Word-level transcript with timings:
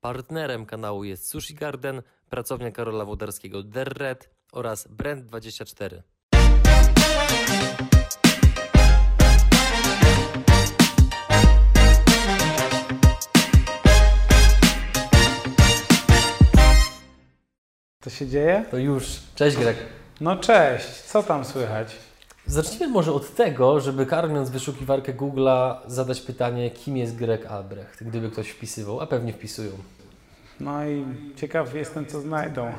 Partnerem 0.00 0.66
kanału 0.66 1.04
jest 1.04 1.28
Sushi 1.28 1.54
Garden, 1.54 2.02
pracownia 2.30 2.70
Karola 2.70 3.04
Wodarskiego 3.04 3.62
Derred 3.62 4.30
oraz 4.52 4.88
Brand24. 4.88 6.02
Co 18.00 18.10
się 18.10 18.26
dzieje? 18.26 18.64
To 18.70 18.76
już. 18.78 19.04
Cześć 19.34 19.56
Greg. 19.56 19.76
No 20.20 20.36
cześć, 20.36 20.86
co 20.86 21.22
tam 21.22 21.44
słychać? 21.44 22.07
Zacznijmy 22.48 22.88
może 22.88 23.12
od 23.12 23.34
tego, 23.34 23.80
żeby 23.80 24.06
karmiąc 24.06 24.50
wyszukiwarkę 24.50 25.14
Google'a 25.14 25.76
zadać 25.86 26.20
pytanie, 26.20 26.70
kim 26.70 26.96
jest 26.96 27.16
Greg 27.16 27.46
Albrecht, 27.46 28.04
gdyby 28.04 28.30
ktoś 28.30 28.48
wpisywał, 28.48 29.00
a 29.00 29.06
pewnie 29.06 29.32
wpisują. 29.32 29.70
No 30.60 30.86
i 30.86 31.04
ciekaw 31.36 31.74
jestem, 31.74 32.06
co 32.06 32.20
znajdą. 32.20 32.72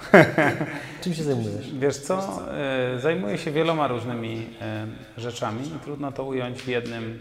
Czym 1.02 1.14
się 1.14 1.24
zajmujesz? 1.24 1.74
Wiesz 1.74 1.98
co, 1.98 2.40
e, 2.58 3.00
zajmuję 3.00 3.38
się 3.38 3.52
wieloma 3.52 3.88
różnymi 3.88 4.48
e, 4.62 4.88
rzeczami 5.18 5.68
i 5.68 5.80
trudno 5.84 6.12
to 6.12 6.24
ująć 6.24 6.62
w 6.62 6.68
jednym 6.68 7.20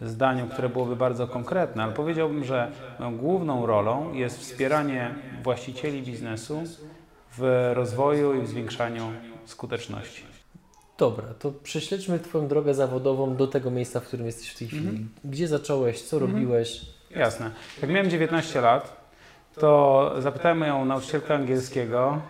zdaniu, 0.00 0.46
które 0.46 0.68
byłoby 0.68 0.96
bardzo 0.96 1.26
konkretne, 1.26 1.82
ale 1.82 1.92
powiedziałbym, 1.92 2.44
że 2.44 2.72
główną 3.12 3.66
rolą 3.66 4.12
jest 4.12 4.40
wspieranie 4.40 5.14
właścicieli 5.42 6.02
biznesu 6.02 6.62
w 7.38 7.70
rozwoju 7.74 8.34
i 8.34 8.42
w 8.42 8.48
zwiększaniu 8.48 9.12
skuteczności. 9.44 10.31
Dobra, 10.98 11.24
to 11.38 11.52
prześledźmy 11.62 12.18
Twoją 12.18 12.48
drogę 12.48 12.74
zawodową 12.74 13.36
do 13.36 13.46
tego 13.46 13.70
miejsca, 13.70 14.00
w 14.00 14.04
którym 14.04 14.26
jesteś 14.26 14.50
w 14.50 14.58
tej 14.58 14.68
chwili. 14.68 15.06
Gdzie 15.24 15.48
zacząłeś, 15.48 16.02
co 16.02 16.18
robiłeś? 16.18 16.86
Jasne. 17.10 17.50
Jak 17.82 17.90
miałem 17.90 18.10
19 18.10 18.60
lat, 18.60 18.96
to 19.54 20.12
zapytałem 20.18 20.58
moją 20.58 20.84
nauczycielkę 20.84 21.34
angielskiego, 21.34 22.22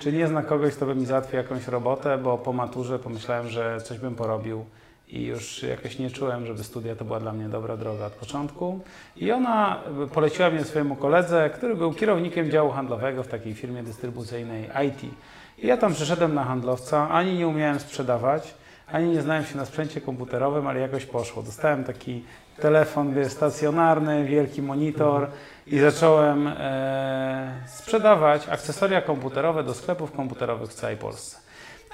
czy 0.00 0.12
nie 0.12 0.26
zna 0.26 0.42
kogoś, 0.42 0.74
kto 0.74 0.86
by 0.86 0.94
mi 0.94 1.06
załatwił 1.06 1.36
jakąś 1.36 1.68
robotę, 1.68 2.18
bo 2.18 2.38
po 2.38 2.52
maturze 2.52 2.98
pomyślałem, 2.98 3.48
że 3.48 3.80
coś 3.80 3.98
bym 3.98 4.14
porobił 4.14 4.64
i 5.08 5.22
już 5.22 5.62
jakoś 5.62 5.98
nie 5.98 6.10
czułem, 6.10 6.46
żeby 6.46 6.64
studia 6.64 6.96
to 6.96 7.04
była 7.04 7.20
dla 7.20 7.32
mnie 7.32 7.48
dobra 7.48 7.76
droga 7.76 8.06
od 8.06 8.12
początku. 8.12 8.80
I 9.16 9.32
ona 9.32 9.82
poleciła 10.14 10.50
mnie 10.50 10.64
swojemu 10.64 10.96
koledze, 10.96 11.50
który 11.54 11.76
był 11.76 11.92
kierownikiem 11.92 12.50
działu 12.50 12.70
handlowego 12.70 13.22
w 13.22 13.28
takiej 13.28 13.54
firmie 13.54 13.82
dystrybucyjnej 13.82 14.70
IT. 14.88 15.10
I 15.58 15.66
ja 15.66 15.76
tam 15.76 15.94
przyszedłem 15.94 16.34
na 16.34 16.44
handlowca, 16.44 17.08
ani 17.10 17.38
nie 17.38 17.48
umiałem 17.48 17.80
sprzedawać, 17.80 18.54
ani 18.86 19.08
nie 19.08 19.22
znałem 19.22 19.44
się 19.44 19.56
na 19.56 19.64
sprzęcie 19.64 20.00
komputerowym, 20.00 20.66
ale 20.66 20.80
jakoś 20.80 21.06
poszło. 21.06 21.42
Dostałem 21.42 21.84
taki 21.84 22.24
telefon 22.60 23.14
wiesz, 23.14 23.32
stacjonarny, 23.32 24.24
wielki 24.24 24.62
monitor 24.62 25.28
i 25.66 25.78
zacząłem 25.78 26.46
e, 26.48 27.62
sprzedawać 27.66 28.48
akcesoria 28.48 29.02
komputerowe 29.02 29.64
do 29.64 29.74
sklepów 29.74 30.12
komputerowych 30.12 30.70
w 30.70 30.74
całej 30.74 30.96
Polsce. 30.96 31.38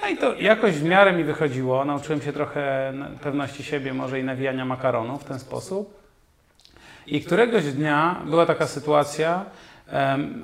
No 0.03 0.09
i 0.09 0.17
to 0.17 0.35
jakoś 0.35 0.75
w 0.75 0.85
miarę 0.85 1.13
mi 1.13 1.25
wychodziło. 1.25 1.85
Nauczyłem 1.85 2.23
się 2.23 2.33
trochę 2.33 2.93
pewności 3.23 3.63
siebie, 3.63 3.95
może 3.95 4.21
i 4.21 4.25
nawijania 4.25 4.65
makaronu 4.65 5.19
w 5.19 5.25
ten 5.25 5.39
sposób. 5.39 6.03
I 7.07 7.21
któregoś 7.21 7.65
dnia 7.65 8.23
była 8.27 8.47
taka 8.47 8.67
sytuacja, 8.67 9.45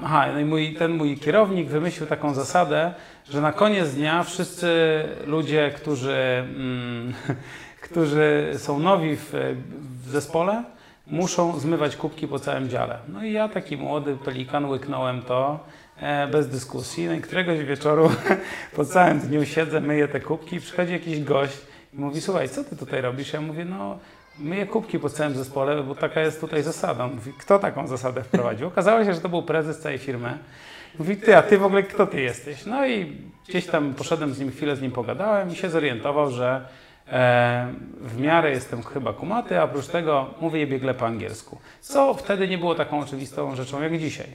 aha, 0.02 0.26
no 0.32 0.40
i 0.40 0.44
mój, 0.44 0.74
ten 0.74 0.92
mój 0.92 1.18
kierownik 1.18 1.68
wymyślił 1.68 2.06
taką 2.06 2.34
zasadę, 2.34 2.94
że 3.30 3.40
na 3.40 3.52
koniec 3.52 3.94
dnia 3.94 4.22
wszyscy 4.22 4.68
ludzie, 5.26 5.70
którzy, 5.76 6.44
mm, 6.56 7.14
którzy 7.88 8.50
są 8.56 8.78
nowi 8.78 9.16
w, 9.16 9.32
w 10.04 10.10
zespole, 10.10 10.64
muszą 11.06 11.58
zmywać 11.58 11.96
kubki 11.96 12.28
po 12.28 12.38
całym 12.38 12.68
dziale. 12.68 12.98
No 13.08 13.24
i 13.24 13.32
ja, 13.32 13.48
taki 13.48 13.76
młody 13.76 14.16
pelikan, 14.24 14.64
łyknąłem 14.64 15.22
to 15.22 15.60
e, 16.00 16.26
bez 16.26 16.48
dyskusji. 16.48 17.06
No 17.06 17.12
i 17.12 17.20
któregoś 17.20 17.58
wieczoru 17.58 18.10
po 18.76 18.84
całym 18.84 19.20
dniu 19.20 19.44
siedzę, 19.46 19.80
myję 19.80 20.08
te 20.08 20.20
kubki 20.20 20.56
i 20.56 20.60
przychodzi 20.60 20.92
jakiś 20.92 21.24
gość 21.24 21.58
i 21.94 21.96
mówi, 21.96 22.20
słuchaj, 22.20 22.48
co 22.48 22.64
ty 22.64 22.76
tutaj 22.76 23.00
robisz? 23.00 23.32
Ja 23.32 23.40
mówię, 23.40 23.64
no 23.64 23.98
myję 24.40 24.66
kubki 24.66 24.98
po 24.98 25.08
całym 25.08 25.34
zespole, 25.34 25.82
bo 25.82 25.94
taka 25.94 26.20
jest 26.20 26.40
tutaj 26.40 26.62
zasada. 26.62 27.06
Mówi, 27.06 27.32
kto 27.38 27.58
taką 27.58 27.86
zasadę 27.86 28.22
wprowadził? 28.22 28.68
Okazało 28.68 29.04
się, 29.04 29.14
że 29.14 29.20
to 29.20 29.28
był 29.28 29.42
prezes 29.42 29.80
całej 29.80 29.98
firmy. 29.98 30.38
Mówi, 30.98 31.16
ty, 31.16 31.36
a 31.36 31.42
ty 31.42 31.58
w 31.58 31.64
ogóle 31.64 31.82
kto 31.82 32.06
ty 32.06 32.20
jesteś? 32.20 32.66
No 32.66 32.86
i 32.86 33.16
gdzieś 33.48 33.66
tam 33.66 33.94
poszedłem 33.94 34.34
z 34.34 34.40
nim, 34.40 34.50
chwilę 34.50 34.76
z 34.76 34.82
nim 34.82 34.90
pogadałem 34.90 35.50
i 35.50 35.56
się 35.56 35.70
zorientował, 35.70 36.30
że 36.30 36.68
e, 37.08 37.68
w 38.00 38.20
miarę 38.20 38.50
jestem 38.50 38.82
chyba 38.82 39.12
kumaty, 39.12 39.60
a 39.60 39.64
oprócz 39.64 39.86
tego 39.86 40.26
mówię 40.40 40.66
biegle 40.66 40.94
po 40.94 41.06
angielsku. 41.06 41.58
Co 41.80 42.14
wtedy 42.14 42.48
nie 42.48 42.58
było 42.58 42.74
taką 42.74 43.00
oczywistą 43.00 43.56
rzeczą 43.56 43.82
jak 43.82 43.98
dzisiaj. 43.98 44.26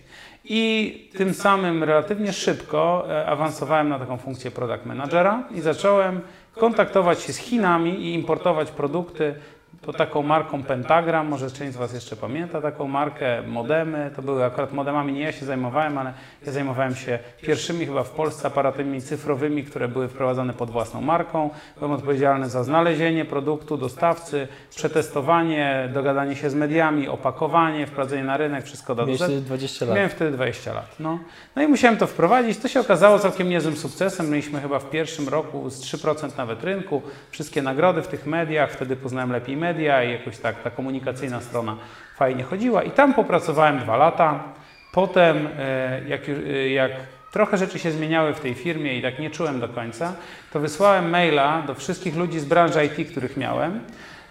I 0.46 1.10
tym 1.18 1.34
samym 1.34 1.84
relatywnie 1.84 2.34
szybko 2.34 3.06
e, 3.10 3.26
awansowałem 3.26 3.90
na 3.90 4.00
taką 4.00 4.18
funkcję 4.18 4.52
product 4.52 4.86
managera 4.86 5.44
i 5.52 5.62
zacząłem 5.62 6.22
kontaktować 6.56 7.22
się 7.22 7.34
z 7.34 7.38
Chinami 7.38 7.92
i 7.92 8.14
importować 8.14 8.72
produkty 8.72 9.36
pod 9.86 9.98
taką 9.98 10.24
marką 10.24 10.64
Pentagram, 10.64 11.28
może 11.28 11.52
część 11.52 11.74
z 11.74 11.78
Was 11.78 11.94
jeszcze 11.94 12.16
pamięta 12.16 12.62
taką 12.62 12.88
markę, 12.88 13.42
modemy, 13.48 14.12
to 14.16 14.22
były 14.22 14.46
akurat 14.46 14.74
modemami, 14.74 15.14
nie 15.14 15.22
ja 15.22 15.32
się 15.32 15.46
zajmowałem, 15.46 15.98
ale 15.98 16.14
ja 16.46 16.52
zajmowałem 16.52 16.96
się 16.96 17.20
pierwszymi 17.42 17.86
chyba 17.86 18.04
w 18.04 18.10
Polsce 18.10 18.48
aparatami 18.48 19.02
cyfrowymi, 19.02 19.64
które 19.64 19.88
były 19.88 20.08
wprowadzane 20.08 20.54
pod 20.54 20.70
własną 20.70 21.02
marką. 21.02 21.50
Byłem 21.78 21.92
odpowiedzialny 21.92 22.50
za 22.50 22.64
znalezienie 22.64 23.26
produktu, 23.26 23.78
dostawcy, 23.78 24.48
przetestowanie, 24.70 25.90
dogadanie 25.94 26.36
się 26.36 26.50
z 26.50 26.56
mediami, 26.56 27.08
opakowanie, 27.08 27.88
wprowadzenie 27.88 28.24
na 28.24 28.38
rynek, 28.38 28.66
wszystko 28.66 28.96
do 28.96 29.06
wtedy 29.16 29.42
20 29.42 29.86
lat. 29.86 29.96
Miałem 29.96 30.10
wtedy 30.10 30.32
20 30.32 30.74
lat. 30.74 30.96
No. 31.00 31.20
no 31.56 31.62
i 31.62 31.68
musiałem 31.68 31.98
to 31.98 32.08
wprowadzić. 32.08 32.58
To 32.58 32.68
się 32.68 32.80
okazało 32.80 33.20
całkiem 33.20 33.50
niezłym 33.50 33.78
sukcesem. 33.78 34.30
Mieliśmy 34.30 34.62
chyba 34.62 34.80
w 34.80 34.90
pierwszym 34.90 35.30
roku 35.30 35.70
z 35.70 35.82
3% 35.82 36.38
nawet 36.38 36.64
rynku, 36.64 37.02
wszystkie 37.32 37.62
nagrody 37.62 38.02
w 38.02 38.08
tych 38.08 38.26
mediach, 38.26 38.72
wtedy 38.72 38.96
poznałem 38.96 39.32
lepiej 39.32 39.58
media 39.58 39.73
i 39.80 40.12
jakoś 40.12 40.38
tak 40.38 40.64
ta 40.64 40.70
komunikacyjna 40.70 41.42
strona 41.42 41.78
fajnie 42.16 42.44
chodziła. 42.44 42.84
I 42.84 42.92
tam 42.92 43.14
popracowałem 43.14 43.80
dwa 43.80 43.98
lata. 43.98 44.44
Potem, 44.94 45.50
e, 45.60 46.02
jak, 46.08 46.22
e, 46.30 46.70
jak 46.70 46.92
trochę 47.32 47.58
rzeczy 47.58 47.80
się 47.80 47.92
zmieniały 47.92 48.34
w 48.34 48.40
tej 48.40 48.54
firmie 48.54 48.98
i 48.98 49.02
tak 49.02 49.20
nie 49.20 49.30
czułem 49.30 49.60
do 49.60 49.70
końca, 49.70 50.14
to 50.54 50.60
wysłałem 50.60 51.10
maila 51.10 51.62
do 51.62 51.76
wszystkich 51.76 52.16
ludzi 52.16 52.40
z 52.40 52.46
branży 52.46 52.86
IT, 52.86 53.12
których 53.12 53.38
miałem. 53.38 53.80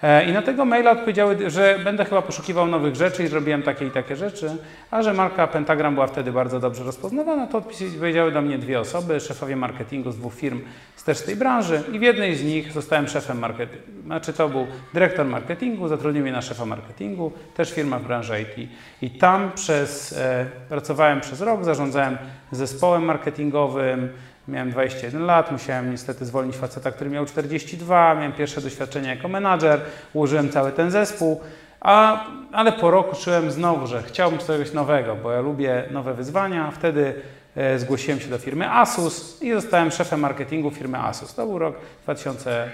E, 0.03 0.25
I 0.25 0.33
na 0.33 0.43
tego 0.43 0.65
maila 0.65 0.91
odpowiedziały, 0.91 1.51
że 1.51 1.79
będę 1.85 2.05
chyba 2.05 2.23
poszukiwał 2.23 2.67
nowych 2.67 2.95
rzeczy 2.95 3.25
i 3.25 3.27
zrobiłem 3.27 3.63
takie 3.63 3.87
i 3.87 3.91
takie 3.91 4.17
rzeczy, 4.17 4.57
a 4.91 5.03
że 5.03 5.15
marka 5.15 5.47
Pentagram 5.47 5.95
była 5.95 6.07
wtedy 6.07 6.33
bardzo 6.33 6.61
dobrze 6.61 6.85
rozpoznawana, 6.85 7.47
to 7.47 7.59
odpowiedziały 7.59 8.33
do 8.33 8.43
mnie 8.43 8.59
dwie 8.59 8.81
osoby, 8.81 9.21
szefowie 9.21 9.57
marketingu 9.57 10.13
z 10.13 10.17
dwóch 10.17 10.35
firm 10.35 10.61
z 10.97 11.05
też 11.05 11.23
tej 11.23 11.37
branży 11.37 11.83
i 11.93 11.99
w 11.99 12.03
jednej 12.03 12.37
z 12.37 12.45
nich 12.45 12.73
zostałem 12.73 13.09
szefem 13.09 13.39
marketingu. 13.39 14.03
Znaczy 14.05 14.33
to 14.33 14.49
był 14.49 14.67
dyrektor 14.95 15.27
marketingu, 15.27 15.89
zatrudnił 15.89 16.23
mnie 16.23 16.33
na 16.33 16.43
szefa 16.43 16.67
marketingu, 16.67 17.33
też 17.55 17.73
firma 17.73 17.99
w 17.99 18.05
branży 18.05 18.41
IT. 18.43 18.71
I 19.03 19.11
tam 19.11 19.53
przez, 19.55 20.13
e, 20.13 20.47
pracowałem 20.69 21.21
przez 21.21 21.41
rok, 21.41 21.65
zarządzałem 21.65 22.19
zespołem 22.53 23.05
marketingowym, 23.05 24.09
Miałem 24.49 24.71
21 24.71 25.27
lat, 25.27 25.53
musiałem 25.53 25.91
niestety 25.91 26.25
zwolnić 26.25 26.57
faceta, 26.57 26.91
który 26.91 27.11
miał 27.11 27.27
42, 27.27 28.15
miałem 28.15 28.33
pierwsze 28.33 28.61
doświadczenie 28.61 29.09
jako 29.09 29.29
menadżer, 29.29 29.81
ułożyłem 30.13 30.51
cały 30.51 30.73
ten 30.73 30.91
zespół, 30.91 31.41
a, 31.81 32.25
ale 32.53 32.73
po 32.73 32.91
roku 32.91 33.17
czułem 33.17 33.51
znowu, 33.51 33.87
że 33.87 34.03
chciałbym 34.03 34.39
czegoś 34.39 34.73
nowego, 34.73 35.17
bo 35.17 35.33
ja 35.33 35.41
lubię 35.41 35.85
nowe 35.91 36.15
wyzwania. 36.15 36.71
Wtedy 36.71 37.15
e, 37.57 37.79
zgłosiłem 37.79 38.21
się 38.21 38.29
do 38.29 38.39
firmy 38.39 38.71
Asus 38.71 39.43
i 39.43 39.53
zostałem 39.53 39.91
szefem 39.91 40.21
marketingu 40.21 40.71
firmy 40.71 40.99
Asus. 40.99 41.35
To 41.35 41.47
był 41.47 41.59
rok 41.59 41.77
2000, 42.03 42.71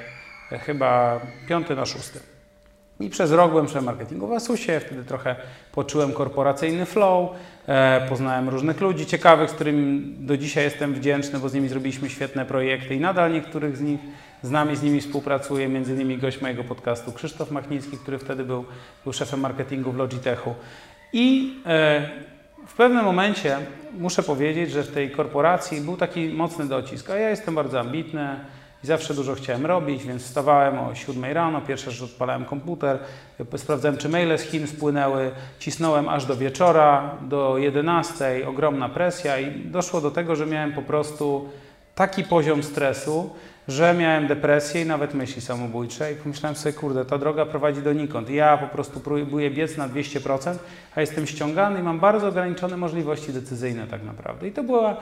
e, 0.53 0.59
chyba 0.59 1.21
5 1.49 1.69
na 1.69 1.87
6. 1.87 2.11
I 3.01 3.11
przez 3.11 3.33
rok 3.33 3.51
byłem 3.51 3.67
szefem 3.69 3.85
marketingu 3.85 4.27
w 4.27 4.33
Asusie, 4.33 4.81
wtedy 4.81 5.05
trochę 5.05 5.37
poczułem 5.73 6.13
korporacyjny 6.13 6.87
flow, 6.87 7.31
poznałem 8.09 8.49
różnych 8.49 8.81
ludzi 8.81 9.07
ciekawych, 9.07 9.51
z 9.51 9.53
którymi 9.53 10.15
do 10.19 10.37
dzisiaj 10.37 10.65
jestem 10.65 10.95
wdzięczny, 10.95 11.39
bo 11.39 11.49
z 11.49 11.55
nimi 11.55 11.69
zrobiliśmy 11.69 12.11
świetne 12.11 12.47
projekty 12.47 12.95
i 12.95 13.01
nadal 13.01 13.33
niektórych 13.33 13.77
z 13.77 13.81
nich 13.81 14.01
znam 14.43 14.73
i 14.73 14.77
z 14.77 14.83
nimi 14.83 15.01
współpracuję, 15.01 15.69
między 15.69 15.95
innymi 15.95 16.19
gość 16.19 16.41
mojego 16.41 16.65
podcastu 16.65 17.13
Krzysztof 17.13 17.51
Machnicki, 17.51 17.99
który 17.99 18.19
wtedy 18.19 18.45
był, 18.45 18.65
był 19.05 19.13
szefem 19.13 19.41
marketingu 19.41 19.93
w 19.93 19.97
Logitechu. 19.97 20.55
I 21.13 21.55
e, 21.67 22.09
w 22.67 22.75
pewnym 22.75 23.05
momencie 23.05 23.57
muszę 23.99 24.23
powiedzieć, 24.23 24.71
że 24.71 24.83
w 24.83 24.93
tej 24.93 25.11
korporacji 25.11 25.81
był 25.81 25.97
taki 25.97 26.29
mocny 26.29 26.67
docisk, 26.67 27.11
a 27.11 27.17
ja 27.17 27.31
jestem 27.31 27.55
bardzo 27.55 27.81
ambitny, 27.81 28.41
i 28.85 28.87
zawsze 28.87 29.15
dużo 29.15 29.35
chciałem 29.35 29.67
robić, 29.67 30.05
więc 30.05 30.23
wstawałem 30.23 30.79
o 30.79 30.95
7 30.95 31.25
rano, 31.25 31.61
pierwsze 31.61 31.91
rzecz 31.91 32.11
odpalałem 32.11 32.45
komputer, 32.45 32.99
sprawdzałem 33.57 33.99
czy 33.99 34.09
maile 34.09 34.39
z 34.39 34.43
Chin 34.43 34.67
spłynęły, 34.67 35.31
cisnąłem 35.59 36.09
aż 36.09 36.27
do 36.27 36.37
wieczora, 36.37 37.15
do 37.21 37.59
11, 37.59 38.49
ogromna 38.49 38.89
presja 38.89 39.39
i 39.39 39.61
doszło 39.65 40.01
do 40.01 40.11
tego, 40.11 40.37
że 40.37 40.47
miałem 40.47 40.73
po 40.73 40.83
prostu 40.83 41.49
taki 41.95 42.25
poziom 42.25 42.63
stresu, 42.63 43.31
że 43.69 43.95
miałem 43.95 44.27
depresję 44.27 44.83
i 44.83 44.87
nawet 44.87 45.15
myśli 45.15 45.43
samobójcze 45.43 46.13
i 46.13 46.17
pomyślałem 46.17 46.57
sobie, 46.57 46.73
kurde, 46.73 47.05
ta 47.05 47.19
droga 47.19 47.47
prowadzi 47.47 47.83
donikąd. 47.83 48.31
Ja 48.31 48.59
po 48.59 48.67
prostu 48.67 49.01
próbuję 49.01 49.51
biec 49.51 49.77
na 49.77 49.89
200%, 49.89 50.55
a 50.95 51.01
jestem 51.01 51.27
ściągany 51.27 51.81
i 51.81 51.83
mam 51.83 52.01
bardzo 52.01 52.29
ograniczone 52.29 52.77
możliwości 52.77 53.33
decyzyjne 53.33 53.87
tak 53.87 54.05
naprawdę. 54.05 54.49
I 54.49 54.53
to, 54.53 54.63
była, 54.63 54.97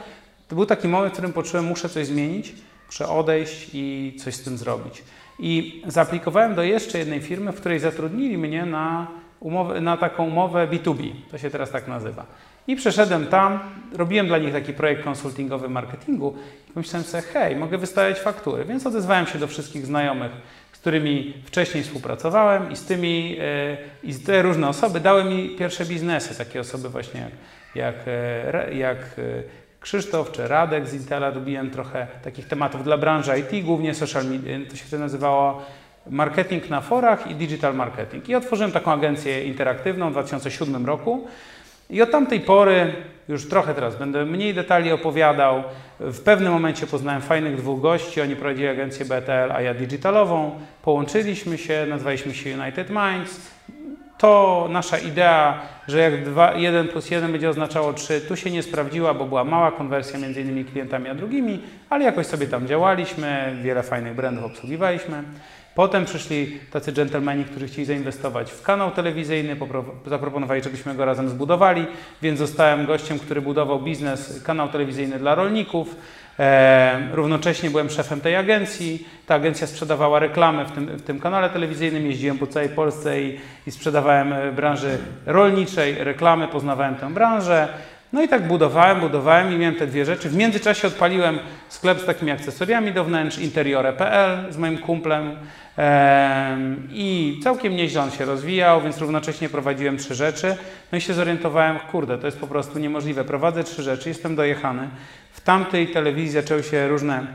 to 0.49 0.57
był 0.57 0.67
taki 0.67 0.89
moment, 0.89 1.13
w 1.13 1.13
którym 1.13 1.33
poczułem, 1.33 1.65
muszę 1.65 1.89
coś 1.89 2.07
zmienić, 2.07 2.55
muszę 2.87 3.09
odejść 3.09 3.71
i 3.73 4.17
coś 4.19 4.35
z 4.35 4.43
tym 4.43 4.59
zrobić. 4.59 5.03
I 5.39 5.83
zaaplikowałem 5.87 6.55
do 6.55 6.63
jeszcze 6.63 6.99
jednej 6.99 7.21
firmy, 7.21 7.53
w 7.53 7.61
której 7.61 7.79
zatrudnili 7.79 8.39
mnie 8.39 8.67
na, 8.67 9.07
umowę, 9.41 9.81
na 9.81 9.97
taką 9.97 10.27
umowę 10.27 10.69
B2B, 10.69 11.11
to 11.31 11.39
się 11.39 11.51
teraz 11.51 11.71
tak 11.71 11.89
nazywa. 11.89 12.27
I 12.67 12.77
przeszedłem 12.77 13.27
tam, 13.27 13.59
robiłem 13.93 14.27
dla 14.27 14.39
nich 14.39 14.53
taki 14.53 14.73
projekt 14.73 15.05
konsultingowy 15.05 15.69
marketingu 15.69 16.35
i 16.71 16.73
pomyślałem 16.73 17.05
sobie, 17.05 17.23
hej, 17.23 17.57
mogę 17.57 17.79
wystawiać 17.79 18.21
faktury. 18.21 18.65
Więc 18.65 18.87
odezwałem 18.87 19.27
się 19.27 19.39
do 19.39 19.47
wszystkich 19.47 19.87
znajomych, 19.87 20.33
z 20.73 20.79
którymi 20.79 21.35
wcześniej 21.45 21.85
współpracowałem 21.85 22.71
i 22.73 22.77
z 22.77 22.85
tymi, 22.85 23.31
yy, 23.31 23.77
i 24.03 24.15
te 24.15 24.43
różne 24.43 24.69
osoby 24.69 25.01
dały 25.01 25.25
mi 25.25 25.49
pierwsze 25.49 25.85
biznesy, 25.85 26.39
takie 26.39 26.61
osoby 26.61 26.89
właśnie 26.89 27.21
jak, 27.21 27.33
jak, 27.77 27.95
e, 28.07 28.75
jak 28.75 28.99
e, 28.99 29.66
Krzysztof 29.87 30.33
czy 30.33 30.49
Radek 30.49 30.89
z 30.89 30.95
Intela 30.95 31.31
robiłem 31.31 31.71
trochę 31.71 32.07
takich 32.23 32.49
tematów 32.49 32.85
dla 32.85 32.99
branży 32.99 33.33
IT, 33.39 33.65
głównie 33.65 33.95
social 33.95 34.25
media, 34.25 34.59
to 34.71 34.77
się 34.77 34.85
wtedy 34.85 35.03
nazywało 35.03 35.63
marketing 36.11 36.71
na 36.71 36.81
forach 36.81 37.31
i 37.31 37.35
digital 37.35 37.75
marketing. 37.75 38.29
I 38.29 38.35
otworzyłem 38.35 38.73
taką 38.73 38.93
agencję 38.93 39.45
interaktywną 39.45 40.09
w 40.09 40.13
2007 40.13 40.87
roku. 40.87 41.27
I 41.91 42.03
od 42.03 42.11
tamtej 42.11 42.41
pory, 42.41 42.95
już 43.29 43.49
trochę 43.49 43.75
teraz 43.75 43.97
będę 43.97 44.25
mniej 44.25 44.55
detali 44.55 44.93
opowiadał, 44.93 45.63
w 46.01 46.21
pewnym 46.21 46.53
momencie 46.53 46.87
poznałem 46.87 47.23
fajnych 47.23 47.57
dwóch 47.57 47.81
gości, 47.81 48.21
oni 48.21 48.37
prowadzili 48.37 48.69
agencję 48.69 49.05
BTL, 49.05 49.53
a 49.53 49.63
ja 49.63 49.75
digitalową. 49.75 50.61
Połączyliśmy 50.83 51.59
się, 51.59 51.87
nazwaliśmy 51.89 52.35
się 52.35 52.59
United 52.59 52.91
Minds. 52.91 53.56
To 54.19 54.67
nasza 54.71 54.99
idea, 54.99 55.61
że 55.89 55.99
jak 55.99 56.25
2, 56.25 56.55
1 56.55 56.89
plus 56.89 57.11
1 57.11 57.33
będzie 57.33 57.51
oznaczało 57.51 57.93
3, 57.93 58.21
tu 58.21 58.37
się 58.37 58.51
nie 58.51 58.63
sprawdziła, 58.63 59.15
bo 59.15 59.25
była 59.25 59.45
mała 59.45 59.73
konwersja 59.73 60.19
między 60.19 60.41
innymi 60.41 60.65
klientami 60.65 61.09
a 61.09 61.15
drugimi, 61.15 61.63
ale 61.91 62.05
jakoś 62.05 62.27
sobie 62.27 62.47
tam 62.47 62.67
działaliśmy, 62.67 63.57
wiele 63.63 63.83
fajnych 63.83 64.15
brandów 64.15 64.45
obsługiwaliśmy. 64.45 65.23
Potem 65.75 66.05
przyszli 66.05 66.61
tacy 66.73 66.93
dżentelmeni, 66.93 67.45
którzy 67.45 67.67
chcieli 67.67 67.85
zainwestować 67.85 68.51
w 68.51 68.63
kanał 68.63 68.91
telewizyjny, 68.91 69.57
zaproponowali, 70.07 70.63
żebyśmy 70.63 70.95
go 70.95 71.05
razem 71.05 71.29
zbudowali, 71.29 71.87
więc 72.23 72.39
zostałem 72.39 72.87
gościem, 72.87 73.19
który 73.19 73.41
budował 73.41 73.81
biznes, 73.81 74.43
kanał 74.43 74.69
telewizyjny 74.69 75.19
dla 75.19 75.35
rolników. 75.35 75.97
E, 76.39 77.09
równocześnie 77.13 77.71
byłem 77.71 77.91
szefem 77.91 78.21
tej 78.21 78.37
agencji. 78.37 79.09
Ta 79.27 79.35
agencja 79.35 79.67
sprzedawała 79.67 80.19
reklamy 80.19 80.65
w 80.65 80.73
tym, 80.73 80.87
w 80.87 81.03
tym 81.03 81.21
kanale 81.21 81.51
telewizyjnym. 81.51 82.07
Jeździłem 82.07 82.39
po 82.39 82.47
całej 82.47 82.69
Polsce 82.69 83.23
i, 83.23 83.41
i 83.67 83.71
sprzedawałem 83.71 84.35
w 84.53 84.55
branży 84.55 84.99
rolniczej 85.27 86.05
reklamy, 86.05 86.49
poznawałem 86.49 86.95
tę 86.95 87.15
branżę. 87.15 87.69
No 88.13 88.23
i 88.23 88.29
tak 88.29 88.47
budowałem, 88.47 89.01
budowałem 89.01 89.53
i 89.53 89.59
miałem 89.59 89.75
te 89.75 89.87
dwie 89.87 90.05
rzeczy. 90.05 90.29
W 90.29 90.37
międzyczasie 90.37 90.89
odpaliłem 90.89 91.39
sklep 91.69 92.01
z 92.01 92.05
takimi 92.05 92.31
akcesoriami 92.31 92.93
do 92.93 93.05
wnętrz, 93.05 93.39
interiore.pl 93.39 94.53
z 94.53 94.57
moim 94.57 94.79
kumplem 94.79 95.37
i 96.91 97.41
całkiem 97.45 97.77
nieźle 97.77 98.03
on 98.03 98.11
się 98.11 98.25
rozwijał, 98.25 98.83
więc 98.83 98.99
równocześnie 98.99 99.49
prowadziłem 99.49 99.97
trzy 99.97 100.15
rzeczy. 100.15 100.57
No 100.93 100.99
i 100.99 101.01
się 101.01 101.15
zorientowałem, 101.15 101.79
kurde, 101.79 102.19
to 102.19 102.27
jest 102.27 102.39
po 102.41 102.47
prostu 102.47 102.79
niemożliwe. 102.79 103.25
Prowadzę 103.25 103.65
trzy 103.65 103.83
rzeczy, 103.83 104.09
jestem 104.09 104.37
dojechany. 104.37 104.89
Tamtej 105.47 105.89
telewizji 105.89 106.31
zaczęły 106.31 106.63
się 106.63 106.89
różne 106.89 107.27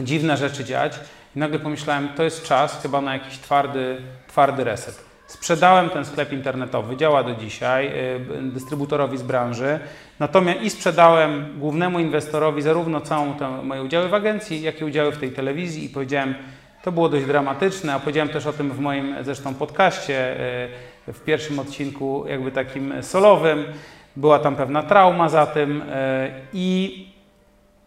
dziwne 0.00 0.36
rzeczy 0.36 0.64
dziać 0.64 1.00
i 1.36 1.38
nagle 1.38 1.58
pomyślałem, 1.58 2.08
to 2.16 2.22
jest 2.22 2.44
czas 2.44 2.82
chyba 2.82 3.00
na 3.00 3.12
jakiś 3.12 3.38
twardy, 3.38 3.96
twardy 4.28 4.64
reset. 4.64 5.04
Sprzedałem 5.26 5.90
ten 5.90 6.04
sklep 6.04 6.32
internetowy, 6.32 6.96
działa 6.96 7.22
do 7.22 7.34
dzisiaj, 7.34 7.86
y, 7.86 8.20
dystrybutorowi 8.42 9.18
z 9.18 9.22
branży. 9.22 9.78
Natomiast 10.18 10.62
i 10.62 10.70
sprzedałem 10.70 11.46
głównemu 11.58 11.98
inwestorowi 11.98 12.62
zarówno 12.62 13.00
całą 13.00 13.34
tę 13.34 13.62
moje 13.62 13.82
udziały 13.82 14.08
w 14.08 14.14
agencji, 14.14 14.62
jak 14.62 14.80
i 14.80 14.84
udziały 14.84 15.12
w 15.12 15.18
tej 15.18 15.32
telewizji 15.32 15.84
i 15.84 15.88
powiedziałem, 15.88 16.34
to 16.82 16.92
było 16.92 17.08
dość 17.08 17.26
dramatyczne, 17.26 17.94
a 17.94 18.00
powiedziałem 18.00 18.28
też 18.28 18.46
o 18.46 18.52
tym 18.52 18.70
w 18.70 18.80
moim 18.80 19.16
zresztą 19.22 19.54
podcaście, 19.54 20.40
y, 21.08 21.12
w 21.12 21.20
pierwszym 21.20 21.58
odcinku 21.58 22.24
jakby 22.28 22.52
takim 22.52 23.02
solowym. 23.02 23.64
Była 24.16 24.38
tam 24.38 24.56
pewna 24.56 24.82
trauma 24.82 25.28
za 25.28 25.46
tym 25.46 25.82
y, 25.82 25.84
i 26.52 27.05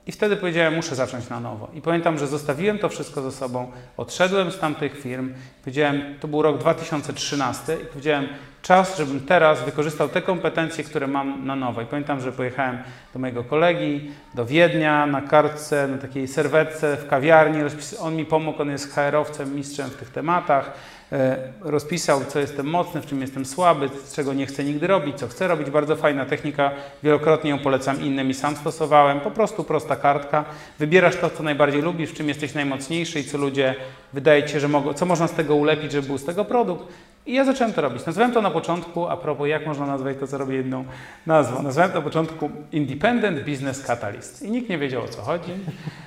i 0.10 0.12
wtedy 0.12 0.38
powiedziałem, 0.38 0.76
muszę 0.76 0.96
zacząć 0.96 1.30
na 1.30 1.40
nowo. 1.40 1.68
I 1.74 1.82
pamiętam, 1.82 2.18
że 2.18 2.28
zostawiłem 2.28 2.80
to 2.80 2.90
wszystko 2.90 3.22
ze 3.22 3.32
sobą, 3.32 3.72
odszedłem 3.98 4.52
z 4.52 4.60
tamtych 4.60 5.00
firm, 5.00 5.34
powiedziałem, 5.62 6.02
to 6.20 6.28
był 6.28 6.42
rok 6.42 6.58
2013 6.58 7.78
i 7.84 7.86
powiedziałem, 7.86 8.28
czas, 8.62 8.98
żebym 8.98 9.20
teraz 9.20 9.66
wykorzystał 9.66 10.10
te 10.10 10.22
kompetencje, 10.22 10.84
które 10.84 11.08
mam 11.08 11.46
na 11.46 11.56
nowo. 11.56 11.82
I 11.82 11.86
pamiętam, 11.86 12.22
że 12.22 12.32
pojechałem 12.32 12.78
do 13.14 13.20
mojego 13.20 13.44
kolegi, 13.44 14.12
do 14.34 14.46
Wiednia, 14.46 15.06
na 15.06 15.22
kartce, 15.22 15.88
na 15.88 15.98
takiej 15.98 16.28
serwetce 16.28 16.98
w 16.98 17.08
kawiarni. 17.08 17.60
On 18.00 18.16
mi 18.16 18.26
pomógł, 18.26 18.62
on 18.62 18.70
jest 18.70 18.96
HR-owcem, 18.96 19.56
mistrzem 19.56 19.90
w 19.90 19.96
tych 19.96 20.10
tematach. 20.10 20.74
E, 21.12 21.38
rozpisał, 21.62 22.26
co 22.26 22.40
jestem 22.40 22.66
mocny, 22.66 23.02
w 23.02 23.06
czym 23.06 23.22
jestem 23.22 23.46
słaby, 23.46 23.90
czego 24.14 24.34
nie 24.34 24.46
chcę 24.46 24.64
nigdy 24.64 24.88
robić, 24.88 25.18
co 25.18 25.28
chcę 25.28 25.48
robić. 25.48 25.70
Bardzo 25.70 25.96
fajna 25.96 26.26
technika, 26.26 26.72
wielokrotnie 27.04 27.50
ją 27.50 27.60
polecam 27.60 28.02
innym 28.02 28.30
i 28.30 28.34
sam 28.34 28.56
stosowałem. 28.56 29.20
Po 29.20 29.32
prostu 29.32 29.64
prosta 29.64 29.96
kartka. 29.96 30.46
Wybierasz 30.80 31.16
to, 31.16 31.30
co 31.30 31.44
najbardziej 31.44 31.82
lubisz, 31.82 32.10
w 32.10 32.14
czym 32.14 32.28
jesteś 32.28 32.54
najmocniejszy 32.54 33.20
i 33.20 33.24
co 33.24 33.38
ludzie 33.38 33.76
wydaje 34.14 34.44
Ci 34.44 34.54
się, 34.54 34.60
że 34.60 34.68
mogą, 34.68 34.94
co 34.94 35.06
można 35.06 35.28
z 35.28 35.32
tego 35.32 35.56
ulepić, 35.56 35.92
żeby 35.92 36.08
był 36.08 36.18
z 36.18 36.26
tego 36.26 36.46
produkt. 36.46 36.86
I 37.30 37.34
ja 37.34 37.44
zacząłem 37.44 37.74
to 37.74 37.82
robić. 37.82 38.06
Nazwałem 38.06 38.32
to 38.32 38.42
na 38.42 38.52
początku, 38.52 39.08
a 39.08 39.18
propos 39.18 39.48
jak 39.48 39.66
można 39.66 39.86
nazwać 39.86 40.18
to, 40.20 40.28
co 40.28 40.38
robię 40.38 40.56
jedną 40.56 40.86
nazwą. 41.26 41.64
Nazwałem 41.64 41.92
to 41.92 41.98
na 41.98 42.04
początku 42.04 42.50
Independent 42.72 43.46
Business 43.46 43.84
Catalyst. 43.84 44.42
I 44.42 44.52
nikt 44.52 44.70
nie 44.70 44.78
wiedział 44.78 45.04
o 45.04 45.08
co 45.08 45.22
chodzi, 45.22 45.52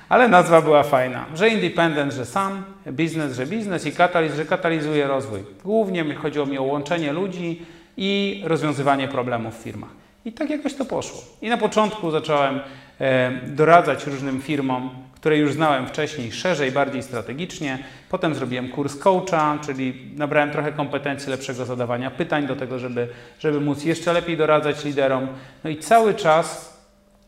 ale 0.09 0.27
nazwa 0.27 0.61
była 0.61 0.83
fajna. 0.83 1.25
Że 1.35 1.49
independent, 1.49 2.13
że 2.13 2.25
sam, 2.25 2.63
biznes, 2.91 3.35
że 3.35 3.45
biznes 3.45 3.85
i 3.85 3.91
catalyst, 3.91 4.35
że 4.35 4.45
katalizuje 4.45 5.07
rozwój. 5.07 5.39
Głównie 5.63 6.15
chodziło 6.15 6.45
mi 6.45 6.57
o 6.57 6.63
łączenie 6.63 7.13
ludzi 7.13 7.65
i 7.97 8.41
rozwiązywanie 8.45 9.07
problemów 9.07 9.59
w 9.59 9.63
firmach. 9.63 9.89
I 10.25 10.31
tak 10.31 10.49
jakoś 10.49 10.73
to 10.73 10.85
poszło. 10.85 11.21
I 11.41 11.49
na 11.49 11.57
początku 11.57 12.11
zacząłem 12.11 12.59
e, 12.99 13.31
doradzać 13.47 14.07
różnym 14.07 14.41
firmom 14.41 14.89
które 15.23 15.37
już 15.37 15.53
znałem 15.53 15.87
wcześniej 15.87 16.31
szerzej, 16.31 16.71
bardziej 16.71 17.03
strategicznie. 17.03 17.79
Potem 18.09 18.35
zrobiłem 18.35 18.69
kurs 18.69 18.95
coacha, 18.95 19.59
czyli 19.65 20.11
nabrałem 20.15 20.51
trochę 20.51 20.71
kompetencji 20.71 21.29
lepszego 21.29 21.65
zadawania 21.65 22.11
pytań 22.11 22.47
do 22.47 22.55
tego, 22.55 22.79
żeby, 22.79 23.07
żeby 23.39 23.59
móc 23.59 23.83
jeszcze 23.83 24.13
lepiej 24.13 24.37
doradzać 24.37 24.85
liderom. 24.85 25.27
No 25.63 25.69
i 25.69 25.77
cały 25.77 26.13
czas 26.13 26.77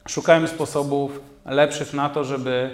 szukałem 0.07 0.47
sposobów 0.47 1.19
lepszych 1.45 1.93
na 1.93 2.09
to, 2.09 2.23
żeby 2.23 2.69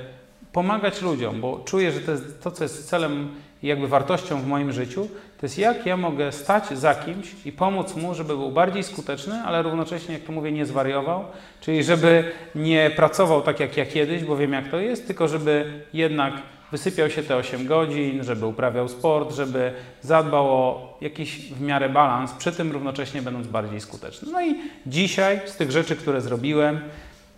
pomagać 0.51 1.01
ludziom, 1.01 1.41
bo 1.41 1.63
czuję, 1.65 1.91
że 1.91 1.99
to, 1.99 2.11
jest 2.11 2.43
to 2.43 2.51
co 2.51 2.63
jest 2.63 2.89
celem 2.89 3.31
i 3.63 3.67
jakby 3.67 3.87
wartością 3.87 4.41
w 4.41 4.47
moim 4.47 4.71
życiu, 4.71 5.09
to 5.41 5.45
jest 5.45 5.57
jak 5.57 5.85
ja 5.85 5.97
mogę 5.97 6.31
stać 6.31 6.69
za 6.69 6.95
kimś 6.95 7.27
i 7.45 7.51
pomóc 7.51 7.95
mu, 7.95 8.13
żeby 8.13 8.37
był 8.37 8.51
bardziej 8.51 8.83
skuteczny, 8.83 9.33
ale 9.45 9.61
równocześnie, 9.61 10.13
jak 10.13 10.23
to 10.23 10.31
mówię, 10.31 10.51
nie 10.51 10.65
zwariował, 10.65 11.25
czyli 11.61 11.83
żeby 11.83 12.31
nie 12.55 12.91
pracował 12.95 13.41
tak 13.41 13.59
jak 13.59 13.77
ja 13.77 13.85
kiedyś, 13.85 14.23
bo 14.23 14.37
wiem 14.37 14.53
jak 14.53 14.67
to 14.67 14.79
jest, 14.79 15.07
tylko 15.07 15.27
żeby 15.27 15.81
jednak 15.93 16.33
wysypiał 16.71 17.09
się 17.09 17.23
te 17.23 17.35
8 17.35 17.67
godzin, 17.67 18.23
żeby 18.23 18.45
uprawiał 18.45 18.89
sport, 18.89 19.35
żeby 19.35 19.73
zadbał 20.01 20.49
o 20.49 20.97
jakiś 21.01 21.53
w 21.53 21.61
miarę 21.61 21.89
balans, 21.89 22.31
przy 22.31 22.51
tym 22.51 22.71
równocześnie 22.71 23.21
będąc 23.21 23.47
bardziej 23.47 23.81
skuteczny. 23.81 24.31
No 24.31 24.45
i 24.45 24.55
dzisiaj 24.85 25.41
z 25.45 25.55
tych 25.55 25.71
rzeczy, 25.71 25.95
które 25.95 26.21
zrobiłem, 26.21 26.79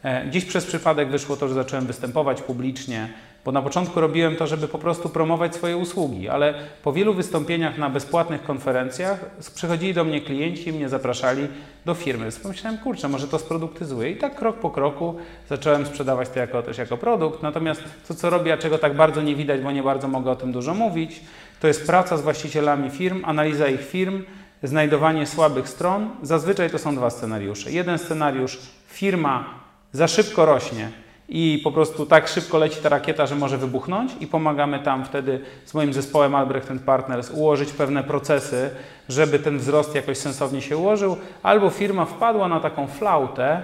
e, 0.03 0.25
Dziś 0.29 0.45
przez 0.45 0.65
przypadek 0.65 1.09
wyszło 1.09 1.37
to, 1.37 1.47
że 1.47 1.53
zacząłem 1.53 1.85
występować 1.85 2.41
publicznie 2.41 3.09
bo 3.45 3.51
na 3.51 3.61
początku 3.61 4.01
robiłem 4.01 4.35
to, 4.35 4.47
żeby 4.47 4.67
po 4.67 4.77
prostu 4.77 5.09
promować 5.09 5.55
swoje 5.55 5.77
usługi, 5.77 6.29
ale 6.29 6.53
po 6.83 6.93
wielu 6.93 7.13
wystąpieniach 7.13 7.77
na 7.77 7.89
bezpłatnych 7.89 8.43
konferencjach 8.43 9.19
przychodzili 9.55 9.93
do 9.93 10.03
mnie 10.03 10.21
klienci 10.21 10.69
i 10.69 10.73
mnie 10.73 10.89
zapraszali 10.89 11.47
do 11.85 11.93
firmy. 11.93 12.29
Pomyślałem, 12.43 12.79
kurczę, 12.79 13.07
może 13.09 13.27
to 13.27 13.39
sproduktyzuję. 13.39 14.11
I 14.11 14.15
tak 14.15 14.35
krok 14.35 14.55
po 14.55 14.69
kroku 14.69 15.15
zacząłem 15.49 15.85
sprzedawać 15.85 16.29
to 16.29 16.39
jako, 16.39 16.63
też 16.63 16.77
jako 16.77 16.97
produkt. 16.97 17.43
Natomiast 17.43 17.83
to, 18.07 18.13
co 18.13 18.29
robię, 18.29 18.53
a 18.53 18.57
czego 18.57 18.77
tak 18.77 18.95
bardzo 18.95 19.21
nie 19.21 19.35
widać, 19.35 19.61
bo 19.61 19.71
nie 19.71 19.83
bardzo 19.83 20.07
mogę 20.07 20.31
o 20.31 20.35
tym 20.35 20.51
dużo 20.51 20.73
mówić, 20.73 21.21
to 21.59 21.67
jest 21.67 21.87
praca 21.87 22.17
z 22.17 22.21
właścicielami 22.21 22.89
firm, 22.89 23.21
analiza 23.25 23.67
ich 23.67 23.81
firm, 23.87 24.23
znajdowanie 24.63 25.25
słabych 25.25 25.69
stron. 25.69 26.09
Zazwyczaj 26.21 26.69
to 26.69 26.79
są 26.79 26.95
dwa 26.95 27.09
scenariusze. 27.09 27.71
Jeden 27.71 27.97
scenariusz, 27.97 28.59
firma 28.87 29.45
za 29.91 30.07
szybko 30.07 30.45
rośnie, 30.45 31.02
i 31.35 31.61
po 31.63 31.71
prostu 31.71 32.05
tak 32.05 32.27
szybko 32.27 32.57
leci 32.57 32.81
ta 32.81 32.89
rakieta, 32.89 33.25
że 33.25 33.35
może 33.35 33.57
wybuchnąć 33.57 34.11
i 34.19 34.27
pomagamy 34.27 34.79
tam 34.79 35.05
wtedy 35.05 35.39
z 35.65 35.73
moim 35.73 35.93
zespołem 35.93 36.35
Albrecht 36.35 36.71
Partners 36.85 37.31
ułożyć 37.31 37.71
pewne 37.71 38.03
procesy, 38.03 38.69
żeby 39.09 39.39
ten 39.39 39.57
wzrost 39.57 39.95
jakoś 39.95 40.17
sensownie 40.17 40.61
się 40.61 40.77
ułożył, 40.77 41.17
albo 41.43 41.69
firma 41.69 42.05
wpadła 42.05 42.47
na 42.47 42.59
taką 42.59 42.87
flautę 42.87 43.61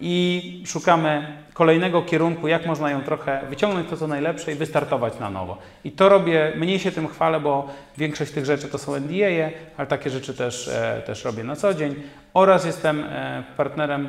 i 0.00 0.62
szukamy 0.66 1.36
kolejnego 1.52 2.02
kierunku, 2.02 2.48
jak 2.48 2.66
można 2.66 2.90
ją 2.90 3.02
trochę 3.02 3.40
wyciągnąć 3.50 3.88
to, 3.88 3.96
co 3.96 4.06
najlepsze 4.06 4.52
i 4.52 4.54
wystartować 4.54 5.18
na 5.18 5.30
nowo. 5.30 5.58
I 5.84 5.92
to 5.92 6.08
robię, 6.08 6.52
mniej 6.56 6.78
się 6.78 6.92
tym 6.92 7.08
chwalę, 7.08 7.40
bo 7.40 7.68
większość 7.98 8.32
tych 8.32 8.44
rzeczy 8.44 8.68
to 8.68 8.78
są 8.78 8.94
NDA, 8.94 9.50
ale 9.76 9.86
takie 9.86 10.10
rzeczy 10.10 10.34
też, 10.34 10.68
e, 10.68 11.02
też 11.06 11.24
robię 11.24 11.44
na 11.44 11.56
co 11.56 11.74
dzień. 11.74 11.94
Oraz 12.34 12.64
jestem 12.64 13.04
e, 13.04 13.42
partnerem 13.56 14.08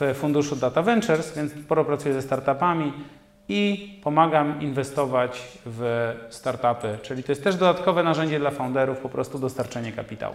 w 0.00 0.14
funduszu 0.14 0.56
Data 0.56 0.82
Ventures, 0.82 1.36
więc 1.36 1.52
sporo 1.64 1.84
pracuję 1.84 2.14
ze 2.14 2.22
startupami 2.22 2.92
i 3.48 3.90
pomagam 4.02 4.62
inwestować 4.62 5.58
w 5.66 6.14
startupy, 6.30 6.98
czyli 7.02 7.22
to 7.22 7.32
jest 7.32 7.44
też 7.44 7.56
dodatkowe 7.56 8.02
narzędzie 8.02 8.38
dla 8.38 8.50
founderów, 8.50 8.98
po 8.98 9.08
prostu 9.08 9.38
dostarczenie 9.38 9.92
kapitału. 9.92 10.34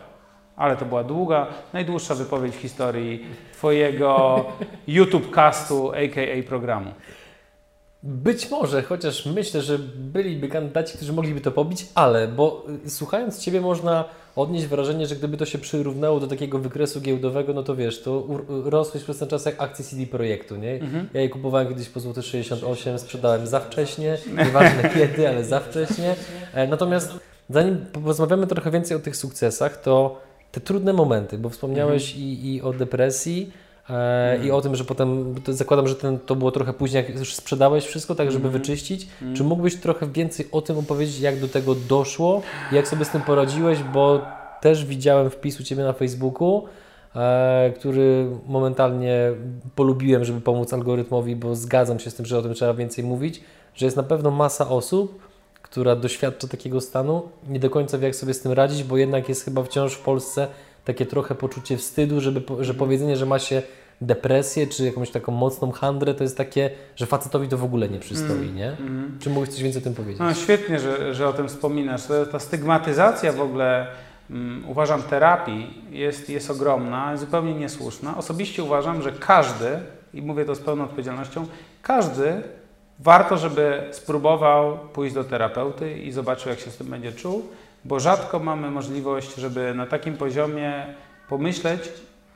Ale 0.56 0.78
to 0.78 0.86
była 0.86 1.04
długa, 1.04 1.48
najdłuższa 1.74 2.16
wypowiedź 2.16 2.56
w 2.56 2.60
historii 2.60 3.26
Twojego 3.54 4.46
YouTube 4.88 5.36
castu, 5.36 5.92
aka 5.92 6.48
programu. 6.48 6.92
Być 8.04 8.50
może, 8.50 8.82
chociaż 8.82 9.26
myślę, 9.26 9.62
że 9.62 9.80
byliby 9.98 10.48
kandydaci, 10.48 10.96
którzy 10.98 11.14
mogliby 11.14 11.42
to 11.42 11.52
pobić, 11.52 11.86
ale, 11.96 12.28
bo 12.28 12.66
y, 12.86 12.90
słuchając 12.90 13.40
Ciebie 13.40 13.62
można 13.62 14.06
odnieść 14.36 14.68
wrażenie, 14.68 15.08
że 15.08 15.16
gdyby 15.16 15.38
to 15.38 15.46
się 15.46 15.58
przyrównało 15.58 16.20
do 16.20 16.28
takiego 16.28 16.60
wykresu 16.60 17.02
giełdowego, 17.02 17.54
no 17.54 17.64
to 17.64 17.76
wiesz, 17.76 18.02
to 18.02 18.28
rosłeś 18.48 19.04
przez 19.04 19.18
ten 19.18 19.28
czas 19.28 19.46
jak 19.46 19.62
akcje 19.62 19.86
CD 19.86 20.06
Projektu, 20.06 20.56
nie? 20.56 20.74
Mhm. 20.74 21.10
Ja 21.14 21.22
je 21.22 21.30
kupowałem 21.30 21.68
kiedyś 21.68 21.90
po 21.90 22.00
złoty 22.00 22.22
68, 22.22 23.00
sprzedałem 23.00 23.48
za 23.48 23.60
wcześnie, 23.60 24.18
nieważne 24.38 24.90
kiedy, 24.94 25.30
ale 25.30 25.44
za 25.44 25.60
wcześnie. 25.60 26.16
E, 26.54 26.68
natomiast 26.68 27.14
zanim 27.50 27.78
porozmawiamy 27.78 28.48
trochę 28.48 28.72
więcej 28.72 28.98
o 28.98 29.00
tych 29.00 29.16
sukcesach, 29.16 29.82
to 29.82 30.22
te 30.52 30.62
trudne 30.62 30.94
momenty, 30.94 31.38
bo 31.38 31.50
wspomniałeś 31.50 32.12
mhm. 32.12 32.28
i, 32.28 32.54
i 32.54 32.62
o 32.62 32.74
depresji, 32.74 33.52
e, 33.90 34.46
i 34.46 34.52
o 34.52 34.62
tym, 34.62 34.76
że 34.76 34.84
potem, 34.84 35.36
zakładam, 35.48 35.88
że 35.88 35.96
ten, 35.96 36.20
to 36.20 36.36
było 36.36 36.52
trochę 36.52 36.74
później, 36.74 37.04
jak 37.04 37.20
już 37.20 37.36
sprzedałeś 37.36 37.86
wszystko, 37.86 38.16
tak 38.16 38.32
żeby 38.32 38.48
mm. 38.48 38.60
wyczyścić. 38.60 39.08
Mm. 39.22 39.36
Czy 39.36 39.44
mógłbyś 39.44 39.76
trochę 39.76 40.08
więcej 40.08 40.48
o 40.52 40.62
tym 40.62 40.78
opowiedzieć, 40.78 41.20
jak 41.20 41.40
do 41.40 41.48
tego 41.48 41.76
doszło, 41.76 42.42
jak 42.72 42.88
sobie 42.88 43.06
z 43.06 43.10
tym 43.10 43.22
poradziłeś, 43.22 43.84
bo 43.84 44.22
też 44.62 44.86
widziałem 44.86 45.30
wpis 45.30 45.60
u 45.60 45.64
Ciebie 45.64 45.84
na 45.84 45.94
Facebooku, 45.94 46.64
e, 47.16 47.74
który 47.76 48.28
momentalnie 48.48 49.32
polubiłem, 49.76 50.26
żeby 50.26 50.42
pomóc 50.42 50.74
algorytmowi, 50.74 51.36
bo 51.36 51.56
zgadzam 51.56 52.00
się 52.00 52.10
z 52.10 52.16
tym, 52.16 52.26
że 52.26 52.38
o 52.38 52.42
tym 52.42 52.54
trzeba 52.54 52.74
więcej 52.74 53.04
mówić, 53.04 53.42
że 53.76 53.86
jest 53.86 53.98
na 53.98 54.04
pewno 54.04 54.32
masa 54.32 54.70
osób, 54.70 55.34
która 55.62 55.96
doświadcza 55.96 56.48
takiego 56.48 56.82
stanu, 56.82 57.22
nie 57.48 57.60
do 57.60 57.70
końca 57.70 57.98
wie, 57.98 58.08
jak 58.08 58.16
sobie 58.16 58.34
z 58.34 58.42
tym 58.42 58.52
radzić, 58.52 58.84
bo 58.84 58.98
jednak 58.98 59.30
jest 59.30 59.46
chyba 59.46 59.64
wciąż 59.64 59.94
w 59.94 60.02
Polsce 60.02 60.48
takie 60.86 61.06
trochę 61.06 61.36
poczucie 61.36 61.78
wstydu, 61.78 62.22
żeby, 62.22 62.42
że 62.60 62.74
powiedzenie, 62.74 63.18
że 63.18 63.26
ma 63.26 63.40
się 63.40 63.62
depresję, 64.02 64.68
czy 64.68 64.86
jakąś 64.86 65.12
taką 65.12 65.32
mocną 65.32 65.72
handrę, 65.72 66.14
to 66.14 66.24
jest 66.24 66.38
takie, 66.38 66.70
że 66.96 67.06
facetowi 67.06 67.48
to 67.48 67.58
w 67.58 67.64
ogóle 67.64 67.90
nie 67.90 68.00
przystoi, 68.00 68.32
mm, 68.32 68.56
nie? 68.56 68.72
Mm. 68.72 69.18
Czy 69.20 69.30
mógłbyś 69.30 69.50
coś 69.50 69.64
więcej 69.64 69.82
o 69.82 69.84
tym 69.84 69.94
powiedzieć? 69.94 70.20
No 70.20 70.34
świetnie, 70.34 70.80
że, 70.80 71.14
że 71.14 71.28
o 71.28 71.34
tym 71.34 71.48
wspominasz. 71.48 72.02
Ta 72.32 72.40
stygmatyzacja 72.40 73.34
w 73.34 73.42
ogóle, 73.42 73.88
um, 74.30 74.64
uważam, 74.68 75.04
terapii 75.04 75.84
jest, 75.92 76.30
jest 76.30 76.52
ogromna, 76.52 77.18
zupełnie 77.18 77.54
niesłuszna. 77.54 78.18
Osobiście 78.18 78.64
uważam, 78.64 79.02
że 79.02 79.12
każdy, 79.12 79.80
i 80.14 80.22
mówię 80.22 80.46
to 80.46 80.56
z 80.56 80.60
pełną 80.60 80.84
odpowiedzialnością, 80.84 81.46
każdy 81.82 82.42
warto, 83.00 83.38
żeby 83.38 83.84
spróbował 83.92 84.78
pójść 84.94 85.16
do 85.16 85.24
terapeuty 85.24 85.94
i 86.00 86.12
zobaczył, 86.12 86.50
jak 86.50 86.60
się 86.60 86.72
z 86.72 86.78
tym 86.78 86.88
będzie 86.88 87.12
czuł, 87.12 87.50
bo 87.86 88.00
rzadko 88.00 88.40
mamy 88.40 88.72
możliwość, 88.72 89.36
żeby 89.36 89.74
na 89.74 89.86
takim 89.86 90.18
poziomie 90.18 90.86
pomyśleć, 91.30 91.82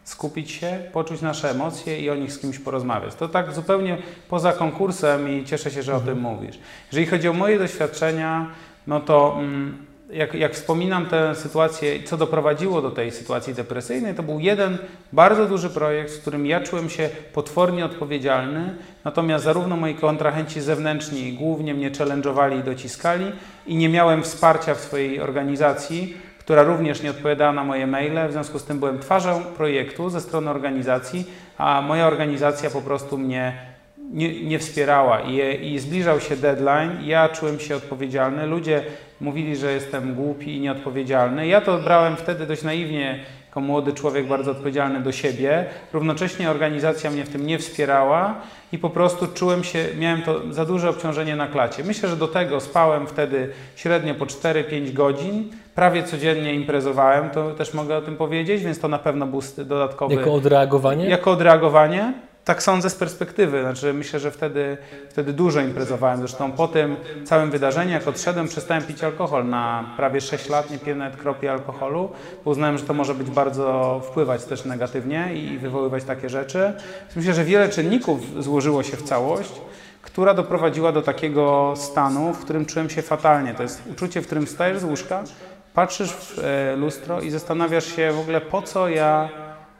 skupić 0.03 0.51
się, 0.51 0.79
poczuć 0.93 1.21
nasze 1.21 1.51
emocje 1.51 2.01
i 2.01 2.09
o 2.09 2.15
nich 2.15 2.33
z 2.33 2.39
kimś 2.39 2.59
porozmawiać. 2.59 3.15
To 3.15 3.27
tak 3.27 3.53
zupełnie 3.53 3.97
poza 4.29 4.53
konkursem 4.53 5.29
i 5.29 5.45
cieszę 5.45 5.71
się, 5.71 5.83
że 5.83 5.95
o 5.95 5.99
tym 5.99 6.17
mhm. 6.17 6.35
mówisz. 6.35 6.59
Jeżeli 6.91 7.07
chodzi 7.07 7.29
o 7.29 7.33
moje 7.33 7.59
doświadczenia, 7.59 8.49
no 8.87 8.99
to 8.99 9.35
mm, 9.39 9.86
jak, 10.09 10.33
jak 10.33 10.53
wspominam 10.53 11.05
tę 11.05 11.35
sytuację, 11.35 12.03
co 12.03 12.17
doprowadziło 12.17 12.81
do 12.81 12.91
tej 12.91 13.11
sytuacji 13.11 13.53
depresyjnej, 13.53 14.15
to 14.15 14.23
był 14.23 14.39
jeden 14.39 14.77
bardzo 15.13 15.45
duży 15.45 15.69
projekt, 15.69 16.13
w 16.13 16.21
którym 16.21 16.45
ja 16.45 16.59
czułem 16.59 16.89
się 16.89 17.09
potwornie 17.33 17.85
odpowiedzialny, 17.85 18.75
natomiast 19.05 19.45
zarówno 19.45 19.77
moi 19.77 19.95
kontrahenci 19.95 20.61
zewnętrzni 20.61 21.33
głównie 21.33 21.73
mnie 21.73 21.91
challenge'owali 21.91 22.59
i 22.59 22.63
dociskali 22.63 23.25
i 23.67 23.75
nie 23.75 23.89
miałem 23.89 24.23
wsparcia 24.23 24.75
w 24.75 24.79
swojej 24.79 25.21
organizacji, 25.21 26.17
która 26.39 26.63
również 26.63 27.01
nie 27.03 27.09
odpowiadała 27.09 27.53
na 27.53 27.63
moje 27.63 27.87
maile, 27.87 28.29
w 28.29 28.31
związku 28.31 28.59
z 28.59 28.63
tym 28.63 28.79
byłem 28.79 28.99
twarzą 28.99 29.43
projektu 29.43 30.09
ze 30.09 30.21
strony 30.21 30.49
organizacji, 30.49 31.31
a 31.57 31.81
moja 31.81 32.07
organizacja 32.07 32.69
po 32.69 32.81
prostu 32.81 33.17
mnie 33.17 33.76
nie, 34.13 34.43
nie 34.43 34.59
wspierała 34.59 35.19
i, 35.19 35.65
i 35.73 35.79
zbliżał 35.79 36.19
się 36.19 36.35
deadline. 36.35 36.91
Ja 37.05 37.29
czułem 37.29 37.59
się 37.59 37.75
odpowiedzialny. 37.75 38.45
Ludzie 38.45 38.83
mówili, 39.21 39.55
że 39.55 39.71
jestem 39.71 40.15
głupi 40.15 40.55
i 40.55 40.59
nieodpowiedzialny. 40.59 41.47
Ja 41.47 41.61
to 41.61 41.73
odbrałem 41.73 42.15
wtedy 42.15 42.45
dość 42.45 42.63
naiwnie, 42.63 43.19
jako 43.47 43.61
młody 43.61 43.93
człowiek 43.93 44.27
bardzo 44.27 44.51
odpowiedzialny 44.51 44.99
do 44.99 45.11
siebie. 45.11 45.65
Równocześnie 45.93 46.51
organizacja 46.51 47.11
mnie 47.11 47.25
w 47.25 47.29
tym 47.29 47.47
nie 47.47 47.59
wspierała 47.59 48.35
i 48.71 48.77
po 48.77 48.89
prostu 48.89 49.27
czułem 49.27 49.63
się, 49.63 49.85
miałem 49.99 50.21
to 50.21 50.53
za 50.53 50.65
duże 50.65 50.89
obciążenie 50.89 51.35
na 51.35 51.47
klacie. 51.47 51.83
Myślę, 51.83 52.09
że 52.09 52.15
do 52.15 52.27
tego 52.27 52.59
spałem 52.59 53.07
wtedy 53.07 53.49
średnio 53.75 54.15
po 54.15 54.25
4-5 54.25 54.93
godzin. 54.93 55.49
Prawie 55.75 56.03
codziennie 56.03 56.53
imprezowałem, 56.53 57.29
to 57.29 57.51
też 57.51 57.73
mogę 57.73 57.97
o 57.97 58.01
tym 58.01 58.15
powiedzieć, 58.15 58.63
więc 58.63 58.79
to 58.79 58.87
na 58.87 58.99
pewno 58.99 59.27
był 59.27 59.41
dodatkowy. 59.57 60.15
Jako 60.15 60.33
odreagowanie? 60.33 61.09
Jako 61.09 61.31
odreagowanie. 61.31 62.13
Tak 62.47 62.63
sądzę 62.63 62.89
z 62.89 62.95
perspektywy, 62.95 63.61
znaczy 63.61 63.93
myślę, 63.93 64.19
że 64.19 64.31
wtedy, 64.31 64.77
wtedy 65.09 65.33
dużo 65.33 65.61
imprezowałem. 65.61 66.17
Zresztą 66.17 66.51
po 66.51 66.67
tym 66.67 66.95
całym 67.25 67.51
wydarzeniu, 67.51 67.91
jak 67.91 68.07
odszedłem, 68.07 68.47
przestałem 68.47 68.83
pić 68.83 69.03
alkohol. 69.03 69.49
Na 69.49 69.93
prawie 69.97 70.21
6 70.21 70.49
lat 70.49 70.71
nie 70.71 70.79
piłem 70.79 70.97
nawet 70.97 71.19
kropli 71.19 71.47
alkoholu, 71.47 72.11
bo 72.45 72.51
uznałem, 72.51 72.77
że 72.77 72.83
to 72.83 72.93
może 72.93 73.15
być 73.15 73.29
bardzo 73.29 74.01
wpływać 74.05 74.45
też 74.45 74.65
negatywnie 74.65 75.35
i 75.35 75.57
wywoływać 75.57 76.03
takie 76.03 76.29
rzeczy. 76.29 76.73
Myślę, 77.15 77.33
że 77.33 77.43
wiele 77.43 77.69
czynników 77.69 78.43
złożyło 78.43 78.83
się 78.83 78.97
w 78.97 79.03
całość, 79.03 79.51
która 80.01 80.33
doprowadziła 80.33 80.91
do 80.91 81.01
takiego 81.01 81.73
stanu, 81.75 82.33
w 82.33 82.39
którym 82.39 82.65
czułem 82.65 82.89
się 82.89 83.01
fatalnie. 83.01 83.53
To 83.53 83.63
jest 83.63 83.83
uczucie, 83.91 84.21
w 84.21 84.25
którym 84.25 84.47
stajesz 84.47 84.79
z 84.79 84.83
łóżka, 84.83 85.23
patrzysz 85.73 86.11
w 86.11 86.39
e, 86.39 86.75
lustro 86.75 87.21
i 87.21 87.29
zastanawiasz 87.29 87.95
się 87.95 88.11
w 88.11 88.19
ogóle 88.19 88.41
po 88.41 88.61
co 88.61 88.87
ja 88.87 89.29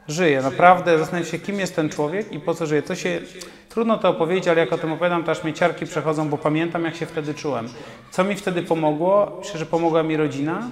żyje. 0.08 0.42
Naprawdę 0.42 0.98
zastanawiam 0.98 1.30
się, 1.30 1.38
kim 1.38 1.60
jest 1.60 1.76
ten 1.76 1.88
człowiek 1.88 2.32
i 2.32 2.40
po 2.40 2.54
co 2.54 2.66
żyje. 2.66 2.82
To 2.82 2.94
się 2.94 3.20
trudno 3.68 3.98
to 3.98 4.08
opowiedzieć, 4.08 4.48
ale 4.48 4.60
jak 4.60 4.72
o 4.72 4.78
tym 4.78 4.92
opowiadam, 4.92 5.24
to 5.24 5.30
aż 5.30 5.44
mnie 5.44 5.52
ciarki 5.52 5.86
przechodzą, 5.86 6.28
bo 6.28 6.38
pamiętam, 6.38 6.84
jak 6.84 6.96
się 6.96 7.06
wtedy 7.06 7.34
czułem. 7.34 7.68
Co 8.10 8.24
mi 8.24 8.34
wtedy 8.34 8.62
pomogło? 8.62 9.36
Myślę, 9.38 9.58
że 9.58 9.66
pomogła 9.66 10.02
mi 10.02 10.16
rodzina, 10.16 10.70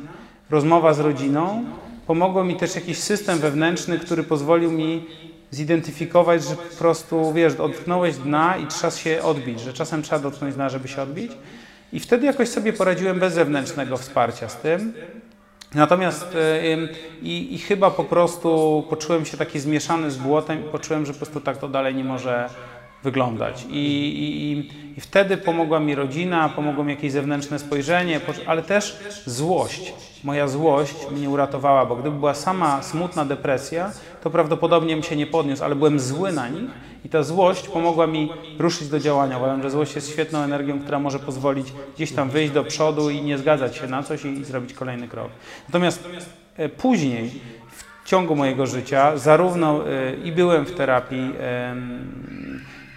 rozmowa 0.50 0.94
z 0.94 1.00
rodziną. 1.00 1.64
Pomogło 2.06 2.44
mi 2.44 2.56
też 2.56 2.74
jakiś 2.74 2.98
system 2.98 3.38
wewnętrzny, 3.38 3.98
który 3.98 4.22
pozwolił 4.22 4.72
mi 4.72 5.06
zidentyfikować, 5.50 6.44
że 6.44 6.56
po 6.56 6.76
prostu, 6.78 7.32
wiesz, 7.32 7.54
dotknąłeś 7.54 8.16
dna 8.16 8.56
i 8.56 8.66
trzeba 8.66 8.90
się 8.90 9.22
odbić, 9.22 9.60
że 9.60 9.72
czasem 9.72 10.02
trzeba 10.02 10.22
dotknąć 10.22 10.54
dna, 10.54 10.68
żeby 10.68 10.88
się 10.88 11.02
odbić. 11.02 11.32
I 11.92 12.00
wtedy 12.00 12.26
jakoś 12.26 12.48
sobie 12.48 12.72
poradziłem 12.72 13.20
bez 13.20 13.34
zewnętrznego 13.34 13.96
wsparcia 13.96 14.48
z 14.48 14.56
tym. 14.56 14.92
Natomiast 15.76 16.34
e, 16.34 16.76
i, 17.22 17.54
i, 17.54 17.58
chyba 17.58 17.90
po 17.90 18.04
prostu 18.04 18.84
poczułem 18.90 19.24
się 19.24 19.36
taki 19.36 19.60
zmieszany 19.60 20.10
z 20.10 20.16
błotem 20.16 20.60
i 20.60 20.68
poczułem, 20.68 21.06
że 21.06 21.12
po 21.12 21.18
prostu 21.18 21.40
tak 21.40 21.56
to 21.56 21.68
dalej 21.68 21.94
nie 21.94 22.04
może 22.04 22.48
wyglądać. 23.06 23.66
I, 23.70 23.84
i, 24.24 24.52
I, 24.98 25.00
wtedy 25.00 25.36
pomogła 25.36 25.80
mi 25.80 25.94
rodzina, 25.94 26.48
pomogło 26.48 26.84
mi 26.84 26.90
jakieś 26.92 27.12
zewnętrzne 27.12 27.58
spojrzenie, 27.58 28.20
ale 28.46 28.62
też 28.62 28.98
złość. 29.26 29.92
Moja 30.24 30.48
złość 30.48 30.94
mnie 31.10 31.30
uratowała, 31.30 31.86
bo 31.86 31.96
gdyby 31.96 32.18
była 32.18 32.34
sama 32.34 32.82
smutna 32.82 33.24
depresja, 33.24 33.90
to 34.22 34.30
prawdopodobnie 34.30 34.94
bym 34.94 35.02
się 35.02 35.16
nie 35.16 35.26
podniósł, 35.26 35.64
ale 35.64 35.74
byłem 35.74 36.00
zły 36.00 36.32
na 36.32 36.48
nich 36.48 36.70
i 37.04 37.08
ta 37.08 37.22
złość 37.22 37.68
pomogła 37.68 38.06
mi 38.06 38.28
ruszyć 38.58 38.88
do 38.88 39.00
działania. 39.00 39.38
Uważam, 39.38 39.62
że 39.62 39.70
złość 39.70 39.94
jest 39.94 40.10
świetną 40.10 40.38
energią, 40.38 40.80
która 40.80 40.98
może 40.98 41.18
pozwolić 41.18 41.72
gdzieś 41.94 42.12
tam 42.12 42.30
wyjść 42.30 42.52
do 42.52 42.64
przodu 42.64 43.10
i 43.10 43.22
nie 43.22 43.38
zgadzać 43.38 43.76
się 43.76 43.86
na 43.86 44.02
coś 44.02 44.24
i, 44.24 44.28
i 44.28 44.44
zrobić 44.44 44.72
kolejny 44.74 45.08
krok. 45.08 45.30
Natomiast 45.68 46.08
e, 46.56 46.68
później, 46.68 47.30
w 48.04 48.08
ciągu 48.08 48.36
mojego 48.36 48.66
życia, 48.66 49.16
zarówno 49.16 49.88
e, 49.88 50.14
i 50.24 50.32
byłem 50.32 50.64
w 50.64 50.74
terapii, 50.74 51.32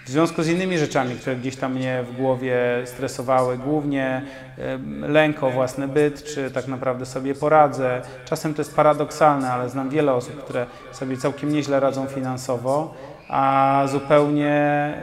w 0.09 0.11
związku 0.11 0.43
z 0.43 0.47
innymi 0.47 0.77
rzeczami, 0.77 1.15
które 1.15 1.35
gdzieś 1.35 1.55
tam 1.55 1.73
mnie 1.73 2.03
w 2.03 2.17
głowie 2.17 2.57
stresowały, 2.85 3.57
głównie 3.57 4.21
lęk 5.01 5.43
o 5.43 5.49
własny 5.49 5.87
byt, 5.87 6.23
czy 6.23 6.51
tak 6.51 6.67
naprawdę 6.67 7.05
sobie 7.05 7.35
poradzę. 7.35 8.01
Czasem 8.25 8.53
to 8.53 8.61
jest 8.61 8.75
paradoksalne, 8.75 9.51
ale 9.51 9.69
znam 9.69 9.89
wiele 9.89 10.13
osób, 10.13 10.43
które 10.43 10.65
sobie 10.91 11.17
całkiem 11.17 11.53
nieźle 11.53 11.79
radzą 11.79 12.07
finansowo, 12.07 12.93
a 13.27 13.83
zupełnie 13.87 14.93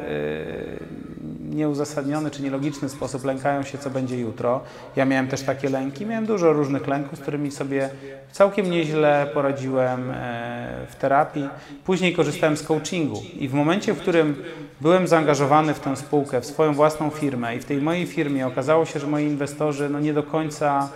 nieuzasadniony 1.51 2.31
czy 2.31 2.43
nielogiczny 2.43 2.89
sposób 2.89 3.25
lękają 3.25 3.63
się, 3.63 3.79
co 3.79 3.91
będzie 3.91 4.19
jutro. 4.19 4.61
Ja 4.97 5.05
miałem 5.05 5.29
też 5.29 5.43
takie 5.43 5.71
lęki, 5.71 6.07
miałem 6.07 6.27
dużo 6.27 6.53
różnych 6.53 6.87
lęków, 6.87 7.19
z 7.19 7.23
którymi 7.23 7.51
sobie 7.51 7.91
całkiem 8.33 8.71
nieźle 8.71 9.31
poradziłem 9.35 10.11
e, 10.11 10.87
w 10.89 10.97
terapii. 10.97 11.49
Później 11.85 12.15
korzystałem 12.15 12.57
z 12.57 12.63
coachingu 12.63 13.23
i 13.39 13.49
w 13.49 13.55
momencie, 13.55 13.93
w 13.93 13.99
którym 13.99 14.43
byłem 14.81 15.09
zaangażowany 15.09 15.75
w 15.75 15.81
tę 15.81 15.97
spółkę, 15.97 16.41
w 16.41 16.47
swoją 16.47 16.75
własną 16.75 17.11
firmę 17.11 17.57
i 17.57 17.61
w 17.61 17.65
tej 17.65 17.77
mojej 17.77 18.07
firmie 18.07 18.47
okazało 18.47 18.87
się, 18.87 19.01
że 19.01 19.07
moi 19.07 19.25
inwestorzy 19.25 19.89
no 19.89 20.01
nie 20.01 20.13
do 20.13 20.23
końca 20.23 20.89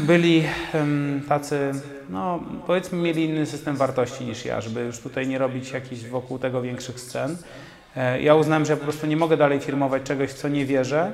byli 0.00 0.44
tacy, 1.28 1.72
no 2.08 2.42
powiedzmy, 2.66 2.98
mieli 2.98 3.24
inny 3.24 3.46
system 3.46 3.76
wartości 3.76 4.24
niż 4.24 4.44
ja, 4.44 4.60
żeby 4.60 4.80
już 4.80 4.98
tutaj 4.98 5.28
nie 5.28 5.38
robić 5.38 5.70
jakichś 5.70 6.02
wokół 6.02 6.38
tego 6.38 6.62
większych 6.62 7.00
scen. 7.00 7.36
E, 7.96 8.22
ja 8.22 8.34
uznałem, 8.34 8.64
że 8.64 8.72
ja 8.72 8.76
po 8.76 8.84
prostu 8.84 9.06
nie 9.06 9.16
mogę 9.16 9.36
dalej 9.36 9.60
firmować 9.60 10.02
czegoś, 10.02 10.32
co 10.32 10.48
nie 10.48 10.66
wierzę, 10.66 11.12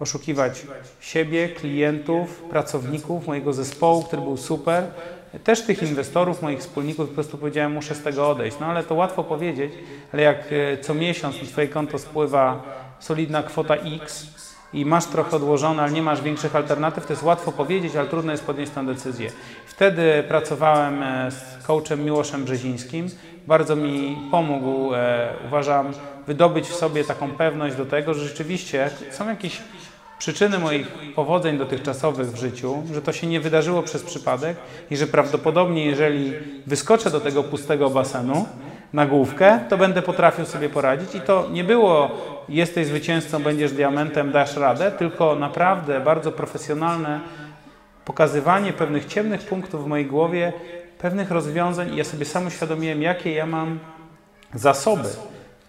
oszukiwać 0.00 0.62
siebie, 1.00 1.48
klientów, 1.48 2.42
pracowników, 2.50 3.26
mojego 3.26 3.52
zespołu, 3.52 4.02
który 4.02 4.22
był 4.22 4.36
super, 4.36 4.84
też 5.44 5.62
tych 5.62 5.82
inwestorów, 5.82 6.42
moich 6.42 6.60
wspólników, 6.60 7.08
po 7.08 7.14
prostu 7.14 7.38
powiedziałem, 7.38 7.72
muszę 7.72 7.94
z 7.94 8.02
tego 8.02 8.28
odejść. 8.28 8.56
No 8.60 8.66
ale 8.66 8.84
to 8.84 8.94
łatwo 8.94 9.24
powiedzieć, 9.24 9.72
ale 10.12 10.22
jak 10.22 10.38
e, 10.52 10.78
co 10.78 10.94
miesiąc 10.94 11.42
na 11.42 11.48
Twoje 11.48 11.68
konto 11.68 11.98
spływa 11.98 12.62
solidna 13.00 13.42
kwota 13.42 13.74
X, 13.74 14.26
i 14.72 14.86
masz 14.86 15.06
trochę 15.06 15.36
odłożone, 15.36 15.82
ale 15.82 15.92
nie 15.92 16.02
masz 16.02 16.22
większych 16.22 16.56
alternatyw, 16.56 17.06
to 17.06 17.12
jest 17.12 17.22
łatwo 17.22 17.52
powiedzieć, 17.52 17.96
ale 17.96 18.08
trudno 18.08 18.32
jest 18.32 18.44
podjąć 18.44 18.70
tę 18.70 18.86
decyzję. 18.86 19.30
Wtedy 19.66 20.24
pracowałem 20.28 21.02
e, 21.02 21.30
z 21.30 21.66
coachem 21.66 22.04
Miłoszem 22.04 22.44
Brzezińskim. 22.44 23.08
Bardzo 23.46 23.76
mi 23.76 24.16
pomógł, 24.30 24.94
e, 24.94 25.34
uważam, 25.46 25.92
wydobyć 26.26 26.68
w 26.68 26.74
sobie 26.74 27.04
taką 27.04 27.30
pewność 27.30 27.76
do 27.76 27.86
tego, 27.86 28.14
że 28.14 28.28
rzeczywiście 28.28 28.90
są 29.10 29.28
jakieś 29.28 29.60
przyczyny 30.18 30.58
moich 30.58 30.88
powodzeń 31.14 31.58
dotychczasowych 31.58 32.32
w 32.32 32.36
życiu, 32.36 32.82
że 32.92 33.02
to 33.02 33.12
się 33.12 33.26
nie 33.26 33.40
wydarzyło 33.40 33.82
przez 33.82 34.02
przypadek 34.02 34.56
i 34.90 34.96
że 34.96 35.06
prawdopodobnie, 35.06 35.84
jeżeli 35.84 36.32
wyskoczę 36.66 37.10
do 37.10 37.20
tego 37.20 37.42
pustego 37.42 37.90
basenu, 37.90 38.46
na 38.92 39.06
główkę, 39.06 39.60
to 39.68 39.78
będę 39.78 40.02
potrafił 40.02 40.44
sobie 40.44 40.68
poradzić. 40.68 41.14
I 41.14 41.20
to 41.20 41.48
nie 41.52 41.64
było 41.64 42.10
jesteś 42.48 42.86
zwycięzcą, 42.86 43.42
będziesz 43.42 43.72
diamentem, 43.72 44.32
dasz 44.32 44.56
radę, 44.56 44.90
tylko 44.90 45.34
naprawdę 45.34 46.00
bardzo 46.00 46.32
profesjonalne 46.32 47.20
pokazywanie 48.04 48.72
pewnych 48.72 49.06
ciemnych 49.06 49.40
punktów 49.40 49.84
w 49.84 49.86
mojej 49.86 50.06
głowie, 50.06 50.52
pewnych 50.98 51.30
rozwiązań 51.30 51.94
i 51.94 51.96
ja 51.96 52.04
sobie 52.04 52.24
sam 52.24 52.46
uświadomiłem, 52.46 53.02
jakie 53.02 53.32
ja 53.32 53.46
mam 53.46 53.78
zasoby 54.54 55.08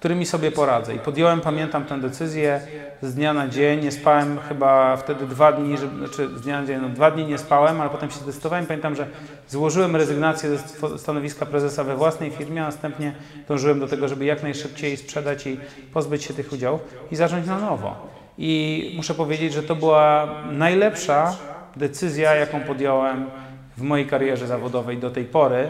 którymi 0.03 0.25
sobie 0.25 0.51
poradzę. 0.51 0.95
I 0.95 0.99
podjąłem, 0.99 1.41
pamiętam 1.41 1.85
tę 1.85 1.99
decyzję 1.99 2.61
z 3.01 3.15
dnia 3.15 3.33
na 3.33 3.47
dzień. 3.47 3.83
Nie 3.83 3.91
spałem 3.91 4.39
chyba 4.39 4.97
wtedy 4.97 5.27
dwa 5.27 5.51
dni, 5.51 5.77
żeby, 5.77 5.97
znaczy 5.97 6.27
z 6.37 6.41
dnia 6.41 6.61
na 6.61 6.67
dzień, 6.67 6.79
no 6.81 6.89
dwa 6.89 7.11
dni 7.11 7.25
nie 7.25 7.37
spałem, 7.37 7.81
ale 7.81 7.89
potem 7.89 8.11
się 8.11 8.19
zdecydowałem. 8.19 8.65
Pamiętam, 8.65 8.95
że 8.95 9.07
złożyłem 9.47 9.95
rezygnację 9.95 10.49
ze 10.49 10.97
stanowiska 10.97 11.45
prezesa 11.45 11.83
we 11.83 11.95
własnej 11.95 12.31
firmie, 12.31 12.61
a 12.61 12.65
następnie 12.65 13.13
dążyłem 13.47 13.79
do 13.79 13.87
tego, 13.87 14.07
żeby 14.07 14.25
jak 14.25 14.43
najszybciej 14.43 14.97
sprzedać 14.97 15.47
i 15.47 15.57
pozbyć 15.93 16.23
się 16.23 16.33
tych 16.33 16.53
udziałów 16.53 16.81
i 17.11 17.15
zacząć 17.15 17.47
na 17.47 17.59
nowo. 17.59 17.95
I 18.37 18.93
muszę 18.95 19.13
powiedzieć, 19.13 19.53
że 19.53 19.63
to 19.63 19.75
była 19.75 20.27
najlepsza 20.51 21.35
decyzja, 21.75 22.35
jaką 22.35 22.61
podjąłem 22.61 23.25
w 23.77 23.81
mojej 23.81 24.07
karierze 24.07 24.47
zawodowej 24.47 24.97
do 24.97 25.11
tej 25.11 25.25
pory, 25.25 25.69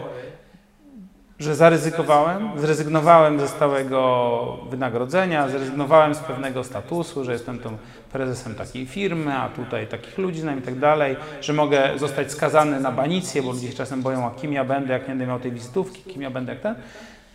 że 1.38 1.56
zaryzykowałem, 1.56 2.50
zrezygnowałem 2.56 3.40
ze 3.40 3.48
stałego 3.48 4.58
wynagrodzenia, 4.70 5.48
zrezygnowałem 5.48 6.14
z 6.14 6.18
pewnego 6.18 6.64
statusu, 6.64 7.24
że 7.24 7.32
jestem 7.32 7.58
tą 7.58 7.76
prezesem 8.12 8.54
takiej 8.54 8.86
firmy, 8.86 9.34
a 9.34 9.48
tutaj 9.48 9.86
takich 9.86 10.18
ludzi 10.18 10.40
znam 10.40 10.58
i 10.58 10.62
tak 10.62 10.78
dalej, 10.78 11.16
że 11.40 11.52
mogę 11.52 11.90
zostać 11.96 12.32
skazany 12.32 12.80
na 12.80 12.92
banicję, 12.92 13.42
bo 13.42 13.52
ludzie 13.52 13.68
się 13.68 13.74
czasem 13.74 14.02
boją, 14.02 14.26
a 14.26 14.30
kim 14.30 14.52
ja 14.52 14.64
będę, 14.64 14.92
jak 14.92 15.02
nie 15.02 15.08
będę 15.08 15.26
miał 15.26 15.40
tej 15.40 15.52
wizytówki, 15.52 16.02
kim 16.02 16.22
ja 16.22 16.30
będę, 16.30 16.52
jak 16.52 16.62
ten. 16.62 16.74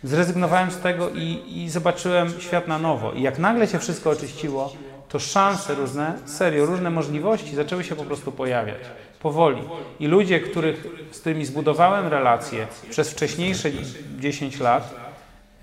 Zrezygnowałem 0.04 0.70
z 0.70 0.78
tego 0.78 1.10
i, 1.10 1.42
i 1.56 1.70
zobaczyłem 1.70 2.40
świat 2.40 2.68
na 2.68 2.78
nowo. 2.78 3.12
I 3.12 3.22
jak 3.22 3.38
nagle 3.38 3.66
się 3.66 3.78
wszystko 3.78 4.10
oczyściło, 4.10 4.72
to 5.08 5.18
szanse 5.18 5.74
różne, 5.74 6.14
serio, 6.24 6.66
różne 6.66 6.90
możliwości 6.90 7.54
zaczęły 7.56 7.84
się 7.84 7.96
po 7.96 8.04
prostu 8.04 8.32
pojawiać 8.32 8.78
powoli. 9.20 9.62
I 10.00 10.06
ludzie, 10.06 10.40
których, 10.40 10.86
z 11.10 11.20
którymi 11.20 11.44
zbudowałem 11.44 12.06
relacje 12.06 12.66
przez 12.90 13.10
wcześniejsze 13.10 13.70
10 14.18 14.60
lat, 14.60 14.94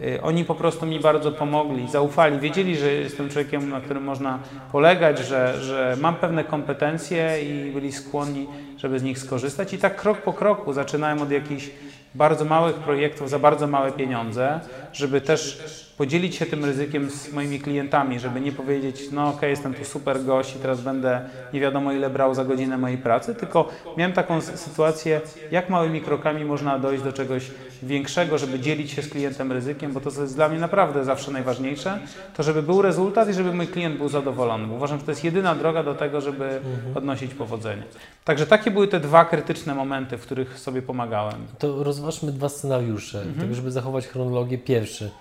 y, 0.01 0.21
oni 0.21 0.45
po 0.45 0.55
prostu 0.55 0.85
mi 0.85 0.99
bardzo 0.99 1.31
pomogli, 1.31 1.91
zaufali, 1.91 2.39
wiedzieli, 2.39 2.77
że 2.77 2.93
jestem 2.93 3.29
człowiekiem, 3.29 3.69
na 3.69 3.81
którym 3.81 4.03
można 4.03 4.39
polegać, 4.71 5.19
że, 5.19 5.61
że 5.61 5.97
mam 6.01 6.15
pewne 6.15 6.43
kompetencje 6.43 7.43
i 7.43 7.71
byli 7.71 7.91
skłonni, 7.91 8.47
żeby 8.77 8.99
z 8.99 9.03
nich 9.03 9.19
skorzystać. 9.19 9.73
I 9.73 9.77
tak 9.77 9.95
krok 9.95 10.17
po 10.17 10.33
kroku 10.33 10.73
zaczynałem 10.73 11.21
od 11.21 11.31
jakichś 11.31 11.69
bardzo 12.15 12.45
małych 12.45 12.75
projektów 12.75 13.29
za 13.29 13.39
bardzo 13.39 13.67
małe 13.67 13.91
pieniądze, 13.91 14.59
żeby 14.97 15.21
też 15.21 15.63
podzielić 15.97 16.35
się 16.35 16.45
tym 16.45 16.65
ryzykiem 16.65 17.09
z 17.09 17.33
moimi 17.33 17.59
klientami, 17.59 18.19
żeby 18.19 18.41
nie 18.41 18.51
powiedzieć, 18.51 19.01
no 19.11 19.27
ok, 19.27 19.41
jestem 19.41 19.73
tu 19.73 19.85
super 19.85 20.23
gość 20.23 20.55
i 20.55 20.59
teraz 20.59 20.81
będę 20.81 21.21
nie 21.53 21.59
wiadomo 21.59 21.91
ile 21.91 22.09
brał 22.09 22.33
za 22.33 22.45
godzinę 22.45 22.77
mojej 22.77 22.97
pracy, 22.97 23.35
tylko 23.35 23.69
miałem 23.97 24.13
taką 24.13 24.41
sytuację, 24.41 25.21
jak 25.51 25.69
małymi 25.69 26.01
krokami 26.01 26.45
można 26.45 26.79
dojść 26.79 27.03
do 27.03 27.13
czegoś 27.13 27.51
większego, 27.83 28.37
żeby 28.37 28.59
dzielić 28.59 28.91
się 28.91 29.01
z 29.01 29.09
klientem 29.09 29.51
ryzykiem, 29.51 29.93
bo 29.93 30.01
to, 30.01 30.11
co 30.11 30.21
jest 30.21 30.35
dla 30.35 30.49
mnie 30.49 30.59
naprawdę 30.59 31.05
zawsze 31.05 31.31
najważniejsze, 31.31 31.99
to 32.35 32.43
żeby 32.43 32.63
był 32.63 32.81
rezultat 32.81 33.29
i 33.29 33.33
żeby 33.33 33.53
mój 33.53 33.67
klient 33.67 33.97
był 33.97 34.09
zadowolony. 34.09 34.67
Bo 34.67 34.75
uważam, 34.75 34.99
że 34.99 35.05
to 35.05 35.11
jest 35.11 35.23
jedyna 35.23 35.55
droga 35.55 35.83
do 35.83 35.95
tego, 35.95 36.21
żeby 36.21 36.45
mhm. 36.45 36.97
odnosić 36.97 37.33
powodzenie. 37.33 37.83
Także 38.25 38.47
takie 38.47 38.71
były 38.71 38.87
te 38.87 38.99
dwa 38.99 39.25
krytyczne 39.25 39.75
momenty, 39.75 40.17
w 40.17 40.21
których 40.21 40.59
sobie 40.59 40.81
pomagałem. 40.81 41.47
To 41.59 41.83
rozważmy 41.83 42.31
dwa 42.31 42.49
scenariusze, 42.49 43.21
mhm. 43.21 43.39
tak 43.39 43.55
żeby 43.55 43.71
zachować 43.71 44.07
chronologię. 44.07 44.57
Pierwszy 44.87 45.11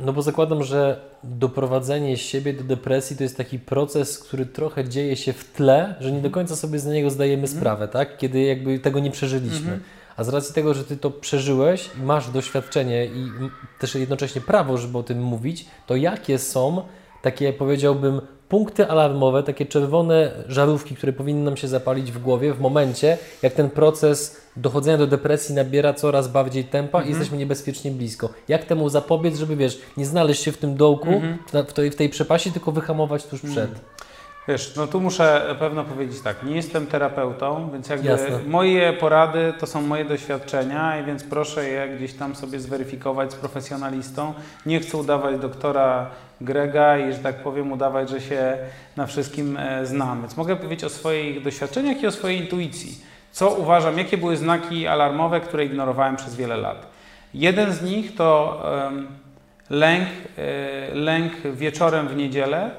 no 0.00 0.12
bo 0.12 0.22
zakładam, 0.22 0.64
że 0.64 1.00
doprowadzenie 1.24 2.16
siebie 2.16 2.52
do 2.52 2.64
depresji 2.64 3.16
to 3.16 3.22
jest 3.22 3.36
taki 3.36 3.58
proces, 3.58 4.18
który 4.18 4.46
trochę 4.46 4.88
dzieje 4.88 5.16
się 5.16 5.32
w 5.32 5.52
tle, 5.52 5.94
że 6.00 6.12
nie 6.12 6.20
do 6.20 6.30
końca 6.30 6.56
sobie 6.56 6.78
z 6.78 6.86
niego 6.86 7.10
zdajemy 7.10 7.44
mm. 7.44 7.56
sprawę, 7.56 7.88
tak? 7.88 8.18
Kiedy 8.18 8.40
jakby 8.40 8.78
tego 8.78 9.00
nie 9.00 9.10
przeżyliśmy. 9.10 9.68
Mm 9.68 9.80
-hmm. 9.80 9.82
A 10.16 10.24
z 10.24 10.28
racji 10.28 10.54
tego, 10.54 10.74
że 10.74 10.84
Ty 10.84 10.96
to 10.96 11.10
przeżyłeś, 11.10 11.90
masz 12.02 12.30
doświadczenie 12.30 13.06
i 13.06 13.30
też 13.78 13.94
jednocześnie 13.94 14.40
prawo, 14.40 14.78
żeby 14.78 14.98
o 14.98 15.02
tym 15.02 15.22
mówić, 15.22 15.66
to 15.86 15.96
jakie 15.96 16.38
są 16.38 16.82
takie, 17.22 17.52
powiedziałbym, 17.52 18.20
punkty 18.48 18.88
alarmowe, 18.88 19.42
takie 19.42 19.66
czerwone 19.66 20.32
żarówki, 20.48 20.96
które 20.96 21.12
powinny 21.12 21.44
nam 21.44 21.56
się 21.56 21.68
zapalić 21.68 22.12
w 22.12 22.22
głowie 22.22 22.54
w 22.54 22.60
momencie, 22.60 23.18
jak 23.42 23.52
ten 23.52 23.70
proces 23.70 24.36
dochodzenia 24.56 24.98
do 24.98 25.06
depresji 25.06 25.54
nabiera 25.54 25.94
coraz 25.94 26.28
bardziej 26.28 26.64
tempa 26.64 26.98
mm 26.98 27.06
-hmm. 27.06 27.08
i 27.08 27.10
mhm. 27.10 27.20
jesteśmy 27.20 27.38
niebezpiecznie 27.38 27.90
blisko. 27.90 28.28
Jak 28.48 28.64
temu 28.64 28.88
zapobiec, 28.88 29.36
żeby 29.38 29.56
wiesz, 29.56 29.80
nie 29.96 30.06
znaleźć 30.06 30.42
się 30.42 30.52
w 30.52 30.58
tym 30.58 30.76
dołku, 30.76 31.08
mm 31.08 31.38
-hmm. 31.52 31.64
w, 31.66 31.72
tej, 31.72 31.90
w 31.90 31.96
tej 31.96 32.08
przepaści, 32.08 32.52
tylko 32.52 32.72
wyhamować 32.72 33.26
tuż 33.26 33.40
przed. 33.40 33.70
Wiesz, 34.48 34.76
no 34.76 34.86
tu 34.86 35.00
muszę 35.00 35.56
pewno 35.58 35.84
powiedzieć 35.84 36.20
tak, 36.20 36.42
nie 36.42 36.56
jestem 36.56 36.86
terapeutą, 36.86 37.70
więc 37.72 37.88
jakby 37.88 38.08
Jasne. 38.08 38.38
moje 38.46 38.92
porady 38.92 39.52
to 39.58 39.66
są 39.66 39.82
moje 39.82 40.04
doświadczenia 40.04 41.00
i 41.00 41.04
więc 41.04 41.24
proszę 41.24 41.68
je 41.68 41.88
gdzieś 41.96 42.14
tam 42.14 42.34
sobie 42.34 42.60
zweryfikować 42.60 43.32
z 43.32 43.34
profesjonalistą. 43.34 44.34
Nie 44.66 44.80
chcę 44.80 44.96
udawać 44.98 45.38
doktora 45.38 46.10
Grega 46.40 46.98
i, 46.98 47.12
że 47.12 47.18
tak 47.18 47.42
powiem, 47.42 47.72
udawać, 47.72 48.10
że 48.10 48.20
się 48.20 48.58
na 48.96 49.06
wszystkim 49.06 49.56
e, 49.56 49.86
znam. 49.86 50.20
Więc 50.20 50.36
mogę 50.36 50.56
powiedzieć 50.56 50.84
o 50.84 50.88
swoich 50.88 51.42
doświadczeniach 51.42 52.02
i 52.02 52.06
o 52.06 52.12
swojej 52.12 52.40
intuicji. 52.40 52.98
Co 53.32 53.50
uważam, 53.50 53.98
jakie 53.98 54.18
były 54.18 54.36
znaki 54.36 54.86
alarmowe, 54.86 55.40
które 55.40 55.64
ignorowałem 55.64 56.16
przez 56.16 56.36
wiele 56.36 56.56
lat. 56.56 56.86
Jeden 57.34 57.72
z 57.72 57.82
nich 57.82 58.14
to 58.14 58.62
um, 58.84 59.06
lęk, 59.70 60.08
y, 60.38 60.94
lęk 60.94 61.32
wieczorem 61.54 62.08
w 62.08 62.16
niedzielę, 62.16 62.70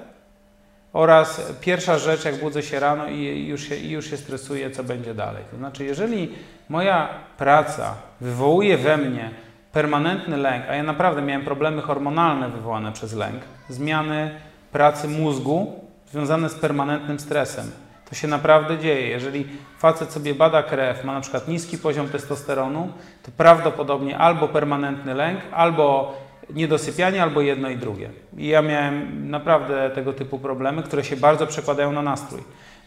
oraz 0.93 1.41
pierwsza 1.61 1.97
rzecz, 1.97 2.25
jak 2.25 2.39
budzę 2.39 2.63
się 2.63 2.79
rano 2.79 3.07
i 3.07 3.47
już 3.47 3.61
się, 3.61 3.75
i 3.75 3.89
już 3.89 4.09
się 4.09 4.17
stresuję, 4.17 4.71
co 4.71 4.83
będzie 4.83 5.13
dalej. 5.13 5.43
To 5.51 5.57
znaczy, 5.57 5.85
jeżeli 5.85 6.31
moja 6.69 7.09
praca 7.37 7.95
wywołuje 8.21 8.77
we 8.77 8.97
mnie 8.97 9.31
permanentny 9.71 10.37
lęk, 10.37 10.65
a 10.69 10.75
ja 10.75 10.83
naprawdę 10.83 11.21
miałem 11.21 11.45
problemy 11.45 11.81
hormonalne 11.81 12.49
wywołane 12.49 12.91
przez 12.91 13.13
lęk, 13.13 13.41
zmiany 13.69 14.31
pracy 14.71 15.07
mózgu 15.07 15.79
związane 16.11 16.49
z 16.49 16.55
permanentnym 16.55 17.19
stresem. 17.19 17.71
To 18.09 18.15
się 18.15 18.27
naprawdę 18.27 18.77
dzieje. 18.77 19.07
Jeżeli 19.07 19.47
facet 19.77 20.11
sobie 20.11 20.35
bada 20.35 20.63
krew, 20.63 21.03
ma 21.03 21.13
na 21.13 21.21
przykład 21.21 21.47
niski 21.47 21.77
poziom 21.77 22.09
testosteronu, 22.09 22.89
to 23.23 23.31
prawdopodobnie 23.37 24.17
albo 24.17 24.47
permanentny 24.47 25.13
lęk, 25.13 25.39
albo 25.51 26.13
niedosypianie 26.55 27.23
albo 27.23 27.41
jedno 27.41 27.69
i 27.69 27.77
drugie. 27.77 28.09
I 28.37 28.47
ja 28.47 28.61
miałem 28.61 29.29
naprawdę 29.29 29.89
tego 29.95 30.13
typu 30.13 30.39
problemy, 30.39 30.83
które 30.83 31.03
się 31.03 31.17
bardzo 31.17 31.47
przekładają 31.47 31.91
na 31.91 32.01
nastrój. 32.01 32.41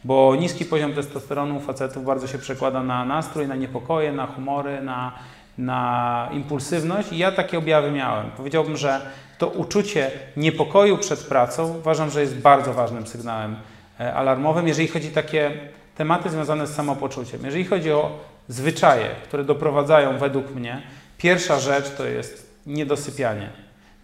Bo 0.05 0.37
niski 0.37 0.65
poziom 0.65 0.93
testosteronu 0.93 1.57
u 1.57 1.61
facetów 1.61 2.05
bardzo 2.05 2.27
się 2.27 2.39
przekłada 2.39 2.83
na 2.83 3.05
nastrój, 3.05 3.49
na 3.49 3.57
niepokoje, 3.57 4.13
na 4.13 4.27
humory, 4.27 4.81
na 4.81 5.13
na 5.59 6.29
impulsywność 6.33 7.13
i 7.13 7.19
ja 7.19 7.33
takie 7.33 7.59
objawy 7.59 7.91
miałem. 7.91 8.31
Powiedziałbym, 8.31 8.77
że 8.77 9.01
to 9.39 9.49
uczucie 9.49 10.11
niepokoju 10.37 10.99
przed 10.99 11.21
pracą 11.21 11.75
uważam, 11.79 12.11
że 12.11 12.21
jest 12.21 12.37
bardzo 12.37 12.73
ważnym 12.73 13.07
sygnałem 13.07 13.57
e, 14.01 14.15
alarmowym, 14.15 14.69
jeżeli 14.69 14.89
chodzi 14.89 15.09
o 15.09 15.15
takie 15.15 15.53
tematy 15.97 16.31
związane 16.31 16.67
z 16.67 16.75
samopoczuciem. 16.75 17.41
Jeżeli 17.45 17.65
chodzi 17.65 17.93
o 17.93 18.19
zwyczaje, 18.49 19.09
które 19.25 19.45
doprowadzają 19.45 20.19
według 20.19 20.55
mnie, 20.55 20.83
pierwsza 21.19 21.61
rzecz 21.61 21.91
to 21.91 22.07
jest 22.07 22.44
niedosypianie. 22.67 23.51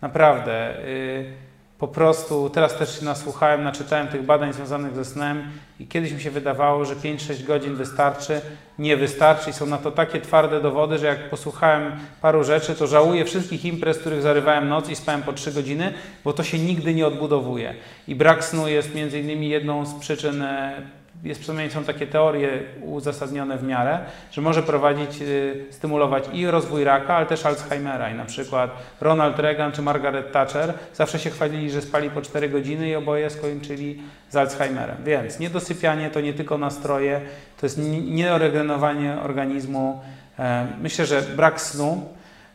Naprawdę. 0.03 0.75
Yy, 0.87 1.51
po 1.81 1.88
prostu 1.88 2.51
teraz 2.51 2.77
też 2.77 2.99
się 2.99 3.05
nasłuchałem, 3.05 3.62
naczytałem 3.62 4.09
tych 4.09 4.23
badań 4.23 4.53
związanych 4.53 4.94
ze 4.94 5.05
snem 5.05 5.42
i 5.79 5.87
kiedyś 5.87 6.12
mi 6.12 6.20
się 6.20 6.31
wydawało, 6.31 6.85
że 6.85 6.96
5-6 6.96 7.44
godzin 7.44 7.75
wystarczy, 7.75 8.40
nie 8.79 8.96
wystarczy 8.96 9.51
i 9.51 9.53
są 9.53 9.66
na 9.66 9.79
to 9.79 9.90
takie 9.90 10.20
twarde 10.20 10.61
dowody, 10.61 10.99
że 10.99 11.07
jak 11.07 11.31
posłuchałem 11.31 11.92
paru 12.23 12.44
rzeczy, 12.44 12.75
to 12.75 12.87
żałuję 12.87 13.25
wszystkich 13.25 13.64
imprez, 13.64 13.99
których 13.99 14.23
zarywałem 14.23 14.68
noc 14.68 14.88
i 14.88 14.96
spałem 14.96 15.23
po 15.23 15.33
3 15.33 15.53
godziny, 15.53 15.92
bo 16.25 16.33
to 16.33 16.42
się 16.44 16.59
nigdy 16.59 16.94
nie 16.94 17.07
odbudowuje. 17.07 17.75
I 18.09 18.14
brak 18.14 18.44
snu 18.44 18.68
jest 18.68 18.94
między 18.94 19.20
innymi 19.20 19.49
jedną 19.49 19.87
z 19.87 19.94
przyczyn 19.94 20.42
e, 20.42 20.83
jest 21.24 21.40
przynajmniej 21.40 21.70
są 21.70 21.85
takie 21.85 22.06
teorie 22.06 22.62
uzasadnione 22.83 23.59
w 23.59 23.62
miarę, 23.62 23.98
że 24.33 24.40
może 24.40 24.62
prowadzić, 24.62 25.22
y, 25.22 25.66
stymulować 25.70 26.24
i 26.33 26.46
rozwój 26.46 26.85
raka, 26.85 27.14
ale 27.14 27.26
też 27.26 27.46
Alzheimera. 27.46 28.11
I 28.11 28.14
na 28.14 28.24
przykład 28.24 28.70
Ronald 29.00 29.38
Reagan 29.38 29.72
czy 29.72 29.83
Margaret 29.83 30.33
Thatcher 30.33 30.74
zawsze 30.94 31.18
się 31.18 31.30
chwalili, 31.30 31.70
że 31.70 31.83
spali 31.83 32.11
po 32.11 32.22
4 32.22 32.48
godziny 32.48 32.88
i 32.88 32.94
oboje 32.94 33.30
skończyli 33.30 34.02
z 34.30 34.37
Alzheimerem. 34.37 34.96
Więc 35.04 35.38
niedosypianie 35.38 36.11
to 36.11 36.20
nie 36.20 36.33
tylko 36.33 36.59
nastroje, 36.59 37.20
to 37.61 37.66
jest 37.66 37.78
nieoregenerowanie 38.09 39.16
organizmu. 39.22 40.00
E, 40.38 40.66
myślę, 40.80 41.06
że 41.06 41.22
brak 41.22 41.61
snu, 41.61 42.09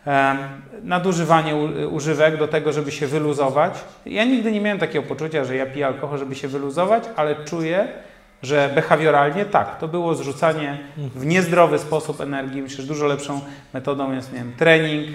e, 0.07 0.37
nadużywanie 0.83 1.55
używek 1.91 2.37
do 2.37 2.47
tego, 2.47 2.73
żeby 2.73 2.91
się 2.91 3.07
wyluzować. 3.07 3.73
Ja 4.05 4.23
nigdy 4.23 4.51
nie 4.51 4.61
miałem 4.61 4.79
takiego 4.79 5.07
poczucia, 5.07 5.43
że 5.43 5.55
ja 5.55 5.65
piję 5.65 5.87
alkohol, 5.87 6.19
żeby 6.19 6.35
się 6.35 6.47
wyluzować, 6.47 7.03
ale 7.15 7.35
czuję, 7.35 7.87
że 8.45 8.71
behawioralnie 8.75 9.45
tak, 9.45 9.79
to 9.79 9.87
było 9.87 10.15
zrzucanie 10.15 10.77
w 10.97 11.25
niezdrowy 11.25 11.79
sposób 11.79 12.21
energii. 12.21 12.61
Myślę, 12.61 12.81
że 12.81 12.87
dużo 12.87 13.05
lepszą 13.05 13.41
metodą 13.73 14.13
jest 14.13 14.33
nie 14.33 14.39
wiem, 14.39 14.53
trening, 14.57 15.07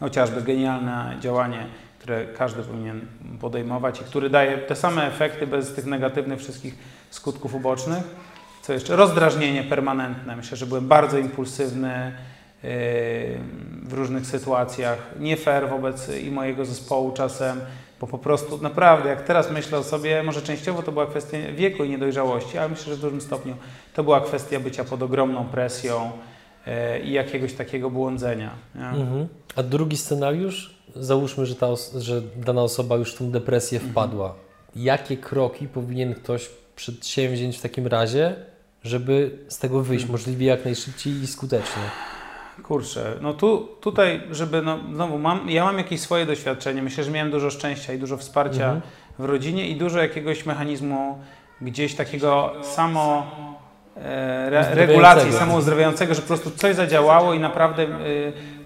chociażby 0.00 0.42
genialne 0.42 1.16
działanie, 1.20 1.66
które 1.98 2.26
każdy 2.26 2.62
powinien 2.62 3.00
podejmować 3.40 4.00
i 4.00 4.04
który 4.04 4.30
daje 4.30 4.58
te 4.58 4.76
same 4.76 5.06
efekty 5.06 5.46
bez 5.46 5.74
tych 5.74 5.86
negatywnych 5.86 6.38
wszystkich 6.38 6.74
skutków 7.10 7.54
ubocznych. 7.54 8.04
Co 8.62 8.72
jeszcze? 8.72 8.96
Rozdrażnienie 8.96 9.64
permanentne. 9.64 10.36
Myślę, 10.36 10.56
że 10.56 10.66
byłem 10.66 10.88
bardzo 10.88 11.18
impulsywny 11.18 12.12
yy, 12.62 12.70
w 13.82 13.92
różnych 13.92 14.26
sytuacjach, 14.26 14.98
nie 15.18 15.36
fair 15.36 15.68
wobec 15.68 16.16
i 16.16 16.30
mojego 16.30 16.64
zespołu 16.64 17.12
czasem 17.12 17.60
bo 18.00 18.06
po 18.06 18.18
prostu 18.18 18.58
naprawdę, 18.62 19.08
jak 19.08 19.22
teraz 19.22 19.50
myślę 19.50 19.78
o 19.78 19.82
sobie, 19.82 20.22
może 20.22 20.42
częściowo 20.42 20.82
to 20.82 20.92
była 20.92 21.06
kwestia 21.06 21.38
wieku 21.54 21.84
i 21.84 21.88
niedojrzałości, 21.88 22.58
ale 22.58 22.68
myślę, 22.68 22.84
że 22.84 22.96
w 22.96 23.00
dużym 23.00 23.20
stopniu 23.20 23.56
to 23.94 24.04
była 24.04 24.20
kwestia 24.20 24.60
bycia 24.60 24.84
pod 24.84 25.02
ogromną 25.02 25.44
presją 25.44 26.10
e, 26.66 27.00
i 27.00 27.12
jakiegoś 27.12 27.52
takiego 27.52 27.90
błądzenia. 27.90 28.50
Mhm. 28.74 29.28
A 29.56 29.62
drugi 29.62 29.96
scenariusz, 29.96 30.74
załóżmy, 30.96 31.46
że, 31.46 31.54
ta 31.54 31.66
że 31.98 32.22
dana 32.36 32.62
osoba 32.62 32.96
już 32.96 33.14
w 33.14 33.18
tą 33.18 33.30
depresję 33.30 33.78
mhm. 33.78 33.92
wpadła. 33.92 34.34
Jakie 34.76 35.16
kroki 35.16 35.68
powinien 35.68 36.14
ktoś 36.14 36.50
przedsięwziąć 36.76 37.58
w 37.58 37.62
takim 37.62 37.86
razie, 37.86 38.36
żeby 38.84 39.38
z 39.48 39.58
tego 39.58 39.82
wyjść 39.82 40.02
mhm. 40.02 40.12
możliwie 40.12 40.46
jak 40.46 40.64
najszybciej 40.64 41.12
i 41.12 41.26
skutecznie? 41.26 41.82
Kurczę, 42.62 43.14
no 43.20 43.34
tu, 43.34 43.68
tutaj, 43.80 44.20
żeby, 44.30 44.62
no 44.62 44.78
znowu, 44.94 45.18
mam, 45.18 45.50
ja 45.50 45.64
mam 45.64 45.78
jakieś 45.78 46.00
swoje 46.00 46.26
doświadczenie, 46.26 46.82
myślę, 46.82 47.04
że 47.04 47.10
miałem 47.10 47.30
dużo 47.30 47.50
szczęścia 47.50 47.92
i 47.92 47.98
dużo 47.98 48.16
wsparcia 48.16 48.64
mhm. 48.64 48.80
w 49.18 49.24
rodzinie 49.24 49.68
i 49.68 49.76
dużo 49.76 49.98
jakiegoś 49.98 50.46
mechanizmu 50.46 51.18
gdzieś 51.60 51.94
takiego 51.94 52.52
samo 52.62 53.26
e, 53.96 54.46
re, 54.46 54.74
regulacji, 54.74 55.32
samouzdrawiającego, 55.32 56.14
że 56.14 56.20
po 56.20 56.28
prostu 56.28 56.50
coś 56.50 56.76
zadziałało 56.76 57.34
i 57.34 57.38
naprawdę 57.38 57.82
e, 57.82 57.88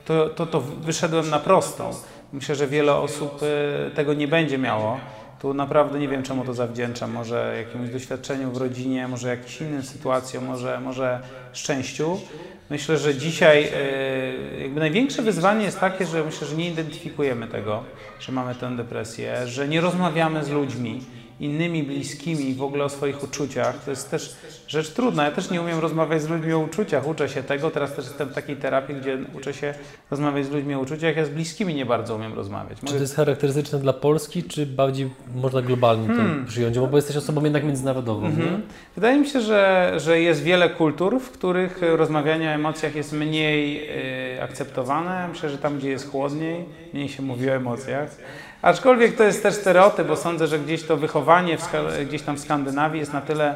to, 0.04 0.28
to, 0.28 0.46
to 0.46 0.60
wyszedłem 0.60 1.30
na 1.30 1.38
prostą. 1.38 1.90
Myślę, 2.32 2.54
że 2.54 2.66
wiele 2.66 2.94
osób 2.94 3.40
e, 3.42 3.90
tego 3.90 4.14
nie 4.14 4.28
będzie 4.28 4.58
miało. 4.58 4.98
Tu 5.40 5.54
naprawdę 5.54 5.98
nie 5.98 6.08
wiem, 6.08 6.22
czemu 6.22 6.44
to 6.44 6.54
zawdzięczam. 6.54 7.12
Może 7.12 7.64
jakiemuś 7.66 7.90
doświadczeniu 7.90 8.50
w 8.50 8.56
rodzinie, 8.56 9.08
może 9.08 9.28
jakimś 9.28 9.60
innym 9.60 9.82
sytuacjom, 9.82 10.44
może, 10.44 10.80
może 10.80 11.20
szczęściu. 11.52 12.20
Myślę, 12.70 12.98
że 12.98 13.14
dzisiaj 13.14 13.64
e, 13.64 14.62
jakby 14.62 14.80
największe 14.80 15.22
wyzwanie 15.22 15.64
jest 15.64 15.80
takie, 15.80 16.06
że 16.06 16.24
myślę, 16.24 16.46
że 16.46 16.56
nie 16.56 16.68
identyfikujemy 16.68 17.46
tego, 17.46 17.84
że 18.20 18.32
mamy 18.32 18.54
tę 18.54 18.76
depresję, 18.76 19.46
że 19.46 19.68
nie 19.68 19.80
rozmawiamy 19.80 20.44
z 20.44 20.50
ludźmi 20.50 21.00
innymi 21.40 21.82
bliskimi 21.82 22.54
w 22.54 22.62
ogóle 22.62 22.84
o 22.84 22.88
swoich 22.88 23.22
uczuciach. 23.22 23.84
To 23.84 23.90
jest 23.90 24.10
też 24.10 24.36
rzecz 24.68 24.90
trudna. 24.90 25.24
Ja 25.24 25.30
też 25.30 25.50
nie 25.50 25.60
umiem 25.62 25.78
rozmawiać 25.78 26.22
z 26.22 26.28
ludźmi 26.28 26.52
o 26.52 26.58
uczuciach. 26.58 27.06
Uczę 27.06 27.28
się 27.28 27.42
tego. 27.42 27.70
Teraz 27.70 27.94
też 27.94 28.04
jestem 28.04 28.28
w 28.28 28.34
takiej 28.34 28.56
terapii, 28.56 28.94
gdzie 28.94 29.18
uczę 29.36 29.54
się 29.54 29.74
rozmawiać 30.10 30.46
z 30.46 30.50
ludźmi 30.50 30.74
o 30.74 30.80
uczuciach. 30.80 31.16
Ja 31.16 31.24
z 31.24 31.28
bliskimi 31.28 31.74
nie 31.74 31.86
bardzo 31.86 32.16
umiem 32.16 32.34
rozmawiać. 32.34 32.82
Mogę... 32.82 32.86
Czy 32.86 32.94
to 32.94 33.00
jest 33.00 33.16
charakterystyczne 33.16 33.78
dla 33.78 33.92
Polski, 33.92 34.42
czy 34.42 34.66
bardziej 34.66 35.10
można 35.34 35.62
globalnie 35.62 36.06
hmm. 36.06 36.44
to 36.44 36.50
przyjąć? 36.50 36.78
Bo 36.78 36.96
jesteś 36.96 37.16
osobą 37.16 37.44
jednak 37.44 37.64
międzynarodową. 37.64 38.26
Mhm. 38.26 38.62
Wydaje 38.94 39.18
mi 39.20 39.26
się, 39.26 39.40
że, 39.40 39.92
że 39.96 40.20
jest 40.20 40.42
wiele 40.42 40.70
kultur, 40.70 41.20
w 41.20 41.30
których 41.30 41.80
rozmawianie 41.82 42.48
o 42.48 42.52
emocjach 42.52 42.94
jest 42.94 43.12
mniej 43.12 43.90
y, 44.36 44.42
akceptowane. 44.42 45.28
Myślę, 45.28 45.50
że 45.50 45.58
tam, 45.58 45.78
gdzie 45.78 45.90
jest 45.90 46.10
chłodniej, 46.10 46.64
mniej 46.92 47.08
się 47.08 47.22
mówi 47.22 47.50
o 47.50 47.52
emocjach. 47.52 48.16
Aczkolwiek 48.64 49.16
to 49.16 49.24
jest 49.24 49.42
też 49.42 49.54
stereotyp, 49.54 50.06
bo 50.06 50.16
sądzę, 50.16 50.46
że 50.46 50.58
gdzieś 50.58 50.82
to 50.82 50.96
wychowanie 50.96 51.58
gdzieś 52.06 52.22
tam 52.22 52.36
w 52.36 52.40
Skandynawii 52.40 53.00
jest 53.00 53.12
na 53.12 53.20
tyle 53.20 53.54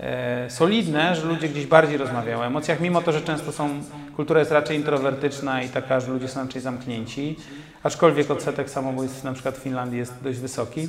e, 0.00 0.50
solidne, 0.50 1.16
że 1.16 1.26
ludzie 1.26 1.48
gdzieś 1.48 1.66
bardziej 1.66 1.98
rozmawiają 1.98 2.38
o 2.38 2.46
emocjach, 2.46 2.80
mimo 2.80 3.02
to, 3.02 3.12
że 3.12 3.20
często 3.20 3.52
są, 3.52 3.68
kultura 4.16 4.40
jest 4.40 4.52
raczej 4.52 4.76
introwertyczna 4.76 5.62
i 5.62 5.68
taka, 5.68 6.00
że 6.00 6.12
ludzie 6.12 6.28
są 6.28 6.40
raczej 6.40 6.62
zamknięci. 6.62 7.36
Aczkolwiek 7.82 8.30
odsetek 8.30 8.70
samobójstw 8.70 9.24
na 9.24 9.32
przykład 9.32 9.56
w 9.58 9.62
Finlandii 9.62 9.98
jest 9.98 10.14
dość 10.22 10.38
wysoki. 10.38 10.88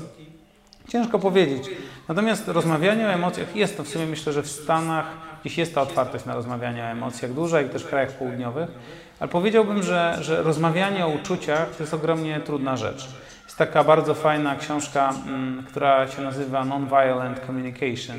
Ciężko 0.87 1.19
powiedzieć. 1.19 1.69
Natomiast 2.07 2.47
rozmawianie 2.47 3.07
o 3.07 3.09
emocjach 3.09 3.55
jest 3.55 3.77
to 3.77 3.83
w 3.83 3.87
sumie 3.87 4.05
myślę, 4.05 4.33
że 4.33 4.43
w 4.43 4.51
Stanach 4.51 5.05
gdzieś 5.41 5.57
jest 5.57 5.75
ta 5.75 5.81
otwartość 5.81 6.25
na 6.25 6.35
rozmawianie 6.35 6.83
o 6.83 6.85
emocjach 6.85 7.33
duża 7.33 7.61
i 7.61 7.69
też 7.69 7.83
w 7.83 7.89
krajach 7.89 8.11
południowych. 8.11 8.69
Ale 9.19 9.29
powiedziałbym, 9.29 9.83
że, 9.83 10.17
że 10.21 10.43
rozmawianie 10.43 11.05
o 11.05 11.09
uczuciach 11.09 11.69
to 11.69 11.83
jest 11.83 11.93
ogromnie 11.93 12.39
trudna 12.39 12.77
rzecz. 12.77 13.09
Jest 13.53 13.59
taka 13.59 13.83
bardzo 13.83 14.13
fajna 14.13 14.55
książka, 14.55 15.13
mm, 15.27 15.63
która 15.63 16.07
się 16.07 16.21
nazywa 16.21 16.65
Nonviolent 16.65 17.39
Communication. 17.39 18.17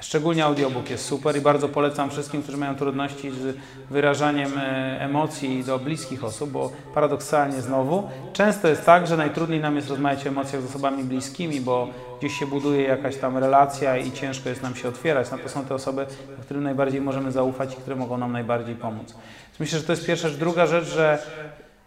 Szczególnie 0.00 0.44
audiobook 0.44 0.90
jest 0.90 1.04
super 1.04 1.36
i 1.36 1.40
bardzo 1.40 1.68
polecam 1.68 2.10
wszystkim, 2.10 2.42
którzy 2.42 2.58
mają 2.58 2.74
trudności 2.74 3.30
z 3.30 3.56
wyrażaniem 3.90 4.58
e, 4.58 5.00
emocji 5.00 5.64
do 5.64 5.78
bliskich 5.78 6.24
osób, 6.24 6.50
bo 6.50 6.72
paradoksalnie 6.94 7.60
znowu 7.60 8.10
często 8.32 8.68
jest 8.68 8.84
tak, 8.84 9.06
że 9.06 9.16
najtrudniej 9.16 9.60
nam 9.60 9.76
jest 9.76 9.88
rozmawiać 9.88 10.26
o 10.26 10.28
emocjach 10.28 10.62
z 10.62 10.64
osobami 10.64 11.04
bliskimi, 11.04 11.60
bo 11.60 11.88
gdzieś 12.18 12.38
się 12.38 12.46
buduje 12.46 12.82
jakaś 12.82 13.16
tam 13.16 13.38
relacja 13.38 13.96
i 13.96 14.12
ciężko 14.12 14.48
jest 14.48 14.62
nam 14.62 14.74
się 14.74 14.88
otwierać. 14.88 15.30
No 15.30 15.38
to 15.38 15.48
są 15.48 15.64
te 15.64 15.74
osoby, 15.74 16.06
którym 16.42 16.62
najbardziej 16.62 17.00
możemy 17.00 17.32
zaufać 17.32 17.72
i 17.72 17.76
które 17.76 17.96
mogą 17.96 18.18
nam 18.18 18.32
najbardziej 18.32 18.74
pomóc. 18.74 19.14
Myślę, 19.60 19.78
że 19.78 19.84
to 19.84 19.92
jest 19.92 20.06
pierwsza 20.06 20.28
rzecz. 20.28 20.38
Druga 20.38 20.66
rzecz, 20.66 20.84
że 20.84 21.18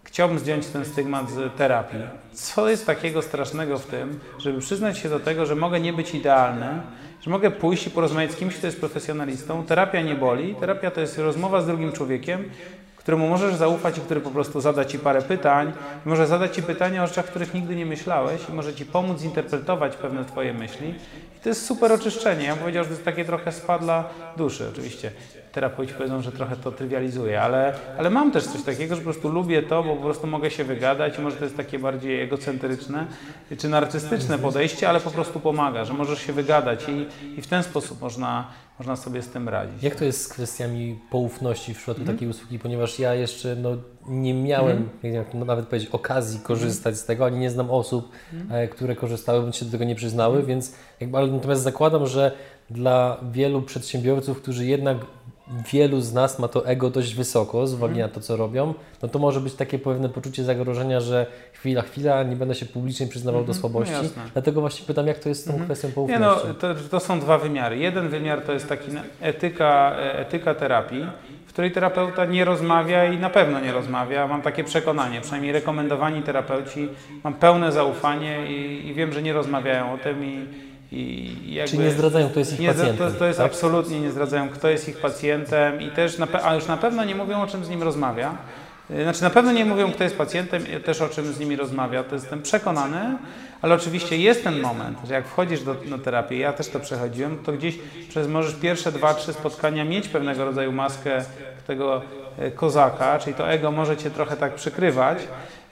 chciałbym 0.03 0.39
zdjąć 0.39 0.67
ten 0.67 0.85
stygmat 0.85 1.29
z 1.29 1.57
terapii. 1.57 1.99
Co 2.33 2.69
jest 2.69 2.85
takiego 2.85 3.21
strasznego 3.21 3.79
w 3.79 3.85
tym, 3.85 4.19
żeby 4.37 4.59
przyznać 4.59 4.97
się 4.97 5.09
do 5.09 5.19
tego, 5.19 5.45
że 5.45 5.55
mogę 5.55 5.79
nie 5.79 5.93
być 5.93 6.15
idealny, 6.15 6.81
że 7.21 7.29
mogę 7.29 7.51
pójść 7.51 7.87
i 7.87 7.91
porozmawiać 7.91 8.31
z 8.31 8.35
kimś, 8.35 8.55
kto 8.55 8.67
jest 8.67 8.79
profesjonalistą. 8.79 9.65
Terapia 9.65 10.01
nie 10.01 10.15
boli. 10.15 10.55
Terapia 10.55 10.91
to 10.91 11.01
jest 11.01 11.17
rozmowa 11.17 11.61
z 11.61 11.65
drugim 11.67 11.91
człowiekiem, 11.91 12.49
któremu 12.97 13.27
możesz 13.27 13.55
zaufać 13.55 13.97
i 13.97 14.01
który 14.01 14.21
po 14.21 14.31
prostu 14.31 14.61
zada 14.61 14.85
Ci 14.85 14.99
parę 14.99 15.21
pytań, 15.21 15.73
może 16.05 16.27
zadać 16.27 16.55
Ci 16.55 16.63
pytania 16.63 17.03
o 17.03 17.07
rzeczach, 17.07 17.25
których 17.25 17.53
nigdy 17.53 17.75
nie 17.75 17.85
myślałeś 17.85 18.41
i 18.49 18.53
może 18.53 18.73
Ci 18.73 18.85
pomóc 18.85 19.19
zinterpretować 19.19 19.95
pewne 19.95 20.25
Twoje 20.25 20.53
myśli. 20.53 20.89
I 21.37 21.39
to 21.43 21.49
jest 21.49 21.65
super 21.65 21.91
oczyszczenie. 21.91 22.45
Ja 22.45 22.51
bym 22.51 22.59
powiedział, 22.59 22.83
że 22.83 22.87
to 22.87 22.93
jest 22.93 23.05
takie 23.05 23.25
trochę 23.25 23.51
spadla 23.51 24.09
duszy. 24.37 24.67
Oczywiście 24.71 25.11
terapeuci 25.51 25.93
powiedzą, 25.93 26.21
że 26.21 26.31
trochę 26.31 26.55
to 26.55 26.71
trywializuje, 26.71 27.41
ale, 27.41 27.73
ale 27.97 28.09
mam 28.09 28.31
też 28.31 28.43
coś 28.43 28.63
takiego, 28.63 28.95
że 28.95 29.01
po 29.01 29.05
prostu 29.05 29.29
lubię 29.29 29.63
to, 29.63 29.83
bo 29.83 29.95
po 29.95 30.01
prostu 30.01 30.27
mogę 30.27 30.51
się 30.51 30.63
wygadać 30.63 31.19
może 31.21 31.35
to 31.35 31.43
jest 31.43 31.57
takie 31.57 31.79
bardziej 31.79 32.21
egocentryczne 32.21 33.07
czy 33.57 33.69
narcystyczne 33.69 34.37
podejście, 34.37 34.89
ale 34.89 34.99
po 34.99 35.11
prostu 35.11 35.39
pomaga, 35.39 35.85
że 35.85 35.93
możesz 35.93 36.21
się 36.21 36.33
wygadać 36.33 36.85
i, 36.89 37.07
i 37.39 37.41
w 37.41 37.47
ten 37.47 37.63
sposób 37.63 38.01
można, 38.01 38.47
można 38.79 38.95
sobie 38.95 39.21
z 39.21 39.27
tym 39.27 39.49
radzić. 39.49 39.83
Jak 39.83 39.95
to 39.95 40.05
jest 40.05 40.21
z 40.21 40.27
kwestiami 40.27 40.99
poufności 41.09 41.73
w 41.73 41.77
przypadku 41.77 42.01
mm. 42.01 42.15
takiej 42.15 42.29
usługi, 42.29 42.59
ponieważ 42.59 42.99
ja 42.99 43.15
jeszcze 43.15 43.55
no, 43.55 43.69
nie 44.07 44.33
miałem, 44.33 44.89
mm. 45.03 45.15
jak 45.15 45.33
nawet 45.33 45.67
powiedzieć, 45.67 45.89
okazji 45.89 46.39
korzystać 46.39 46.97
z 46.97 47.05
tego, 47.05 47.25
ani 47.25 47.37
nie 47.37 47.49
znam 47.49 47.71
osób, 47.71 48.11
mm. 48.33 48.67
które 48.67 48.95
korzystały, 48.95 49.41
bądź 49.41 49.55
się 49.55 49.65
do 49.65 49.71
tego 49.71 49.83
nie 49.83 49.95
przyznały, 49.95 50.43
więc 50.43 50.75
jakby, 50.99 51.17
ale 51.17 51.27
natomiast 51.27 51.61
zakładam, 51.61 52.07
że 52.07 52.31
dla 52.69 53.17
wielu 53.31 53.61
przedsiębiorców, 53.61 54.41
którzy 54.41 54.65
jednak 54.65 54.97
wielu 55.73 56.01
z 56.01 56.13
nas 56.13 56.39
ma 56.39 56.47
to 56.47 56.65
ego 56.67 56.89
dość 56.89 57.15
wysoko, 57.15 57.67
z 57.67 57.73
uwagi 57.73 57.99
na 57.99 58.07
to, 58.07 58.19
co 58.21 58.35
robią, 58.37 58.73
no 59.01 59.09
to 59.09 59.19
może 59.19 59.41
być 59.41 59.53
takie 59.53 59.79
pewne 59.79 60.09
poczucie 60.09 60.43
zagrożenia, 60.43 60.99
że 60.99 61.25
chwila, 61.53 61.81
chwila, 61.81 62.23
nie 62.23 62.35
będę 62.35 62.55
się 62.55 62.65
publicznie 62.65 63.07
przyznawał 63.07 63.41
do 63.41 63.51
Mhm, 63.53 63.59
słabości. 63.59 63.93
no. 64.17 64.23
Dlatego 64.33 64.61
właśnie 64.61 64.85
pytam, 64.85 65.07
jak 65.07 65.19
to 65.19 65.29
jest 65.29 65.41
z 65.41 65.45
tą 65.45 65.51
Mhm. 65.51 65.65
kwestią 65.67 65.87
Nie 65.87 65.93
poufności? 65.93 66.47
no, 66.47 66.53
to, 66.53 66.75
to 66.91 66.99
są 66.99 67.19
dwa 67.19 67.37
wymiary. 67.37 67.77
Jeden 67.77 68.09
wymiar 68.09 68.41
to 68.41 68.53
jest 68.53 68.69
taki 68.69 68.91
etyka, 69.21 69.95
e, 69.99 70.19
etyka 70.19 70.55
terapii, 70.55 71.05
w 71.47 71.53
której 71.53 71.71
terapeuta 71.71 72.25
nie 72.25 72.45
rozmawia 72.45 73.05
i 73.05 73.17
na 73.17 73.29
pewno 73.29 73.59
nie 73.59 73.71
rozmawia. 73.71 74.27
Mam 74.27 74.41
takie 74.41 74.63
przekonanie, 74.63 75.21
przynajmniej 75.21 75.51
rekomendowani 75.51 76.21
terapeuci, 76.23 76.87
mam 77.23 77.33
pełne 77.33 77.71
zaufanie 77.71 78.51
i, 78.51 78.87
i 78.87 78.93
wiem, 78.93 79.13
że 79.13 79.21
nie 79.21 79.33
rozmawiają 79.33 79.93
o 79.93 79.97
tym 79.97 80.25
i, 80.25 80.45
i. 80.91 81.35
Czyli 81.67 81.79
nie 81.83 81.91
zdradzają, 81.91 82.29
kto 82.29 82.39
jest 82.39 82.53
ich 82.53 82.59
Nie, 82.59 82.67
pacjentem. 82.67 83.11
to, 83.11 83.19
to 83.19 83.25
jest 83.25 83.37
tak? 83.39 83.45
absolutnie 83.51 84.01
nie 84.01 84.11
zdradzają, 84.11 84.49
kto 84.49 84.69
jest 84.69 84.89
ich 84.89 84.97
pacjentem 84.97 85.81
i 85.81 85.91
też, 85.91 86.17
na, 86.17 86.27
a 86.43 86.55
już 86.55 86.67
na 86.67 86.77
pewno 86.77 87.03
nie 87.05 87.15
mówią, 87.15 87.41
o 87.41 87.47
czym 87.47 87.65
z 87.65 87.69
nim 87.69 87.83
rozmawia. 87.83 88.37
Y, 88.91 89.03
Znaczy 89.03 89.23
na 89.23 89.29
pewno 89.29 89.51
nie 89.51 89.65
mówią, 89.65 89.91
kto 89.91 90.03
jest 90.03 90.17
pacjentem, 90.17 90.63
i 90.67 90.83
też 90.83 91.01
o 91.01 91.09
czym 91.09 91.33
z 91.33 91.39
nimi 91.39 91.55
rozmawia, 91.55 92.03
to 92.03 92.15
jestem 92.15 92.41
przekonany, 92.41 93.17
ale 93.61 93.75
oczywiście 93.75 94.17
jest 94.17 94.43
ten 94.43 94.61
moment, 94.61 94.97
że 95.07 95.13
jak 95.13 95.27
wchodzisz 95.27 95.63
do, 95.63 95.75
do 95.75 95.97
terapii, 95.97 96.39
ja 96.39 96.53
też 96.53 96.67
to 96.67 96.79
przechodziłem, 96.79 97.37
to 97.43 97.51
gdzieś 97.51 97.79
przez 98.09 98.27
możesz 98.27 98.55
pierwsze 98.55 98.91
dwa, 98.91 99.13
trzy 99.13 99.33
spotkania 99.33 99.85
mieć 99.85 100.07
pewnego 100.07 100.45
rodzaju 100.45 100.71
maskę 100.71 101.25
tego 101.67 102.01
e, 102.39 102.51
kozaka, 102.51 103.19
czyli 103.19 103.35
to 103.35 103.49
ego 103.49 103.71
może 103.71 103.97
cię 103.97 104.09
trochę 104.11 104.37
tak 104.37 104.55
przykrywać, 104.55 105.17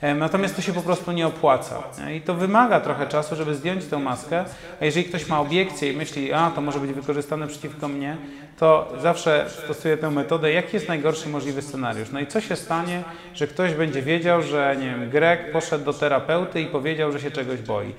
natomiast 0.01 0.55
to 0.55 0.61
się 0.61 0.73
po 0.73 0.81
prostu 0.81 1.11
nie 1.11 1.27
opłaca. 1.27 1.83
nie? 2.05 2.15
I 2.15 2.21
to 2.21 2.33
wymaga 2.33 2.79
trochę 2.79 3.07
czasu, 3.07 3.35
żeby 3.35 3.55
zdjąć 3.55 3.85
tę 3.85 3.99
maskę, 3.99 4.45
a 4.81 4.85
jeżeli 4.85 5.05
ktoś 5.05 5.27
ma 5.27 5.39
obiekcję 5.39 5.91
i 5.93 5.97
myśli, 5.97 6.33
a 6.33 6.51
to 6.51 6.61
może 6.61 6.79
być 6.79 6.91
wykorzystane 6.91 7.47
przeciwko 7.47 7.87
mnie, 7.87 8.17
to 8.59 8.93
zawsze 9.01 9.45
stosuję 9.63 9.97
tę 9.97 10.11
metodę, 10.11 10.51
jaki 10.51 10.75
jest 10.75 10.87
najgorszy 10.87 11.29
możliwy 11.29 11.61
scenariusz. 11.61 12.11
No 12.11 12.19
i 12.19 12.27
co 12.27 12.41
się 12.41 12.55
stanie, 12.55 13.03
że 13.33 13.47
ktoś 13.47 13.73
będzie 13.73 14.01
wiedział, 14.01 14.41
że 14.41 14.75
nie 14.79 14.85
wiem, 14.85 15.09
Grek 15.09 15.51
poszedł 15.51 15.85
do 15.85 15.93
terapeuty 15.93 16.61
i 16.61 16.65
powiedział, 16.65 17.11
że 17.11 17.19
się 17.19 17.31
czegoś 17.31 17.61
boi. 17.61 17.93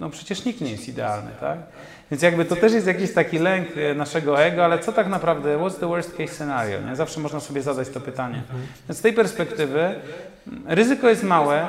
No 0.00 0.10
przecież 0.10 0.44
nikt 0.44 0.60
nie 0.60 0.70
jest 0.70 0.88
idealny, 0.88 1.30
tak? 1.40 1.58
Więc 2.10 2.22
jakby 2.22 2.44
to 2.44 2.56
też 2.56 2.72
jest 2.72 2.86
jakiś 2.86 3.12
taki 3.12 3.38
lęk 3.38 3.68
e, 3.76 3.94
naszego 3.94 4.42
ego, 4.42 4.64
ale 4.64 4.78
co 4.78 4.92
tak 4.92 5.06
naprawdę, 5.06 5.56
what's 5.58 5.80
the 5.80 5.86
worst 5.86 6.16
case 6.16 6.34
scenario? 6.34 6.80
Nie? 6.80 6.96
Zawsze 6.96 7.20
można 7.20 7.40
sobie 7.40 7.62
zadać 7.62 7.88
to 7.88 8.00
pytanie. 8.00 8.42
Więc 8.88 8.98
z 8.98 9.02
tej 9.02 9.12
perspektywy 9.12 9.80
mm, 9.80 10.62
ryzyko 10.66 11.08
jest 11.08 11.22
małe. 11.22 11.68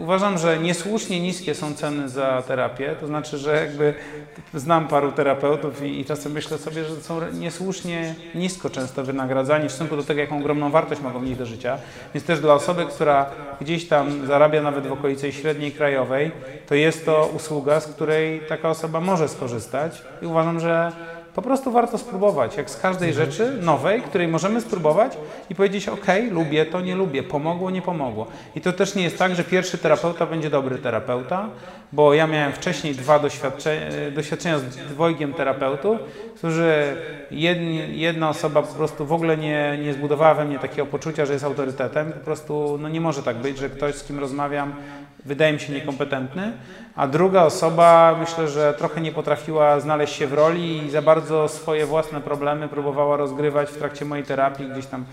Uważam, 0.00 0.38
że 0.38 0.58
niesłusznie 0.58 1.20
niskie 1.20 1.54
są 1.54 1.74
ceny 1.74 2.08
za 2.08 2.42
terapię, 2.42 2.96
to 3.00 3.06
znaczy, 3.06 3.38
że 3.38 3.56
jakby 3.56 3.94
znam 4.54 4.88
paru 4.88 5.12
terapeutów 5.12 5.82
i, 5.82 6.00
i 6.00 6.04
czasem 6.04 6.32
myślę 6.32 6.58
sobie, 6.58 6.84
że 6.84 6.96
są 6.96 7.20
niesłusznie 7.32 8.14
nisko 8.34 8.70
często 8.70 9.04
wynagradzani 9.04 9.68
w 9.68 9.72
stosunku 9.72 9.96
do 9.96 10.02
tego, 10.02 10.20
jaką 10.20 10.38
ogromną 10.38 10.70
wartość 10.70 11.00
mogą 11.00 11.20
mieć 11.20 11.38
do 11.38 11.46
życia. 11.46 11.78
Więc 12.14 12.26
też 12.26 12.40
dla 12.40 12.54
osoby, 12.54 12.86
która 12.86 13.26
gdzieś 13.60 13.88
tam 13.88 14.26
zarabia 14.26 14.62
nawet 14.62 14.86
w 14.86 14.92
okolicy 14.92 15.32
średniej 15.32 15.72
krajowej, 15.72 16.30
to 16.68 16.74
jest 16.74 17.06
to 17.06 17.30
usługa, 17.36 17.80
z 17.80 17.86
której 17.86 18.40
taka 18.48 18.70
osoba 18.70 19.00
może 19.00 19.28
skorzystać 19.28 20.02
i 20.22 20.26
uważam, 20.26 20.60
że 20.60 20.92
po 21.34 21.42
prostu 21.42 21.70
warto 21.70 21.98
spróbować, 21.98 22.56
jak 22.56 22.70
z 22.70 22.76
każdej 22.76 23.12
rzeczy 23.12 23.58
nowej, 23.62 24.02
której 24.02 24.28
możemy 24.28 24.60
spróbować 24.60 25.18
i 25.50 25.54
powiedzieć, 25.54 25.88
ok, 25.88 26.06
lubię 26.30 26.66
to, 26.66 26.80
nie 26.80 26.94
lubię, 26.94 27.22
pomogło, 27.22 27.70
nie 27.70 27.82
pomogło. 27.82 28.26
I 28.54 28.60
to 28.60 28.72
też 28.72 28.94
nie 28.94 29.02
jest 29.02 29.18
tak, 29.18 29.34
że 29.34 29.44
pierwszy 29.44 29.78
terapeuta 29.78 30.26
będzie 30.26 30.50
dobry 30.50 30.78
terapeuta, 30.78 31.48
bo 31.92 32.14
ja 32.14 32.26
miałem 32.26 32.52
wcześniej 32.52 32.94
dwa 32.94 33.18
doświadczenia, 33.18 33.86
doświadczenia 34.14 34.58
z 34.58 34.64
dwojgiem 34.64 35.34
terapeutów, 35.34 35.98
którzy 36.36 36.96
jedni, 37.30 38.00
jedna 38.00 38.28
osoba 38.28 38.62
po 38.62 38.74
prostu 38.74 39.06
w 39.06 39.12
ogóle 39.12 39.36
nie, 39.36 39.78
nie 39.82 39.92
zbudowała 39.92 40.34
we 40.34 40.44
mnie 40.44 40.58
takiego 40.58 40.86
poczucia, 40.86 41.26
że 41.26 41.32
jest 41.32 41.44
autorytetem. 41.44 42.12
Po 42.12 42.20
prostu 42.20 42.78
no 42.80 42.88
nie 42.88 43.00
może 43.00 43.22
tak 43.22 43.36
być, 43.36 43.58
że 43.58 43.70
ktoś, 43.70 43.94
z 43.94 44.04
kim 44.04 44.18
rozmawiam, 44.18 44.74
wydaje 45.24 45.52
mi 45.52 45.60
się 45.60 45.72
niekompetentny, 45.72 46.52
a 46.96 47.06
druga 47.06 47.42
osoba 47.42 48.16
myślę, 48.20 48.48
że 48.48 48.74
trochę 48.78 49.00
nie 49.00 49.12
potrafiła 49.12 49.80
znaleźć 49.80 50.14
się 50.14 50.26
w 50.26 50.32
roli 50.32 50.86
i 50.86 50.90
za 50.90 51.02
bardzo 51.02 51.48
swoje 51.48 51.86
własne 51.86 52.20
problemy 52.20 52.68
próbowała 52.68 53.16
rozgrywać 53.16 53.68
w 53.70 53.78
trakcie 53.78 54.04
mojej 54.04 54.24
terapii, 54.24 54.68
gdzieś 54.68 54.86
tam 54.86 55.04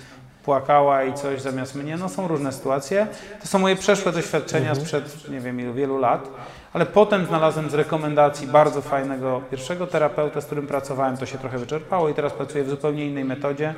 płakała 0.47 1.03
i 1.03 1.13
coś 1.13 1.41
zamiast 1.41 1.75
mnie. 1.75 1.97
No 1.97 2.09
są 2.09 2.27
różne 2.27 2.51
sytuacje. 2.51 3.07
To 3.41 3.47
są 3.47 3.59
moje 3.59 3.75
przeszłe 3.75 4.11
doświadczenia 4.11 4.75
sprzed 4.75 5.29
nie 5.29 5.39
wiem 5.39 5.73
wielu 5.73 5.97
lat, 5.97 6.29
ale 6.73 6.85
potem 6.85 7.25
znalazłem 7.25 7.69
z 7.69 7.73
rekomendacji 7.73 8.47
bardzo 8.47 8.81
fajnego 8.81 9.41
pierwszego 9.51 9.87
terapeuta, 9.87 10.41
z 10.41 10.45
którym 10.45 10.67
pracowałem, 10.67 11.17
to 11.17 11.25
się 11.25 11.37
trochę 11.37 11.57
wyczerpało 11.57 12.09
i 12.09 12.13
teraz 12.13 12.33
pracuję 12.33 12.63
w 12.63 12.69
zupełnie 12.69 13.05
innej 13.05 13.25
metodzie, 13.25 13.75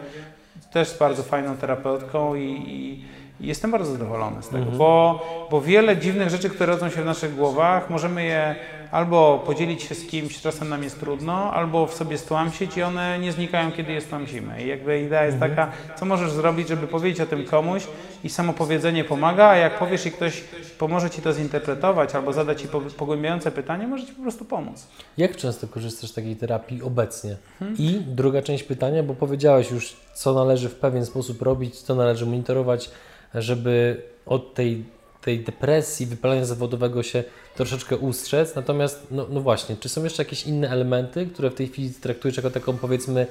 też 0.73 0.87
z 0.87 0.97
bardzo 0.97 1.23
fajną 1.23 1.57
terapeutką 1.57 2.35
i, 2.35 2.63
i 2.67 3.05
i 3.41 3.47
jestem 3.47 3.71
bardzo 3.71 3.91
zadowolony 3.91 4.43
z 4.43 4.49
tego, 4.49 4.65
bo, 4.65 5.25
bo 5.51 5.61
wiele 5.61 5.97
dziwnych 5.97 6.29
rzeczy, 6.29 6.49
które 6.49 6.73
rodzą 6.73 6.89
się 6.89 7.01
w 7.01 7.05
naszych 7.05 7.35
głowach, 7.35 7.89
możemy 7.89 8.23
je 8.23 8.55
albo 8.91 9.43
podzielić 9.45 9.83
się 9.83 9.95
z 9.95 10.05
kimś, 10.07 10.41
czasem 10.41 10.69
nam 10.69 10.83
jest 10.83 10.99
trudno, 10.99 11.53
albo 11.53 11.87
w 11.87 11.93
sobie 11.93 12.17
stłamsić 12.17 12.77
i 12.77 12.83
one 12.83 13.19
nie 13.19 13.31
znikają, 13.31 13.71
kiedy 13.71 13.91
je 13.91 14.01
stłamsimy. 14.01 14.63
I 14.63 14.67
jakby 14.67 15.01
idea 15.01 15.25
jest 15.25 15.39
taka, 15.39 15.71
co 15.95 16.05
możesz 16.05 16.31
zrobić, 16.31 16.67
żeby 16.67 16.87
powiedzieć 16.87 17.21
o 17.21 17.25
tym 17.25 17.45
komuś 17.45 17.87
i 18.23 18.29
samo 18.29 18.53
powiedzenie 18.53 19.03
pomaga, 19.03 19.47
a 19.47 19.55
jak 19.55 19.79
powiesz 19.79 20.05
i 20.05 20.11
ktoś 20.11 20.43
pomoże 20.77 21.09
Ci 21.09 21.21
to 21.21 21.33
zinterpretować 21.33 22.15
albo 22.15 22.33
zada 22.33 22.55
Ci 22.55 22.67
po- 22.67 22.81
pogłębiające 22.81 23.51
pytanie, 23.51 23.87
może 23.87 24.05
Ci 24.05 24.13
po 24.13 24.21
prostu 24.21 24.45
pomóc. 24.45 24.87
Jak 25.17 25.35
często 25.35 25.67
korzystasz 25.67 26.09
z 26.09 26.13
takiej 26.13 26.35
terapii 26.35 26.81
obecnie? 26.83 27.37
Hmm. 27.59 27.77
I 27.77 28.01
druga 28.07 28.41
część 28.41 28.63
pytania, 28.63 29.03
bo 29.03 29.13
powiedziałeś 29.13 29.71
już, 29.71 29.95
co 30.13 30.33
należy 30.33 30.69
w 30.69 30.75
pewien 30.75 31.05
sposób 31.05 31.41
robić, 31.41 31.81
co 31.81 31.95
należy 31.95 32.25
monitorować, 32.25 32.91
żeby 33.33 34.01
od 34.25 34.53
tej, 34.53 34.85
tej 35.21 35.39
depresji, 35.39 36.05
wypalenia 36.05 36.45
zawodowego 36.45 37.03
się 37.03 37.23
troszeczkę 37.55 37.97
ustrzec. 37.97 38.55
Natomiast, 38.55 39.07
no, 39.11 39.25
no 39.29 39.41
właśnie, 39.41 39.75
czy 39.79 39.89
są 39.89 40.03
jeszcze 40.03 40.23
jakieś 40.23 40.47
inne 40.47 40.69
elementy, 40.69 41.25
które 41.25 41.49
w 41.49 41.55
tej 41.55 41.67
chwili 41.67 41.93
traktujesz 41.93 42.37
jako 42.37 42.49
taką, 42.49 42.77
powiedzmy, 42.77 43.27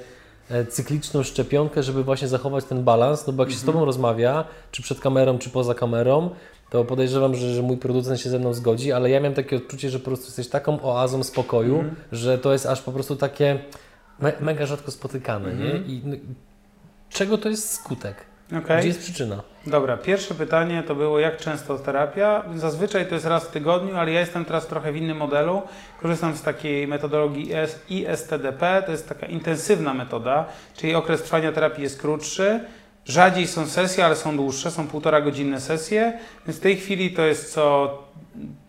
e, 0.49 0.65
cykliczną 0.65 1.23
szczepionkę, 1.23 1.83
żeby 1.83 2.03
właśnie 2.03 2.27
zachować 2.27 2.65
ten 2.65 2.83
balans? 2.83 3.27
No 3.27 3.33
bo 3.33 3.43
jak 3.43 3.51
się 3.51 3.57
z 3.57 3.63
Tobą 3.63 3.85
rozmawia, 3.85 4.45
czy 4.71 4.81
przed 4.81 4.99
kamerą, 4.99 5.37
czy 5.37 5.49
poza 5.49 5.75
kamerą, 5.75 6.29
to 6.69 6.85
podejrzewam, 6.85 7.35
że, 7.35 7.53
że 7.53 7.61
mój 7.61 7.77
producent 7.77 8.19
się 8.19 8.29
ze 8.29 8.39
mną 8.39 8.53
zgodzi, 8.53 8.91
ale 8.91 9.09
ja 9.09 9.19
miałem 9.19 9.33
takie 9.33 9.55
odczucie, 9.55 9.89
że 9.89 9.99
po 9.99 10.05
prostu 10.05 10.25
jesteś 10.25 10.47
taką 10.47 10.81
oazą 10.81 11.23
spokoju, 11.23 11.83
że 12.11 12.37
to 12.37 12.53
jest 12.53 12.65
aż 12.65 12.81
po 12.81 12.91
prostu 12.91 13.15
takie 13.15 13.59
me, 14.19 14.33
mega 14.39 14.65
rzadko 14.65 14.91
spotykane, 14.91 15.55
nie? 15.55 15.69
I 15.69 16.01
no, 16.05 16.15
czego 17.09 17.37
to 17.37 17.49
jest 17.49 17.73
skutek? 17.73 18.15
Okej. 18.57 18.79
Gdzie 18.79 18.87
jest 18.87 18.99
przyczyna? 18.99 19.43
Dobra, 19.67 19.97
pierwsze 19.97 20.35
pytanie 20.35 20.83
to 20.83 20.95
było, 20.95 21.19
jak 21.19 21.37
często 21.37 21.79
terapia? 21.79 22.43
Zazwyczaj 22.55 23.07
to 23.07 23.13
jest 23.13 23.25
raz 23.25 23.47
w 23.47 23.51
tygodniu, 23.51 23.97
ale 23.97 24.11
ja 24.11 24.19
jestem 24.19 24.45
teraz 24.45 24.67
trochę 24.67 24.91
w 24.91 24.95
innym 24.95 25.17
modelu. 25.17 25.61
Korzystam 26.01 26.35
z 26.35 26.41
takiej 26.41 26.87
metodologii 26.87 27.49
IS 27.49 27.79
ISTDP, 27.89 28.83
to 28.85 28.91
jest 28.91 29.09
taka 29.09 29.25
intensywna 29.25 29.93
metoda, 29.93 30.45
czyli 30.77 30.95
okres 30.95 31.23
trwania 31.23 31.51
terapii 31.51 31.83
jest 31.83 32.01
krótszy. 32.01 32.59
Rzadziej 33.05 33.47
są 33.47 33.67
sesje, 33.67 34.05
ale 34.05 34.15
są 34.15 34.37
dłuższe, 34.37 34.71
są 34.71 34.87
półtora 34.87 35.21
godzinne 35.21 35.61
sesje, 35.61 36.13
więc 36.47 36.59
w 36.59 36.61
tej 36.61 36.77
chwili 36.77 37.11
to 37.11 37.21
jest 37.21 37.53
co 37.53 37.97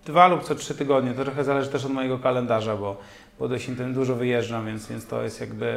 dwa 0.06 0.28
lub 0.28 0.44
co 0.44 0.54
trzy 0.54 0.74
tygodnie. 0.74 1.12
To 1.12 1.24
trochę 1.24 1.44
zależy 1.44 1.68
też 1.68 1.84
od 1.84 1.92
mojego 1.92 2.18
kalendarza, 2.18 2.76
bo, 2.76 2.96
bo 3.38 3.48
dość 3.48 3.70
dużo 3.70 4.14
wyjeżdżam, 4.14 4.66
więc, 4.66 4.86
więc 4.88 5.06
to 5.06 5.22
jest 5.22 5.40
jakby 5.40 5.76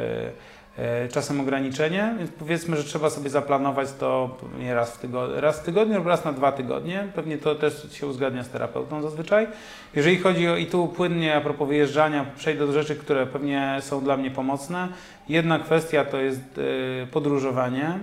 czasem 1.12 1.40
ograniczenie, 1.40 2.14
więc 2.18 2.30
powiedzmy, 2.30 2.76
że 2.76 2.84
trzeba 2.84 3.10
sobie 3.10 3.30
zaplanować 3.30 3.92
to 3.92 4.36
pewnie 4.40 4.74
raz 4.74 4.96
w, 4.96 4.98
tygodniu, 4.98 5.40
raz 5.40 5.60
w 5.60 5.64
tygodniu 5.64 5.96
lub 5.96 6.06
raz 6.06 6.24
na 6.24 6.32
dwa 6.32 6.52
tygodnie. 6.52 7.08
Pewnie 7.14 7.38
to 7.38 7.54
też 7.54 7.92
się 7.92 8.06
uzgadnia 8.06 8.42
z 8.42 8.48
terapeutą 8.48 9.02
zazwyczaj. 9.02 9.46
Jeżeli 9.94 10.18
chodzi 10.18 10.48
o 10.48 10.56
i 10.56 10.66
tu 10.66 10.88
płynnie 10.88 11.36
a 11.36 11.40
propos 11.40 11.68
wyjeżdżania, 11.68 12.26
przejdę 12.36 12.66
do 12.66 12.72
rzeczy, 12.72 12.96
które 12.96 13.26
pewnie 13.26 13.76
są 13.80 14.04
dla 14.04 14.16
mnie 14.16 14.30
pomocne. 14.30 14.88
Jedna 15.28 15.58
kwestia 15.58 16.04
to 16.04 16.20
jest 16.20 16.60
e, 17.02 17.06
podróżowanie, 17.06 17.98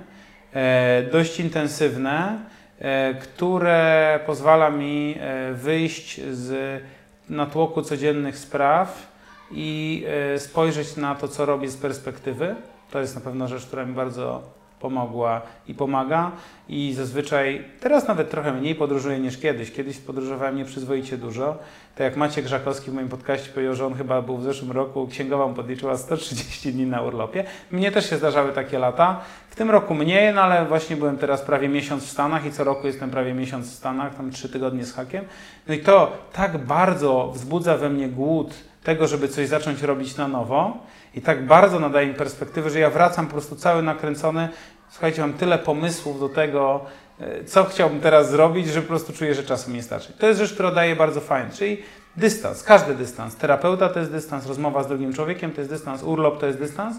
e, 0.53 1.03
dość 1.11 1.39
intensywne, 1.39 2.39
e, 2.79 3.13
które 3.13 4.19
pozwala 4.25 4.69
mi 4.69 5.15
e, 5.19 5.53
wyjść 5.53 6.21
z 6.21 6.81
natłoku 7.29 7.81
codziennych 7.81 8.37
spraw 8.37 9.10
i 9.53 10.03
e, 10.35 10.39
spojrzeć 10.39 10.97
na 10.97 11.15
to, 11.15 11.27
co 11.27 11.45
robię 11.45 11.69
z 11.69 11.77
perspektywy. 11.77 12.55
To 12.91 12.99
jest 12.99 13.15
na 13.15 13.21
pewno 13.21 13.47
rzecz, 13.47 13.65
która 13.65 13.85
mi 13.85 13.93
bardzo 13.93 14.41
pomogła 14.81 15.41
i 15.67 15.73
pomaga. 15.73 16.31
I 16.69 16.93
zazwyczaj, 16.93 17.65
teraz 17.79 18.07
nawet 18.07 18.29
trochę 18.29 18.53
mniej 18.53 18.75
podróżuję 18.75 19.19
niż 19.19 19.37
kiedyś. 19.37 19.71
Kiedyś 19.71 19.97
podróżowałem 19.97 20.55
nieprzyzwoicie 20.55 21.17
dużo. 21.17 21.57
Tak 21.95 22.05
jak 22.05 22.17
Maciek 22.17 22.47
Żakowski 22.47 22.91
w 22.91 22.93
moim 22.93 23.09
podcaście 23.09 23.49
powiedział, 23.49 23.75
że 23.75 23.85
on 23.85 23.93
chyba 23.93 24.21
był 24.21 24.37
w 24.37 24.43
zeszłym 24.43 24.71
roku, 24.71 25.07
księgowa 25.07 25.47
mu 25.47 25.53
podliczyła 25.53 25.97
130 25.97 26.73
dni 26.73 26.85
na 26.85 27.01
urlopie. 27.01 27.43
Mnie 27.71 27.91
też 27.91 28.09
się 28.09 28.17
zdarzały 28.17 28.51
takie 28.51 28.79
lata. 28.79 29.19
W 29.49 29.55
tym 29.55 29.71
roku 29.71 29.93
mniej, 29.93 30.33
no 30.33 30.41
ale 30.41 30.65
właśnie 30.65 30.95
byłem 30.95 31.17
teraz 31.17 31.41
prawie 31.41 31.69
miesiąc 31.69 32.03
w 32.03 32.09
Stanach 32.09 32.45
i 32.45 32.51
co 32.51 32.63
roku 32.63 32.87
jestem 32.87 33.09
prawie 33.09 33.33
miesiąc 33.33 33.71
w 33.71 33.73
Stanach, 33.73 34.15
tam 34.15 34.31
trzy 34.31 34.49
tygodnie 34.49 34.85
z 34.85 34.93
hakiem. 34.93 35.25
No 35.67 35.73
i 35.73 35.79
to 35.79 36.11
tak 36.33 36.57
bardzo 36.57 37.31
wzbudza 37.33 37.77
we 37.77 37.89
mnie 37.89 38.09
głód 38.09 38.53
tego, 38.83 39.07
żeby 39.07 39.27
coś 39.27 39.47
zacząć 39.47 39.81
robić 39.81 40.17
na 40.17 40.27
nowo 40.27 40.77
i 41.15 41.21
tak 41.21 41.45
bardzo 41.45 41.79
nadaje 41.79 42.07
mi 42.07 42.13
perspektywy, 42.13 42.69
że 42.69 42.79
ja 42.79 42.89
wracam 42.89 43.25
po 43.25 43.31
prostu 43.31 43.55
cały 43.55 43.83
nakręcony. 43.83 44.49
Słuchajcie, 44.89 45.21
mam 45.21 45.33
tyle 45.33 45.57
pomysłów 45.57 46.19
do 46.19 46.29
tego, 46.29 46.85
e, 47.19 47.43
co 47.43 47.63
chciałbym 47.63 47.99
teraz 47.99 48.31
zrobić, 48.31 48.67
że 48.67 48.81
po 48.81 48.87
prostu 48.87 49.13
czuję, 49.13 49.35
że 49.35 49.43
czasu 49.43 49.71
nie 49.71 49.83
starczy. 49.83 50.13
To 50.13 50.27
jest 50.27 50.39
rzecz, 50.39 50.53
która 50.53 50.71
daje 50.71 50.95
bardzo 50.95 51.21
fajnie, 51.21 51.51
czyli 51.51 51.83
dystans, 52.17 52.63
każdy 52.63 52.95
dystans. 52.95 53.35
Terapeuta 53.35 53.89
to 53.89 53.99
jest 53.99 54.11
dystans, 54.11 54.45
rozmowa 54.45 54.83
z 54.83 54.87
drugim 54.87 55.13
człowiekiem 55.13 55.51
to 55.51 55.61
jest 55.61 55.71
dystans, 55.71 56.03
urlop 56.03 56.39
to 56.39 56.45
jest 56.45 56.59
dystans. 56.59 56.97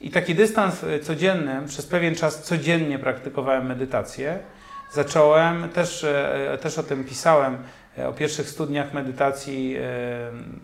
I 0.00 0.10
taki 0.10 0.34
dystans 0.34 0.84
y, 0.84 0.98
codzienny, 0.98 1.62
przez 1.66 1.86
pewien 1.86 2.14
czas 2.14 2.42
codziennie 2.42 2.98
praktykowałem 2.98 3.66
medytację. 3.66 4.38
Zacząłem, 4.92 5.68
też, 5.68 6.04
e, 6.04 6.58
też 6.62 6.78
o 6.78 6.82
tym 6.82 7.04
pisałem, 7.04 7.54
e, 7.54 7.58
o 8.08 8.12
pierwszych 8.12 8.48
studniach 8.48 8.94
medytacji, 8.94 9.76
e, 9.76 9.82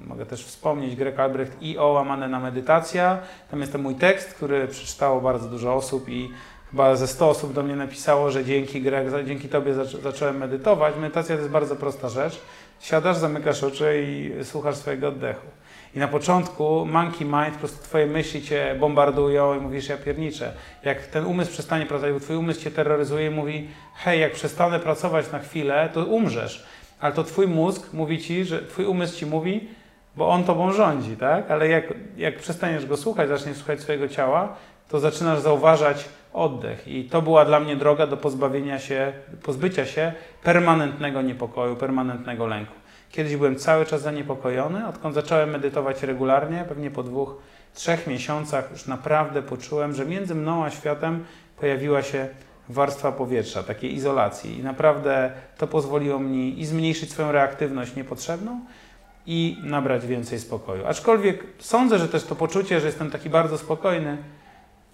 mogę 0.07 0.27
też 0.27 0.45
wspomnieć, 0.45 0.97
Greg 0.97 1.21
Albrecht 1.21 1.63
i 1.63 1.79
o 1.79 1.87
łamane 1.87 2.29
na 2.29 2.41
medytacja. 2.41 3.19
Tam 3.51 3.61
jest 3.61 3.73
ten 3.73 3.83
mój 3.83 3.95
tekst, 3.95 4.35
który 4.35 4.69
przeczytało 4.69 5.21
bardzo 5.21 5.49
dużo 5.49 5.75
osób 5.75 6.09
i 6.09 6.31
chyba 6.71 6.97
ze 6.97 7.07
100 7.07 7.29
osób 7.29 7.53
do 7.53 7.63
mnie 7.63 7.77
napisało, 7.77 8.31
że 8.31 8.45
dzięki 8.45 8.83
Greg, 8.83 9.07
dzięki 9.27 9.49
Tobie 9.49 9.75
zacząłem 10.03 10.37
medytować. 10.37 10.95
Medytacja 10.97 11.35
to 11.35 11.41
jest 11.41 11.53
bardzo 11.53 11.77
prosta 11.77 12.09
rzecz. 12.09 12.41
Siadasz, 12.81 13.17
zamykasz 13.17 13.65
oczy 13.65 14.05
i 14.07 14.45
słuchasz 14.45 14.77
swojego 14.77 15.09
oddechu. 15.09 15.47
I 15.95 15.99
na 15.99 16.09
początku 16.09 16.87
monkey 16.87 17.25
mind, 17.25 17.53
po 17.53 17.59
prostu 17.59 17.85
twoje 17.85 18.07
myśli 18.07 18.43
cię 18.43 18.77
bombardują 18.81 19.59
i 19.59 19.61
mówisz, 19.61 19.89
ja 19.89 19.97
pierniczę. 19.97 20.53
Jak 20.85 21.07
ten 21.07 21.27
umysł 21.27 21.51
przestanie 21.51 21.87
pracować, 21.87 22.13
bo 22.13 22.21
twój 22.21 22.37
umysł 22.37 22.61
cię 22.61 22.71
terroryzuje 22.71 23.27
i 23.27 23.31
mówi, 23.31 23.69
hej, 23.95 24.21
jak 24.21 24.33
przestanę 24.33 24.81
pracować 24.81 25.33
na 25.33 25.39
chwilę, 25.39 25.91
to 25.93 26.05
umrzesz. 26.05 26.67
Ale 27.01 27.13
to 27.13 27.25
twój 27.25 27.47
mózg 27.47 27.93
mówi 27.93 28.19
ci, 28.19 28.45
że 28.45 28.63
twój 28.63 28.85
umysł 28.85 29.19
ci 29.19 29.27
mówi, 29.27 29.69
bo 30.17 30.29
on 30.29 30.45
tobą 30.45 30.73
rządzi, 30.73 31.17
tak? 31.17 31.51
Ale 31.51 31.69
jak, 31.69 31.95
jak 32.17 32.39
przestaniesz 32.39 32.87
go 32.87 32.97
słuchać, 32.97 33.29
zaczniesz 33.29 33.57
słuchać 33.57 33.81
swojego 33.81 34.09
ciała, 34.09 34.57
to 34.89 35.01
zaczynasz 35.01 35.41
zauważać 35.41 36.09
oddech. 36.33 36.89
I 36.89 37.05
to 37.05 37.23
była 37.23 37.45
dla 37.45 37.61
mnie 37.61 37.77
droga 37.77 38.07
do 38.07 38.17
pozbawienia 38.17 38.79
się, 38.79 39.13
pozbycia 39.43 39.87
się 39.87 40.13
permanentnego 40.43 41.23
niepokoju, 41.23 41.77
permanentnego 41.77 42.47
lęku. 42.47 42.75
Kiedyś 43.11 43.37
byłem 43.37 43.57
cały 43.57 43.87
czas 43.87 44.03
zaniepokojony, 44.03 44.87
odkąd 44.87 45.15
zacząłem 45.15 45.51
medytować 45.51 46.03
regularnie, 46.03 46.65
pewnie 46.69 46.91
po 46.91 47.03
dwóch, 47.03 47.37
trzech 47.75 48.07
miesiącach 48.07 48.71
już 48.73 48.87
naprawdę 48.87 49.43
poczułem, 49.43 49.95
że 49.95 50.07
między 50.07 50.35
mną 50.35 50.65
a 50.65 50.71
światem 50.71 51.25
pojawiła 51.61 52.03
się 52.03 52.29
warstwa 52.69 53.13
powietrza, 53.13 53.63
takiej 53.63 53.95
izolacji. 53.95 54.59
I 54.59 54.63
naprawdę 54.63 55.33
to 55.59 55.67
pozwoliło 55.67 56.19
mi 56.19 56.61
i 56.61 56.67
zmniejszyć 56.67 57.11
swoją 57.11 57.33
reaktywność 57.33 57.97
niepotrzebną 57.97 58.61
i 59.27 59.57
nabrać 59.63 60.07
więcej 60.07 60.41
spokoju. 60.41 60.87
Aczkolwiek 60.87 61.45
sądzę, 61.59 61.99
że 61.99 62.09
też 62.09 62.25
to 62.25 62.37
poczucie, 62.37 62.81
że 62.81 62.87
jestem 62.87 63.11
taki 63.11 63.31
bardzo 63.31 63.59
spokojny, 63.59 64.17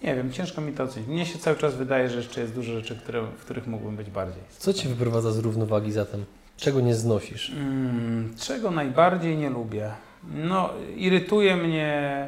nie 0.03 0.15
wiem, 0.15 0.31
ciężko 0.31 0.61
mi 0.61 0.73
to 0.73 0.83
ocenić. 0.83 1.09
Mnie 1.09 1.25
się 1.25 1.39
cały 1.39 1.57
czas 1.57 1.75
wydaje, 1.75 2.09
że 2.09 2.17
jeszcze 2.17 2.41
jest 2.41 2.53
dużo 2.53 2.73
rzeczy, 2.73 2.95
które, 2.95 3.21
w 3.21 3.41
których 3.41 3.67
mógłbym 3.67 3.95
być 3.95 4.09
bardziej. 4.09 4.43
Co 4.57 4.73
Ci 4.73 4.87
wyprowadza 4.87 5.31
z 5.31 5.39
równowagi 5.39 5.91
zatem? 5.91 6.25
Czego 6.57 6.81
nie 6.81 6.95
znosisz? 6.95 7.51
Hmm, 7.51 8.33
czego 8.39 8.71
najbardziej 8.71 9.37
nie 9.37 9.49
lubię? 9.49 9.91
No, 10.33 10.69
irytuje 10.95 11.55
mnie. 11.55 12.27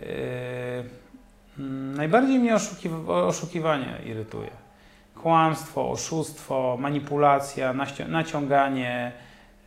Yy, 0.00 0.04
najbardziej 1.96 2.38
mnie 2.38 2.54
oszukiw 2.54 2.92
oszukiwanie 3.08 3.98
irytuje. 4.06 4.50
Kłamstwo, 5.26 5.90
oszustwo, 5.90 6.76
manipulacja, 6.80 7.74
naciąganie, 8.08 9.12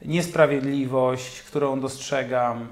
niesprawiedliwość, 0.01 1.41
którą 1.41 1.79
dostrzegam 1.79 2.67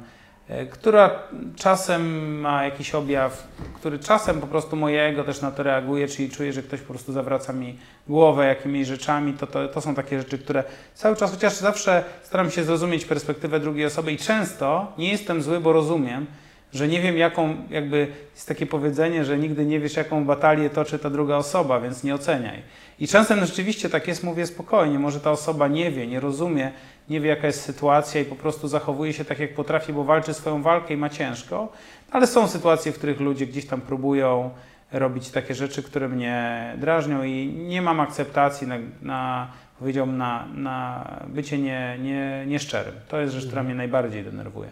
E, 0.50 0.66
która 0.66 1.20
czasem 1.56 2.40
ma 2.40 2.64
jakiś 2.64 2.96
objaw, 2.96 3.48
który 3.76 4.00
czasem 4.00 4.42
po 4.42 4.48
prostu 4.48 4.76
mojego 4.76 5.24
też 5.24 5.42
na 5.42 5.52
to 5.52 5.64
reaguje, 5.64 6.08
czyli 6.08 6.30
czuję, 6.30 6.54
że 6.54 6.64
ktoś 6.64 6.82
po 6.82 6.94
prostu 6.94 7.14
zawraca 7.14 7.54
mi 7.54 7.78
głowę 8.08 8.46
jakimiś 8.46 8.88
rzeczami, 8.88 9.34
to, 9.34 9.48
to, 9.48 9.68
to 9.68 9.82
są 9.82 9.96
takie 9.96 10.20
rzeczy, 10.20 10.38
które 10.38 10.64
cały 10.94 11.16
czas, 11.16 11.32
chociaż 11.32 11.54
zawsze 11.54 12.04
staram 12.24 12.52
się 12.52 12.64
zrozumieć 12.64 13.06
perspektywę 13.06 13.60
drugiej 13.60 13.86
osoby 13.86 14.12
i 14.12 14.18
często 14.18 14.92
nie 14.98 15.12
jestem 15.12 15.42
zły, 15.42 15.60
bo 15.60 15.74
rozumiem, 15.74 16.26
że 16.74 16.88
nie 16.88 17.02
wiem 17.02 17.18
jaką, 17.18 17.56
jakby 17.70 18.08
jest 18.34 18.48
takie 18.48 18.66
powiedzenie, 18.66 19.26
że 19.26 19.38
nigdy 19.38 19.66
nie 19.66 19.80
wiesz 19.80 19.96
jaką 19.96 20.26
batalię 20.26 20.70
toczy 20.70 21.00
ta 21.00 21.10
druga 21.10 21.36
osoba, 21.36 21.80
więc 21.80 22.04
nie 22.04 22.16
oceniaj. 22.16 22.62
I 23.00 23.08
czasem 23.08 23.46
rzeczywiście 23.46 23.90
tak 23.90 24.08
jest, 24.08 24.24
mówię 24.24 24.46
spokojnie, 24.46 25.00
może 25.00 25.20
ta 25.20 25.32
osoba 25.32 25.68
nie 25.68 25.92
wie, 25.92 26.08
nie 26.08 26.20
rozumie, 26.20 26.72
nie 27.10 27.20
wie 27.20 27.30
jaka 27.30 27.48
jest 27.48 27.62
sytuacja 27.62 28.22
i 28.22 28.26
po 28.26 28.36
prostu 28.36 28.68
zachowuje 28.68 29.14
się 29.14 29.26
tak 29.26 29.40
jak 29.40 29.54
potrafi, 29.54 29.94
bo 29.94 30.04
walczy 30.04 30.34
swoją 30.34 30.62
walkę 30.62 30.94
i 30.94 30.98
ma 30.98 31.10
ciężko, 31.10 31.72
ale 32.12 32.28
są 32.28 32.48
sytuacje, 32.48 32.92
w 32.92 32.98
których 32.98 33.20
ludzie 33.20 33.48
gdzieś 33.48 33.66
tam 33.66 33.82
próbują 33.82 34.50
robić 34.92 35.30
takie 35.30 35.56
rzeczy, 35.56 35.84
które 35.84 36.10
mnie 36.10 36.74
drażnią 36.78 37.24
i 37.24 37.48
nie 37.48 37.82
mam 37.82 38.00
akceptacji 38.00 38.68
na, 38.68 38.78
na 39.02 39.48
powiedziałbym, 39.80 40.18
na, 40.18 40.48
na 40.54 41.06
bycie 41.28 41.58
nie, 41.58 41.98
nie, 42.02 42.44
nieszczerym. 42.48 42.94
To 43.08 43.22
jest 43.22 43.34
rzecz, 43.34 43.46
która 43.46 43.64
mnie 43.64 43.76
najbardziej 43.76 44.24
denerwuje. 44.24 44.70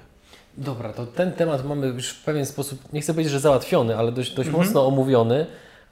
Dobra, 0.57 0.93
to 0.93 1.05
ten 1.05 1.31
temat 1.31 1.65
mamy 1.65 1.87
już 1.87 2.09
w 2.09 2.23
pewien 2.23 2.45
sposób, 2.45 2.93
nie 2.93 3.01
chcę 3.01 3.13
powiedzieć, 3.13 3.33
że 3.33 3.39
załatwiony, 3.39 3.97
ale 3.97 4.11
dość, 4.11 4.35
dość 4.35 4.47
mhm. 4.47 4.65
mocno 4.65 4.87
omówiony. 4.87 5.45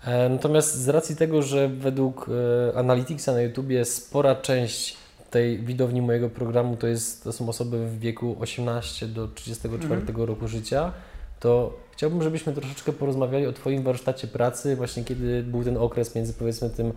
E, 0.05 0.29
natomiast 0.29 0.75
z 0.75 0.89
racji 0.89 1.15
tego, 1.15 1.41
że 1.41 1.67
według 1.67 2.29
e, 2.73 2.77
Analyticsa 2.77 3.33
na 3.33 3.41
YouTubie 3.41 3.85
spora 3.85 4.35
część 4.35 4.97
tej 5.29 5.59
widowni 5.59 6.01
mojego 6.01 6.29
programu 6.29 6.77
to, 6.77 6.87
jest, 6.87 7.23
to 7.23 7.31
są 7.31 7.49
osoby 7.49 7.87
w 7.87 7.99
wieku 7.99 8.35
18 8.39 9.07
do 9.07 9.27
34 9.27 10.01
mhm. 10.01 10.27
roku 10.27 10.47
życia, 10.47 10.91
to 11.39 11.77
chciałbym, 11.91 12.23
żebyśmy 12.23 12.53
troszeczkę 12.53 12.93
porozmawiali 12.93 13.47
o 13.47 13.53
Twoim 13.53 13.83
warsztacie 13.83 14.27
pracy, 14.27 14.75
właśnie 14.75 15.03
kiedy 15.03 15.43
był 15.43 15.63
ten 15.63 15.77
okres 15.77 16.15
między 16.15 16.33
powiedzmy 16.33 16.69
tym 16.69 16.93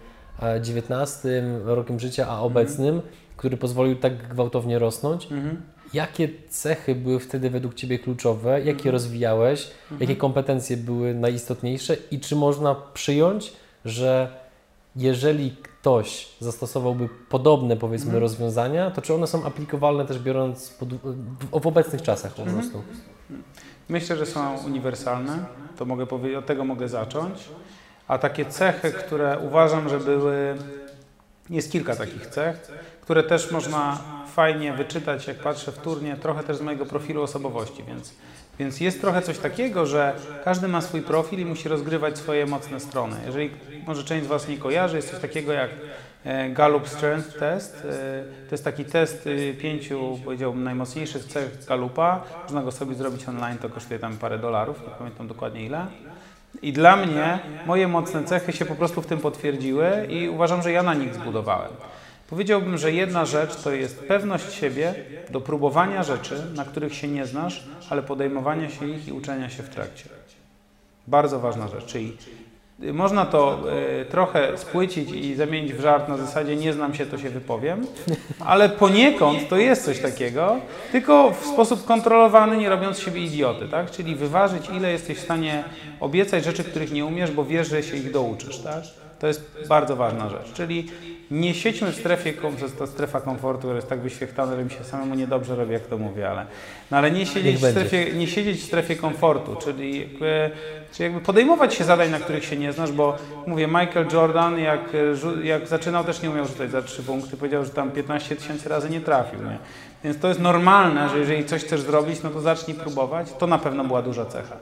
19 0.63 1.29
e, 1.29 1.75
rokiem 1.75 2.01
życia 2.01 2.29
a 2.29 2.41
obecnym, 2.41 2.95
mhm. 2.95 3.13
który 3.37 3.57
pozwolił 3.57 3.97
tak 3.97 4.29
gwałtownie 4.29 4.79
rosnąć. 4.79 5.33
Mhm. 5.33 5.63
Jakie 5.97 6.29
cechy 6.49 6.95
były 6.95 7.21
wtedy 7.21 7.51
według 7.51 7.75
Ciebie 7.75 7.99
kluczowe? 7.99 8.59
Jakie 8.59 8.73
mhm. 8.73 8.93
rozwijałeś? 8.93 9.71
Mhm. 9.83 10.01
Jakie 10.01 10.17
kompetencje 10.17 10.77
były 10.77 11.15
najistotniejsze? 11.15 11.97
I 12.11 12.21
czy 12.21 12.37
można 12.37 12.75
przyjąć, 12.75 13.53
że 13.85 14.29
jeżeli 14.97 15.57
ktoś 15.63 16.29
zastosowałby 16.41 17.09
podobne, 17.29 17.77
powiedzmy, 17.77 18.07
mhm. 18.07 18.23
rozwiązania, 18.23 18.91
to 18.91 19.03
czy 19.03 19.15
one 19.15 19.27
są 19.27 19.45
aplikowalne 19.45 20.05
też 20.05 20.19
biorąc 20.19 20.71
pod, 20.71 20.89
w 21.63 21.67
obecnych 21.67 22.03
czasach 22.03 22.35
po 22.35 22.43
mhm. 22.43 22.61
prostu? 22.61 22.83
Myślę, 23.89 24.17
że 24.17 24.27
są 24.27 24.59
uniwersalne. 24.59 25.45
To 25.77 25.85
mogę 25.85 26.07
powiedzieć, 26.07 26.39
od 26.39 26.47
tego 26.47 26.65
mogę 26.65 26.89
zacząć. 26.89 27.49
A 28.09 28.19
takie 28.19 28.45
cechy, 28.45 28.93
które 28.93 29.39
uważam, 29.47 29.89
że 29.89 30.01
były, 30.01 30.55
jest 31.51 31.73
kilka 31.73 31.97
takich 31.97 32.27
cech, 32.27 32.71
które 33.01 33.23
też 33.23 33.51
można 33.51 33.99
fajnie 34.37 34.73
wyczytać, 34.73 35.27
jak 35.27 35.37
patrzę 35.37 35.73
w 35.73 35.79
turnie, 35.79 36.17
trochę 36.17 36.43
też 36.43 36.57
z 36.57 36.61
mojego 36.61 36.87
profilu 36.87 37.23
osobowości, 37.23 37.83
więc, 37.89 38.15
więc 38.59 38.81
jest 38.81 39.01
trochę 39.01 39.23
coś 39.23 39.39
takiego, 39.39 39.87
że 39.87 40.15
każdy 40.45 40.69
ma 40.69 40.81
swój 40.81 41.03
profil 41.03 41.41
i 41.41 41.45
musi 41.45 41.69
rozgrywać 41.69 42.19
swoje 42.19 42.47
mocne 42.47 42.81
strony. 42.81 43.17
Jeżeli 43.27 43.51
może 43.87 44.05
część 44.05 44.25
z 44.25 44.29
Was 44.29 44.49
nie 44.49 44.59
kojarzy, 44.59 44.97
jest 44.97 45.11
coś 45.11 45.21
takiego 45.21 45.53
jak 45.53 45.71
e, 46.25 46.51
Gallup 46.51 46.89
Strength 46.89 47.39
Test. 47.39 47.77
E, 47.77 48.49
to 48.49 48.55
jest 48.55 48.65
taki 48.65 48.85
test 48.85 49.27
y, 49.27 49.55
pięciu, 49.61 50.19
powiedziałbym, 50.25 50.65
najmocniejszych 50.65 51.25
cech 51.25 51.65
Gallupa. 51.69 52.25
Można 52.43 52.63
go 52.63 52.73
sobie 52.73 52.95
zrobić 52.95 53.29
online, 53.29 53.59
to 53.59 53.69
kosztuje 53.69 54.01
tam 54.01 54.17
parę 54.17 54.39
dolarów, 54.39 54.83
nie 54.83 54.95
pamiętam 54.99 55.29
dokładnie 55.29 55.67
ile. 55.67 55.87
I 56.63 56.73
dla 56.73 56.97
mnie 56.97 57.39
moje 57.67 57.89
mocne 57.89 58.25
cechy 58.25 58.53
się 58.53 58.65
po 58.65 58.75
prostu 58.75 59.03
w 59.03 59.07
tym 59.07 59.19
potwierdziły 59.19 60.07
i 60.09 60.29
uważam, 60.29 60.63
że 60.63 60.73
ja 60.73 60.83
na 60.83 60.95
nich 60.95 61.15
zbudowałem. 61.15 61.71
Powiedziałbym, 62.31 62.79
że 62.79 62.93
jedna 62.93 63.25
rzecz 63.25 63.57
to 63.57 63.73
jest 63.73 64.01
pewność 64.01 64.53
siebie 64.53 64.95
do 65.31 65.41
próbowania 65.41 66.03
rzeczy, 66.03 66.43
na 66.55 66.65
których 66.65 66.95
się 66.95 67.09
nie 67.09 67.27
znasz, 67.27 67.65
ale 67.91 68.03
podejmowania 68.03 68.71
się 68.71 68.89
ich 68.89 69.09
i 69.09 69.13
uczenia 69.13 69.51
się 69.51 69.63
w 69.63 69.69
trakcie. 69.69 70.05
Bardzo 71.07 71.41
ważna 71.41 71.69
rzecz, 71.69 71.87
czyli 71.87 72.17
można 72.79 73.27
to 73.27 73.63
y, 74.03 74.05
trochę 74.05 74.59
spłycić 74.59 75.11
i 75.11 75.35
zamienić 75.35 75.73
w 75.73 75.81
żart 75.81 76.09
na 76.09 76.17
zasadzie 76.17 76.57
nie 76.57 76.73
znam 76.73 76.95
się, 76.95 77.07
to 77.07 77.19
się 77.19 77.31
wypowiem, 77.31 77.87
ale 78.45 78.69
poniekąd 78.69 79.49
to 79.49 79.57
jest 79.57 79.85
coś 79.85 79.99
takiego, 79.99 80.57
tylko 80.93 81.31
w 81.31 81.47
sposób 81.47 81.85
kontrolowany, 81.85 82.57
nie 82.57 82.69
robiąc 82.69 82.99
siebie 82.99 83.21
idioty, 83.21 83.69
tak? 83.69 83.91
Czyli 83.91 84.17
wyważyć, 84.17 84.69
ile 84.77 84.93
jesteś 84.93 85.19
w 85.19 85.25
stanie 85.25 85.65
obiecać 86.01 86.45
rzeczy, 86.45 86.65
których 86.65 86.93
nie 86.93 87.05
umiesz, 87.05 87.31
bo 87.31 87.45
wiesz, 87.45 87.69
że 87.69 87.83
się 87.83 87.97
ich 87.97 88.13
douczysz, 88.13 88.59
tak? 88.59 88.85
To 89.19 89.27
jest 89.27 89.57
bardzo 89.69 89.97
ważna 89.97 90.29
rzecz. 90.29 90.53
Czyli 90.53 90.87
nie 91.31 91.55
siedźmy 91.55 91.93
w 91.93 91.97
strefie, 91.97 92.33
ta 92.79 92.87
strefa 92.87 93.21
komfortu, 93.21 93.59
która 93.59 93.75
jest 93.75 93.89
tak 93.89 94.01
wyświechtana, 94.01 94.57
że 94.57 94.65
mi 94.65 94.71
się 94.71 94.85
samemu 94.85 95.15
niedobrze 95.15 95.57
robi, 95.57 95.73
jak 95.73 95.87
to 95.87 95.99
mówię, 95.99 96.31
ale, 96.31 96.47
no 96.91 96.97
ale 96.97 97.11
nie, 97.11 97.27
siedzieć 97.27 97.57
w 97.57 97.71
strefie, 97.71 98.13
nie 98.13 98.27
siedzieć 98.27 98.61
w 98.61 98.65
strefie 98.65 98.97
komfortu, 98.97 99.57
czyli 99.57 100.01
jakby, 100.01 100.51
czyli 100.93 101.05
jakby 101.05 101.21
podejmować 101.21 101.75
się 101.75 101.85
zadań, 101.85 102.11
na 102.11 102.21
których 102.21 102.45
się 102.45 102.57
nie 102.57 102.73
znasz, 102.73 102.93
bo 102.93 103.17
mówię, 103.47 103.67
Michael 103.67 104.07
Jordan, 104.13 104.59
jak, 104.59 104.81
jak 105.43 105.67
zaczynał, 105.67 106.05
też 106.05 106.23
nie 106.23 106.31
umiał 106.31 106.47
rzucać 106.47 106.71
za 106.71 106.83
trzy 106.83 107.03
punkty, 107.03 107.37
powiedział, 107.37 107.65
że 107.65 107.71
tam 107.71 107.91
15 107.91 108.37
tysięcy 108.37 108.69
razy 108.69 108.91
nie 108.91 109.01
trafił, 109.01 109.43
nie? 109.43 109.59
Więc 110.05 110.19
to 110.19 110.29
jest 110.29 110.41
normalne, 110.41 111.09
że 111.09 111.19
jeżeli 111.19 111.45
coś 111.45 111.65
chcesz 111.65 111.81
zrobić, 111.81 112.23
no 112.23 112.31
to 112.31 112.41
zacznij 112.41 112.77
próbować. 112.77 113.33
To 113.39 113.47
na 113.47 113.59
pewno 113.59 113.85
była 113.85 114.03
duża 114.03 114.25
cecha. 114.25 114.57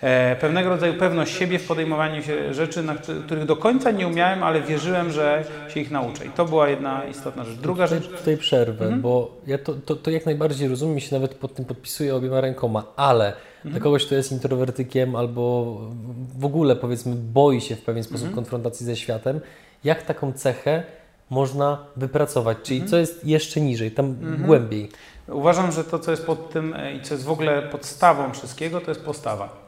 E, 0.00 0.36
pewnego 0.36 0.68
rodzaju 0.68 0.94
pewność 0.94 1.36
siebie 1.36 1.58
w 1.58 1.66
podejmowaniu 1.66 2.22
się 2.22 2.54
rzeczy, 2.54 2.82
na 2.82 2.94
któ- 2.94 3.22
których 3.22 3.44
do 3.44 3.56
końca 3.56 3.90
nie 3.90 4.06
umiałem, 4.08 4.42
ale 4.42 4.60
wierzyłem, 4.62 5.10
że 5.12 5.44
się 5.68 5.80
ich 5.80 5.90
nauczę. 5.90 6.26
I 6.26 6.30
to 6.30 6.44
była 6.44 6.68
jedna 6.68 7.04
istotna 7.04 7.44
rzecz. 7.44 7.54
Druga 7.58 7.84
Tutaj, 7.88 8.02
rzecz, 8.02 8.18
tutaj 8.18 8.36
przerwę, 8.36 8.84
Mhm. 8.84 9.02
bo 9.02 9.30
ja 9.46 9.58
to, 9.58 9.74
to, 9.74 9.96
to 9.96 10.10
jak 10.10 10.26
najbardziej 10.26 10.68
rozumiem 10.68 11.00
się 11.00 11.16
nawet 11.16 11.34
pod 11.34 11.54
tym 11.54 11.64
podpisuję 11.64 12.14
obiema 12.16 12.40
rękoma, 12.40 12.84
ale 12.96 13.26
Mhm. 13.26 13.72
dla 13.72 13.80
kogoś, 13.80 14.06
kto 14.06 14.14
jest 14.14 14.32
introwertykiem 14.32 15.16
albo 15.16 15.76
w 16.38 16.44
ogóle 16.44 16.76
powiedzmy 16.76 17.14
boi 17.16 17.60
się 17.60 17.76
w 17.76 17.82
pewien 17.82 18.02
sposób 18.04 18.26
Mhm. 18.26 18.34
konfrontacji 18.34 18.86
ze 18.86 18.96
światem, 18.96 19.40
jak 19.84 20.02
taką 20.02 20.32
cechę 20.32 20.82
można 21.30 21.78
wypracować? 21.96 22.58
Czyli 22.62 22.76
Mhm. 22.80 22.90
co 22.90 22.96
jest 22.96 23.26
jeszcze 23.26 23.60
niżej, 23.60 23.90
tam 23.90 24.16
głębiej? 24.46 24.88
uważam, 25.28 25.72
że 25.72 25.84
to, 25.84 25.98
co 25.98 26.10
jest 26.10 26.26
pod 26.26 26.50
tym 26.50 26.74
e, 26.74 26.94
i 26.94 27.02
co 27.02 27.14
jest 27.14 27.26
w 27.26 27.30
ogóle 27.30 27.62
podstawą 27.62 28.32
wszystkiego, 28.32 28.80
to 28.80 28.90
jest 28.90 29.00
postawa. 29.04 29.63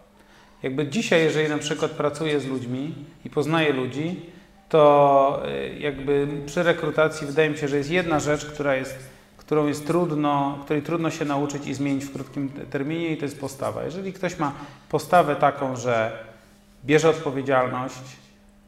Jakby 0.67 0.87
dzisiaj, 0.87 1.23
jeżeli 1.23 1.49
na 1.49 1.59
przykład 1.59 1.91
pracuję 1.91 2.41
z 2.41 2.47
ludźmi 2.47 2.95
i 3.25 3.31
poznaję 3.31 3.73
ludzi, 3.73 4.21
to 4.69 5.43
e, 5.47 5.69
jakby 5.79 6.29
przy 6.47 6.63
rekrutacji 6.63 7.27
wydaje 7.27 7.51
mi 7.51 7.59
się, 7.59 7.69
że 7.69 7.77
jest 7.77 7.91
jedna 7.91 8.21
rzecz, 8.21 8.45
która 8.47 8.75
jest, 8.75 8.99
którą 9.37 9.67
jest 9.67 9.87
trudno, 9.87 10.59
której 10.65 10.83
trudno 10.83 11.11
się 11.11 11.25
nauczyć 11.25 11.67
i 11.67 11.75
zmienić 11.75 12.05
w 12.05 12.13
krótkim 12.13 12.49
te- 12.49 12.61
terminie 12.67 13.09
i 13.13 13.17
to 13.17 13.25
jest 13.25 13.41
postawa. 13.41 13.85
Jeżeli 13.85 14.13
ktoś 14.13 14.39
ma 14.39 14.53
postawę 14.89 15.37
taką, 15.37 15.77
że 15.77 16.19
bierze 16.85 17.11
odpowiedzialność, 17.11 18.03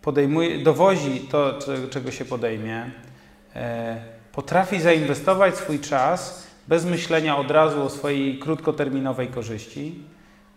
podejmuje, 0.02 0.58
dowozi 0.58 1.20
to, 1.20 1.58
cze- 1.58 1.88
czego 1.90 2.10
się 2.10 2.24
podejmie, 2.24 2.90
e, 3.56 3.96
potrafi 4.32 4.80
zainwestować 4.80 5.56
swój 5.56 5.78
czas 5.80 6.46
bez 6.68 6.84
myślenia 6.84 7.36
od 7.36 7.50
razu 7.50 7.82
o 7.82 7.90
swojej 7.90 8.38
krótkoterminowej 8.38 9.28
korzyści, 9.28 9.94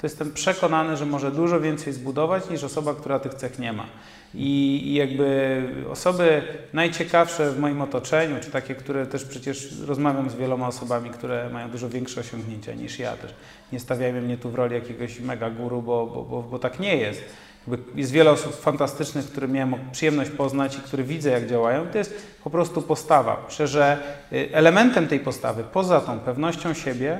to 0.01 0.07
jestem 0.07 0.33
przekonany, 0.33 0.97
że 0.97 1.05
może 1.05 1.31
dużo 1.31 1.59
więcej 1.59 1.93
zbudować 1.93 2.49
niż 2.49 2.63
osoba, 2.63 2.93
która 2.93 3.19
tych 3.19 3.33
cech 3.33 3.59
nie 3.59 3.73
ma. 3.73 3.85
I, 4.33 4.81
I 4.87 4.93
jakby 4.93 5.61
osoby 5.91 6.41
najciekawsze 6.73 7.51
w 7.51 7.59
moim 7.59 7.81
otoczeniu, 7.81 8.35
czy 8.41 8.51
takie, 8.51 8.75
które 8.75 9.05
też 9.05 9.25
przecież 9.25 9.79
rozmawiam 9.79 10.29
z 10.29 10.35
wieloma 10.35 10.67
osobami, 10.67 11.09
które 11.09 11.49
mają 11.49 11.69
dużo 11.69 11.89
większe 11.89 12.21
osiągnięcia 12.21 12.73
niż 12.73 12.99
ja 12.99 13.17
też. 13.17 13.33
Nie 13.71 13.79
stawiajmy 13.79 14.21
mnie 14.21 14.37
tu 14.37 14.49
w 14.49 14.55
roli 14.55 14.75
jakiegoś 14.75 15.19
mega 15.19 15.49
guru, 15.49 15.81
bo, 15.81 16.07
bo, 16.07 16.23
bo, 16.23 16.41
bo 16.41 16.59
tak 16.59 16.79
nie 16.79 16.97
jest. 16.97 17.21
Jakby 17.67 17.99
Jest 17.99 18.11
wiele 18.11 18.31
osób 18.31 18.61
fantastycznych, 18.61 19.25
które 19.25 19.47
miałem 19.47 19.75
przyjemność 19.91 20.29
poznać 20.29 20.77
i 20.77 20.79
które 20.79 21.03
widzę, 21.03 21.29
jak 21.29 21.47
działają. 21.47 21.87
To 21.87 21.97
jest 21.97 22.27
po 22.43 22.49
prostu 22.49 22.81
postawa. 22.81 23.45
Myślę, 23.49 23.67
że 23.67 23.97
y, 24.33 24.49
elementem 24.51 25.07
tej 25.07 25.19
postawy, 25.19 25.63
poza 25.63 26.01
tą 26.01 26.19
pewnością 26.19 26.73
siebie, 26.73 27.19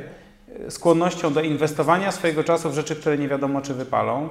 skłonnością 0.70 1.34
do 1.34 1.42
inwestowania 1.42 2.12
swojego 2.12 2.44
czasu 2.44 2.70
w 2.70 2.74
rzeczy, 2.74 2.96
które 2.96 3.18
nie 3.18 3.28
wiadomo, 3.28 3.62
czy 3.62 3.74
wypalą, 3.74 4.30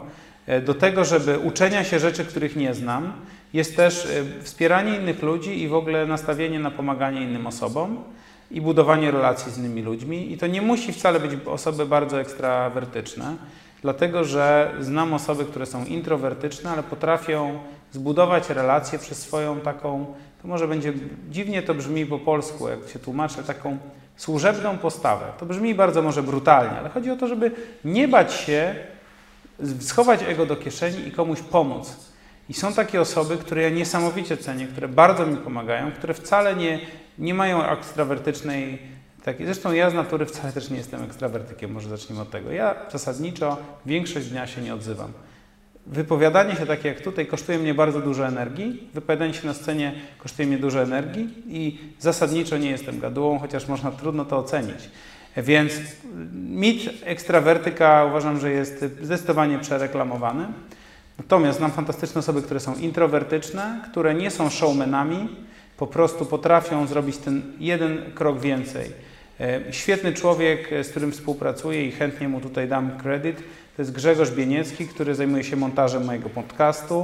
y, 0.49 0.61
do 0.61 0.75
tego, 0.75 1.05
żeby 1.05 1.39
uczenia 1.39 1.85
się 1.85 1.99
rzeczy, 1.99 2.25
których 2.25 2.57
nie 2.57 2.75
znam, 2.75 3.13
jest 3.53 3.77
też 3.77 4.05
y, 4.05 4.25
wspieranie 4.43 4.97
innych 4.97 5.23
ludzi 5.23 5.63
i 5.63 5.69
w 5.69 5.75
ogóle 5.75 6.07
nastawienie 6.07 6.61
na 6.61 6.71
pomaganie 6.71 7.23
innym 7.23 7.47
osobom 7.47 8.05
i 8.51 8.61
budowanie 8.61 9.11
relacji 9.11 9.53
z 9.53 9.59
innymi 9.59 9.83
ludźmi. 9.83 10.33
I 10.33 10.39
to 10.39 10.47
nie 10.47 10.63
musi 10.63 10.93
wcale 10.93 11.21
być 11.21 11.31
osoby 11.47 11.87
bardzo 11.87 12.21
ekstrawertyczne. 12.21 13.37
Dlatego, 13.83 14.25
że 14.25 14.75
znam 14.81 15.15
osoby, 15.15 15.45
które 15.45 15.67
są 15.67 15.85
introwertyczne, 15.85 16.71
ale 16.71 16.83
potrafią 16.83 17.59
zbudować 17.93 18.51
relacje 18.51 18.99
przez 18.99 19.19
swoją 19.19 19.61
taką, 19.61 20.07
to 20.43 20.49
może 20.49 20.69
będzie 20.69 20.93
dziwnie 21.31 21.63
to 21.63 21.75
brzmi 21.75 22.07
po 22.07 22.19
polsku, 22.19 22.69
jak 22.69 22.89
się 22.93 22.99
tłumaczę, 22.99 23.43
taką 23.43 23.79
służebną 24.21 24.79
postawę. 24.79 25.27
To 25.39 25.47
brzmi 25.47 25.75
bardzo 25.75 26.03
może 26.03 26.23
brutalnie, 26.23 26.79
ale 26.79 26.89
chodzi 26.89 27.11
o 27.11 27.17
to, 27.17 27.29
żeby 27.29 27.51
nie 27.85 28.09
bać 28.09 28.35
się 28.35 28.75
schować 29.81 30.21
ego 30.23 30.47
do 30.47 30.57
kieszeni 30.57 31.09
i 31.09 31.13
komuś 31.13 31.41
pomóc. 31.41 31.97
I 32.49 32.55
są 32.55 32.73
takie 32.73 33.01
osoby, 33.01 33.37
które 33.37 33.63
ja 33.63 33.69
niesamowicie 33.69 34.37
cenię, 34.37 34.67
które 34.67 34.89
bardzo 34.89 35.27
mi 35.27 35.37
pomagają, 35.37 35.93
które 35.93 36.15
wcale 36.15 36.57
nie, 36.57 36.81
nie 37.19 37.35
mają 37.35 37.67
ekstrawertycznej 37.67 38.79
takiej. 39.25 39.47
Zresztą 39.47 39.73
ja 39.73 39.91
z 39.91 39.95
natury 39.95 40.27
wcale 40.27 40.53
też 40.53 40.71
nie 40.71 40.77
jestem 40.77 41.05
ekstrawertykiem, 41.05 41.73
może 41.73 41.89
zacznijmy 41.89 42.23
od 42.23 42.31
tego. 42.31 42.53
Ja 42.53 42.75
zasadniczo 42.93 43.57
większość 43.87 44.27
dnia 44.27 44.47
się 44.47 44.61
nie 44.61 44.75
odzywam. 44.75 45.13
Wypowiadanie 45.87 46.57
się 46.57 46.67
takie 46.67 46.89
jak 46.89 47.01
tutaj 47.01 47.27
kosztuje 47.27 47.59
mnie 47.59 47.75
bardzo 47.75 48.01
dużo 48.01 48.27
energii, 48.27 48.89
wypowiadanie 48.95 49.35
się 49.35 49.47
na 49.47 49.55
scenie 49.55 49.93
kosztuje 50.19 50.49
mnie 50.49 50.59
dużo 50.59 50.83
energii 50.83 51.29
i 51.49 51.79
zasadniczo 51.99 52.59
nie 52.59 52.71
jestem 52.71 53.01
gadułą, 53.01 53.39
chociaż 53.39 53.69
można 53.69 53.91
trudno 53.91 54.25
to 54.25 54.39
ocenić. 54.39 54.91
Więc 55.37 55.73
mit 56.35 56.91
ekstrawertyka 57.05 58.05
uważam, 58.05 58.41
że 58.41 58.51
jest 58.51 58.85
zdecydowanie 59.03 59.59
przereklamowany. 59.59 60.47
Natomiast 61.19 61.59
znam 61.59 61.71
fantastyczne 61.71 62.19
osoby, 62.19 62.43
które 62.43 62.61
są 62.61 62.75
introwertyczne, 62.75 63.81
które 63.91 64.15
nie 64.15 64.31
są 64.31 64.51
showmanami, 64.51 65.29
po 65.77 65.87
prostu 65.87 66.27
potrafią 66.27 66.87
zrobić 66.87 67.17
ten 67.17 67.43
jeden 67.59 68.13
krok 68.15 68.41
więcej. 68.41 68.91
E, 69.41 69.61
Świetny 69.73 70.13
człowiek, 70.13 70.73
e, 70.73 70.85
z 70.85 70.91
którym 70.91 71.13
współpracuję 71.13 71.87
i 71.87 71.93
chętnie 71.93 72.29
mu 72.29 72.41
tutaj 72.41 72.69
dam 72.69 72.99
kredyt, 72.99 73.43
to 73.81 73.83
jest 73.83 73.93
Grzegorz 73.93 74.31
Bieniecki, 74.31 74.89
który 74.89 75.15
zajmuje 75.15 75.45
się 75.45 75.57
montażem 75.57 76.05
mojego 76.05 76.29
podcastu. 76.29 76.95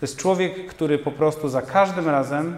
To 0.00 0.06
jest 0.06 0.16
człowiek, 0.16 0.66
który 0.66 0.98
po 0.98 1.10
prostu 1.10 1.48
za 1.48 1.62
każdym 1.62 2.08
razem 2.08 2.56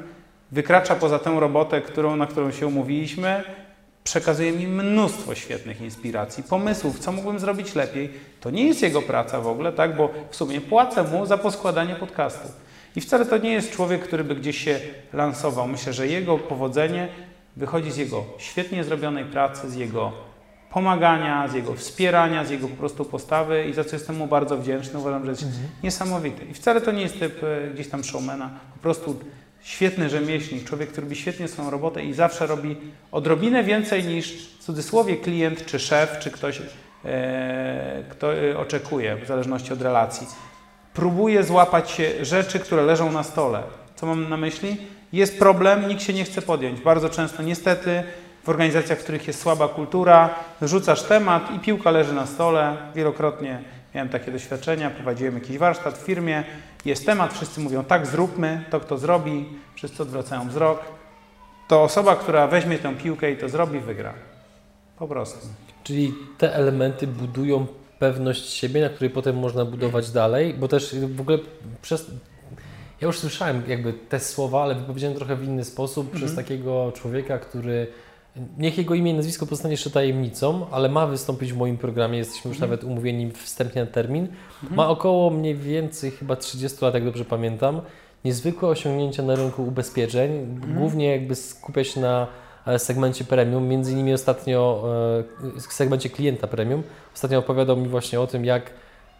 wykracza 0.52 0.94
poza 0.94 1.18
tę 1.18 1.40
robotę, 1.40 1.80
którą, 1.80 2.16
na 2.16 2.26
którą 2.26 2.50
się 2.50 2.66
umówiliśmy, 2.66 3.44
przekazuje 4.04 4.52
mi 4.52 4.66
mnóstwo 4.66 5.34
świetnych 5.34 5.80
inspiracji, 5.80 6.42
pomysłów, 6.42 6.98
co 6.98 7.12
mógłbym 7.12 7.38
zrobić 7.38 7.74
lepiej. 7.74 8.10
To 8.40 8.50
nie 8.50 8.66
jest 8.66 8.82
jego 8.82 9.02
praca 9.02 9.40
w 9.40 9.46
ogóle, 9.46 9.72
tak, 9.72 9.96
bo 9.96 10.10
w 10.30 10.36
sumie 10.36 10.60
płacę 10.60 11.02
mu 11.02 11.26
za 11.26 11.38
poskładanie 11.38 11.94
podcastu. 11.94 12.48
I 12.96 13.00
wcale 13.00 13.26
to 13.26 13.38
nie 13.38 13.52
jest 13.52 13.70
człowiek, 13.70 14.02
który 14.02 14.24
by 14.24 14.34
gdzieś 14.34 14.58
się 14.58 14.80
lansował. 15.12 15.68
Myślę, 15.68 15.92
że 15.92 16.06
jego 16.06 16.38
powodzenie 16.38 17.08
wychodzi 17.56 17.90
z 17.90 17.96
jego 17.96 18.24
świetnie 18.38 18.84
zrobionej 18.84 19.24
pracy, 19.24 19.70
z 19.70 19.74
jego 19.74 20.33
pomagania, 20.74 21.48
z 21.48 21.54
jego 21.54 21.74
wspierania, 21.74 22.44
z 22.44 22.50
jego 22.50 22.68
po 22.68 22.76
prostu 22.76 23.04
postawy 23.04 23.64
i 23.64 23.72
za 23.72 23.84
co 23.84 23.96
jestem 23.96 24.16
mu 24.16 24.26
bardzo 24.26 24.56
wdzięczny. 24.56 24.98
Uważam, 24.98 25.24
że 25.24 25.30
jest 25.30 25.44
niesamowity. 25.82 26.44
I 26.44 26.54
wcale 26.54 26.80
to 26.80 26.92
nie 26.92 27.02
jest 27.02 27.18
typ 27.18 27.44
e, 27.44 27.70
gdzieś 27.74 27.88
tam 27.88 28.04
showmana, 28.04 28.50
po 28.74 28.80
prostu 28.80 29.20
świetny 29.62 30.08
rzemieślnik, 30.08 30.64
człowiek, 30.64 30.88
który 30.88 31.04
robi 31.04 31.16
świetnie 31.16 31.48
swoją 31.48 31.70
robotę 31.70 32.04
i 32.04 32.12
zawsze 32.12 32.46
robi 32.46 32.76
odrobinę 33.12 33.64
więcej 33.64 34.04
niż 34.04 34.48
w 34.58 34.64
cudzysłowie 34.64 35.16
klient, 35.16 35.66
czy 35.66 35.78
szef, 35.78 36.18
czy 36.18 36.30
ktoś, 36.30 36.62
e, 37.04 38.04
kto 38.10 38.34
e, 38.34 38.58
oczekuje, 38.58 39.16
w 39.16 39.26
zależności 39.26 39.72
od 39.72 39.82
relacji. 39.82 40.26
Próbuje 40.94 41.44
złapać 41.44 42.02
rzeczy, 42.22 42.58
które 42.58 42.82
leżą 42.82 43.12
na 43.12 43.22
stole. 43.22 43.62
Co 43.96 44.06
mam 44.06 44.28
na 44.28 44.36
myśli? 44.36 44.76
Jest 45.12 45.38
problem, 45.38 45.88
nikt 45.88 46.02
się 46.02 46.12
nie 46.12 46.24
chce 46.24 46.42
podjąć. 46.42 46.80
Bardzo 46.80 47.08
często, 47.08 47.42
niestety, 47.42 48.02
w 48.44 48.48
organizacjach, 48.48 48.98
w 48.98 49.02
których 49.02 49.26
jest 49.26 49.40
słaba 49.40 49.68
kultura, 49.68 50.34
rzucasz 50.62 51.02
temat 51.02 51.50
i 51.56 51.58
piłka 51.58 51.90
leży 51.90 52.12
na 52.12 52.26
stole. 52.26 52.76
Wielokrotnie 52.94 53.62
miałem 53.94 54.08
takie 54.08 54.32
doświadczenia, 54.32 54.90
prowadziłem 54.90 55.34
jakiś 55.34 55.58
warsztat 55.58 55.98
w 55.98 56.02
firmie, 56.02 56.44
jest 56.84 57.06
temat, 57.06 57.32
wszyscy 57.32 57.60
mówią 57.60 57.84
tak, 57.84 58.06
zróbmy, 58.06 58.64
to 58.70 58.80
kto 58.80 58.98
zrobi, 58.98 59.48
wszyscy 59.74 60.02
odwracają 60.02 60.48
wzrok. 60.48 60.84
To 61.68 61.82
osoba, 61.82 62.16
która 62.16 62.46
weźmie 62.46 62.78
tę 62.78 62.94
piłkę 62.94 63.32
i 63.32 63.36
to 63.36 63.48
zrobi, 63.48 63.80
wygra. 63.80 64.14
Po 64.98 65.08
prostu. 65.08 65.48
Czyli 65.84 66.14
te 66.38 66.54
elementy 66.54 67.06
budują 67.06 67.66
pewność 67.98 68.50
siebie, 68.50 68.80
na 68.80 68.88
której 68.88 69.10
potem 69.10 69.38
można 69.38 69.64
budować 69.64 70.10
dalej, 70.10 70.54
bo 70.54 70.68
też 70.68 70.94
w 70.94 71.20
ogóle 71.20 71.38
przez... 71.82 72.10
Ja 73.00 73.06
już 73.06 73.18
słyszałem 73.18 73.62
jakby 73.68 73.92
te 73.92 74.20
słowa, 74.20 74.62
ale 74.62 74.74
wypowiedziałem 74.74 75.16
trochę 75.16 75.36
w 75.36 75.44
inny 75.44 75.64
sposób 75.64 76.10
przez 76.10 76.36
takiego 76.36 76.92
człowieka, 76.94 77.38
który 77.38 77.86
niech 78.58 78.78
jego 78.78 78.94
imię 78.94 79.10
i 79.10 79.14
nazwisko 79.14 79.46
pozostanie 79.46 79.72
jeszcze 79.72 79.90
tajemnicą, 79.90 80.66
ale 80.70 80.88
ma 80.88 81.06
wystąpić 81.06 81.52
w 81.52 81.56
moim 81.56 81.78
programie, 81.78 82.18
jesteśmy 82.18 82.48
już 82.48 82.58
nawet 82.58 82.84
umówieni 82.84 83.30
wstępnie 83.30 83.84
na 83.84 83.90
termin. 83.90 84.28
Ma 84.70 84.88
około 84.88 85.30
mniej 85.30 85.54
więcej 85.54 86.10
chyba 86.10 86.36
30 86.36 86.84
lat, 86.84 86.94
jak 86.94 87.04
dobrze 87.04 87.24
pamiętam. 87.24 87.80
Niezwykłe 88.24 88.68
osiągnięcia 88.68 89.22
na 89.22 89.34
rynku 89.34 89.64
ubezpieczeń, 89.64 90.60
głównie 90.74 91.06
jakby 91.06 91.34
skupia 91.34 91.84
się 91.84 92.00
na 92.00 92.26
e, 92.66 92.78
segmencie 92.78 93.24
premium, 93.24 93.68
między 93.68 93.92
innymi 93.92 94.14
ostatnio 94.14 94.84
e, 95.56 95.60
w 95.60 95.72
segmencie 95.72 96.10
klienta 96.10 96.46
premium. 96.46 96.82
Ostatnio 97.14 97.38
opowiadał 97.38 97.76
mi 97.76 97.88
właśnie 97.88 98.20
o 98.20 98.26
tym, 98.26 98.44
jak, 98.44 98.70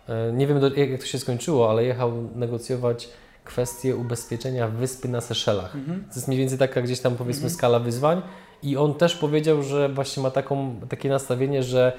e, 0.08 0.32
nie 0.32 0.46
wiem 0.46 0.60
jak 0.76 1.00
to 1.00 1.06
się 1.06 1.18
skończyło, 1.18 1.70
ale 1.70 1.84
jechał 1.84 2.12
negocjować 2.34 3.08
kwestię 3.44 3.96
ubezpieczenia 3.96 4.68
wyspy 4.68 5.08
na 5.08 5.20
Seszelach. 5.20 5.76
Mhm. 5.76 6.04
To 6.04 6.14
jest 6.14 6.28
mniej 6.28 6.40
więcej 6.40 6.58
taka 6.58 6.82
gdzieś 6.82 7.00
tam 7.00 7.16
powiedzmy 7.16 7.50
skala 7.50 7.78
wyzwań 7.78 8.22
i 8.64 8.76
on 8.76 8.94
też 8.94 9.16
powiedział, 9.16 9.62
że 9.62 9.88
właśnie 9.88 10.22
ma 10.22 10.30
taką, 10.30 10.80
takie 10.88 11.08
nastawienie, 11.08 11.62
że 11.62 11.92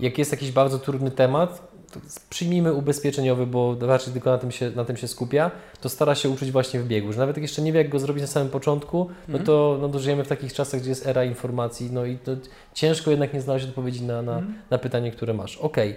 jak 0.00 0.18
jest 0.18 0.32
jakiś 0.32 0.52
bardzo 0.52 0.78
trudny 0.78 1.10
temat, 1.10 1.72
to 1.92 2.00
przyjmijmy 2.30 2.72
ubezpieczeniowy, 2.72 3.46
bo 3.46 3.76
raczej 3.80 4.12
tylko 4.12 4.30
na 4.30 4.38
tym, 4.38 4.50
się, 4.50 4.70
na 4.70 4.84
tym 4.84 4.96
się 4.96 5.08
skupia, 5.08 5.50
to 5.80 5.88
stara 5.88 6.14
się 6.14 6.28
uczyć 6.28 6.50
właśnie 6.52 6.80
w 6.80 6.86
biegu, 6.86 7.12
że 7.12 7.18
nawet 7.18 7.36
jak 7.36 7.42
jeszcze 7.42 7.62
nie 7.62 7.72
wie, 7.72 7.78
jak 7.78 7.88
go 7.88 7.98
zrobić 7.98 8.20
na 8.22 8.26
samym 8.26 8.48
początku, 8.48 8.98
no 9.28 9.38
Mhm. 9.38 9.44
to, 9.44 9.78
no 9.92 9.98
żyjemy 9.98 10.24
w 10.24 10.28
takich 10.28 10.52
czasach, 10.52 10.80
gdzie 10.80 10.90
jest 10.90 11.06
era 11.06 11.24
informacji, 11.24 11.90
no 11.92 12.04
i 12.04 12.18
to 12.18 12.32
ciężko 12.74 13.10
jednak 13.10 13.34
nie 13.34 13.40
znaleźć 13.40 13.66
odpowiedzi 13.66 14.02
na, 14.02 14.22
na, 14.22 14.32
Mhm. 14.38 14.54
na 14.70 14.78
pytanie, 14.78 15.10
które 15.12 15.34
masz. 15.34 15.56
Okej, 15.56 15.96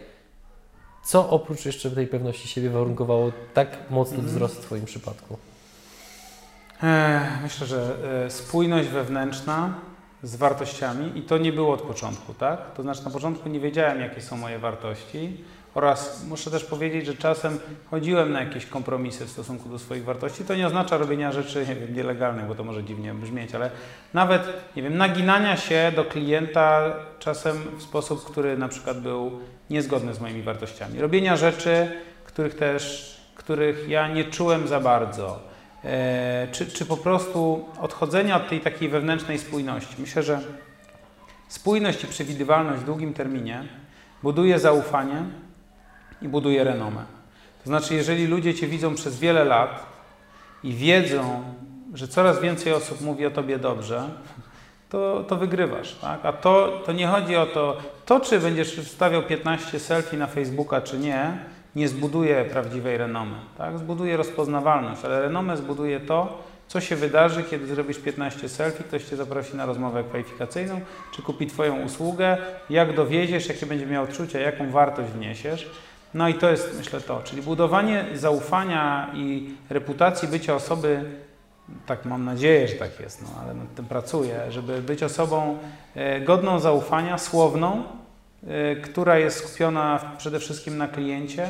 co 1.04 1.30
oprócz 1.30 1.66
jeszcze 1.66 1.92
tej 1.92 2.08
pewności 2.08 2.48
siebie 2.48 2.70
warunkowało 2.70 3.32
tak 3.54 3.78
mocny 3.90 4.16
Mhm. 4.18 4.34
wzrost 4.36 4.56
w 4.56 4.62
Twoim 4.62 4.86
przypadku? 4.86 5.38
E, 6.84 7.22
Myślę, 7.44 7.68
że 7.68 7.96
e, 8.26 8.32
spójność 8.32 8.90
wewnętrzna 8.90 9.74
z 10.26 10.36
wartościami 10.36 11.12
i 11.16 11.22
to 11.22 11.38
nie 11.38 11.54
było 11.54 11.74
od 11.74 11.82
początku, 11.82 12.34
tak? 12.34 12.72
To 12.74 12.82
znaczy 12.82 13.06
na 13.06 13.12
początku 13.12 13.50
nie 13.50 13.60
wiedziałem, 13.60 14.02
jakie 14.02 14.22
są 14.22 14.38
moje 14.38 14.60
wartości 14.60 15.38
oraz 15.74 16.24
muszę 16.28 16.52
też 16.52 16.64
powiedzieć, 16.64 17.06
że 17.06 17.16
czasem 17.16 17.60
chodziłem 17.92 18.32
na 18.32 18.44
jakieś 18.44 18.66
kompromisy 18.66 19.26
w 19.26 19.30
stosunku 19.30 19.70
do 19.70 19.80
swoich 19.80 20.06
wartości. 20.06 20.44
To 20.44 20.56
nie 20.56 20.68
oznacza 20.68 20.98
robienia 20.98 21.32
rzeczy 21.32 21.66
nie 21.68 21.76
wiem, 21.76 21.96
nielegalnych, 21.96 22.46
bo 22.46 22.56
to 22.56 22.64
może 22.64 22.84
dziwnie 22.84 23.14
brzmieć, 23.14 23.56
ale 23.56 23.72
nawet, 24.14 24.42
nie 24.76 24.84
wiem, 24.84 24.98
naginania 24.98 25.58
się 25.58 25.92
do 25.96 26.06
klienta 26.06 26.94
czasem 27.20 27.58
w 27.78 27.84
sposób, 27.84 28.26
który 28.26 28.58
na 28.58 28.68
przykład 28.68 29.02
był 29.02 29.40
niezgodny 29.70 30.14
z 30.14 30.22
moimi 30.22 30.42
wartościami. 30.42 31.00
Robienia 31.00 31.38
rzeczy, 31.38 31.92
których 32.26 32.56
też, 32.56 33.16
których 33.36 33.90
ja 33.90 34.08
nie 34.08 34.24
czułem 34.24 34.68
za 34.68 34.80
bardzo. 34.80 35.55
E, 35.86 36.48
czy, 36.52 36.66
czy 36.66 36.86
po 36.86 36.98
prostu 36.98 37.66
odchodzenia 37.82 38.36
od 38.36 38.50
tej 38.50 38.62
takiej 38.62 38.90
wewnętrznej 38.90 39.40
spójności. 39.40 39.96
Myślę, 39.98 40.24
że 40.24 40.42
spójność 41.48 42.04
i 42.04 42.08
przewidywalność 42.08 42.82
w 42.82 42.86
długim 42.86 43.14
terminie 43.14 43.64
buduje 44.24 44.60
zaufanie 44.60 45.24
i 46.22 46.28
buduje 46.28 46.64
renomę. 46.64 47.04
To 47.64 47.70
znaczy, 47.70 47.94
jeżeli 47.94 48.28
ludzie 48.28 48.54
Cię 48.54 48.68
widzą 48.68 48.96
przez 48.96 49.20
wiele 49.20 49.44
lat 49.44 49.86
i 50.64 50.74
wiedzą, 50.74 51.44
że 51.94 52.08
coraz 52.08 52.42
więcej 52.42 52.74
osób 52.74 53.02
mówi 53.02 53.26
o 53.26 53.32
Tobie 53.32 53.60
dobrze, 53.60 54.10
to, 54.90 55.24
to 55.28 55.36
wygrywasz. 55.36 55.96
Tak? 55.96 56.26
A 56.26 56.34
to, 56.34 56.82
to 56.86 56.92
nie 56.92 57.08
chodzi 57.08 57.36
o 57.36 57.46
to, 57.46 57.78
to 58.06 58.20
czy 58.20 58.40
będziesz 58.40 58.76
wstawiał 58.76 59.24
15 59.24 59.80
selfie 59.80 60.18
na 60.18 60.28
Facebooka, 60.28 60.82
czy 60.82 60.98
nie, 60.98 61.38
nie 61.76 61.88
zbuduje 61.88 62.46
prawdziwej 62.46 62.98
renomy. 62.98 63.36
Tak? 63.58 63.80
Zbuduje 63.80 64.18
rozpoznawalność, 64.18 65.06
ale 65.06 65.22
renomę 65.22 65.58
zbuduje 65.58 66.00
to, 66.00 66.44
co 66.68 66.82
się 66.82 66.96
wydarzy, 66.96 67.44
kiedy 67.44 67.68
zrobisz 67.68 68.00
15 68.00 68.50
selfie, 68.50 68.84
ktoś 68.84 69.04
Cię 69.04 69.16
zaprosi 69.16 69.56
na 69.56 69.66
rozmowę 69.66 70.04
kwalifikacyjną, 70.04 70.82
czy 71.12 71.22
kupi 71.22 71.48
Twoją 71.48 71.82
usługę, 71.82 72.38
jak 72.70 72.96
dowieziesz, 72.96 73.48
jakie 73.48 73.66
będzie 73.66 73.86
miał 73.86 74.04
odczucia, 74.04 74.40
jaką 74.40 74.72
wartość 74.72 75.10
wniesiesz. 75.10 75.70
No 76.14 76.30
i 76.30 76.34
to 76.34 76.50
jest, 76.50 76.76
myślę, 76.78 77.02
to, 77.02 77.22
czyli 77.24 77.42
budowanie 77.42 78.06
zaufania 78.14 79.12
i 79.14 79.50
reputacji 79.70 80.28
bycia 80.28 80.56
osoby, 80.56 81.04
tak 81.86 82.06
mam 82.06 82.26
nadzieję, 82.26 82.68
że 82.68 82.76
tak 82.76 83.00
jest, 83.00 83.22
no, 83.22 83.28
ale 83.44 83.54
nad 83.54 83.76
tym 83.76 83.86
pracuję, 83.86 84.40
żeby 84.50 84.82
być 84.82 85.04
osobą 85.04 85.58
e, 85.96 86.22
godną 86.22 86.60
zaufania, 86.60 87.18
słowną, 87.18 87.84
która 88.84 89.18
jest 89.18 89.38
skupiona 89.38 90.12
przede 90.18 90.40
wszystkim 90.40 90.78
na 90.78 90.88
kliencie, 90.88 91.50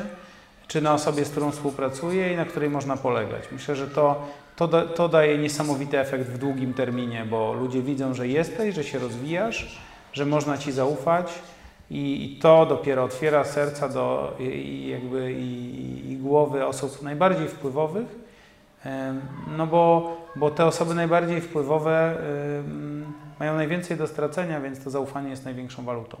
czy 0.68 0.80
na 0.80 0.94
osobie, 0.94 1.24
z 1.24 1.30
którą 1.30 1.50
współpracuję 1.50 2.32
i 2.32 2.36
na 2.36 2.44
której 2.44 2.70
można 2.70 2.96
polegać. 2.96 3.42
Myślę, 3.52 3.76
że 3.76 3.88
to, 3.88 4.26
to, 4.56 4.68
to 4.82 5.08
daje 5.08 5.38
niesamowity 5.38 6.00
efekt 6.00 6.26
w 6.26 6.38
długim 6.38 6.74
terminie, 6.74 7.26
bo 7.30 7.52
ludzie 7.52 7.82
widzą, 7.82 8.14
że 8.14 8.28
jesteś, 8.28 8.74
że 8.74 8.84
się 8.84 8.98
rozwijasz, 8.98 9.80
że 10.12 10.26
można 10.26 10.58
Ci 10.58 10.72
zaufać 10.72 11.32
i, 11.90 12.24
i 12.24 12.38
to 12.38 12.66
dopiero 12.66 13.04
otwiera 13.04 13.44
serca 13.44 13.88
do, 13.88 14.36
i, 14.40 14.88
jakby 14.88 15.32
i, 15.32 16.12
i 16.12 16.16
głowy 16.16 16.66
osób 16.66 17.02
najbardziej 17.02 17.48
wpływowych, 17.48 18.06
no 19.56 19.66
bo, 19.66 20.16
bo 20.36 20.50
te 20.50 20.66
osoby 20.66 20.94
najbardziej 20.94 21.40
wpływowe 21.40 22.16
mają 23.40 23.54
najwięcej 23.54 23.96
do 23.96 24.06
stracenia, 24.06 24.60
więc 24.60 24.84
to 24.84 24.90
zaufanie 24.90 25.30
jest 25.30 25.44
największą 25.44 25.84
walutą. 25.84 26.16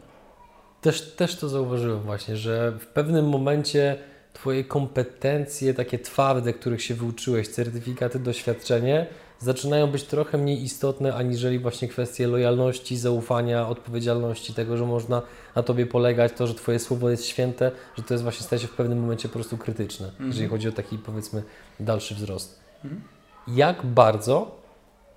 Też, 0.86 1.02
też 1.02 1.36
to 1.36 1.48
zauważyłem 1.48 2.00
właśnie, 2.00 2.36
że 2.36 2.72
w 2.80 2.86
pewnym 2.86 3.28
momencie 3.28 3.98
Twoje 4.32 4.64
kompetencje 4.64 5.74
takie 5.74 5.98
twarde, 5.98 6.52
których 6.52 6.82
się 6.82 6.94
wyuczyłeś, 6.94 7.48
certyfikaty, 7.48 8.18
doświadczenie, 8.18 9.06
zaczynają 9.38 9.86
być 9.86 10.04
trochę 10.04 10.38
mniej 10.38 10.62
istotne, 10.62 11.14
aniżeli 11.14 11.58
właśnie 11.58 11.88
kwestie 11.88 12.26
lojalności, 12.26 12.96
zaufania, 12.96 13.68
odpowiedzialności, 13.68 14.54
tego, 14.54 14.76
że 14.76 14.86
można 14.86 15.22
na 15.54 15.62
Tobie 15.62 15.86
polegać, 15.86 16.32
to, 16.32 16.46
że 16.46 16.54
Twoje 16.54 16.78
słowo 16.78 17.10
jest 17.10 17.24
święte, 17.24 17.72
że 17.96 18.02
to 18.02 18.14
jest 18.14 18.22
właśnie 18.22 18.46
staje 18.46 18.60
się 18.62 18.68
w 18.68 18.74
pewnym 18.74 19.00
momencie 19.00 19.28
po 19.28 19.34
prostu 19.34 19.58
krytyczne, 19.58 20.06
Mhm. 20.06 20.28
jeżeli 20.30 20.48
chodzi 20.48 20.68
o 20.68 20.72
taki 20.72 20.98
powiedzmy 20.98 21.42
dalszy 21.80 22.14
wzrost. 22.14 22.60
Mhm. 22.84 23.02
Jak 23.48 23.86
bardzo 23.86 24.60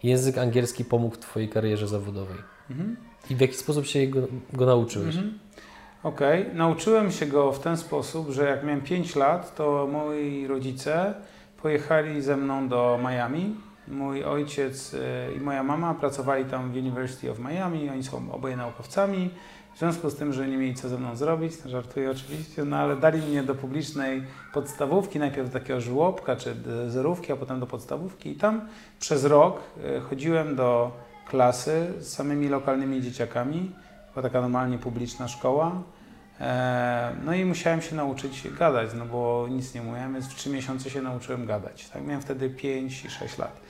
język 0.03 0.37
angielski 0.37 0.85
pomógł 0.85 1.15
w 1.15 1.19
Twojej 1.19 1.49
karierze 1.49 1.87
zawodowej? 1.87 2.37
Mhm. 2.69 2.97
I 3.29 3.35
w 3.35 3.41
jaki 3.41 3.53
sposób 3.53 3.85
się 3.85 4.07
go, 4.07 4.27
go 4.53 4.65
nauczyłeś? 4.65 5.15
Okej, 6.03 6.45
nauczyłem 6.53 7.11
się 7.11 7.25
go 7.25 7.51
w 7.51 7.59
ten 7.59 7.77
sposób, 7.77 8.29
że 8.29 8.49
jak 8.49 8.63
miałem 8.63 8.81
5 8.81 9.15
lat, 9.15 9.55
to 9.55 9.87
moi 9.91 10.47
rodzice 10.47 11.13
pojechali 11.61 12.21
ze 12.21 12.37
mną 12.37 12.67
do 12.67 12.99
Miami. 13.03 13.55
Mój 13.87 14.23
ojciec 14.23 14.93
e, 14.93 15.33
i 15.33 15.39
moja 15.39 15.63
mama 15.63 15.93
pracowali 15.93 16.45
tam 16.45 16.71
w 16.71 16.77
University 16.77 17.31
of 17.31 17.39
Miami, 17.39 17.89
oni 17.89 18.03
są 18.03 18.31
oboje 18.31 18.57
naukowcami. 18.57 19.29
W 19.75 19.79
związku 19.79 20.09
z 20.09 20.15
tym, 20.15 20.33
że 20.33 20.47
nie 20.47 20.57
mieli 20.57 20.75
co 20.75 20.89
ze 20.89 20.97
mną 20.97 21.15
zrobić, 21.15 21.53
żartuję 21.65 22.11
oczywiście, 22.11 22.65
no 22.65 22.77
ale 22.77 22.95
dali 22.95 23.21
mnie 23.21 23.43
do 23.43 23.55
publicznej 23.55 24.23
podstawówki, 24.53 25.19
najpierw 25.19 25.47
do 25.53 25.59
takiego 25.59 25.81
żłobka 25.81 26.35
czy 26.35 26.55
zerówki, 26.87 27.31
a 27.31 27.35
potem 27.35 27.59
do 27.59 27.67
podstawówki 27.67 28.31
i 28.31 28.35
tam 28.35 28.61
przez 28.99 29.25
rok 29.25 29.59
e, 29.83 29.99
chodziłem 29.99 30.55
do 30.55 30.91
klasy 31.29 31.93
z 31.97 32.07
samymi 32.07 32.47
lokalnymi 32.47 33.01
dzieciakami. 33.01 33.71
Była 34.13 34.23
taka 34.23 34.41
normalnie 34.41 34.77
publiczna 34.77 35.27
szkoła. 35.27 35.71
E, 36.39 37.11
No 37.25 37.33
i 37.33 37.45
musiałem 37.45 37.81
się 37.81 37.95
nauczyć 37.95 38.47
gadać, 38.59 38.89
no 38.97 39.05
bo 39.05 39.47
nic 39.49 39.73
nie 39.75 39.81
mówiłem, 39.81 40.13
więc 40.13 40.27
w 40.27 40.35
trzy 40.35 40.49
miesiące 40.49 40.89
się 40.89 41.01
nauczyłem 41.01 41.45
gadać. 41.45 41.89
Tak? 41.89 42.03
Miałem 42.05 42.21
wtedy 42.21 42.49
5 42.49 43.05
i 43.05 43.09
6 43.09 43.37
lat. 43.37 43.61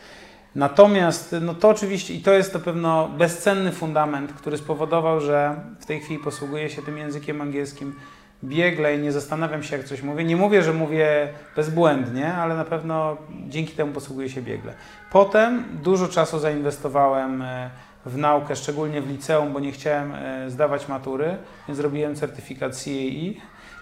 Natomiast, 0.56 1.36
no 1.42 1.54
to 1.54 1.70
oczywiście, 1.70 2.14
i 2.14 2.22
to 2.22 2.34
jest 2.34 2.54
na 2.54 2.60
pewno 2.60 3.10
bezcenny 3.18 3.72
fundament, 3.72 4.34
który 4.34 4.58
spowodował, 4.58 5.22
że 5.22 5.56
w 5.80 5.86
tej 5.86 6.00
chwili 6.00 6.20
posługuję 6.24 6.70
się 6.70 6.82
tym 6.82 6.98
językiem 6.98 7.42
angielskim 7.42 7.96
biegle 8.44 8.96
i 8.96 9.00
nie 9.00 9.12
zastanawiam 9.12 9.64
się, 9.64 9.78
jak 9.78 9.86
coś 9.86 10.02
mówię. 10.02 10.24
Nie 10.24 10.36
mówię, 10.36 10.64
że 10.64 10.74
mówię 10.74 11.34
bezbłędnie, 11.56 12.34
ale 12.34 12.56
na 12.56 12.66
pewno 12.66 13.18
dzięki 13.48 13.74
temu 13.74 13.94
posługuję 13.94 14.30
się 14.30 14.42
biegle. 14.42 14.74
Potem 15.12 15.64
dużo 15.84 16.08
czasu 16.08 16.40
zainwestowałem 16.40 17.42
e, 17.42 17.70
w 18.06 18.18
naukę, 18.18 18.56
szczególnie 18.56 19.02
w 19.02 19.10
liceum, 19.10 19.54
bo 19.54 19.60
nie 19.60 19.72
chciałem 19.72 20.14
e, 20.16 20.50
zdawać 20.50 20.88
matury, 20.88 21.38
więc 21.68 21.78
zrobiłem 21.78 22.16
certyfikat 22.16 22.84
CAE. 22.84 23.34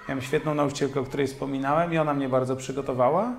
Miałem 0.09 0.22
świetną 0.22 0.53
nauczycielkę, 0.53 0.99
o 0.99 1.03
której 1.03 1.28
wspominałem 1.28 1.93
i 1.93 1.97
ona 1.97 2.13
mnie 2.13 2.30
bardzo 2.30 2.55
przygotowała. 2.55 3.34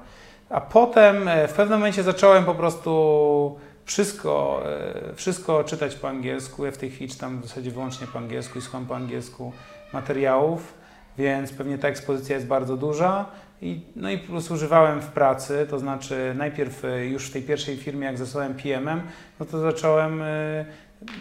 A 0.50 0.60
potem 0.60 1.28
e, 1.28 1.48
w 1.48 1.52
pewnym 1.52 1.78
momencie 1.78 2.02
zacząłem 2.02 2.44
po 2.44 2.54
prostu 2.54 3.58
wszystko, 3.84 4.62
e, 5.10 5.14
wszystko 5.14 5.64
czytać 5.64 5.94
po 5.94 6.08
angielsku. 6.08 6.64
Ja 6.64 6.72
w 6.72 6.76
tej 6.76 6.90
chwili 6.90 7.10
czytam 7.10 7.40
w 7.40 7.46
zasadzie 7.46 7.70
wyłącznie 7.70 8.06
po 8.06 8.18
angielsku 8.18 8.58
i 8.58 8.62
słucham 8.62 8.86
po 8.86 8.96
angielsku 8.96 9.52
materiałów, 9.92 10.74
więc 11.18 11.52
pewnie 11.52 11.78
ta 11.78 11.88
ekspozycja 11.88 12.36
jest 12.36 12.46
bardzo 12.46 12.76
duża. 12.76 13.26
I, 13.62 13.80
no 13.96 14.10
i 14.10 14.18
plus 14.18 14.50
używałem 14.50 15.00
w 15.00 15.06
pracy, 15.06 15.66
to 15.70 15.78
znaczy 15.78 16.34
najpierw 16.36 16.84
e, 16.84 17.06
już 17.06 17.26
w 17.26 17.32
tej 17.32 17.42
pierwszej 17.42 17.76
firmie, 17.76 18.06
jak 18.06 18.18
zostałem 18.18 18.54
PM-em, 18.54 19.02
no 19.40 19.46
to 19.46 19.58
zacząłem 19.58 20.22
e, 20.22 20.64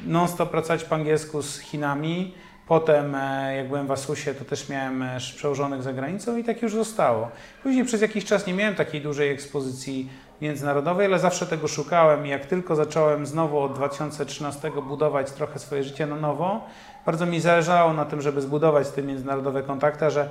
non-stop 0.05 0.49
pracować 0.49 0.83
po 0.83 0.95
angielsku 0.95 1.41
z 1.41 1.59
Chinami. 1.59 2.33
Potem, 2.67 3.15
e, 3.15 3.55
jak 3.55 3.67
byłem 3.67 3.87
w 3.87 3.91
Asusie, 3.91 4.33
to 4.33 4.45
też 4.45 4.69
miałem 4.69 5.01
e, 5.01 5.17
przełożonych 5.35 5.83
za 5.83 5.93
granicą 5.93 6.37
i 6.37 6.43
tak 6.43 6.61
już 6.61 6.73
zostało. 6.73 7.31
Później 7.63 7.85
przez 7.85 8.01
jakiś 8.01 8.25
czas 8.25 8.47
nie 8.47 8.53
miałem 8.53 8.75
takiej 8.75 9.01
dużej 9.01 9.29
ekspozycji 9.29 10.09
międzynarodowej, 10.41 11.05
ale 11.05 11.19
zawsze 11.19 11.45
tego 11.45 11.67
szukałem 11.67 12.25
i 12.25 12.29
jak 12.29 12.45
tylko 12.45 12.75
zacząłem 12.75 13.25
znowu 13.25 13.59
od 13.59 13.73
2013 13.73 14.71
budować 14.71 15.31
trochę 15.31 15.59
swoje 15.59 15.83
życie 15.83 16.05
na 16.05 16.15
nowo, 16.15 16.65
bardzo 17.05 17.25
mi 17.25 17.39
zależało 17.39 17.93
na 17.93 18.05
tym, 18.05 18.21
żeby 18.21 18.41
zbudować 18.41 18.89
te 18.89 19.03
międzynarodowe 19.03 19.63
kontakty, 19.63 20.11
że 20.11 20.29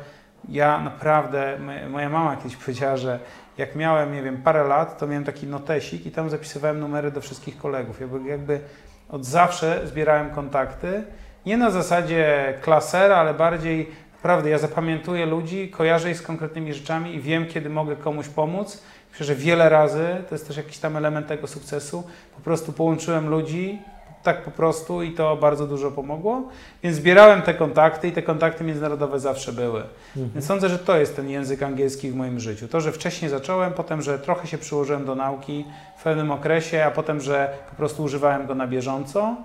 ja 0.49 0.81
naprawdę, 0.81 1.59
moja 1.91 2.09
mama 2.09 2.37
kiedyś 2.37 2.57
powiedziała, 2.57 2.97
że 2.97 3.19
jak 3.59 3.77
miałem, 3.77 4.15
nie 4.15 4.23
wiem, 4.23 4.43
parę 4.43 4.65
lat, 4.65 4.99
to 4.99 5.07
miałem 5.07 5.25
taki 5.25 5.47
notesik 5.47 6.07
i 6.07 6.11
tam 6.11 6.31
zapisywałem 6.31 6.81
numery 6.81 7.11
do 7.11 7.21
wszystkich 7.21 7.59
kolegów. 7.59 8.01
Jakby, 8.01 8.29
jakby 8.29 8.61
od 9.09 9.25
zawsze 9.25 9.81
zbierałem 9.87 10.31
kontakty, 10.31 11.05
nie 11.47 11.57
na 11.57 11.71
zasadzie 11.71 12.55
klasera, 12.63 13.17
ale 13.17 13.35
bardziej 13.35 13.91
naprawdę 14.17 14.51
ja 14.51 14.59
zapamiętuję 14.59 15.27
ludzi, 15.27 15.71
kojarzę 15.71 16.11
ich 16.11 16.19
z 16.19 16.23
konkretnymi 16.23 16.75
rzeczami 16.75 17.15
i 17.15 17.21
wiem, 17.21 17.47
kiedy 17.47 17.71
mogę 17.71 17.97
komuś 17.97 18.29
pomóc. 18.29 18.83
Myślę, 19.11 19.27
że 19.27 19.35
wiele 19.35 19.69
razy, 19.69 20.07
to 20.29 20.35
jest 20.35 20.47
też 20.49 20.57
jakiś 20.57 20.79
tam 20.79 20.97
element 20.97 21.27
tego 21.27 21.47
sukcesu, 21.47 22.05
po 22.37 22.41
prostu 22.41 22.73
połączyłem 22.73 23.29
ludzi 23.29 23.79
tak 24.27 24.43
po 24.43 24.51
prostu 24.51 25.03
i 25.03 25.13
to 25.13 25.37
bardzo 25.37 25.67
dużo 25.67 25.91
pomogło, 25.91 26.49
więc 26.83 26.97
zbierałem 26.97 27.43
te 27.43 27.55
kontakty 27.55 28.09
i 28.09 28.13
te 28.13 28.23
kontakty 28.23 28.65
międzynarodowe 28.65 29.21
zawsze 29.21 29.53
były. 29.53 29.83
Mhm. 30.17 30.31
Więc 30.35 30.47
sądzę, 30.47 30.69
że 30.69 30.79
to 30.79 30.97
jest 30.97 31.17
ten 31.17 31.31
język 31.31 31.63
angielski 31.63 32.11
w 32.11 32.15
moim 32.15 32.41
życiu. 32.41 32.69
To, 32.69 32.81
że 32.81 32.93
wcześniej 32.93 33.31
zacząłem, 33.31 33.73
potem, 33.73 34.03
że 34.03 34.19
trochę 34.19 34.47
się 34.47 34.59
przyłożyłem 34.59 35.05
do 35.05 35.15
nauki 35.15 35.65
w 35.99 36.03
pewnym 36.03 36.31
okresie, 36.31 36.85
a 36.85 36.91
potem, 36.91 37.21
że 37.21 37.59
po 37.71 37.77
prostu 37.77 38.03
używałem 38.03 38.47
go 38.47 38.55
na 38.55 38.67
bieżąco. 38.67 39.37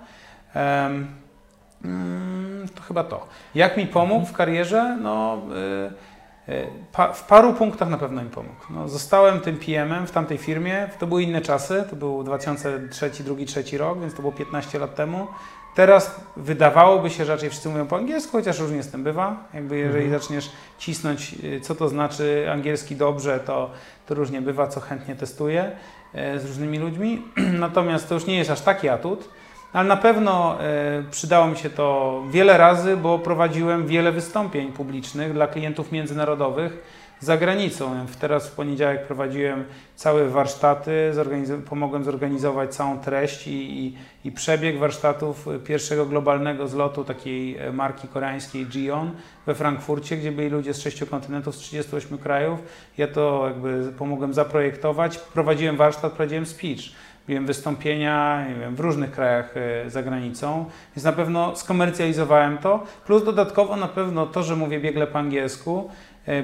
Mm, 1.84 2.68
to 2.74 2.82
chyba 2.82 3.04
to. 3.04 3.26
Jak 3.54 3.76
mi 3.76 3.86
pomógł 3.86 4.26
w 4.26 4.32
karierze? 4.32 4.98
No, 5.02 5.38
y, 5.50 5.56
y, 5.56 5.90
pa, 5.90 6.11
w 7.14 7.22
paru 7.22 7.52
punktach 7.52 7.88
na 7.88 7.98
pewno 7.98 8.22
mi 8.22 8.30
pomógł. 8.30 8.60
No, 8.70 8.88
zostałem 8.88 9.40
tym 9.40 9.56
PM-em 9.58 10.06
w 10.06 10.10
tamtej 10.10 10.38
firmie. 10.38 10.88
To 10.98 11.06
były 11.06 11.22
inne 11.22 11.40
czasy. 11.40 11.84
To 11.90 11.96
był 11.96 12.22
2003, 12.24 13.10
2003 13.24 13.78
rok, 13.78 14.00
więc 14.00 14.14
to 14.14 14.20
było 14.20 14.32
15 14.32 14.78
lat 14.78 14.94
temu. 14.94 15.26
Teraz 15.74 16.20
wydawałoby 16.36 17.10
się, 17.10 17.24
że 17.24 17.32
raczej 17.32 17.50
wszyscy 17.50 17.68
mówią 17.68 17.86
po 17.86 17.96
angielsku, 17.96 18.32
chociaż 18.32 18.58
różnie 18.58 18.82
z 18.82 18.90
tym 18.90 19.04
bywa. 19.04 19.36
Jakby 19.54 19.78
jeżeli 19.78 20.04
Mhm. 20.04 20.22
zaczniesz 20.22 20.50
cisnąć, 20.78 21.34
y, 21.44 21.60
co 21.60 21.74
to 21.74 21.88
znaczy 21.88 22.46
angielski 22.52 22.96
dobrze, 22.96 23.40
to, 23.40 23.70
to 24.06 24.14
różnie 24.14 24.42
bywa, 24.42 24.66
co 24.66 24.80
chętnie 24.80 25.16
testuję 25.16 25.70
e, 26.14 26.38
z 26.38 26.46
różnymi 26.46 26.78
ludźmi. 26.78 27.22
Natomiast 27.58 28.08
to 28.08 28.14
już 28.14 28.26
nie 28.26 28.38
jest 28.38 28.50
aż 28.50 28.60
taki 28.60 28.88
atut. 28.88 29.28
Ale 29.72 29.88
na 29.88 29.96
pewno 29.96 30.60
e, 30.60 31.02
przydało 31.10 31.46
mi 31.46 31.56
się 31.56 31.70
to 31.70 32.22
wiele 32.30 32.58
razy, 32.58 32.96
bo 32.96 33.18
prowadziłem 33.18 33.86
wiele 33.86 34.12
wystąpień 34.12 34.72
publicznych 34.72 35.32
dla 35.32 35.46
klientów 35.46 35.92
międzynarodowych 35.92 37.02
za 37.22 37.36
granicą. 37.36 38.06
Teraz 38.20 38.48
w 38.48 38.54
poniedziałek 38.54 39.06
prowadziłem 39.06 39.64
całe 39.96 40.28
warsztaty, 40.28 41.12
pomogłem 41.68 42.04
zorganizować 42.04 42.74
całą 42.74 42.98
treść 42.98 43.46
i, 43.46 43.86
i, 43.86 43.96
i 44.24 44.32
przebieg 44.32 44.78
warsztatów 44.78 45.46
pierwszego 45.64 46.06
globalnego 46.06 46.68
zlotu 46.68 47.04
takiej 47.04 47.56
e, 47.56 47.72
marki 47.72 48.08
koreańskiej 48.08 48.66
Gion 48.66 49.10
we 49.46 49.54
Frankfurcie, 49.54 50.16
gdzie 50.16 50.32
byli 50.32 50.48
ludzie 50.48 50.74
z 50.74 50.80
sześciu 50.80 51.06
kontynentów, 51.06 51.54
z 51.54 51.58
38 51.58 52.18
krajów. 52.18 52.60
Ja 52.98 53.08
to 53.08 53.44
jakby 53.46 53.92
pomogłem 53.98 54.34
zaprojektować. 54.34 55.18
Prowadziłem 55.18 55.76
warsztat, 55.76 56.12
prowadziłem 56.12 56.46
speech. 56.46 56.92
Miałem 57.28 57.46
wystąpienia 57.46 58.46
nie 58.48 58.54
wiem, 58.54 58.76
w 58.76 58.80
różnych 58.80 59.10
krajach 59.10 59.54
e, 59.56 59.90
za 59.90 60.02
granicą, 60.02 60.64
więc 60.96 61.04
na 61.04 61.12
pewno 61.12 61.56
skomercjalizowałem 61.56 62.58
to. 62.58 62.84
Plus 63.06 63.24
dodatkowo 63.24 63.76
na 63.76 63.88
pewno 63.88 64.26
to, 64.26 64.42
że 64.42 64.56
mówię 64.56 64.80
biegle 64.80 65.06
po 65.06 65.18
angielsku, 65.18 65.90
e, 66.26 66.42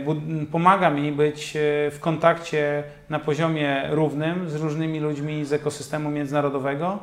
pomaga 0.52 0.90
mi 0.90 1.12
być 1.12 1.56
e, 1.56 1.60
w 1.90 1.98
kontakcie 2.00 2.84
na 3.10 3.18
poziomie 3.18 3.82
równym 3.90 4.50
z 4.50 4.54
różnymi 4.54 5.00
ludźmi 5.00 5.44
z 5.44 5.52
ekosystemu 5.52 6.10
międzynarodowego. 6.10 6.98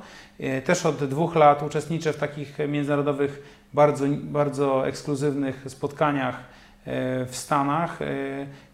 Też 0.66 0.86
od 0.86 1.06
dwóch 1.06 1.36
lat 1.36 1.64
uczestniczę 1.64 2.14
w 2.14 2.18
takich 2.18 2.58
międzynarodowych, 2.68 3.44
bardzo, 3.74 4.06
bardzo 4.10 4.88
ekskluzywnych 4.88 5.64
spotkaniach 5.68 6.36
w 7.28 7.36
Stanach, 7.36 8.02
e, 8.02 8.06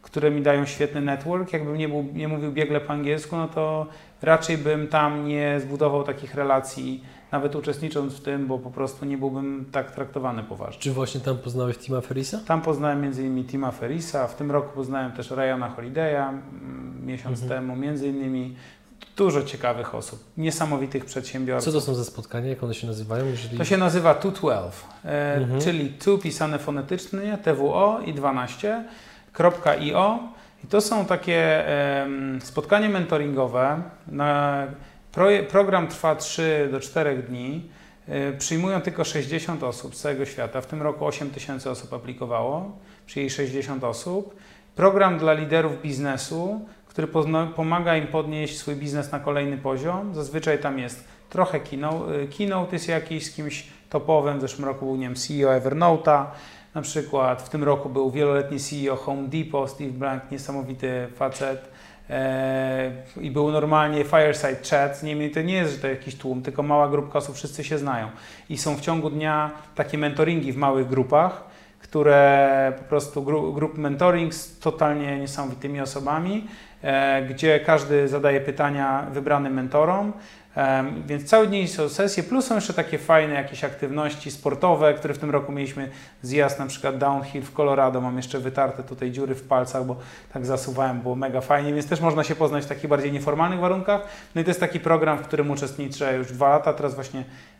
które 0.01 0.31
mi 0.31 0.41
dają 0.41 0.65
świetny 0.65 1.01
network. 1.01 1.53
Jakbym 1.53 1.77
nie, 1.77 1.89
był, 1.89 2.05
nie 2.13 2.27
mówił 2.27 2.51
biegle 2.51 2.81
po 2.81 2.93
angielsku, 2.93 3.35
no 3.35 3.47
to 3.47 3.87
raczej 4.21 4.57
bym 4.57 4.87
tam 4.87 5.27
nie 5.27 5.59
zbudował 5.59 6.03
takich 6.03 6.35
relacji, 6.35 7.03
nawet 7.31 7.55
uczestnicząc 7.55 8.13
w 8.17 8.21
tym, 8.21 8.47
bo 8.47 8.59
po 8.59 8.71
prostu 8.71 9.05
nie 9.05 9.17
byłbym 9.17 9.65
tak 9.71 9.91
traktowany 9.91 10.43
poważnie. 10.43 10.79
Czy 10.81 10.91
właśnie 10.91 11.21
tam 11.21 11.37
poznałeś 11.37 11.77
Tima 11.77 12.01
Ferrisa? 12.01 12.39
Tam 12.47 12.61
poznałem 12.61 13.03
m.in. 13.03 13.45
Tima 13.45 13.71
Ferrisa, 13.71 14.27
w 14.27 14.35
tym 14.35 14.51
roku 14.51 14.69
poznałem 14.75 15.11
też 15.11 15.31
Ryana 15.31 15.75
Holiday'a 15.77 16.29
mm, 16.29 17.05
miesiąc 17.05 17.43
Mhm. 17.43 17.61
temu, 17.61 17.75
między 17.75 18.07
innymi 18.07 18.55
dużo 19.21 19.43
ciekawych 19.43 19.95
osób, 19.95 20.23
niesamowitych 20.37 21.05
przedsiębiorców. 21.05 21.65
Co 21.73 21.79
to 21.79 21.85
są 21.85 21.95
za 21.95 22.05
spotkania? 22.05 22.49
Jak 22.49 22.63
one 22.63 22.73
się 22.73 22.87
nazywają? 22.87 23.25
Jeżeli... 23.25 23.57
To 23.57 23.65
się 23.65 23.77
nazywa 23.77 24.13
212, 24.15 24.85
e, 25.05 25.35
Mhm. 25.35 25.61
czyli 25.61 25.89
2 25.89 26.17
pisane 26.17 26.59
fonetycznie, 26.59 27.37
TWO 27.43 27.99
i 28.05 28.13
12, 28.13 28.83
.io. 29.81 30.19
I 30.63 30.67
to 30.67 30.81
są 30.81 31.05
takie 31.05 31.65
spotkania 32.43 32.89
mentoringowe. 32.89 33.81
Na, 34.07 34.67
program 35.49 35.87
trwa 35.87 36.15
3 36.15 36.69
do 36.71 36.79
4 36.79 37.23
dni. 37.23 37.69
E, 38.07 38.31
przyjmują 38.33 38.81
tylko 38.81 39.03
60 39.03 39.63
osób 39.63 39.95
z 39.95 40.01
całego 40.01 40.25
świata. 40.25 40.61
W 40.61 40.65
tym 40.65 40.81
roku 40.81 41.05
8 41.05 41.29
tysięcy 41.29 41.69
osób 41.69 41.93
aplikowało, 41.93 42.71
przyjęli 43.05 43.29
60 43.29 43.83
osób. 43.83 44.35
Program 44.75 45.17
dla 45.19 45.33
liderów 45.33 45.81
biznesu, 45.81 46.65
który 46.91 47.07
pomaga 47.55 47.97
im 47.97 48.07
podnieść 48.07 48.57
swój 48.57 48.75
biznes 48.75 49.11
na 49.11 49.19
kolejny 49.19 49.57
poziom. 49.57 50.15
Zazwyczaj 50.15 50.59
tam 50.59 50.79
jest 50.79 51.03
trochę 51.29 51.59
keynote, 51.59 52.27
keynote 52.37 52.75
jest 52.75 52.87
jakiś 52.87 53.25
z 53.25 53.35
kimś 53.35 53.67
topowym. 53.89 54.37
W 54.37 54.41
zeszłym 54.41 54.65
roku 54.65 54.85
był 54.85 54.95
nie 54.95 55.07
wiem, 55.07 55.15
CEO 55.15 55.49
Evernote'a 55.59 56.25
na 56.75 56.81
przykład. 56.81 57.41
W 57.41 57.49
tym 57.49 57.63
roku 57.63 57.89
był 57.89 58.11
wieloletni 58.11 58.59
CEO 58.59 58.95
Home 58.95 59.27
Depot, 59.27 59.69
Steve 59.69 59.91
Blank, 59.91 60.23
niesamowity 60.31 61.07
facet. 61.15 61.69
Eee, 62.09 62.91
I 63.21 63.31
był 63.31 63.51
normalnie 63.51 64.03
fireside 64.03 64.57
chat 64.69 65.03
nimi. 65.03 65.29
To 65.29 65.41
nie 65.41 65.53
jest, 65.53 65.73
że 65.73 65.79
to 65.79 65.87
jakiś 65.87 66.15
tłum, 66.15 66.41
tylko 66.41 66.63
mała 66.63 66.89
grupka 66.89 67.19
osób, 67.19 67.35
wszyscy 67.35 67.63
się 67.63 67.77
znają. 67.77 68.09
I 68.49 68.57
są 68.57 68.75
w 68.75 68.81
ciągu 68.81 69.09
dnia 69.09 69.51
takie 69.75 69.97
mentoringi 69.97 70.53
w 70.53 70.57
małych 70.57 70.87
grupach, 70.87 71.43
które 71.79 72.73
po 72.77 72.83
prostu 72.83 73.23
gru, 73.23 73.53
grup 73.53 73.77
mentoring 73.77 74.33
z 74.33 74.59
totalnie 74.59 75.19
niesamowitymi 75.19 75.81
osobami, 75.81 76.37
e, 76.37 76.70
gdzie 77.29 77.59
każdy 77.59 78.07
zadaje 78.07 78.41
pytania 78.41 79.07
wybranym 79.11 79.53
mentorom. 79.53 80.13
Em, 80.55 81.03
Więc 81.07 81.29
cały 81.29 81.47
dzień 81.47 81.67
są 81.67 81.89
sesje, 81.89 82.23
plus 82.23 82.45
są 82.45 82.55
jeszcze 82.55 82.73
takie 82.73 82.97
fajne 82.97 83.33
jakieś 83.33 83.63
aktywności 83.63 84.31
sportowe, 84.31 84.93
które 84.93 85.13
w 85.13 85.17
tym 85.17 85.29
roku 85.29 85.51
mieliśmy 85.51 85.89
zjazd 86.21 86.59
na 86.59 86.65
przykład 86.65 86.97
downhill 86.97 87.41
w 87.43 87.53
Colorado, 87.53 88.01
mam 88.01 88.17
jeszcze 88.17 88.39
wytarte 88.39 88.83
tutaj 88.83 89.11
dziury 89.11 89.35
w 89.35 89.43
palcach, 89.47 89.85
bo 89.85 89.95
tak 90.33 90.45
zasuwałem, 90.45 91.01
było 91.01 91.15
mega 91.15 91.41
fajnie, 91.41 91.73
więc 91.73 91.87
też 91.87 92.01
można 92.01 92.23
się 92.23 92.35
poznać 92.35 92.63
w 92.65 92.67
takich 92.67 92.87
bardziej 92.87 93.11
nieformalnych 93.11 93.59
warunkach. 93.59 94.01
No 94.35 94.41
i 94.41 94.43
to 94.43 94.49
jest 94.49 94.59
taki 94.59 94.79
program, 94.79 95.17
w 95.17 95.21
którym 95.21 95.51
uczestniczę 95.51 96.17
już 96.17 96.31
dwa 96.31 96.49
lata, 96.49 96.73
teraz 96.73 96.95
właśnie 96.95 97.19
e, 97.19 97.23
e, 97.23 97.50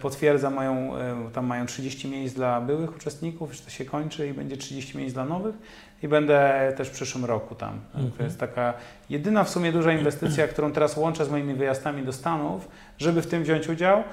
potwierdza 0.00 0.50
moją, 0.50 0.96
e, 0.96 1.30
tam 1.32 1.46
mają 1.46 1.66
30 1.66 2.08
miejsc 2.08 2.34
dla 2.34 2.60
byłych 2.60 2.96
uczestników, 2.96 3.48
już 3.48 3.60
to 3.60 3.70
się 3.70 3.84
kończy 3.84 4.28
i 4.28 4.32
będzie 4.32 4.56
30 4.56 4.98
miejsc 4.98 5.14
dla 5.14 5.24
nowych 5.24 5.54
i 6.02 6.08
będę 6.08 6.72
też 6.76 6.88
w 6.88 6.90
przyszłym 6.90 7.24
roku 7.24 7.54
tam. 7.54 7.80
Mhm. 7.94 8.12
To 8.12 8.22
jest 8.22 8.40
taka 8.40 8.74
jedyna 9.10 9.44
w 9.44 9.50
sumie 9.50 9.72
duża 9.72 9.92
inwestycja, 9.92 10.48
którą 10.48 10.72
teraz 10.72 10.96
łączę 10.96 11.24
z 11.24 11.30
moimi 11.30 11.54
wyjazdami 11.54 12.02
do 12.02 12.12
Stanów, 12.12 12.68
żeby 12.98 13.22
w 13.22 13.26
tym 13.26 13.42
wziąć 13.42 13.68
udział, 13.68 14.04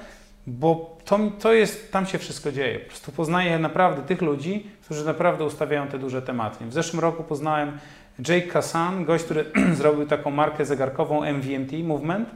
bo 0.46 0.96
to, 1.04 1.18
to 1.40 1.52
jest, 1.52 1.92
tam 1.92 2.06
się 2.06 2.18
wszystko 2.18 2.52
dzieje. 2.52 2.78
Po 2.78 2.88
prostu 2.88 3.12
poznaję 3.12 3.58
naprawdę 3.58 4.02
tych 4.02 4.22
ludzi, 4.22 4.66
którzy 4.84 5.04
naprawdę 5.04 5.44
ustawiają 5.44 5.86
te 5.86 5.98
duże 5.98 6.22
tematy. 6.22 6.66
W 6.66 6.72
zeszłym 6.72 7.00
roku 7.00 7.24
poznałem 7.24 7.78
Jake 8.18 8.46
Kassan, 8.46 9.04
gość, 9.04 9.24
który 9.24 9.44
zrobił 9.78 10.06
taką 10.06 10.30
markę 10.30 10.66
zegarkową 10.66 11.24
MVMT, 11.24 11.72
Movement. 11.84 12.28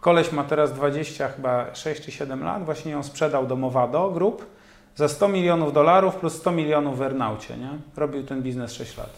Koleś 0.00 0.32
ma 0.32 0.44
teraz 0.44 0.72
20, 0.72 1.28
chyba 1.28 1.74
6 1.74 2.02
czy 2.02 2.12
7 2.12 2.44
lat, 2.44 2.64
właśnie 2.64 2.92
ją 2.92 3.02
sprzedał 3.02 3.46
do 3.46 3.56
Movado 3.56 4.10
Group 4.10 4.46
za 4.96 5.08
100 5.08 5.28
milionów 5.28 5.72
dolarów 5.72 6.16
plus 6.16 6.34
100 6.34 6.50
milionów 6.52 6.98
w 6.98 7.02
Earnaucie, 7.02 7.56
nie? 7.56 7.70
Robił 7.96 8.22
ten 8.22 8.42
biznes 8.42 8.72
6 8.72 8.96
lat. 8.96 9.10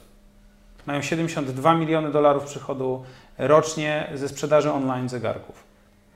Mają 0.87 1.03
72 1.03 1.74
miliony 1.74 2.11
dolarów 2.11 2.45
przychodu 2.45 3.05
rocznie 3.39 4.11
ze 4.14 4.28
sprzedaży 4.28 4.72
online 4.72 5.09
zegarków. 5.09 5.70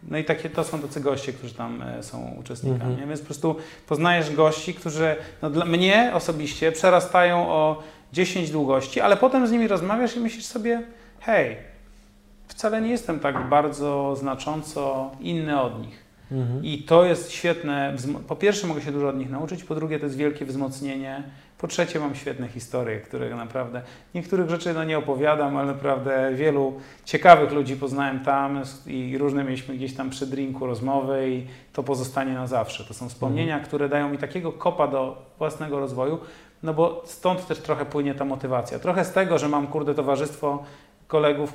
No 0.08 0.18
i 0.18 0.24
takie 0.24 0.50
to 0.50 0.64
są 0.64 0.80
tacy 0.80 1.00
goście, 1.00 1.32
którzy 1.32 1.54
tam 1.54 1.82
e, 1.82 2.02
są 2.02 2.36
uczestnikami. 2.40 2.90
Mhm. 2.90 3.08
Więc 3.08 3.20
po 3.20 3.26
prostu 3.26 3.56
poznajesz 3.88 4.34
gości, 4.34 4.74
którzy 4.74 5.16
no, 5.42 5.50
dla 5.50 5.64
mnie 5.64 6.10
osobiście 6.14 6.72
przerastają 6.72 7.48
o 7.48 7.82
10 8.12 8.50
długości, 8.50 9.00
ale 9.00 9.16
potem 9.16 9.46
z 9.46 9.50
nimi 9.50 9.68
rozmawiasz 9.68 10.16
i 10.16 10.20
myślisz 10.20 10.44
sobie, 10.44 10.82
hej, 11.20 11.56
wcale 12.54 12.80
nie 12.80 12.90
jestem 12.90 13.20
tak 13.20 13.48
bardzo 13.48 14.16
znacząco 14.16 15.10
inny 15.20 15.60
od 15.60 15.80
nich. 15.86 16.04
Mhm. 16.32 16.64
I 16.64 16.78
to 16.78 17.04
jest 17.04 17.32
świetne. 17.32 17.96
Po 18.28 18.36
pierwsze, 18.36 18.66
mogę 18.66 18.80
się 18.80 18.92
dużo 18.92 19.08
od 19.08 19.18
nich 19.18 19.30
nauczyć, 19.30 19.64
po 19.64 19.74
drugie, 19.74 19.98
to 19.98 20.04
jest 20.04 20.16
wielkie 20.16 20.44
wzmocnienie. 20.44 21.22
Po 21.58 21.68
trzecie, 21.68 22.00
mam 22.00 22.14
świetne 22.14 22.48
historie, 22.48 23.00
które 23.00 23.36
naprawdę 23.36 23.82
niektórych 24.14 24.50
rzeczy 24.50 24.74
no, 24.74 24.84
nie 24.84 24.98
opowiadam, 24.98 25.56
ale 25.56 25.66
naprawdę 25.72 26.34
wielu 26.34 26.74
ciekawych 27.04 27.52
ludzi 27.52 27.76
poznałem 27.76 28.20
tam 28.20 28.62
i 28.86 29.18
różne 29.18 29.44
mieliśmy 29.44 29.74
gdzieś 29.74 29.94
tam 29.94 30.10
przy 30.10 30.26
drinku 30.26 30.66
rozmowy 30.66 31.30
i 31.30 31.46
to 31.72 31.82
pozostanie 31.82 32.34
na 32.34 32.46
zawsze. 32.46 32.84
To 32.84 32.94
są 32.94 33.08
wspomnienia, 33.08 33.60
które 33.60 33.88
dają 33.88 34.08
mi 34.08 34.18
takiego 34.18 34.52
kopa 34.52 34.88
do 34.88 35.22
własnego 35.38 35.80
rozwoju, 35.80 36.18
no 36.62 36.74
bo 36.74 37.02
stąd 37.06 37.46
też 37.46 37.58
trochę 37.58 37.84
płynie 37.84 38.14
ta 38.14 38.24
motywacja. 38.24 38.78
Trochę 38.78 39.04
z 39.04 39.12
tego, 39.12 39.38
że 39.38 39.48
mam 39.48 39.66
kurde 39.66 39.94
towarzystwo 39.94 40.64
kolegów 41.14 41.54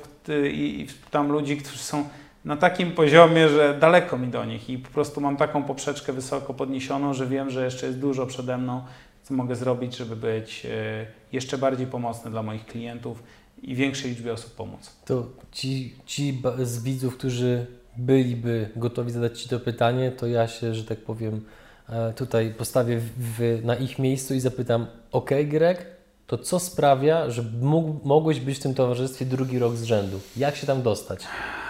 i 0.52 0.80
i 0.80 0.86
tam 1.10 1.32
ludzi, 1.32 1.56
którzy 1.56 1.78
są 1.78 2.04
na 2.44 2.56
takim 2.56 2.92
poziomie, 2.92 3.48
że 3.48 3.78
daleko 3.80 4.18
mi 4.18 4.28
do 4.28 4.44
nich 4.44 4.70
i 4.70 4.78
po 4.78 4.90
prostu 4.90 5.20
mam 5.20 5.36
taką 5.36 5.62
poprzeczkę 5.62 6.12
wysoko 6.12 6.54
podniesioną, 6.54 7.14
że 7.14 7.26
wiem, 7.26 7.50
że 7.50 7.64
jeszcze 7.64 7.86
jest 7.86 7.98
dużo 7.98 8.26
przede 8.26 8.58
mną, 8.58 8.82
co 9.22 9.34
mogę 9.34 9.56
zrobić, 9.56 9.96
żeby 9.96 10.16
być 10.16 10.66
e, 10.66 11.06
jeszcze 11.32 11.58
bardziej 11.58 11.86
pomocny 11.86 12.30
dla 12.30 12.42
moich 12.42 12.66
klientów 12.66 13.22
i 13.62 13.74
większej 13.74 14.10
liczbie 14.10 14.32
osób 14.32 14.54
pomóc. 14.54 14.96
To 15.04 15.26
ci, 15.52 15.94
ci 16.06 16.42
z 16.62 16.82
widzów, 16.82 17.16
którzy 17.16 17.66
byliby 17.96 18.70
gotowi 18.76 19.10
zadać 19.10 19.42
Ci 19.42 19.48
to 19.48 19.60
pytanie, 19.60 20.10
to 20.10 20.26
ja 20.26 20.48
się, 20.48 20.74
że 20.74 20.84
tak 20.84 20.98
powiem, 20.98 21.44
e, 21.88 22.12
tutaj 22.12 22.54
postawię 22.58 23.00
w, 23.16 23.60
na 23.64 23.76
ich 23.76 23.98
miejscu 23.98 24.34
i 24.34 24.40
zapytam, 24.40 24.86
ok 25.12 25.30
Greg, 25.44 25.86
to 26.30 26.38
co 26.38 26.58
sprawia, 26.58 27.30
że 27.30 27.42
mógł, 27.60 28.08
mogłeś 28.08 28.40
być 28.40 28.58
w 28.58 28.62
tym 28.62 28.74
towarzystwie 28.74 29.26
drugi 29.26 29.58
rok 29.58 29.76
z 29.76 29.82
rzędu? 29.82 30.20
Jak 30.36 30.56
się 30.56 30.66
tam 30.66 30.82
dostać? 30.82 31.20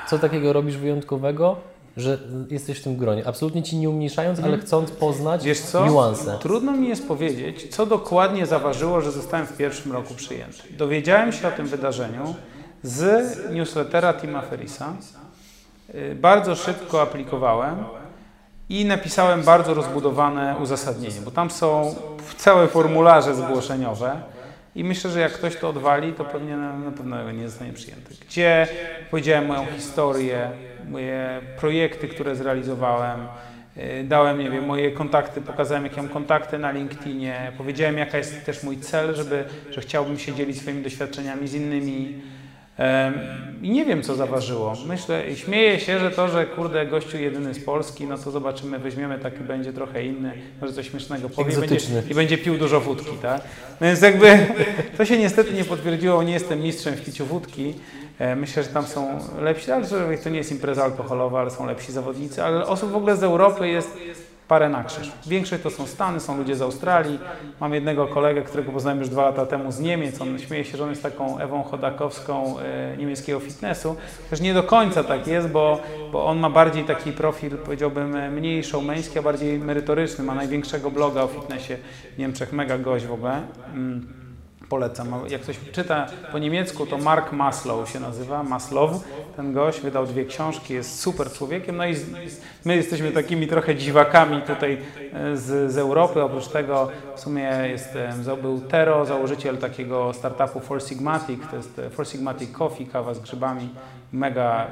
Co 0.09 0.19
takiego 0.19 0.53
robisz 0.53 0.77
wyjątkowego, 0.77 1.57
że 1.97 2.19
jesteś 2.51 2.79
w 2.79 2.85
tym 2.85 2.97
gronie? 2.97 3.27
Absolutnie 3.27 3.63
Ci 3.63 3.77
nie 3.77 3.91
umniejszając, 3.91 4.41
ale 4.41 4.59
chcąc 4.59 4.91
poznać 4.91 5.45
Wiesz 5.45 5.61
co? 5.61 5.87
niuanse. 5.87 6.39
Trudno 6.41 6.73
mi 6.73 6.89
jest 6.89 7.09
powiedzieć, 7.09 7.75
co 7.75 7.87
dokładnie 7.87 8.47
zaważyło, 8.47 9.01
że 9.01 9.13
zostałem 9.13 9.47
w 9.47 9.57
pierwszym 9.57 9.93
roku 9.93 10.15
przyjęty. 10.15 10.63
Dowiedziałem 10.79 11.33
się 11.33 11.49
o 11.49 11.51
tym 11.51 11.67
wydarzeniu 11.67 12.35
z 12.83 13.37
newslettera 13.53 14.15
Tima 14.15 14.43
Ferrisa. 14.43 14.93
Y, 15.95 16.15
Bardzo 16.21 16.55
szybko 16.55 17.03
aplikowałem 17.03 17.77
i 18.69 18.85
napisałem 18.85 19.43
bardzo 19.43 19.75
rozbudowane 19.75 20.57
uzasadnienie, 20.63 21.21
bo 21.25 21.31
tam 21.31 21.51
są 21.51 21.95
całe 22.37 22.69
formularze 22.69 23.35
zgłoszeniowe 23.35 24.40
i 24.81 24.85
myślę, 24.85 25.11
że 25.11 25.21
jak 25.21 25.33
ktoś 25.33 25.57
to 25.57 25.69
odwali, 25.69 26.13
to 26.13 26.25
pewnie 26.25 26.57
na, 26.57 26.79
na 26.79 26.91
pewno 26.91 27.33
nie 27.33 27.49
zostanie 27.49 27.73
przyjęty. 27.73 28.15
Gdzie 28.29 28.67
powiedziałem 29.11 29.47
moją 29.47 29.67
historię, 29.67 30.51
moje 30.89 31.41
projekty, 31.59 32.09
które 32.09 32.37
zrealizowałem, 32.37 33.21
y, 33.77 34.05
dałem, 34.05 34.39
nie 34.39 34.51
wiem, 34.51 34.67
moje 34.67 34.93
kontakty, 34.93 35.41
pokazałem, 35.41 35.85
jakie 35.85 35.97
mam 35.97 36.09
kontakty 36.09 36.59
na 36.59 36.71
LinkedInie, 36.71 37.53
powiedziałem, 37.59 37.99
jaka 37.99 38.19
jest 38.19 38.47
też 38.47 38.63
mój 38.63 38.79
cel, 38.79 39.15
żeby, 39.15 39.45
że 39.71 39.81
chciałbym 39.81 40.19
się 40.19 40.35
dzielić 40.35 40.61
swoimi 40.61 40.83
doświadczeniami 40.83 41.49
z 41.49 41.55
innymi. 41.55 42.23
I 43.63 43.71
nie 43.71 43.85
wiem, 43.85 44.03
co 44.03 44.15
zaważyło. 44.15 44.75
Myślę, 44.87 45.37
śmieję 45.37 45.81
się, 45.81 45.99
że 45.99 46.11
to, 46.11 46.29
że 46.29 46.47
kurde, 46.47 46.87
gościu 46.87 47.19
jedyny 47.19 47.55
z 47.55 47.65
Polski, 47.65 48.07
no 48.07 48.19
to 48.19 48.31
zobaczymy, 48.31 48.79
weźmiemy 48.79 49.19
taki, 49.19 49.39
będzie 49.39 49.73
trochę 49.73 50.05
inny, 50.05 50.33
może 50.61 50.73
coś 50.73 50.91
śmiesznego 50.91 51.29
powie 51.29 51.53
i 51.55 51.57
będzie, 51.57 51.77
i 52.11 52.15
będzie 52.15 52.39
pił 52.39 52.59
dużo 52.59 52.81
wódki, 52.81 53.17
tak? 53.23 53.41
No 53.81 53.87
więc 53.87 54.03
jakby 54.03 54.39
to 54.97 55.05
się 55.05 55.19
niestety 55.19 55.55
nie 55.55 55.65
potwierdziło, 55.65 56.23
nie 56.23 56.33
jestem 56.33 56.61
mistrzem 56.61 56.95
w 56.95 57.05
piciu 57.05 57.27
wódki. 57.27 57.75
E, 58.19 58.37
Myślę, 58.37 58.63
że 58.63 58.69
tam 58.69 58.87
są 58.87 59.19
lepsi, 59.41 59.71
ale 59.71 59.87
to 60.25 60.31
nie 60.31 60.39
jest 60.39 60.53
impreza 60.53 60.85
alkoholowa, 60.85 61.41
ale 61.41 61.51
są 61.51 61.67
lepsi 61.67 61.93
zawodnicy, 61.93 62.43
ale 62.43 62.67
osób 62.67 62.91
w 62.91 62.97
ogóle 62.97 63.17
z 63.17 63.23
Europy 63.23 63.69
jest 63.69 63.99
parę 64.51 64.69
na 64.69 64.85
krzyż. 64.85 65.13
Większość 65.27 65.63
to 65.63 65.71
są 65.71 65.87
Stany, 65.87 66.21
są 66.21 66.37
ludzie 66.37 66.57
z 66.57 66.63
Australii. 66.63 67.19
Mam 67.61 67.75
jednego 67.75 68.07
kolegę, 68.07 68.43
którego 68.43 68.73
poznałem 68.73 68.99
już 68.99 69.09
dwa 69.09 69.23
lata 69.23 69.47
temu 69.47 69.73
z 69.73 69.81
Niemiec. 69.81 70.21
On 70.21 70.39
śmieje 70.39 70.65
się, 70.65 70.77
że 70.77 70.85
on 70.85 70.91
jest 70.91 71.03
taką 71.03 71.39
Ewą 71.39 71.63
Chodakowską 71.63 72.59
e, 72.59 72.97
niemieckiego 72.97 73.41
fitnessu. 73.41 73.97
Też 74.31 74.41
nie 74.41 74.55
do 74.55 74.63
końca 74.63 75.05
tak 75.05 75.27
jest, 75.27 75.49
bo, 75.49 75.81
bo 76.13 76.27
on 76.27 76.39
ma 76.39 76.51
bardziej 76.51 76.85
taki 76.85 77.13
profil, 77.13 77.57
powiedziałbym, 77.57 78.33
mniej 78.33 78.65
showmeński, 78.65 79.19
a 79.19 79.23
bardziej 79.23 79.59
merytoryczny. 79.59 80.25
Ma 80.25 80.35
największego 80.35 80.91
bloga 80.91 81.23
o 81.23 81.27
fitnessie 81.27 81.77
w 82.15 82.19
Niemczech, 82.19 82.53
mega 82.53 82.79
gość 82.79 83.07
w 83.07 83.13
ogóle. 83.13 83.43
Mm. 83.75 84.20
Polecam. 84.71 85.15
Jak 85.29 85.41
ktoś 85.43 85.57
czyta 85.73 86.07
po 86.33 86.39
niemiecku, 86.39 86.87
to 86.87 86.99
Mark 86.99 87.33
Maslow 87.33 87.91
się 87.91 88.01
nazywa, 88.01 88.43
Maslow. 88.43 88.91
Ten 89.37 89.53
gość 89.53 89.81
wydał 89.81 90.07
dwie 90.07 90.25
książki, 90.25 90.75
jest 90.75 91.01
super 91.01 91.33
człowiekiem. 91.33 91.77
No 91.77 91.87
i 91.87 91.95
my 92.65 92.77
jesteśmy 92.77 93.13
takimi 93.13 93.47
trochę 93.47 93.77
dziwakami 93.77 94.43
tutaj 94.43 94.79
e, 95.13 95.37
z, 95.37 95.73
z 95.73 95.79
Europy. 95.79 96.23
Oprócz 96.23 96.49
tego 96.49 96.89
w 97.17 97.21
sumie 97.21 97.51
jest, 97.71 97.89
za- 98.23 98.37
był 98.37 98.61
Tero, 98.61 99.05
założyciel 99.05 99.59
takiego 99.59 100.13
startupu 100.13 100.61
Four 100.61 100.83
Sigmatic. 100.83 101.41
To 101.51 101.57
jest 101.57 101.79
e, 101.79 101.91
Four 101.91 102.07
Sigmatic 102.09 102.53
Coffee, 102.53 102.87
kawa 102.87 103.15
z 103.15 103.19
grzybami. 103.21 103.69
Mega 104.13 104.67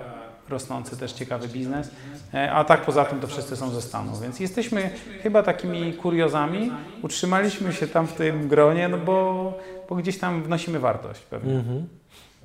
rosnący 0.49 0.97
też 0.97 1.13
ciekawy 1.13 1.49
biznes. 1.49 1.91
E, 2.35 2.53
A 2.53 2.65
tak 2.65 2.81
poza 2.81 3.05
tym 3.05 3.21
to 3.21 3.27
wszyscy 3.27 3.57
są 3.57 3.71
ze 3.71 3.83
Stanów, 3.83 4.23
więc 4.23 4.41
jesteśmy 4.41 4.91
chyba 5.23 5.43
takimi 5.43 5.93
kuriozami. 5.93 6.73
Utrzymaliśmy 7.03 7.73
się 7.73 7.87
tam 7.89 8.07
w 8.07 8.13
tym 8.13 8.49
gronie, 8.49 8.89
no 8.89 8.99
bo, 8.99 9.53
bo 9.89 9.97
gdzieś 9.97 10.19
tam 10.19 10.43
wnosimy 10.43 10.79
wartość 10.79 11.21
pewnie. 11.21 11.55
Mhm. 11.55 11.89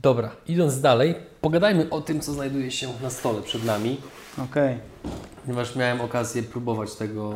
Dobra, 0.01 0.31
idąc 0.47 0.81
dalej, 0.81 1.15
pogadajmy 1.41 1.89
o 1.89 2.01
tym, 2.01 2.19
co 2.21 2.33
znajduje 2.33 2.71
się 2.71 2.89
na 3.01 3.09
stole 3.09 3.41
przed 3.41 3.65
nami. 3.65 3.97
Okej. 4.37 4.77
Ponieważ 5.45 5.75
miałem 5.75 6.01
okazję 6.01 6.43
próbować 6.43 6.95
tego 6.95 7.33
e, 7.33 7.35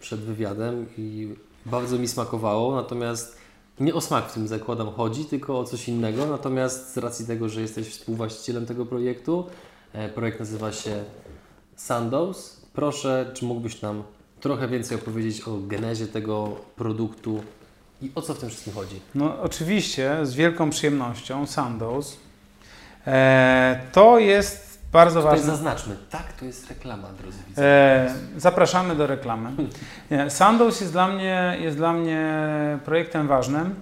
przed 0.00 0.20
wywiadem 0.20 0.86
i 0.98 1.34
bardzo 1.66 1.98
mi 1.98 2.08
smakowało, 2.08 2.74
natomiast 2.74 3.36
nie 3.80 3.94
o 3.94 4.00
smak 4.00 4.30
w 4.30 4.34
tym 4.34 4.48
zakładam 4.48 4.90
chodzi, 4.90 5.24
tylko 5.24 5.58
o 5.58 5.64
coś 5.64 5.88
innego. 5.88 6.26
Natomiast 6.26 6.92
z 6.92 6.96
racji 6.96 7.26
tego, 7.26 7.48
że 7.48 7.60
jesteś 7.60 7.88
współwłaścicielem 7.88 8.66
tego 8.66 8.86
projektu, 8.86 9.46
e, 9.92 10.08
projekt 10.08 10.40
nazywa 10.40 10.72
się 10.72 11.04
Sandows. 11.76 12.60
Proszę, 12.72 13.30
czy 13.34 13.44
mógłbyś 13.44 13.82
nam 13.82 14.02
trochę 14.40 14.68
więcej 14.68 14.98
opowiedzieć 14.98 15.48
o 15.48 15.58
genezie 15.58 16.06
tego 16.06 16.56
produktu 16.76 17.40
i 18.02 18.12
o 18.14 18.22
co 18.22 18.34
w 18.34 18.38
tym 18.38 18.48
wszystkim 18.48 18.72
chodzi? 18.72 19.00
No 19.14 19.42
oczywiście, 19.42 20.16
z 20.22 20.34
wielką 20.34 20.70
przyjemnością, 20.70 21.46
Sandoz. 21.46 22.16
E, 23.06 23.80
to 23.92 24.18
jest 24.18 24.80
bardzo 24.92 25.20
Tutaj 25.20 25.36
ważne. 25.38 25.52
zaznaczmy, 25.52 25.96
tak, 26.10 26.32
to 26.32 26.44
jest 26.44 26.68
reklama, 26.68 27.08
drodzy 27.08 27.38
widzowie. 27.48 27.66
E, 27.68 28.14
zapraszamy 28.36 28.96
do 28.96 29.06
reklamy. 29.06 29.50
Sandoz 30.28 30.80
jest 30.80 30.92
dla, 30.92 31.08
mnie, 31.08 31.56
jest 31.60 31.76
dla 31.76 31.92
mnie 31.92 32.38
projektem 32.84 33.28
ważnym, 33.28 33.74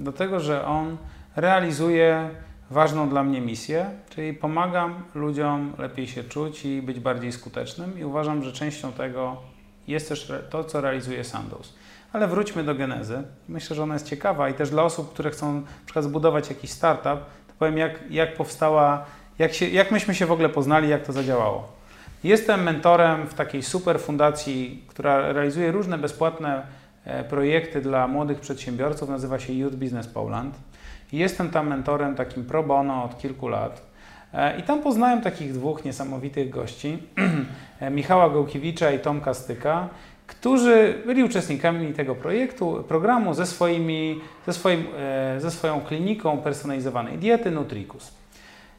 dlatego 0.00 0.40
że 0.40 0.66
on 0.66 0.96
realizuje 1.36 2.30
ważną 2.70 3.08
dla 3.08 3.22
mnie 3.22 3.40
misję, 3.40 3.86
czyli 4.10 4.34
pomagam 4.34 5.04
ludziom 5.14 5.72
lepiej 5.78 6.08
się 6.08 6.24
czuć 6.24 6.64
i 6.64 6.82
być 6.82 7.00
bardziej 7.00 7.32
skutecznym 7.32 7.98
i 7.98 8.04
uważam, 8.04 8.42
że 8.42 8.52
częścią 8.52 8.92
tego 8.92 9.36
jest 9.88 10.08
też 10.08 10.32
to, 10.50 10.64
co 10.64 10.80
realizuje 10.80 11.24
Sandoz. 11.24 11.74
Ale 12.14 12.28
wróćmy 12.28 12.64
do 12.64 12.74
genezy. 12.74 13.22
Myślę, 13.48 13.76
że 13.76 13.82
ona 13.82 13.94
jest 13.94 14.06
ciekawa 14.06 14.48
i 14.48 14.54
też 14.54 14.70
dla 14.70 14.82
osób, 14.82 15.12
które 15.12 15.30
chcą 15.30 15.54
na 15.54 15.66
przykład 15.84 16.04
zbudować 16.04 16.48
jakiś 16.48 16.70
startup, 16.70 17.24
to 17.46 17.54
powiem 17.58 17.78
jak, 17.78 18.10
jak 18.10 18.34
powstała, 18.34 19.04
jak, 19.38 19.54
się, 19.54 19.68
jak 19.68 19.90
myśmy 19.90 20.14
się 20.14 20.26
w 20.26 20.32
ogóle 20.32 20.48
poznali, 20.48 20.88
jak 20.88 21.06
to 21.06 21.12
zadziałało. 21.12 21.68
Jestem 22.24 22.62
mentorem 22.62 23.26
w 23.26 23.34
takiej 23.34 23.62
super 23.62 24.00
fundacji, 24.00 24.84
która 24.88 25.32
realizuje 25.32 25.72
różne 25.72 25.98
bezpłatne 25.98 26.62
e, 27.04 27.24
projekty 27.24 27.80
dla 27.80 28.08
młodych 28.08 28.40
przedsiębiorców, 28.40 29.08
nazywa 29.08 29.38
się 29.38 29.52
Youth 29.52 29.76
Business 29.76 30.06
Poland. 30.06 30.54
Jestem 31.12 31.50
tam 31.50 31.68
mentorem 31.68 32.14
takim 32.14 32.44
pro 32.44 32.62
bono 32.62 33.04
od 33.04 33.18
kilku 33.18 33.48
lat. 33.48 33.82
E, 34.34 34.58
I 34.58 34.62
tam 34.62 34.82
poznałem 34.82 35.20
takich 35.20 35.52
dwóch 35.52 35.84
niesamowitych 35.84 36.50
gości, 36.50 36.98
e, 37.80 37.90
Michała 37.90 38.30
Gołkiewicza 38.30 38.90
i 38.90 38.98
Tomka 38.98 39.34
Styka, 39.34 39.88
którzy 40.40 41.02
byli 41.06 41.24
uczestnikami 41.24 41.92
tego 41.92 42.14
projektu, 42.14 42.84
programu 42.88 43.34
ze, 43.34 43.46
swoimi, 43.46 44.20
ze, 44.46 44.52
swoim, 44.52 44.86
e, 44.96 45.40
ze 45.40 45.50
swoją 45.50 45.80
kliniką 45.80 46.38
personalizowanej 46.38 47.18
diety 47.18 47.50
Nutricus. 47.50 48.12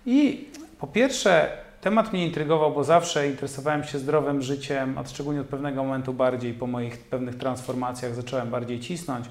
I 0.05 0.47
po 0.79 0.87
pierwsze, 0.87 1.49
temat 1.81 2.13
mnie 2.13 2.25
intrygował, 2.25 2.71
bo 2.71 2.83
zawsze 2.83 3.27
interesowałem 3.27 3.83
się 3.83 3.99
zdrowym 3.99 4.41
życiem, 4.41 4.97
a 4.97 5.07
szczególnie 5.07 5.41
od 5.41 5.47
pewnego 5.47 5.83
momentu 5.83 6.13
bardziej 6.13 6.53
po 6.53 6.67
moich 6.67 6.97
pewnych 6.97 7.35
transformacjach 7.35 8.15
zacząłem 8.15 8.49
bardziej 8.49 8.79
cisnąć. 8.79 9.25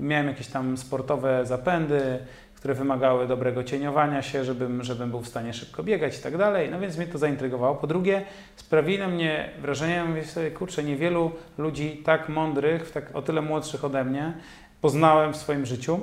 Miałem 0.00 0.26
jakieś 0.26 0.46
tam 0.46 0.76
sportowe 0.76 1.46
zapędy, 1.46 2.18
które 2.66 2.74
wymagały 2.74 3.26
dobrego 3.26 3.64
cieniowania 3.64 4.22
się, 4.22 4.44
żebym, 4.44 4.84
żebym 4.84 5.10
był 5.10 5.20
w 5.20 5.28
stanie 5.28 5.52
szybko 5.52 5.82
biegać 5.82 6.18
i 6.18 6.22
tak 6.22 6.36
dalej. 6.36 6.70
No 6.70 6.80
więc 6.80 6.96
mnie 6.96 7.06
to 7.06 7.18
zaintrygowało. 7.18 7.74
Po 7.74 7.86
drugie, 7.86 8.22
sprawili 8.56 8.98
na 8.98 9.08
mnie 9.08 9.50
wrażenie, 9.60 10.04
mówię 10.04 10.24
sobie, 10.24 10.50
kurczę, 10.50 10.84
niewielu 10.84 11.32
ludzi 11.58 12.02
tak 12.04 12.28
mądrych, 12.28 12.90
tak, 12.90 13.16
o 13.16 13.22
tyle 13.22 13.42
młodszych 13.42 13.84
ode 13.84 14.04
mnie 14.04 14.32
poznałem 14.80 15.32
w 15.32 15.36
swoim 15.36 15.66
życiu. 15.66 16.00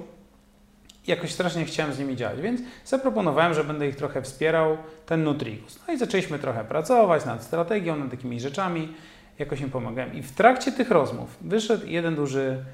Jakoś 1.07 1.32
strasznie 1.32 1.66
chciałem 1.66 1.93
z 1.93 1.99
nimi 1.99 2.16
działać, 2.16 2.41
więc 2.41 2.61
zaproponowałem, 2.86 3.53
że 3.53 3.64
będę 3.64 3.88
ich 3.88 3.95
trochę 3.95 4.22
wspierał, 4.22 4.78
ten 5.05 5.24
Nutricus. 5.24 5.80
No 5.88 5.93
i 5.93 5.97
zaczęliśmy 5.97 6.39
trochę 6.39 6.64
pracować 6.64 7.26
nad 7.26 7.43
strategią, 7.43 7.95
nad 7.95 8.11
takimi 8.11 8.39
rzeczami, 8.39 8.93
jakoś 9.39 9.61
im 9.61 9.70
pomagałem. 9.70 10.14
I 10.14 10.22
w 10.22 10.32
trakcie 10.32 10.72
tych 10.72 10.91
rozmów 10.91 11.38
wyszedł 11.41 11.88
jeden 11.88 12.16
duży 12.16 12.66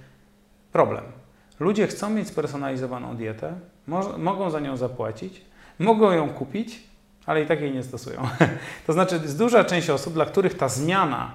problem. 0.71 1.03
Ludzie 1.59 1.87
chcą 1.87 2.09
mieć 2.09 2.27
spersonalizowaną 2.27 3.15
dietę, 3.15 3.53
mo- 3.89 4.17
mogą 4.17 4.49
za 4.49 4.59
nią 4.59 4.77
zapłacić, 4.77 5.41
mogą 5.79 6.11
ją 6.11 6.29
kupić, 6.29 6.79
ale 7.25 7.41
i 7.41 7.45
tak 7.45 7.61
jej 7.61 7.71
nie 7.71 7.83
stosują. 7.83 8.27
to 8.87 8.93
znaczy, 8.93 9.19
jest 9.23 9.37
duża 9.37 9.63
część 9.63 9.89
osób, 9.89 10.13
dla 10.13 10.25
których 10.25 10.57
ta 10.57 10.69
zmiana 10.69 11.31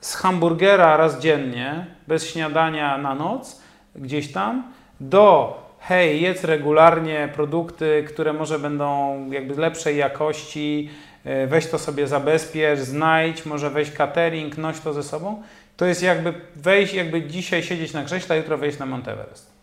z 0.00 0.14
hamburgera 0.14 0.96
raz 0.96 1.20
dziennie, 1.20 1.86
bez 2.08 2.30
śniadania 2.30 2.98
na 2.98 3.14
noc, 3.14 3.60
gdzieś 3.96 4.32
tam, 4.32 4.72
do 5.00 5.56
hej, 5.80 6.20
jedz 6.22 6.44
regularnie 6.44 7.28
produkty, 7.34 8.04
które 8.08 8.32
może 8.32 8.58
będą 8.58 9.16
jakby 9.30 9.60
lepszej 9.60 9.96
jakości, 9.96 10.90
e, 11.24 11.46
weź 11.46 11.66
to 11.66 11.78
sobie 11.78 12.06
zabezpiecz, 12.06 12.78
znajdź, 12.78 13.46
może 13.46 13.70
weź 13.70 13.90
catering, 13.90 14.58
noś 14.58 14.80
to 14.80 14.92
ze 14.92 15.02
sobą. 15.02 15.42
To 15.76 15.86
jest 15.86 16.02
jakby 16.02 16.34
wejść, 16.56 16.94
jakby 16.94 17.22
dzisiaj 17.22 17.62
siedzieć 17.62 17.92
na 17.92 18.04
krześle, 18.04 18.34
a 18.34 18.38
jutro 18.38 18.58
wejść 18.58 18.78
na 18.78 18.86
Mount 18.86 19.08
Everest. 19.08 19.55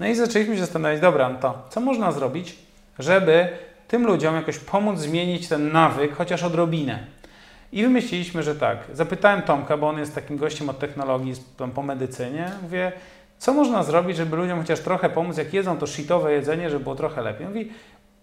No 0.00 0.06
i 0.06 0.14
zaczęliśmy 0.14 0.54
się 0.54 0.60
zastanawiać, 0.60 1.00
dobra, 1.00 1.28
no 1.28 1.38
to 1.38 1.62
co 1.70 1.80
można 1.80 2.12
zrobić, 2.12 2.56
żeby 2.98 3.48
tym 3.88 4.06
ludziom 4.06 4.34
jakoś 4.34 4.58
pomóc 4.58 4.98
zmienić 4.98 5.48
ten 5.48 5.72
nawyk, 5.72 6.16
chociaż 6.16 6.42
odrobinę. 6.42 6.98
I 7.72 7.82
wymyśliliśmy, 7.82 8.42
że 8.42 8.54
tak. 8.54 8.78
Zapytałem 8.92 9.42
Tomka, 9.42 9.76
bo 9.76 9.88
on 9.88 9.98
jest 9.98 10.14
takim 10.14 10.36
gościem 10.36 10.68
od 10.68 10.78
technologii, 10.78 11.34
po 11.74 11.82
medycynie. 11.82 12.52
Mówię, 12.62 12.92
co 13.38 13.54
można 13.54 13.82
zrobić, 13.82 14.16
żeby 14.16 14.36
ludziom 14.36 14.58
chociaż 14.58 14.80
trochę 14.80 15.10
pomóc, 15.10 15.36
jak 15.36 15.54
jedzą 15.54 15.78
to 15.78 15.86
shitowe 15.86 16.32
jedzenie, 16.32 16.70
żeby 16.70 16.84
było 16.84 16.96
trochę 16.96 17.22
lepiej. 17.22 17.46
Mówi, 17.46 17.72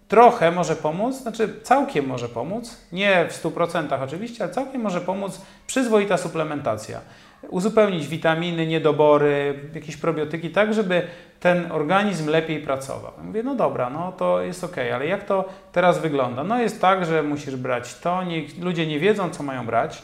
trochę 0.07 0.51
może 0.51 0.75
pomóc, 0.75 1.15
znaczy 1.15 1.53
całkiem 1.63 2.07
może 2.07 2.29
pomóc, 2.29 2.77
nie 2.91 3.27
w 3.29 3.43
100% 3.43 4.03
oczywiście, 4.03 4.43
ale 4.43 4.53
całkiem 4.53 4.81
może 4.81 5.01
pomóc 5.01 5.41
przyzwoita 5.67 6.17
suplementacja. 6.17 7.01
Uzupełnić 7.49 8.07
witaminy, 8.07 8.67
niedobory, 8.67 9.59
jakieś 9.73 9.97
probiotyki, 9.97 10.49
tak 10.49 10.73
żeby 10.73 11.07
ten 11.39 11.71
organizm 11.71 12.29
lepiej 12.29 12.59
pracował. 12.59 13.11
mówię, 13.23 13.43
no 13.43 13.55
dobra, 13.55 13.89
no 13.89 14.11
to 14.11 14.41
jest 14.41 14.63
ok, 14.63 14.75
ale 14.93 15.07
jak 15.07 15.23
to 15.23 15.45
teraz 15.71 15.99
wygląda? 16.01 16.43
No 16.43 16.61
jest 16.61 16.81
tak, 16.81 17.05
że 17.05 17.23
musisz 17.23 17.55
brać 17.55 17.95
to, 17.95 18.23
nie, 18.23 18.41
ludzie 18.61 18.87
nie 18.87 18.99
wiedzą, 18.99 19.29
co 19.29 19.43
mają 19.43 19.65
brać, 19.65 20.03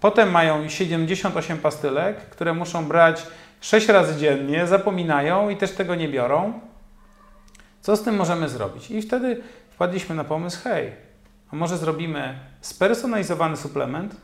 potem 0.00 0.30
mają 0.30 0.68
78 0.68 1.58
pastylek, 1.58 2.16
które 2.16 2.54
muszą 2.54 2.84
brać 2.84 3.26
6 3.60 3.88
razy 3.88 4.20
dziennie, 4.20 4.66
zapominają 4.66 5.48
i 5.48 5.56
też 5.56 5.72
tego 5.72 5.94
nie 5.94 6.08
biorą. 6.08 6.60
Co 7.80 7.96
z 7.96 8.02
tym 8.02 8.16
możemy 8.16 8.48
zrobić? 8.48 8.90
I 8.90 9.02
wtedy 9.02 9.42
wpadliśmy 9.70 10.14
na 10.14 10.24
pomysł, 10.24 10.60
hej, 10.64 10.92
a 11.52 11.56
może 11.56 11.78
zrobimy 11.78 12.38
spersonalizowany 12.60 13.56
suplement? 13.56 14.16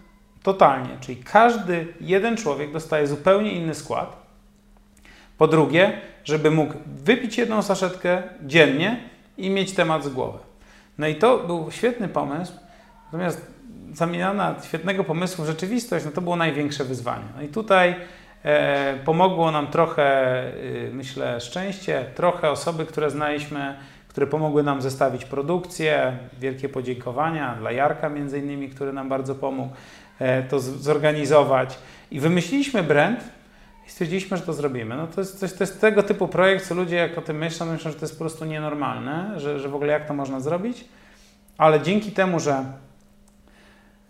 Totalnie, 0.42 0.88
czyli 1.00 1.16
każdy 1.16 1.86
jeden 2.00 2.36
człowiek 2.36 2.72
dostaje 2.72 3.06
zupełnie 3.06 3.52
inny 3.52 3.74
skład. 3.74 4.16
Po 5.38 5.48
drugie, 5.48 6.00
żeby 6.24 6.50
mógł 6.50 6.74
wypić 6.86 7.38
jedną 7.38 7.62
saszetkę 7.62 8.22
dziennie 8.42 9.00
i 9.36 9.50
mieć 9.50 9.72
temat 9.72 10.04
z 10.04 10.08
głowy. 10.08 10.38
No 10.98 11.06
i 11.06 11.14
to 11.14 11.38
był 11.38 11.70
świetny 11.70 12.08
pomysł, 12.08 12.52
natomiast 13.04 13.46
zamiana 13.92 14.54
świetnego 14.64 15.04
pomysłu 15.04 15.44
w 15.44 15.46
rzeczywistość, 15.46 16.04
no 16.04 16.10
to 16.10 16.20
było 16.20 16.36
największe 16.36 16.84
wyzwanie. 16.84 17.24
No 17.36 17.42
i 17.42 17.48
tutaj 17.48 17.94
e, 18.44 18.94
pomogło 19.04 19.50
nam 19.50 19.66
trochę, 19.66 20.04
e, 20.04 20.52
myślę, 20.92 21.40
szczęście, 21.40 22.04
trochę 22.14 22.50
osoby, 22.50 22.86
które 22.86 23.10
znaliśmy, 23.10 23.76
które 24.08 24.26
pomogły 24.26 24.62
nam 24.62 24.82
zestawić 24.82 25.24
produkcję. 25.24 26.18
Wielkie 26.40 26.68
podziękowania 26.68 27.54
dla 27.54 27.72
Jarka 27.72 28.08
między 28.08 28.38
innymi, 28.38 28.68
który 28.68 28.92
nam 28.92 29.08
bardzo 29.08 29.34
pomógł 29.34 29.74
to 30.48 30.60
zorganizować. 30.60 31.78
I 32.10 32.20
wymyśliliśmy 32.20 32.82
brand, 32.82 33.20
i 33.86 33.90
stwierdziliśmy, 33.90 34.36
że 34.36 34.42
to 34.42 34.52
zrobimy. 34.52 34.96
No 34.96 35.06
to 35.06 35.20
jest, 35.20 35.40
to, 35.40 35.44
jest, 35.44 35.58
to 35.58 35.64
jest 35.64 35.80
tego 35.80 36.02
typu 36.02 36.28
projekt, 36.28 36.68
co 36.68 36.74
ludzie 36.74 36.96
jak 36.96 37.18
o 37.18 37.22
tym 37.22 37.36
myślą, 37.36 37.66
myślą, 37.66 37.90
że 37.90 37.96
to 37.96 38.04
jest 38.04 38.14
po 38.14 38.20
prostu 38.20 38.44
nienormalne, 38.44 39.40
że, 39.40 39.60
że 39.60 39.68
w 39.68 39.74
ogóle 39.74 39.92
jak 39.92 40.08
to 40.08 40.14
można 40.14 40.40
zrobić. 40.40 40.84
Ale 41.58 41.80
dzięki 41.80 42.12
temu, 42.12 42.40
że, 42.40 42.64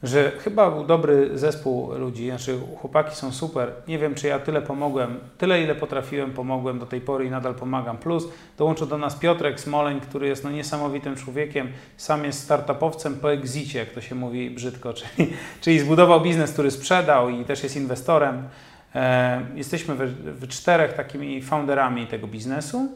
że 0.02 0.32
chyba 0.38 0.70
był 0.70 0.84
dobry 0.84 1.38
zespół 1.38 1.92
ludzi, 1.92 2.28
znaczy 2.28 2.58
chłopaki 2.80 3.16
są 3.16 3.32
super. 3.32 3.72
Nie 3.88 3.98
wiem, 3.98 4.14
czy 4.14 4.26
ja 4.26 4.38
tyle 4.38 4.62
pomogłem, 4.62 5.20
tyle 5.38 5.62
ile 5.62 5.74
potrafiłem, 5.74 6.32
pomogłem 6.32 6.78
do 6.78 6.86
tej 6.86 7.00
pory 7.00 7.24
i 7.24 7.30
nadal 7.30 7.54
pomagam. 7.54 7.98
Plus 7.98 8.28
dołączył 8.58 8.86
do 8.86 8.98
nas 8.98 9.16
Piotrek 9.16 9.60
Smoleń, 9.60 10.00
który 10.00 10.28
jest 10.28 10.44
no, 10.44 10.50
niesamowitym 10.50 11.16
człowiekiem, 11.16 11.68
sam 11.96 12.24
jest 12.24 12.42
startupowcem 12.42 13.14
po 13.14 13.32
exicie, 13.32 13.78
jak 13.78 13.90
to 13.90 14.00
się 14.00 14.14
mówi 14.14 14.50
brzydko, 14.50 14.92
czyli, 14.98 15.32
czyli 15.60 15.80
zbudował 15.80 16.20
biznes, 16.20 16.52
który 16.52 16.70
sprzedał 16.70 17.28
i 17.28 17.44
też 17.44 17.62
jest 17.62 17.76
inwestorem. 17.76 18.48
E, 18.94 19.40
jesteśmy 19.54 19.94
we, 19.94 20.06
we 20.32 20.46
czterech 20.46 20.92
takimi 20.92 21.42
founderami 21.42 22.06
tego 22.06 22.26
biznesu 22.26 22.88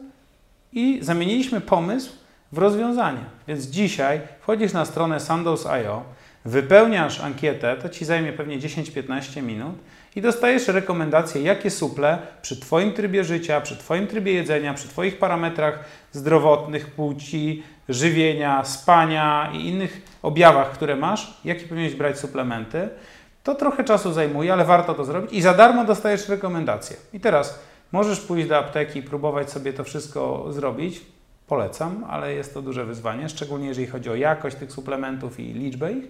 i 0.73 0.99
zamieniliśmy 1.01 1.61
pomysł 1.61 2.11
w 2.51 2.57
rozwiązanie. 2.57 3.25
Więc 3.47 3.65
dzisiaj 3.65 4.21
wchodzisz 4.41 4.73
na 4.73 4.85
stronę 4.85 5.19
Sandoz.io, 5.19 6.03
wypełniasz 6.45 7.19
ankietę, 7.19 7.75
to 7.81 7.89
ci 7.89 8.05
zajmie 8.05 8.33
pewnie 8.33 8.59
10-15 8.59 9.43
minut 9.43 9.75
i 10.15 10.21
dostajesz 10.21 10.67
rekomendacje, 10.67 11.41
jakie 11.41 11.69
suple 11.71 12.17
przy 12.41 12.59
Twoim 12.59 12.93
trybie 12.93 13.23
życia, 13.23 13.61
przy 13.61 13.77
Twoim 13.77 14.07
trybie 14.07 14.33
jedzenia, 14.33 14.73
przy 14.73 14.87
Twoich 14.87 15.19
parametrach 15.19 15.79
zdrowotnych, 16.11 16.91
płci, 16.91 17.63
żywienia, 17.89 18.65
spania 18.65 19.51
i 19.53 19.67
innych 19.67 20.01
objawach, 20.21 20.71
które 20.71 20.95
masz, 20.95 21.37
jakie 21.45 21.67
powinieneś 21.67 21.95
brać 21.95 22.19
suplementy. 22.19 22.89
To 23.43 23.55
trochę 23.55 23.83
czasu 23.83 24.13
zajmuje, 24.13 24.53
ale 24.53 24.65
warto 24.65 24.93
to 24.93 25.05
zrobić 25.05 25.33
i 25.33 25.41
za 25.41 25.53
darmo 25.53 25.85
dostajesz 25.85 26.29
rekomendacje. 26.29 26.97
I 27.13 27.19
teraz 27.19 27.59
możesz 27.91 28.19
pójść 28.19 28.47
do 28.47 28.57
apteki 28.57 28.99
i 28.99 29.03
próbować 29.03 29.51
sobie 29.51 29.73
to 29.73 29.83
wszystko 29.83 30.45
zrobić. 30.49 31.01
Polecam, 31.47 32.05
ale 32.09 32.33
jest 32.33 32.53
to 32.53 32.61
duże 32.61 32.85
wyzwanie, 32.85 33.29
szczególnie 33.29 33.67
jeżeli 33.67 33.87
chodzi 33.87 34.09
o 34.09 34.15
jakość 34.15 34.55
tych 34.55 34.71
suplementów 34.71 35.39
i 35.39 35.53
liczbę 35.53 35.91
ich. 35.91 36.07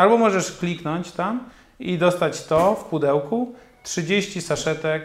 Albo 0.00 0.18
możesz 0.18 0.52
kliknąć 0.52 1.12
tam 1.12 1.50
i 1.80 1.98
dostać 1.98 2.44
to 2.44 2.74
w 2.74 2.84
pudełku 2.84 3.54
30 3.82 4.40
saszetek 4.40 5.02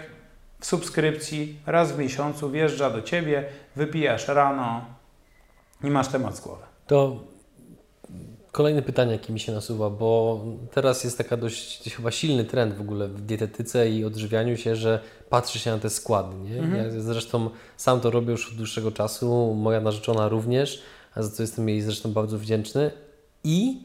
w 0.59 0.65
subskrypcji 0.65 1.59
raz 1.65 1.91
w 1.91 1.99
miesiącu, 1.99 2.49
wjeżdża 2.49 2.89
do 2.89 3.01
Ciebie, 3.01 3.45
wypijasz 3.75 4.27
rano 4.27 4.85
i 5.83 5.87
masz 5.87 6.07
temat 6.07 6.37
z 6.37 6.41
głowy. 6.41 6.63
To 6.87 7.19
Kolejne 8.51 8.81
pytanie, 8.81 9.11
jakie 9.11 9.33
mi 9.33 9.39
się 9.39 9.51
nasuwa, 9.51 9.89
bo 9.89 10.41
teraz 10.71 11.03
jest 11.03 11.17
taka 11.17 11.37
dość 11.37 11.93
chyba 11.95 12.11
silny 12.11 12.45
trend 12.45 12.75
w 12.75 12.81
ogóle 12.81 13.07
w 13.07 13.21
dietetyce 13.21 13.89
i 13.89 14.05
odżywianiu 14.05 14.57
się, 14.57 14.75
że 14.75 14.99
patrzy 15.29 15.59
się 15.59 15.71
na 15.71 15.77
te 15.77 15.89
składy. 15.89 16.35
Nie? 16.35 16.59
Mhm. 16.59 16.93
Ja 16.93 17.01
zresztą 17.01 17.49
sam 17.77 17.99
to 17.99 18.11
robię 18.11 18.31
już 18.31 18.49
od 18.49 18.55
dłuższego 18.55 18.91
czasu, 18.91 19.53
moja 19.53 19.81
narzeczona 19.81 20.29
również, 20.29 20.83
a 21.15 21.21
za 21.23 21.29
co 21.31 21.43
jestem 21.43 21.69
jej 21.69 21.81
zresztą 21.81 22.13
bardzo 22.13 22.37
wdzięczny. 22.37 22.91
I 23.43 23.81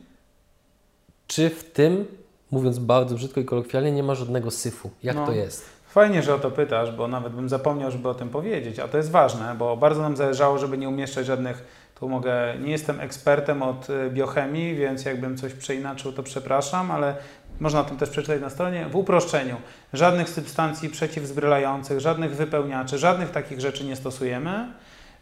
czy 1.30 1.50
w 1.50 1.72
tym, 1.72 2.06
mówiąc 2.50 2.78
bardzo 2.78 3.14
brzydko 3.14 3.40
i 3.40 3.44
kolokwialnie, 3.44 3.92
nie 3.92 4.02
ma 4.02 4.14
żadnego 4.14 4.50
syfu? 4.50 4.90
Jak 5.02 5.16
no. 5.16 5.26
to 5.26 5.32
jest? 5.32 5.64
Fajnie, 5.88 6.22
że 6.22 6.34
o 6.34 6.38
to 6.38 6.50
pytasz, 6.50 6.92
bo 6.92 7.08
nawet 7.08 7.32
bym 7.32 7.48
zapomniał, 7.48 7.90
żeby 7.90 8.08
o 8.08 8.14
tym 8.14 8.28
powiedzieć, 8.28 8.78
a 8.78 8.88
to 8.88 8.96
jest 8.96 9.10
ważne, 9.10 9.54
bo 9.58 9.76
bardzo 9.76 10.02
nam 10.02 10.16
zależało, 10.16 10.58
żeby 10.58 10.78
nie 10.78 10.88
umieszczać 10.88 11.26
żadnych 11.26 11.64
tu 12.00 12.08
mogę, 12.08 12.54
nie 12.60 12.72
jestem 12.72 13.00
ekspertem 13.00 13.62
od 13.62 13.90
y, 13.90 14.10
biochemii, 14.10 14.74
więc 14.74 15.04
jakbym 15.04 15.36
coś 15.36 15.52
przeinaczył, 15.52 16.12
to 16.12 16.22
przepraszam, 16.22 16.90
ale 16.90 17.14
można 17.60 17.80
o 17.80 17.84
tym 17.84 17.96
też 17.96 18.10
przeczytać 18.10 18.40
na 18.40 18.50
stronie. 18.50 18.86
W 18.86 18.96
uproszczeniu, 18.96 19.56
żadnych 19.92 20.28
substancji 20.28 20.88
przeciwzbrylających, 20.88 22.00
żadnych 22.00 22.36
wypełniaczy, 22.36 22.98
żadnych 22.98 23.30
takich 23.30 23.60
rzeczy 23.60 23.84
nie 23.84 23.96
stosujemy, 23.96 24.68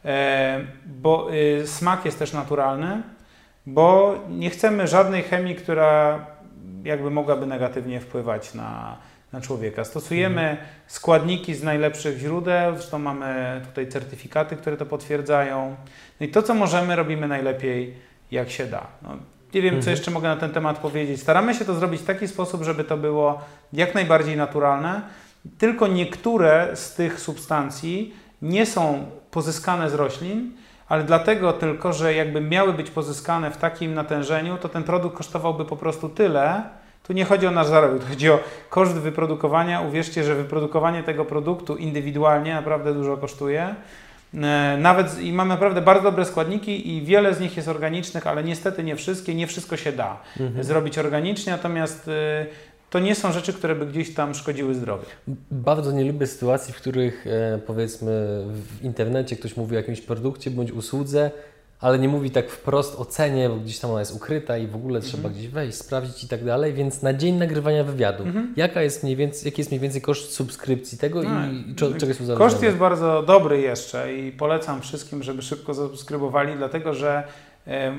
e, 0.04 0.60
bo 0.86 1.28
y, 1.34 1.66
smak 1.66 2.04
jest 2.04 2.18
też 2.18 2.32
naturalny, 2.32 3.02
bo 3.74 4.14
nie 4.28 4.50
chcemy 4.50 4.86
żadnej 4.86 5.22
chemii, 5.22 5.54
która 5.54 6.26
jakby 6.84 7.10
mogłaby 7.10 7.46
negatywnie 7.46 8.00
wpływać 8.00 8.54
na, 8.54 8.96
na 9.32 9.40
człowieka. 9.40 9.84
Stosujemy 9.84 10.50
mhm. 10.50 10.68
składniki 10.86 11.54
z 11.54 11.62
najlepszych 11.62 12.18
źródeł, 12.18 12.74
zresztą 12.74 12.98
mamy 12.98 13.60
tutaj 13.64 13.88
certyfikaty, 13.88 14.56
które 14.56 14.76
to 14.76 14.86
potwierdzają. 14.86 15.76
No 16.20 16.26
i 16.26 16.28
to, 16.28 16.42
co 16.42 16.54
możemy, 16.54 16.96
robimy 16.96 17.28
najlepiej, 17.28 17.94
jak 18.30 18.50
się 18.50 18.66
da. 18.66 18.86
No, 19.02 19.16
nie 19.54 19.62
wiem, 19.62 19.74
co 19.74 19.78
mhm. 19.78 19.90
jeszcze 19.90 20.10
mogę 20.10 20.28
na 20.28 20.36
ten 20.36 20.50
temat 20.50 20.78
powiedzieć. 20.78 21.20
Staramy 21.20 21.54
się 21.54 21.64
to 21.64 21.74
zrobić 21.74 22.00
w 22.00 22.06
taki 22.06 22.28
sposób, 22.28 22.62
żeby 22.62 22.84
to 22.84 22.96
było 22.96 23.40
jak 23.72 23.94
najbardziej 23.94 24.36
naturalne. 24.36 25.02
Tylko 25.58 25.86
niektóre 25.86 26.76
z 26.76 26.94
tych 26.94 27.20
substancji 27.20 28.14
nie 28.42 28.66
są 28.66 29.06
pozyskane 29.30 29.90
z 29.90 29.94
roślin, 29.94 30.52
ale 30.88 31.04
dlatego 31.04 31.52
tylko, 31.52 31.92
że 31.92 32.14
jakby 32.14 32.40
miały 32.40 32.72
być 32.72 32.90
pozyskane 32.90 33.50
w 33.50 33.56
takim 33.56 33.94
natężeniu, 33.94 34.56
to 34.56 34.68
ten 34.68 34.82
produkt 34.82 35.16
kosztowałby 35.16 35.64
po 35.64 35.76
prostu 35.76 36.08
tyle, 36.08 36.62
tu 37.02 37.12
nie 37.12 37.24
chodzi 37.24 37.46
o 37.46 37.50
nasz 37.50 37.66
zarobek, 37.66 38.04
chodzi 38.10 38.30
o 38.30 38.38
koszt 38.70 38.92
wyprodukowania. 38.92 39.80
Uwierzcie, 39.80 40.24
że 40.24 40.34
wyprodukowanie 40.34 41.02
tego 41.02 41.24
produktu 41.24 41.76
indywidualnie 41.76 42.54
naprawdę 42.54 42.94
dużo 42.94 43.16
kosztuje. 43.16 43.74
E, 44.34 44.76
nawet 44.80 45.20
i 45.20 45.32
mamy 45.32 45.48
naprawdę 45.48 45.80
bardzo 45.80 46.02
dobre 46.02 46.24
składniki 46.24 46.96
i 46.96 47.02
wiele 47.02 47.34
z 47.34 47.40
nich 47.40 47.56
jest 47.56 47.68
organicznych, 47.68 48.26
ale 48.26 48.44
niestety 48.44 48.84
nie 48.84 48.96
wszystkie, 48.96 49.34
nie 49.34 49.46
wszystko 49.46 49.76
się 49.76 49.92
da 49.92 50.16
mhm. 50.40 50.64
zrobić 50.64 50.98
organicznie, 50.98 51.52
natomiast 51.52 52.08
e, 52.08 52.46
to 52.90 52.98
nie 52.98 53.14
są 53.14 53.32
rzeczy, 53.32 53.52
które 53.52 53.74
by 53.74 53.86
gdzieś 53.86 54.14
tam 54.14 54.34
szkodziły 54.34 54.74
zdrowiu. 54.74 55.06
Bardzo 55.50 55.92
nie 55.92 56.04
lubię 56.04 56.26
sytuacji, 56.26 56.74
w 56.74 56.76
których 56.76 57.26
e, 57.26 57.58
powiedzmy 57.66 58.10
w 58.46 58.84
internecie 58.84 59.36
ktoś 59.36 59.56
mówi 59.56 59.76
o 59.76 59.78
jakimś 59.78 60.00
produkcie 60.00 60.50
bądź 60.50 60.72
usłudze, 60.72 61.30
ale 61.80 61.98
nie 61.98 62.08
mówi 62.08 62.30
tak 62.30 62.50
wprost 62.50 63.00
o 63.00 63.04
cenie, 63.04 63.48
bo 63.48 63.56
gdzieś 63.56 63.78
tam 63.78 63.90
ona 63.90 64.00
jest 64.00 64.16
ukryta 64.16 64.58
i 64.58 64.66
w 64.66 64.76
ogóle 64.76 65.00
trzeba 65.00 65.16
mhm. 65.16 65.34
gdzieś 65.34 65.48
wejść, 65.48 65.78
sprawdzić 65.78 66.24
i 66.24 66.28
tak 66.28 66.44
dalej, 66.44 66.72
więc 66.72 67.02
na 67.02 67.14
dzień 67.14 67.34
nagrywania 67.34 67.84
wywiadu, 67.84 68.24
mhm. 68.24 68.54
jaka 68.56 68.82
jest 68.82 69.02
mniej 69.02 69.16
więcej, 69.16 69.42
jaki 69.44 69.60
jest 69.60 69.70
mniej 69.70 69.80
więcej 69.80 70.00
koszt 70.00 70.32
subskrypcji 70.32 70.98
tego 70.98 71.22
no, 71.22 71.46
i, 71.46 71.70
i 71.70 71.74
czego 71.74 72.06
jest? 72.06 72.20
Koszt 72.38 72.62
jest 72.62 72.76
bardzo 72.76 73.22
dobry 73.22 73.60
jeszcze 73.60 74.14
i 74.14 74.32
polecam 74.32 74.80
wszystkim, 74.80 75.22
żeby 75.22 75.42
szybko 75.42 75.74
zasubskrybowali, 75.74 76.56
dlatego 76.56 76.94
że 76.94 77.24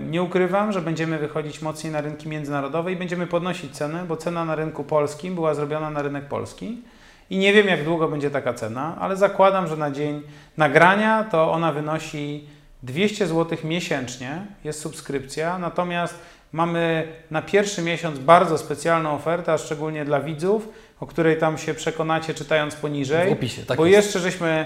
nie 0.10 0.24
ukrywam, 0.24 0.72
że 0.72 0.82
będziemy 0.82 1.18
wychodzić 1.18 1.62
mocniej 1.62 1.94
na 1.94 2.02
rynki 2.02 2.30
międzynarodowe 2.30 2.92
i 2.92 2.96
będziemy 2.96 3.28
podnosić 3.28 3.72
ceny, 3.72 4.00
bo 4.08 4.18
cena 4.18 4.46
na 4.46 4.56
rynku 4.56 4.84
polskim 4.84 5.36
była 5.36 5.54
zrobiona 5.54 5.90
na 5.90 6.02
rynek 6.02 6.26
polski. 6.26 6.82
I 7.30 7.38
nie 7.38 7.54
wiem, 7.54 7.68
jak 7.68 7.84
długo 7.84 8.08
będzie 8.08 8.32
taka 8.32 8.54
cena, 8.54 8.98
ale 9.00 9.18
zakładam, 9.18 9.68
że 9.68 9.78
na 9.78 9.92
dzień 9.92 10.22
nagrania 10.58 11.24
to 11.24 11.52
ona 11.52 11.72
wynosi 11.72 12.48
200 12.84 13.28
zł 13.28 13.58
miesięcznie 13.64 14.46
jest 14.64 14.82
subskrypcja, 14.82 15.58
natomiast 15.58 16.20
mamy 16.52 17.08
na 17.32 17.42
pierwszy 17.42 17.82
miesiąc 17.82 18.20
bardzo 18.20 18.58
specjalną 18.58 19.12
ofertę, 19.12 19.54
a 19.54 19.58
szczególnie 19.58 20.06
dla 20.06 20.20
widzów, 20.20 20.70
o 21.00 21.06
której 21.06 21.38
tam 21.38 21.58
się 21.58 21.74
przekonacie 21.74 22.34
czytając 22.34 22.76
poniżej. 22.76 23.30
W 23.30 23.34
opisie, 23.34 23.66
tak 23.66 23.78
bo 23.78 23.86
jest. 23.86 24.08
jeszcze 24.08 24.20
żeśmy 24.20 24.66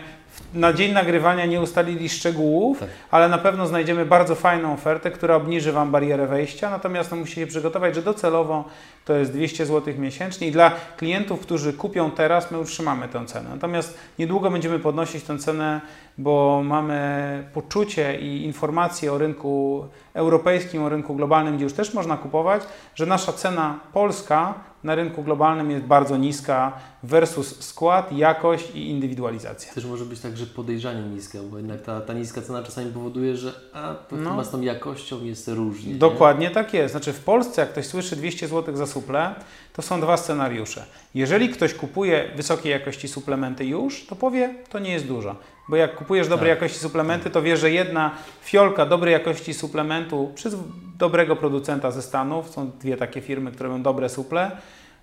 na 0.53 0.73
dzień 0.73 0.91
nagrywania 0.91 1.45
nie 1.45 1.61
ustalili 1.61 2.09
szczegółów, 2.09 2.79
Tak. 2.79 2.89
ale 3.11 3.29
na 3.29 3.37
pewno 3.37 3.67
znajdziemy 3.67 4.05
bardzo 4.05 4.35
fajną 4.35 4.73
ofertę, 4.73 5.11
która 5.11 5.35
obniży 5.35 5.71
Wam 5.71 5.91
barierę 5.91 6.27
wejścia, 6.27 6.69
natomiast 6.69 7.11
no, 7.11 7.17
musicie 7.17 7.47
przygotować, 7.47 7.95
że 7.95 8.01
docelowo 8.01 8.63
to 9.05 9.13
jest 9.13 9.31
200 9.31 9.65
zł 9.65 9.93
miesięcznie 9.97 10.47
i 10.47 10.51
dla 10.51 10.71
klientów, 10.97 11.39
którzy 11.39 11.73
kupią 11.73 12.11
teraz, 12.11 12.51
my 12.51 12.59
utrzymamy 12.59 13.07
tę 13.07 13.25
cenę. 13.25 13.49
Natomiast 13.49 13.97
niedługo 14.19 14.51
będziemy 14.51 14.79
podnosić 14.79 15.23
tę 15.23 15.37
cenę, 15.37 15.81
bo 16.17 16.61
mamy 16.65 17.43
poczucie 17.53 18.19
i 18.19 18.43
informacje 18.45 19.13
o 19.13 19.17
rynku 19.17 19.85
europejskim, 20.13 20.83
o 20.83 20.89
rynku 20.89 21.15
globalnym, 21.15 21.55
gdzie 21.55 21.63
już 21.63 21.73
też 21.73 21.93
można 21.93 22.17
kupować, 22.17 22.63
że 22.95 23.05
nasza 23.05 23.33
cena 23.33 23.79
polska 23.93 24.53
na 24.83 24.95
rynku 24.95 25.23
globalnym 25.23 25.71
jest 25.71 25.85
bardzo 25.85 26.17
niska 26.17 26.73
versus 27.03 27.63
skład, 27.65 28.11
jakość 28.11 28.71
i 28.75 28.89
indywidualizacja. 28.89 29.73
Też 29.73 29.85
może 29.85 30.05
być 30.05 30.19
tak, 30.19 30.37
że 30.37 30.45
podejrzanie 30.45 31.01
niska, 31.01 31.39
bo 31.51 31.57
jednak 31.57 31.81
ta, 31.81 32.01
ta 32.01 32.13
niska 32.13 32.41
cena 32.41 32.63
czasami 32.63 32.91
powoduje, 32.91 33.37
że 33.37 33.53
a, 33.73 33.93
to 33.93 34.15
No. 34.15 34.29
chyba 34.29 34.43
z 34.43 34.49
tą 34.49 34.61
jakością 34.61 35.23
jest 35.23 35.47
różnie. 35.47 35.93
nie? 35.93 35.99
Dokładnie 35.99 36.49
tak 36.49 36.73
jest. 36.73 36.91
Znaczy 36.91 37.13
w 37.13 37.19
Polsce, 37.23 37.61
jak 37.61 37.71
ktoś 37.71 37.85
słyszy 37.85 38.15
200 38.15 38.47
zł 38.47 38.75
za 38.75 38.85
suple, 38.87 39.35
to 39.73 39.81
są 39.81 40.01
dwa 40.01 40.17
scenariusze. 40.17 40.85
Jeżeli 41.15 41.49
ktoś 41.49 41.73
kupuje 41.73 42.29
wysokiej 42.35 42.71
jakości 42.71 43.07
suplementy 43.07 43.65
już, 43.65 44.05
to 44.05 44.15
powie, 44.15 44.55
to 44.69 44.79
nie 44.79 44.91
jest 44.91 45.07
dużo. 45.07 45.35
Bo 45.69 45.75
jak 45.75 45.95
kupujesz 45.95 46.27
dobrej 46.27 46.51
Tak. 46.51 46.61
jakości 46.61 46.79
suplementy, 46.79 47.29
to 47.29 47.41
wie, 47.41 47.57
że 47.57 47.71
jedna 47.71 48.11
fiolka 48.43 48.85
dobrej 48.85 49.13
jakości 49.13 49.53
suplementu 49.53 50.31
przez 50.35 50.55
dobrego 50.97 51.35
producenta 51.35 51.91
ze 51.91 52.01
Stanów, 52.01 52.49
są 52.49 52.71
dwie 52.79 52.97
takie 52.97 53.21
firmy, 53.21 53.51
które 53.51 53.69
mają 53.69 53.81
dobre 53.83 54.09
suple, 54.09 54.51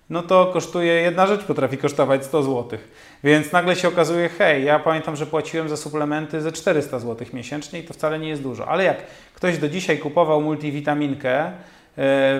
no 0.09 0.21
to 0.23 0.45
kosztuje, 0.53 0.93
jedna 0.93 1.27
rzecz 1.27 1.43
potrafi 1.43 1.77
kosztować 1.77 2.25
100 2.25 2.43
zł. 2.43 2.79
Więc 3.23 3.51
nagle 3.51 3.75
się 3.75 3.87
okazuje, 3.87 4.29
hej, 4.29 4.65
ja 4.65 4.79
pamiętam, 4.79 5.15
że 5.15 5.25
płaciłem 5.25 5.69
za 5.69 5.77
suplementy 5.77 6.41
ze 6.41 6.51
400 6.51 6.99
zł 6.99 7.27
miesięcznie 7.33 7.79
i 7.79 7.83
to 7.83 7.93
wcale 7.93 8.19
nie 8.19 8.29
jest 8.29 8.41
dużo. 8.41 8.67
Ale 8.67 8.83
jak 8.83 8.97
ktoś 9.33 9.57
do 9.57 9.69
dzisiaj 9.69 9.97
kupował 9.97 10.41
multivitaminkę 10.41 11.51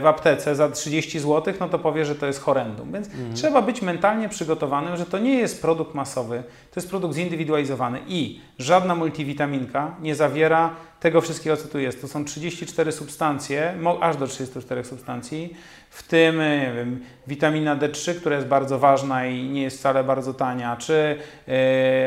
w 0.02 0.04
aptece 0.06 0.56
za 0.56 0.70
30 0.70 1.20
zł, 1.20 1.54
no 1.60 1.70
to 1.70 1.80
powie, 1.80 2.06
że 2.06 2.16
to 2.16 2.26
jest 2.26 2.42
horrendum. 2.42 2.92
Więc 2.92 3.10
trzeba 3.34 3.62
być 3.62 3.82
mentalnie 3.82 4.30
przygotowanym, 4.30 4.98
że 4.98 5.06
to 5.06 5.20
nie 5.20 5.34
jest 5.34 5.62
produkt 5.62 5.96
masowy, 5.96 6.44
to 6.72 6.80
jest 6.80 6.90
produkt 6.90 7.16
zindywidualizowany 7.16 8.00
i 8.08 8.42
żadna 8.60 8.96
multivitaminka 8.96 9.96
nie 10.02 10.16
zawiera 10.16 10.76
tego 11.00 11.22
wszystkiego, 11.22 11.58
co 11.58 11.68
tu 11.68 11.80
jest. 11.80 12.02
To 12.02 12.08
są 12.08 12.26
34 12.26 12.92
substancje, 12.92 13.74
aż 14.02 14.18
do 14.18 14.28
34 14.28 14.84
substancji, 14.84 15.56
w 15.90 16.04
tym 16.08 16.40
e, 16.40 16.60
nie 16.60 16.74
wiem, 16.74 17.00
witamina 17.28 17.78
D3, 17.78 18.16
która 18.16 18.36
jest 18.36 18.48
bardzo 18.48 18.80
ważna 18.80 19.26
i 19.26 19.44
nie 19.44 19.62
jest 19.62 19.78
wcale 19.78 20.04
bardzo 20.04 20.34
tania, 20.34 20.78
czy 20.78 21.18
e, 21.48 21.52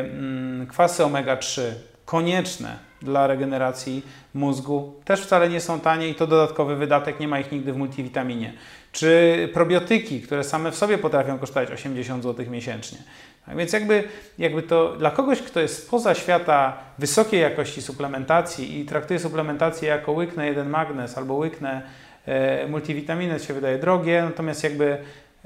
mm, 0.01 0.67
kwasy 0.67 1.03
omega-3, 1.03 1.63
konieczne 2.05 2.79
dla 3.05 3.27
regeneracji 3.27 4.03
mózgu, 4.35 4.95
też 5.05 5.21
wcale 5.21 5.49
nie 5.49 5.61
są 5.61 5.81
tanie 5.81 6.09
i 6.09 6.15
to 6.15 6.27
dodatkowy 6.27 6.77
wydatek, 6.77 7.21
nie 7.21 7.29
ma 7.29 7.41
ich 7.41 7.53
nigdy 7.53 7.73
w 7.73 7.77
multivitaminie. 7.77 8.53
Czy 8.93 9.49
probiotyki, 9.55 10.21
które 10.21 10.45
same 10.45 10.71
w 10.71 10.77
sobie 10.77 10.99
potrafią 10.99 11.39
kosztować 11.39 11.71
80 11.71 12.23
zł 12.23 12.47
miesięcznie. 12.51 12.99
Tak 13.47 13.57
więc 13.57 13.73
jakby, 13.73 14.05
jakby 14.39 14.63
to 14.63 14.97
dla 14.97 15.11
kogoś, 15.11 15.43
kto 15.43 15.61
jest 15.61 15.87
spoza 15.87 16.15
świata 16.15 16.77
wysokiej 16.99 17.41
jakości 17.41 17.83
suplementacji 17.83 18.81
i 18.81 18.85
traktuje 18.85 19.21
suplementację 19.21 19.89
jako 19.89 20.13
łyknę 20.13 20.47
jeden 20.47 20.69
magnes 20.71 21.19
albo 21.19 21.35
łyknę 21.35 21.83
e, 22.27 22.67
multivitaminę, 22.67 23.41
się 23.41 23.55
wydaje 23.55 23.79
drogie, 23.79 24.23
natomiast 24.25 24.65
jakby 24.65 24.99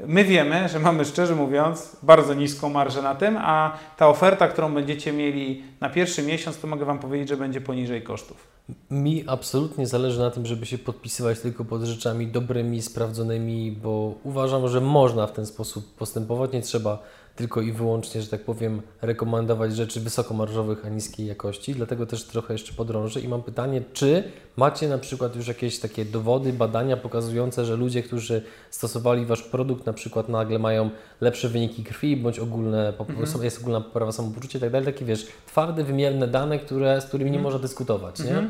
my 0.06 0.24
wiemy, 0.24 0.68
że 0.68 0.78
mamy 0.78 1.04
szczerze 1.04 1.34
mówiąc 1.34 1.96
bardzo 2.02 2.34
niską 2.34 2.68
marżę 2.68 3.02
na 3.02 3.14
tym, 3.14 3.36
a 3.40 3.78
ta 3.96 4.08
oferta, 4.08 4.48
którą 4.48 4.74
będziecie 4.74 5.12
mieli 5.12 5.62
na 5.80 5.90
pierwszy 5.90 6.22
miesiąc, 6.22 6.58
to 6.58 6.66
mogę 6.66 6.84
Wam 6.84 6.98
powiedzieć, 6.98 7.28
że 7.28 7.36
będzie 7.36 7.60
poniżej 7.60 8.02
kosztów. 8.02 8.58
Mi 8.90 9.24
absolutnie 9.26 9.86
zależy 9.86 10.20
na 10.20 10.30
tym, 10.30 10.46
żeby 10.46 10.66
się 10.66 10.78
podpisywać 10.78 11.40
tylko 11.40 11.64
pod 11.64 11.82
rzeczami 11.82 12.26
dobrymi, 12.26 12.82
sprawdzonymi, 12.82 13.72
bo 13.72 14.14
uważam, 14.24 14.68
że 14.68 14.80
można 14.80 15.26
w 15.26 15.32
ten 15.32 15.46
sposób 15.46 15.94
postępować. 15.94 16.52
Nie 16.52 16.62
trzeba 16.62 17.02
tylko 17.38 17.60
i 17.60 17.72
wyłącznie, 17.72 18.22
że 18.22 18.28
tak 18.28 18.44
powiem, 18.44 18.82
rekomendować 19.02 19.76
rzeczy 19.76 20.00
wysokomarżowych, 20.00 20.86
a 20.86 20.88
niskiej 20.88 21.26
jakości. 21.26 21.74
Dlatego 21.74 22.06
też 22.06 22.24
trochę 22.24 22.54
jeszcze 22.54 22.72
podrążę 22.72 23.20
i 23.20 23.28
mam 23.28 23.42
pytanie, 23.42 23.82
czy 23.92 24.24
macie 24.56 24.88
na 24.88 24.98
przykład 24.98 25.36
już 25.36 25.48
jakieś 25.48 25.78
takie 25.78 26.04
dowody, 26.04 26.52
badania 26.52 26.96
pokazujące, 26.96 27.64
że 27.64 27.76
ludzie, 27.76 28.02
którzy 28.02 28.42
stosowali 28.70 29.26
Wasz 29.26 29.42
produkt, 29.42 29.86
na 29.86 29.92
przykład 29.92 30.28
nagle 30.28 30.58
mają 30.58 30.90
lepsze 31.20 31.48
wyniki 31.48 31.84
krwi, 31.84 32.16
bądź 32.16 32.38
ogólne, 32.38 32.92
pop- 32.92 33.44
jest 33.44 33.60
ogólna 33.60 33.80
poprawa 33.80 34.12
samopoczucia 34.12 34.58
i 34.58 34.60
tak 34.60 34.70
dalej, 34.70 34.86
takie 34.86 35.04
wiesz, 35.04 35.26
twarde, 35.46 35.84
wymierne 35.84 36.28
dane, 36.28 36.58
które, 36.58 37.00
z 37.00 37.04
którymi 37.04 37.30
nie 37.30 37.38
można 37.38 37.58
dyskutować, 37.58 38.18
nie? 38.20 38.46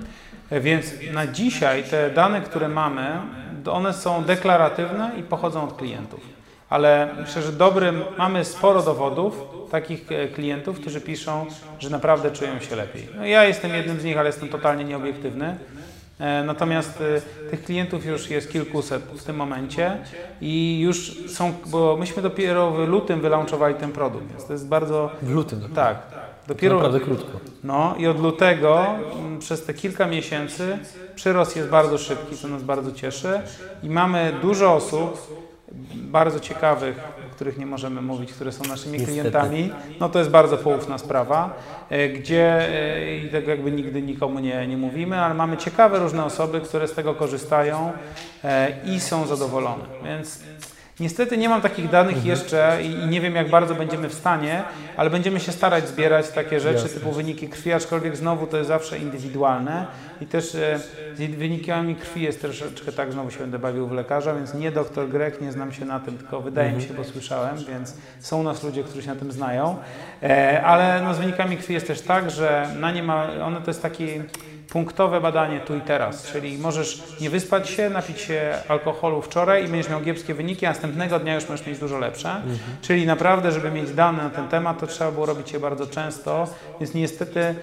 E, 0.51 0.61
Więc 0.61 0.87
na 1.13 1.27
dzisiaj 1.27 1.85
te 1.85 2.11
dane, 2.11 2.41
które 2.41 2.69
mamy, 2.69 3.07
one 3.71 3.93
są 3.93 4.25
deklaratywne 4.25 5.11
i 5.21 5.23
pochodzą 5.23 5.65
od 5.65 5.73
klientów. 5.77 6.38
Ale 6.71 7.09
myślę, 7.21 7.43
że 7.43 7.53
dobrym, 7.53 8.03
mamy 8.19 8.45
sporo 8.45 8.83
dowodów 8.83 9.41
takich 9.71 10.13
e, 10.13 10.29
klientów, 10.29 10.81
którzy 10.81 11.01
piszą, 11.01 11.47
że 11.79 11.91
naprawdę 11.91 12.31
czują 12.31 12.61
się 12.61 12.77
lepiej. 12.77 13.09
No 13.17 13.27
ja 13.27 13.45
jestem 13.45 13.75
jednym 13.75 14.01
z 14.01 14.05
nich, 14.05 14.19
ale 14.19 14.29
jestem 14.29 14.49
totalnie 14.49 14.85
nieobiektywny. 14.85 15.59
E, 16.21 16.43
Natomiast 16.45 17.01
e, 17.47 17.51
tych 17.51 17.65
klientów 17.65 18.07
już 18.07 18.31
jest 18.31 18.53
kilkuset 18.53 19.03
w 19.03 19.25
tym 19.25 19.37
momencie 19.37 19.97
i 20.41 20.81
już 20.81 21.19
są, 21.29 21.53
bo 21.67 21.97
myśmy 21.97 22.23
dopiero 22.23 22.71
w 22.71 22.79
lutym 22.89 23.21
wylaunchowali 23.21 23.75
ten 23.75 23.93
produkt, 23.93 24.27
więc 24.31 24.45
to 24.47 24.53
jest 24.53 24.69
bardzo, 24.69 25.11
W 25.23 25.31
lutym. 25.31 25.69
tak, 25.75 25.97
dopiero 26.49 26.75
Naprawdę 26.77 27.01
krótko. 27.01 27.41
no 27.65 27.95
i 27.99 28.07
od 28.07 28.21
lutego 28.21 28.87
m, 28.87 29.39
przez 29.39 29.65
te 29.65 29.75
kilka 29.75 30.07
miesięcy 30.07 30.79
przyrost 31.15 31.57
jest 31.57 31.69
bardzo 31.69 31.99
szybki, 31.99 32.37
co 32.37 32.49
nas 32.49 32.63
bardzo 32.63 32.93
cieszy 32.93 33.41
i 33.83 33.91
mamy 33.91 34.33
dużo 34.43 34.75
osób 34.75 35.39
bardzo 35.95 36.41
ciekawych, 36.41 37.01
o 37.29 37.35
których 37.35 37.59
nie 37.59 37.67
możemy 37.67 38.03
mówić, 38.03 38.33
które 38.33 38.53
są 38.53 38.65
naszymi 38.65 39.01
klientami. 39.01 39.73
No 40.01 40.09
to 40.09 40.19
jest 40.19 40.31
bardzo 40.31 40.57
poufna 40.57 40.99
sprawa, 40.99 41.55
e, 41.91 42.09
gdzie 42.09 42.69
e, 42.69 43.17
i 43.17 43.29
tego 43.29 43.51
jakby 43.51 43.73
nigdy 43.73 44.03
nikomu 44.03 44.39
nie, 44.39 44.67
nie 44.67 44.77
mówimy, 44.77 45.21
ale 45.21 45.35
mamy 45.35 45.57
ciekawe 45.57 45.99
różne 45.99 46.25
osoby, 46.25 46.61
które 46.61 46.89
z 46.89 46.93
tego 46.93 47.15
korzystają 47.15 47.93
e, 48.45 48.77
i 48.85 49.01
są 49.01 49.27
zadowolone. 49.27 49.85
Więc 50.05 50.41
Niestety 51.01 51.37
nie 51.37 51.49
mam 51.49 51.61
takich 51.61 51.91
danych 51.91 52.25
jeszcze 52.25 52.79
i 52.83 53.07
nie 53.07 53.21
wiem, 53.21 53.35
jak 53.35 53.51
bardzo 53.51 53.75
będziemy 53.75 54.09
w 54.09 54.15
stanie, 54.15 54.63
ale 54.97 55.11
będziemy 55.11 55.41
się 55.41 55.53
starać 55.53 55.89
zbierać 55.89 56.31
takie 56.31 56.61
rzeczy 56.61 56.89
typu 56.89 57.13
wyniki 57.13 57.49
krwi, 57.49 57.73
aczkolwiek 57.73 58.17
znowu 58.17 58.47
to 58.47 58.57
jest 58.57 58.69
zawsze 58.69 58.99
indywidualne 58.99 59.87
i 60.21 60.27
też 60.27 60.55
e, 60.55 60.81
z 61.15 61.37
wynikami 61.37 61.97
krwi 61.97 62.23
jest 62.23 62.41
troszeczkę 62.41 62.93
tak, 62.93 63.13
znowu 63.13 63.31
się 63.31 63.39
będę 63.39 63.59
bawił 63.59 63.87
w 63.87 63.93
lekarza, 63.93 64.35
więc 64.35 64.55
nie 64.55 64.71
doktor 64.71 65.09
Grek, 65.09 65.41
nie 65.41 65.53
znam 65.53 65.73
się 65.73 65.85
na 65.85 66.01
tym, 66.01 66.19
tylko 66.19 66.41
wydaje 66.41 66.73
mi 66.73 66.83
się, 66.83 66.95
bo 66.95 67.05
słyszałem, 67.05 67.57
więc 67.69 67.95
są 68.21 68.41
u 68.41 68.43
nas 68.43 68.63
ludzie, 68.63 68.85
którzy 68.85 69.03
się 69.03 69.09
na 69.09 69.17
tym 69.17 69.33
znają, 69.33 69.77
e, 70.23 70.63
ale 70.63 71.03
no, 71.03 71.15
z 71.15 71.19
wynikami 71.19 71.57
krwi 71.57 71.75
jest 71.75 71.87
też 71.87 72.01
tak, 72.01 72.31
że 72.31 72.69
na 72.81 72.93
nie 72.93 73.03
ma, 73.03 73.27
one 73.45 73.61
to 73.61 73.71
jest 73.71 73.83
taki 73.83 74.07
punktowe 74.71 75.21
badanie 75.21 75.61
tu 75.61 75.77
i 75.77 75.81
teraz, 75.81 76.33
czyli 76.33 76.59
możesz 76.59 77.03
nie 77.21 77.31
wyspać 77.31 77.71
się, 77.71 77.91
napić 77.91 78.21
się 78.21 78.55
alkoholu 78.69 79.23
wczoraj 79.23 79.65
i 79.65 79.69
będziesz 79.69 79.91
miał 79.91 80.01
kiepskie 80.01 80.35
wyniki, 80.35 80.67
a 80.67 80.69
następnego 80.69 81.19
dnia 81.19 81.35
już 81.35 81.49
możesz 81.49 81.67
mieć 81.67 81.79
dużo 81.79 81.99
lepsze. 81.99 82.43
Czyli 82.83 83.07
naprawdę, 83.07 83.53
żeby 83.53 83.71
mieć 83.71 83.91
dane 83.91 84.23
na 84.23 84.31
ten 84.31 84.49
temat, 84.49 84.81
to 84.81 84.87
trzeba 84.87 85.11
było 85.13 85.27
robić 85.27 85.53
je 85.53 85.61
bardzo 85.61 85.87
często, 85.87 86.49
więc 86.81 86.95
niestety 86.95 87.55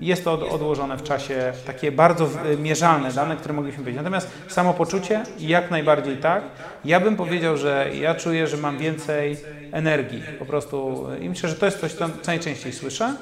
jest 0.00 0.24
to 0.24 0.32
od, 0.32 0.42
odłożone 0.42 0.96
w 0.96 1.02
czasie 1.02 1.52
takie 1.66 1.92
bardzo 1.92 2.28
mierzalne 2.58 3.12
dane, 3.12 3.36
które 3.36 3.54
mogliśmy 3.54 3.84
być. 3.84 3.96
Natomiast 3.96 4.30
samopoczucie 4.48 5.22
jak 5.38 5.70
najbardziej 5.70 6.16
tak. 6.16 6.42
Ja 6.84 7.00
bym 7.00 7.16
powiedział, 7.16 7.56
że 7.56 7.90
ja 8.00 8.14
czuję, 8.14 8.46
że 8.46 8.56
mam 8.56 8.78
więcej 8.78 9.36
energii 9.72 10.22
po 10.38 10.46
prostu 10.46 11.06
i 11.20 11.28
myślę, 11.28 11.48
że 11.48 11.54
to 11.54 11.66
jest 11.66 11.80
coś, 11.80 11.92
co 11.92 12.08
co 12.08 12.26
najczęściej 12.26 12.72
słyszę. 12.72 13.14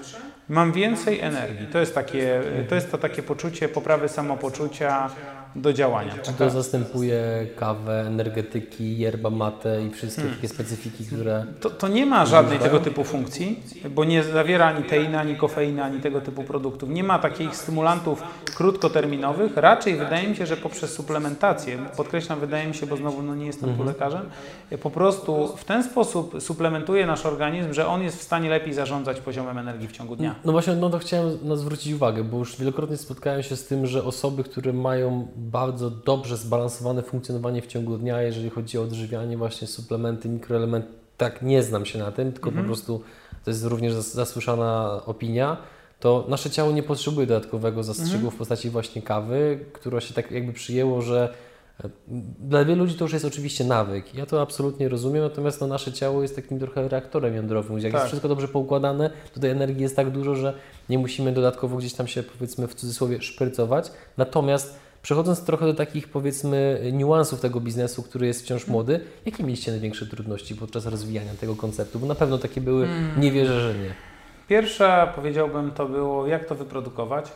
Mam 0.48 0.72
więcej 0.72 1.20
energii. 1.20 1.66
To 1.66 1.78
jest 1.78 1.94
takie, 1.94 2.42
to 2.68 2.74
jest 2.74 2.90
to 2.90 2.98
takie 2.98 3.22
poczucie 3.22 3.68
poprawy 3.68 4.08
samopoczucia. 4.08 5.10
Do 5.60 5.72
działania. 5.72 6.14
Czy 6.22 6.32
to 6.32 6.50
zastępuje 6.50 7.46
kawę, 7.56 8.04
energetyki, 8.06 8.98
yerba 8.98 9.30
mate 9.30 9.84
i 9.84 9.90
wszystkie 9.90 10.22
Hmm. 10.22 10.36
takie 10.36 10.48
specyfiki, 10.48 11.04
które... 11.06 11.44
To, 11.60 11.70
to 11.70 11.88
nie 11.88 12.06
ma 12.06 12.26
żadnej 12.26 12.58
tego 12.58 12.80
typu 12.80 13.04
funkcji, 13.04 13.62
bo 13.90 14.04
nie 14.04 14.22
zawiera 14.24 14.66
ani 14.66 14.84
teiny, 14.84 15.18
ani 15.18 15.36
kofeiny, 15.36 15.84
ani 15.84 16.00
tego 16.00 16.20
typu 16.20 16.44
produktów. 16.44 16.88
Nie 16.90 17.04
ma 17.04 17.18
takich 17.18 17.56
stymulantów 17.56 18.22
krótkoterminowych. 18.56 19.56
Raczej 19.56 19.96
wydaje 19.96 20.28
mi 20.28 20.36
się, 20.36 20.46
że 20.46 20.56
poprzez 20.56 20.94
suplementację, 20.94 21.78
podkreślam, 21.96 22.40
wydaje 22.40 22.66
mi 22.66 22.74
się, 22.74 22.86
bo 22.86 22.96
znowu 22.96 23.22
no, 23.22 23.34
nie 23.34 23.46
jestem 23.46 23.76
tu 23.76 23.84
lekarzem, 23.84 24.22
po 24.82 24.90
prostu 24.90 25.56
w 25.56 25.64
ten 25.64 25.84
sposób 25.84 26.36
suplementuje 26.42 27.06
nasz 27.06 27.26
organizm, 27.26 27.72
że 27.72 27.86
on 27.86 28.02
jest 28.02 28.18
w 28.18 28.22
stanie 28.22 28.50
lepiej 28.50 28.74
zarządzać 28.74 29.20
poziomem 29.20 29.58
energii 29.58 29.88
w 29.88 29.92
ciągu 29.92 30.16
dnia. 30.16 30.34
No 30.44 30.52
właśnie, 30.52 30.76
no 30.76 30.90
to 30.90 30.98
chciałem 30.98 31.56
zwrócić 31.56 31.92
uwagę, 31.92 32.24
bo 32.24 32.38
już 32.38 32.56
wielokrotnie 32.56 32.96
spotkałem 32.96 33.42
się 33.42 33.56
z 33.56 33.66
tym, 33.66 33.86
że 33.86 34.04
osoby, 34.04 34.44
które 34.44 34.72
mają 34.72 35.28
bardzo 35.50 35.90
dobrze 35.90 36.36
zbalansowane 36.36 37.02
funkcjonowanie 37.02 37.62
w 37.62 37.66
ciągu 37.66 37.98
dnia, 37.98 38.22
jeżeli 38.22 38.50
chodzi 38.50 38.78
o 38.78 38.82
odżywianie, 38.82 39.36
właśnie 39.36 39.66
suplementy, 39.68 40.28
mikroelementy, 40.28 40.88
tak 41.16 41.42
nie 41.42 41.62
znam 41.62 41.86
się 41.86 41.98
na 41.98 42.12
tym, 42.12 42.32
tylko 42.32 42.48
Mhm. 42.48 42.66
po 42.66 42.68
prostu 42.68 43.00
to 43.44 43.50
jest 43.50 43.64
również 43.64 43.92
zas- 43.94 44.14
zasłyszana 44.14 45.00
opinia, 45.06 45.56
to 46.00 46.24
nasze 46.28 46.50
ciało 46.50 46.72
nie 46.72 46.82
potrzebuje 46.82 47.26
dodatkowego 47.26 47.82
zastrzyku 47.82 48.14
Mhm. 48.14 48.30
w 48.32 48.36
postaci 48.36 48.70
właśnie 48.70 49.02
kawy, 49.02 49.64
która 49.72 50.00
się 50.00 50.14
tak 50.14 50.30
jakby 50.30 50.52
przyjęło, 50.52 51.02
że 51.02 51.34
e, 51.84 51.88
dla 52.40 52.64
wielu 52.64 52.84
ludzi 52.84 52.94
to 52.94 53.04
już 53.04 53.12
jest 53.12 53.24
oczywiście 53.24 53.64
nawyk. 53.64 54.14
Ja 54.14 54.26
to 54.26 54.42
absolutnie 54.42 54.88
rozumiem, 54.88 55.22
natomiast 55.22 55.60
no, 55.60 55.66
nasze 55.66 55.92
ciało 55.92 56.22
jest 56.22 56.36
takim 56.36 56.58
trochę 56.58 56.88
reaktorem 56.88 57.34
jądrowym, 57.34 57.76
gdzie 57.76 57.86
jak 57.86 57.92
Tak. 57.92 58.00
jest 58.00 58.08
wszystko 58.08 58.28
dobrze 58.28 58.48
poukładane, 58.48 59.10
to 59.34 59.40
tej 59.40 59.50
energii 59.50 59.82
jest 59.82 59.96
tak 59.96 60.10
dużo, 60.10 60.34
że 60.34 60.54
nie 60.88 60.98
musimy 60.98 61.32
dodatkowo 61.32 61.76
gdzieś 61.76 61.92
tam 61.94 62.06
się 62.06 62.22
powiedzmy 62.22 62.66
w 62.68 62.74
cudzysłowie 62.74 63.22
szprycować. 63.22 63.90
Natomiast 64.16 64.74
przechodząc 65.02 65.44
trochę 65.44 65.66
do 65.66 65.74
takich 65.74 66.08
powiedzmy 66.08 66.80
niuansów 66.92 67.40
tego 67.40 67.60
biznesu, 67.60 68.02
który 68.02 68.26
jest 68.26 68.42
wciąż 68.42 68.66
młody, 68.66 69.00
jakie 69.26 69.44
mieliście 69.44 69.70
największe 69.70 70.06
trudności 70.06 70.54
podczas 70.54 70.86
rozwijania 70.86 71.34
tego 71.40 71.56
konceptu? 71.56 71.98
Bo 71.98 72.06
na 72.06 72.14
pewno 72.14 72.38
takie 72.38 72.60
były, 72.60 72.86
Hmm. 72.86 73.20
nie 73.20 73.32
wierzę, 73.32 73.60
że 73.60 73.78
nie. 73.78 73.94
Pierwsza, 74.48 75.06
powiedziałbym, 75.06 75.70
to 75.70 75.86
było 75.86 76.26
jak 76.26 76.44
to 76.44 76.54
wyprodukować, 76.54 77.32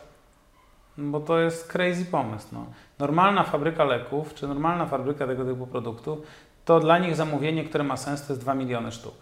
bo 0.99 1.21
to 1.21 1.41
jest 1.41 1.73
crazy 1.73 2.05
pomysł. 2.05 2.47
No. 2.53 2.67
Normalna 2.99 3.45
fabryka 3.45 3.85
leków, 3.85 4.35
czy 4.35 4.49
normalna 4.49 4.87
fabryka 4.87 5.27
tego 5.27 5.45
typu 5.45 5.67
produktów, 5.67 6.19
to 6.65 6.81
dla 6.81 6.99
nich 6.99 7.17
zamówienie, 7.17 7.65
które 7.65 7.85
ma 7.85 7.97
sens, 7.97 8.27
to 8.27 8.33
jest 8.33 8.43
2 8.43 8.55
miliony 8.55 8.93
sztuk. 8.93 9.15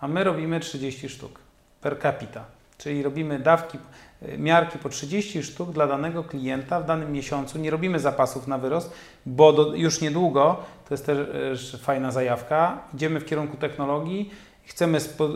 A 0.00 0.08
my 0.08 0.24
robimy 0.24 0.60
30 0.60 1.08
sztuk 1.08 1.38
per 1.80 2.00
capita. 2.02 2.44
Czyli 2.80 3.02
robimy 3.02 3.38
dawki, 3.38 3.78
y, 4.22 4.38
miarki 4.38 4.78
po 4.78 4.88
30 4.88 5.42
sztuk 5.42 5.70
dla 5.70 5.86
danego 5.86 6.24
klienta 6.24 6.80
w 6.80 6.86
danym 6.86 7.12
miesiącu. 7.12 7.58
Nie 7.58 7.70
robimy 7.70 7.98
zapasów 7.98 8.46
na 8.46 8.58
wyrost, 8.58 8.92
bo 9.26 9.52
do, 9.52 9.74
już 9.74 10.00
niedługo, 10.00 10.56
to 10.88 10.94
jest 10.94 11.06
też 11.06 11.74
y, 11.74 11.78
fajna 11.78 12.10
zajawka, 12.10 12.78
idziemy 12.94 13.20
w 13.20 13.24
kierunku 13.24 13.56
technologii, 13.56 14.30
Chcemy 14.70 15.00
spo, 15.00 15.28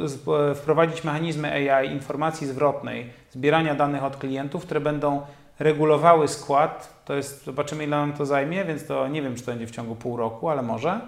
wprowadzić 0.55 1.05
mechanizmy 1.05 1.73
AI, 1.73 1.93
informacji 1.93 2.47
zwrotnej, 2.47 3.11
zbierania 3.31 3.75
danych 3.75 4.05
od 4.05 4.17
klientów, 4.17 4.65
które 4.65 4.81
będą 4.81 5.23
regulowały 5.59 6.29
skład. 6.29 7.03
To 7.05 7.15
jest, 7.15 7.45
zobaczymy 7.45 7.85
ile 7.85 7.97
nam 7.97 8.13
to 8.13 8.27
zajmie, 8.27 8.65
więc 8.65 8.87
to 8.87 9.09
nie 9.09 9.23
wiem, 9.23 9.35
czy 9.35 9.43
to 9.43 9.53
będzie 9.53 9.67
w 9.67 9.71
ciągu 9.71 9.97
pół 9.97 10.17
roku, 10.17 10.49
ale 10.49 10.63
może. 10.63 11.01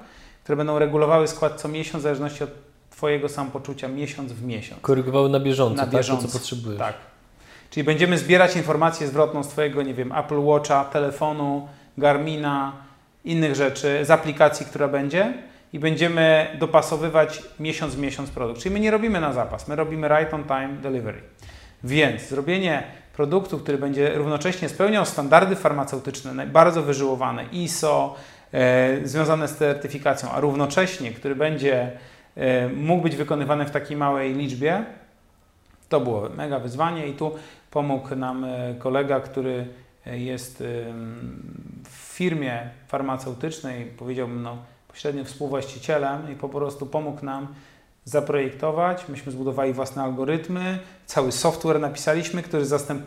Które 0.45 0.57
będą 0.57 0.78
regulowały 0.78 1.28
skład 1.28 1.61
co 1.61 1.68
miesiąc, 1.68 2.01
w 2.01 2.03
zależności 2.03 2.45
od 2.45 2.51
Twojego 2.97 3.28
samopoczucia, 3.28 3.88
miesiąc 3.88 4.32
w 4.32 4.42
miesiąc. 4.44 4.80
Korygowały 4.80 5.28
na 5.28 5.40
bieżąco, 5.40 5.76
Na 5.76 5.82
tak? 5.82 5.90
To, 5.90 5.97
bieżąco. 5.97 6.28
co 6.28 6.38
potrzebujesz. 6.38 6.78
Tak. 6.78 6.94
Czyli 7.70 7.84
będziemy 7.84 8.18
zbierać 8.18 8.57
informację 8.57 9.07
zwrotną 9.07 9.42
z 9.42 9.49
Twojego, 9.49 9.82
nie 9.82 9.94
wiem, 9.94 10.12
Apple 10.12 10.38
Watcha, 10.38 10.84
telefonu, 10.84 11.68
Garmina, 11.99 12.72
innych 13.24 13.55
rzeczy, 13.55 14.05
z 14.05 14.11
aplikacji, 14.11 14.66
która 14.66 14.88
będzie 14.88 15.34
i 15.72 15.78
będziemy 15.78 16.57
dopasowywać 16.59 17.42
miesiąc 17.61 17.94
w 17.94 17.99
miesiąc 17.99 18.30
produkt. 18.30 18.61
Czyli 18.61 18.72
my 18.72 18.80
nie 18.80 18.90
robimy 18.90 19.20
na 19.20 19.32
zapas, 19.32 19.68
my 19.68 19.76
robimy 19.76 20.09
right 20.09 20.34
on 20.34 20.44
time 20.44 20.68
delivery. 20.82 21.20
Więc 21.84 22.22
zrobienie 22.28 22.82
produktu, 23.16 23.59
który 23.59 23.78
będzie 23.78 24.14
równocześnie 24.14 24.68
spełniał 24.68 25.07
standardy 25.07 25.57
farmaceutyczne, 25.57 26.47
bardzo 26.47 26.82
wyżyłowane, 26.82 27.44
ISO, 27.53 28.14
e, 28.53 28.99
związane 29.05 29.49
z 29.49 29.57
certyfikacją, 29.57 30.30
a 30.30 30.40
równocześnie, 30.40 31.11
który 31.11 31.34
będzie 31.34 31.92
mógł 32.76 33.03
być 33.03 33.16
wykonywany 33.16 33.64
w 33.64 33.70
takiej 33.70 33.97
małej 33.97 34.34
liczbie, 34.34 34.84
to 35.89 36.01
było 36.01 36.28
mega 36.28 36.59
wyzwanie 36.59 37.09
i 37.09 37.12
tu 37.12 37.34
pomógł 37.70 38.16
nam 38.16 38.45
e, 38.45 38.74
kolega, 38.78 39.20
który 39.20 39.66
e, 40.07 40.18
jest 40.18 40.64
w 41.84 41.91
firmie 41.91 42.70
farmaceutycznej, 42.89 43.87
powiedziałbym 43.87 44.43
no, 44.43 44.59
pośrednio 44.89 45.24
współwłaścicielem 45.24 46.32
i 46.32 46.34
po 46.34 46.49
prostu 46.49 46.87
pomógł 46.87 47.24
nam 47.24 47.47
zaprojektować. 48.05 49.09
Myśmy 49.09 49.32
zbudowali 49.32 49.72
własne 49.72 50.03
algorytmy, 50.03 50.78
cały 51.07 51.32
software 51.32 51.80
napisaliśmy, 51.80 52.43
który 52.43 52.66
zastęp, 52.66 53.03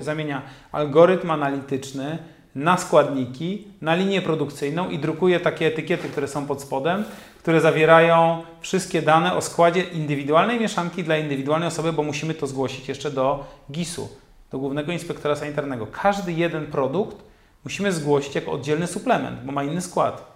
zamienia 0.00 0.42
algorytm 0.72 1.30
analityczny 1.30 2.18
na 2.54 2.78
składniki, 2.78 3.64
na 3.80 3.94
linię 3.94 4.22
produkcyjną 4.22 4.90
i 4.90 4.98
drukuje 4.98 5.40
takie 5.40 5.66
etykiety, 5.66 6.08
które 6.08 6.28
są 6.28 6.46
pod 6.46 6.62
spodem, 6.62 7.04
które 7.38 7.60
zawierają 7.60 8.42
wszystkie 8.60 9.02
dane 9.02 9.34
o 9.34 9.40
składzie 9.40 9.82
indywidualnej 9.82 10.60
mieszanki 10.60 11.04
dla 11.04 11.16
indywidualnej 11.16 11.68
osoby, 11.68 11.92
bo 11.92 12.02
musimy 12.02 12.34
to 12.34 12.46
zgłosić 12.46 12.88
jeszcze 12.88 13.10
do 13.10 13.44
GIS-u, 13.72 14.08
do 14.52 14.58
Głównego 14.58 14.92
Inspektora 14.92 15.36
Sanitarnego. 15.36 15.86
Każdy 15.86 16.32
jeden 16.32 16.66
produkt 16.66 17.16
musimy 17.64 17.92
zgłosić 17.92 18.34
jako 18.34 18.52
oddzielny 18.52 18.86
suplement, 18.86 19.40
bo 19.44 19.52
ma 19.52 19.64
inny 19.64 19.80
skład. 19.80 20.30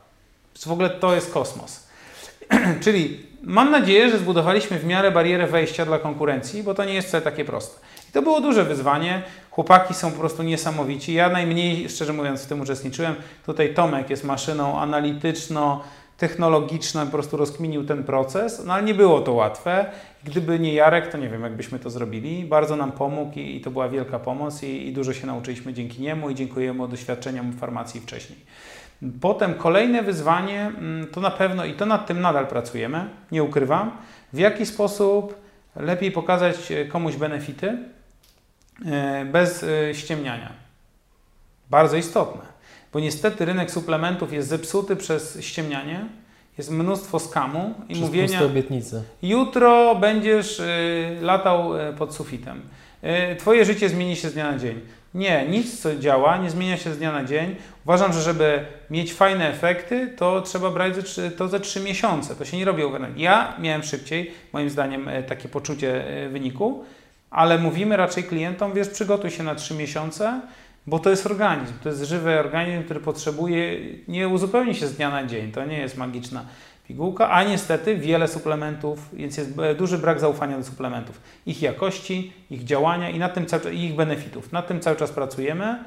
W 0.67 0.73
ogóle 0.73 0.91
to 0.91 1.15
jest 1.15 1.33
kosmos. 1.33 1.87
Czyli 2.85 3.27
mam 3.43 3.71
nadzieję, 3.71 4.11
że 4.11 4.19
zbudowaliśmy 4.19 4.79
w 4.79 4.85
miarę 4.85 5.11
barierę 5.11 5.47
wejścia 5.47 5.87
dla 5.87 5.99
konkurencji, 5.99 6.63
bo 6.63 6.75
to 6.75 6.85
nie 6.85 6.95
jest 6.95 7.09
wcale 7.09 7.23
takie 7.23 7.45
proste. 7.45 7.81
To 8.15 8.23
było 8.23 8.41
duże 8.41 8.65
wyzwanie. 8.65 9.23
Chłopaki 9.51 9.95
są 9.95 10.13
po 10.13 10.19
prostu 10.19 10.43
niesamowici. 10.43 11.15
Ja 11.15 11.29
najmniej, 11.29 11.89
szczerze 11.89 12.13
mówiąc, 12.13 12.45
w 12.45 12.47
tym 12.47 12.61
uczestniczyłem. 12.61 13.15
Tutaj 13.47 13.75
Tomek 13.75 14.11
jest 14.11 14.25
maszyną 14.25 14.81
analityczną, 14.81 15.79
technologiczną, 16.19 17.05
po 17.05 17.13
prostu 17.13 17.37
rozkminił 17.37 17.85
ten 17.85 18.05
proces, 18.05 18.63
no 18.67 18.73
ale 18.73 18.83
nie 18.83 18.95
było 18.95 19.21
to 19.21 19.33
łatwe. 19.33 19.87
Gdyby 20.25 20.59
nie 20.59 20.75
Jarek, 20.75 21.13
to 21.13 21.19
nie 21.19 21.29
wiem, 21.29 21.43
jakbyśmy 21.43 21.79
to 21.79 21.91
zrobili. 21.91 22.45
Bardzo 22.45 22.77
nam 22.77 22.93
pomógł 22.93 23.39
i, 23.39 23.57
i 23.57 23.61
to 23.61 23.71
była 23.71 23.89
wielka 23.89 24.19
pomoc 24.19 24.63
i, 24.63 24.87
i 24.87 24.93
dużo 24.93 25.13
się 25.13 25.27
nauczyliśmy 25.27 25.73
dzięki 25.73 26.03
niemu 26.03 26.31
i 26.31 26.35
dziękujemy 26.35 26.89
doświadczeniom 26.89 27.51
w 27.51 27.59
farmacji 27.59 28.01
wcześniej. 28.01 28.39
Potem 29.21 29.55
kolejne 29.55 30.03
wyzwanie 30.03 30.61
mm, 30.61 31.07
to 31.07 31.21
na 31.21 31.31
pewno, 31.31 31.65
i 31.65 31.75
to 31.75 31.87
nad 31.87 32.07
tym 32.07 32.21
nadal 32.21 32.47
pracujemy, 32.47 33.09
nie 33.33 33.43
ukrywam, 33.43 33.91
w 34.33 34.39
jaki 34.39 34.67
sposób 34.67 35.35
lepiej 35.77 36.13
pokazać 36.13 36.73
e, 36.73 36.85
komuś 36.85 37.17
benefity 37.17 37.94
bez 39.33 39.63
e, 39.63 39.95
ściemniania. 39.95 40.53
Bardzo 41.71 41.97
istotne, 41.97 42.43
bo 42.93 43.01
niestety 43.01 43.45
rynek 43.45 43.71
suplementów 43.71 44.33
jest 44.33 44.49
zepsuty 44.49 44.97
przez 44.97 45.41
ściemnianie, 45.41 46.05
jest 46.59 46.71
mnóstwo 46.71 47.19
skamu 47.19 47.75
i 47.89 47.93
Przez 47.93 48.01
mówienia 48.05 48.29
puste 48.29 48.45
obietnice. 48.47 49.03
jutro 49.23 49.95
będziesz 49.95 50.61
y, 50.61 51.19
latał 51.23 51.81
y, 51.81 51.93
pod 51.93 52.15
sufitem. 52.15 52.63
Y, 53.33 53.37
twoje 53.37 53.65
życie 53.65 53.89
zmieni 53.89 54.17
się 54.17 54.29
z 54.29 54.35
dnia 54.35 54.53
na 54.53 54.59
dzień. 54.59 54.81
Nie, 55.15 55.47
nic 55.49 55.81
co 55.81 55.97
działa 55.97 56.37
nie 56.37 56.51
zmienia 56.51 56.77
się 56.77 56.95
z 56.95 56.99
dnia 56.99 57.13
na 57.13 57.25
dzień. 57.25 57.57
Uważam, 57.85 58.13
że 58.13 58.21
żeby 58.23 58.65
mieć 58.91 59.13
fajne 59.15 59.49
efekty, 59.51 60.15
to 60.17 60.43
trzeba 60.43 60.71
brać 60.71 60.95
ze, 60.95 61.03
trzy- 61.03 61.31
to 61.31 61.49
ze 61.49 61.61
3 61.61 61.81
miesiące. 61.81 62.37
To 62.37 62.45
się 62.45 62.57
nie 62.57 62.65
robi 62.65 62.83
overnight. 62.83 63.19
Ja 63.19 63.57
miałem 63.59 63.83
szybciej, 63.83 64.31
moim 64.53 64.71
zdaniem, 64.71 65.09
takie 65.29 65.49
poczucie 65.49 66.05
wyniku, 66.31 66.85
ale 67.35 67.59
mówimy 67.59 67.97
raczej 67.97 68.25
klientom, 68.25 68.73
wiesz, 68.73 68.89
przygotuj 68.89 69.31
się 69.31 69.43
na 69.43 69.55
3 69.55 69.75
miesiące, 69.75 70.41
bo 70.87 70.99
to 70.99 71.11
jest 71.11 71.27
organizm, 71.27 71.73
to 71.83 71.89
jest 71.89 72.03
żywy 72.03 72.41
organizm, 72.41 72.85
który 72.85 73.01
potrzebuje, 73.01 73.81
nie 74.09 74.29
uzupełni 74.29 74.75
się 74.75 74.87
z 74.87 74.97
dnia 74.97 75.11
na 75.11 75.27
dzień, 75.27 75.53
to 75.53 75.65
nie 75.65 75.79
jest 75.79 75.97
magiczna 75.97 76.45
pigułka, 76.89 77.31
a 77.31 77.45
niestety 77.45 77.97
wiele 77.97 78.29
suplementów, 78.29 79.09
więc 79.13 79.37
jest 79.37 79.59
e, 79.59 79.75
duży 79.75 79.99
brak 79.99 80.21
zaufania 80.21 80.59
do 80.59 80.65
suplementów, 80.65 81.21
ich 81.47 81.63
jakości, 81.63 82.33
ich 82.51 82.65
działania 82.65 83.11
i 83.11 83.19
nad 83.19 83.35
tym 83.35 83.47
cały, 83.47 83.75
ich 83.75 83.95
benefitów. 83.95 84.53
Nad 84.53 84.67
tym 84.67 84.81
cały 84.81 84.97
czas 84.97 85.13
pracujemy 85.13 85.85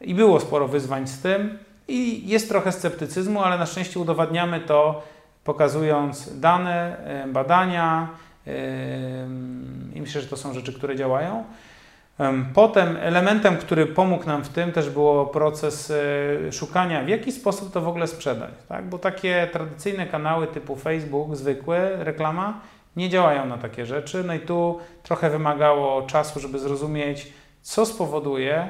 i 0.00 0.14
było 0.14 0.40
sporo 0.40 0.68
wyzwań 0.68 1.06
z 1.06 1.20
tym 1.20 1.58
i 1.88 2.28
jest 2.28 2.48
trochę 2.48 2.72
sceptycyzmu, 2.72 3.42
ale 3.42 3.58
na 3.58 3.66
szczęście 3.66 4.00
udowadniamy 4.00 4.60
to 4.60 5.02
pokazując 5.44 6.40
dane, 6.40 6.98
e, 6.98 7.28
badania 7.28 8.08
i 9.94 10.00
myślę, 10.00 10.20
że 10.20 10.26
to 10.26 10.36
są 10.36 10.54
rzeczy, 10.54 10.72
które 10.72 10.96
działają. 10.96 11.44
Em, 12.18 12.46
Potem 12.54 12.96
elementem, 13.00 13.56
który 13.56 13.86
pomógł 13.86 14.26
nam 14.26 14.44
w 14.44 14.48
tym 14.48 14.72
też 14.72 14.90
było 14.90 15.26
proces 15.26 15.90
e, 16.48 16.52
szukania, 16.52 17.04
w 17.04 17.08
jaki 17.08 17.32
sposób 17.32 17.72
to 17.72 17.80
w 17.80 17.88
ogóle 17.88 18.06
sprzedać. 18.06 18.50
Tak? 18.68 18.88
Bo 18.88 18.98
takie 18.98 19.48
tradycyjne 19.52 20.06
kanały 20.06 20.46
typu 20.46 20.76
Facebook, 20.76 21.36
zwykłe, 21.36 22.04
reklama, 22.04 22.60
nie 22.96 23.08
działają 23.08 23.46
na 23.46 23.58
takie 23.58 23.86
rzeczy. 23.86 24.24
No 24.24 24.34
i 24.34 24.40
tu 24.40 24.78
trochę 25.02 25.30
wymagało 25.30 26.02
czasu, 26.02 26.40
żeby 26.40 26.58
zrozumieć, 26.58 27.32
co 27.62 27.86
spowoduje, 27.86 28.68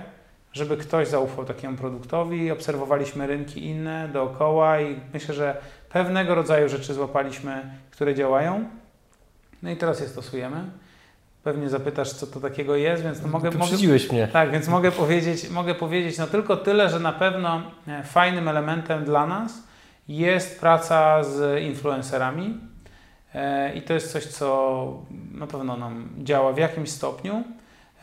żeby 0.52 0.76
ktoś 0.76 1.08
zaufał 1.08 1.44
takiemu 1.44 1.76
produktowi. 1.76 2.50
Obserwowaliśmy 2.50 3.26
rynki 3.26 3.66
inne 3.66 4.08
dookoła 4.08 4.80
i 4.80 5.00
myślę, 5.14 5.34
że 5.34 5.56
pewnego 5.88 6.34
rodzaju 6.34 6.68
rzeczy 6.68 6.94
złapaliśmy, 6.94 7.70
które 7.90 8.14
działają. 8.14 8.64
No 9.64 9.70
i 9.70 9.76
teraz 9.76 10.00
je 10.00 10.08
stosujemy. 10.08 10.64
Pewnie 11.42 11.68
zapytasz, 11.68 12.12
co 12.12 12.26
to 12.26 12.40
takiego 12.40 12.76
jest, 12.76 13.02
więc 13.02 13.22
no 13.22 13.28
mogę, 13.28 13.50
mogę, 13.50 13.76
mnie. 14.12 14.28
tak, 14.28 14.50
więc 14.50 14.68
mogę 14.68 14.92
powiedzieć, 14.92 15.50
mogę 15.50 15.74
powiedzieć 15.74 16.18
no 16.18 16.26
tylko 16.26 16.56
tyle, 16.56 16.88
że 16.88 17.00
na 17.00 17.12
pewno 17.12 17.62
e, 17.88 18.02
fajnym 18.02 18.48
elementem 18.48 19.04
dla 19.04 19.26
nas 19.26 19.62
jest 20.08 20.60
praca 20.60 21.24
z 21.24 21.62
influencerami 21.62 22.60
e, 23.34 23.74
i 23.74 23.82
to 23.82 23.94
jest 23.94 24.12
coś, 24.12 24.26
co 24.26 25.02
na 25.32 25.46
pewno 25.46 25.76
nam 25.76 26.08
działa 26.18 26.52
w 26.52 26.58
jakimś 26.58 26.90
stopniu. 26.90 27.44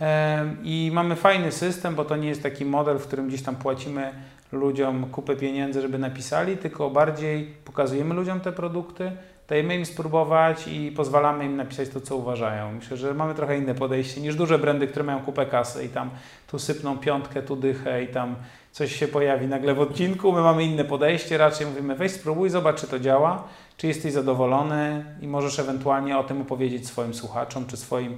E, 0.02 0.46
I 0.64 0.92
mamy 0.94 1.16
fajny 1.16 1.52
system, 1.52 1.96
bo 1.96 2.06
to 2.06 2.16
nie 2.16 2.30
jest 2.30 2.44
taki 2.44 2.66
model, 2.66 2.98
w 2.98 3.08
którym 3.08 3.28
gdzieś 3.28 3.44
tam 3.44 3.56
płacimy 3.56 4.14
ludziom 4.52 5.10
kupę 5.10 5.36
pieniędzy, 5.36 5.82
żeby 5.82 5.98
napisali, 5.98 6.58
tylko 6.58 6.90
bardziej 6.90 7.46
pokazujemy 7.66 8.14
ludziom 8.14 8.40
te 8.40 8.52
produkty, 8.52 9.12
dajemy 9.52 9.76
im 9.76 9.86
spróbować 9.86 10.68
i 10.68 10.92
pozwalamy 10.92 11.46
im 11.46 11.58
napisać 11.58 11.90
to, 11.90 12.02
co 12.02 12.18
uważają. 12.18 12.72
Myślę, 12.72 12.98
że 12.98 13.14
mamy 13.14 13.36
trochę 13.36 13.58
inne 13.58 13.76
podejście 13.76 14.22
niż 14.22 14.36
duże 14.36 14.60
brandy, 14.60 14.88
które 14.88 15.06
mają 15.06 15.20
kupę 15.20 15.46
kasy 15.46 15.86
i 15.86 15.90
tam 15.90 16.10
tu 16.48 16.60
sypną 16.60 16.98
piątkę, 16.98 17.42
tu 17.42 17.56
dychę 17.56 18.04
i 18.04 18.08
tam 18.08 18.36
coś 18.72 18.96
się 18.96 19.08
pojawi 19.08 19.48
nagle 19.48 19.74
w 19.74 19.80
odcinku. 19.80 20.32
My 20.32 20.42
mamy 20.42 20.64
inne 20.64 20.84
podejście, 20.84 21.38
raczej 21.38 21.68
mówimy 21.68 21.96
weź 21.96 22.12
spróbuj, 22.12 22.50
zobacz, 22.50 22.82
czy 22.82 22.88
to 22.88 23.00
działa, 23.00 23.44
czy 23.78 23.88
jesteś 23.88 24.14
zadowolony 24.14 25.06
i 25.22 25.28
możesz 25.28 25.60
ewentualnie 25.60 26.18
o 26.18 26.24
tym 26.24 26.42
opowiedzieć 26.42 26.88
swoim 26.88 27.14
słuchaczom, 27.14 27.66
czy 27.66 27.78
swoim 27.78 28.18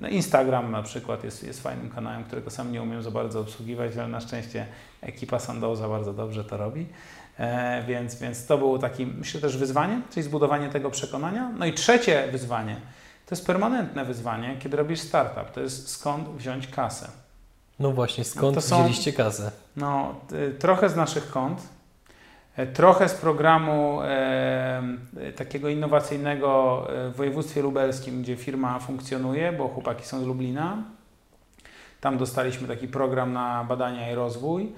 no 0.00 0.08
Instagram 0.08 0.70
na 0.70 0.82
przykład 0.82 1.24
jest, 1.24 1.44
jest 1.44 1.62
fajnym 1.62 1.90
kanałem, 1.90 2.24
którego 2.24 2.50
sam 2.50 2.72
nie 2.72 2.82
umiem 2.82 3.02
za 3.02 3.10
bardzo 3.10 3.40
obsługiwać, 3.40 3.96
ale 3.96 4.08
na 4.08 4.20
szczęście 4.20 4.66
ekipa 5.00 5.38
Sandowza 5.38 5.88
bardzo 5.88 6.12
dobrze 6.12 6.44
to 6.44 6.56
robi. 6.56 6.86
E, 7.38 7.82
więc, 7.86 8.14
więc 8.14 8.46
to 8.46 8.58
było 8.58 8.78
takie, 8.78 9.06
myślę 9.06 9.40
też 9.40 9.56
wyzwanie, 9.56 10.00
czyli 10.10 10.22
zbudowanie 10.22 10.68
tego 10.68 10.90
przekonania. 10.90 11.52
No 11.58 11.66
i 11.66 11.72
trzecie 11.72 12.28
wyzwanie, 12.32 12.76
to 13.26 13.34
jest 13.34 13.46
permanentne 13.46 14.04
wyzwanie, 14.04 14.56
kiedy 14.58 14.76
robisz 14.76 15.00
startup, 15.00 15.50
to 15.50 15.60
jest 15.60 15.88
skąd 15.88 16.28
wziąć 16.28 16.66
kasę. 16.66 17.08
No 17.78 17.90
właśnie, 17.92 18.24
skąd 18.24 18.64
są, 18.64 18.76
wzięliście 18.78 19.12
kasę? 19.12 19.50
No, 19.76 20.14
trochę 20.58 20.88
z 20.88 20.96
naszych 20.96 21.30
kont, 21.30 21.62
e, 22.56 22.66
trochę 22.66 23.08
z 23.08 23.14
programu 23.14 24.00
e, 24.02 24.82
takiego 25.36 25.68
innowacyjnego 25.68 26.82
w 27.12 27.16
województwie 27.16 27.62
lubelskim, 27.62 28.22
gdzie 28.22 28.36
firma 28.36 28.78
funkcjonuje, 28.78 29.52
bo 29.52 29.68
chłopaki 29.68 30.04
są 30.04 30.20
z 30.20 30.26
Lublina. 30.26 30.76
Tam 32.00 32.18
dostaliśmy 32.18 32.68
taki 32.68 32.88
program 32.88 33.32
na 33.32 33.64
badania 33.64 34.12
i 34.12 34.14
rozwój. 34.14 34.72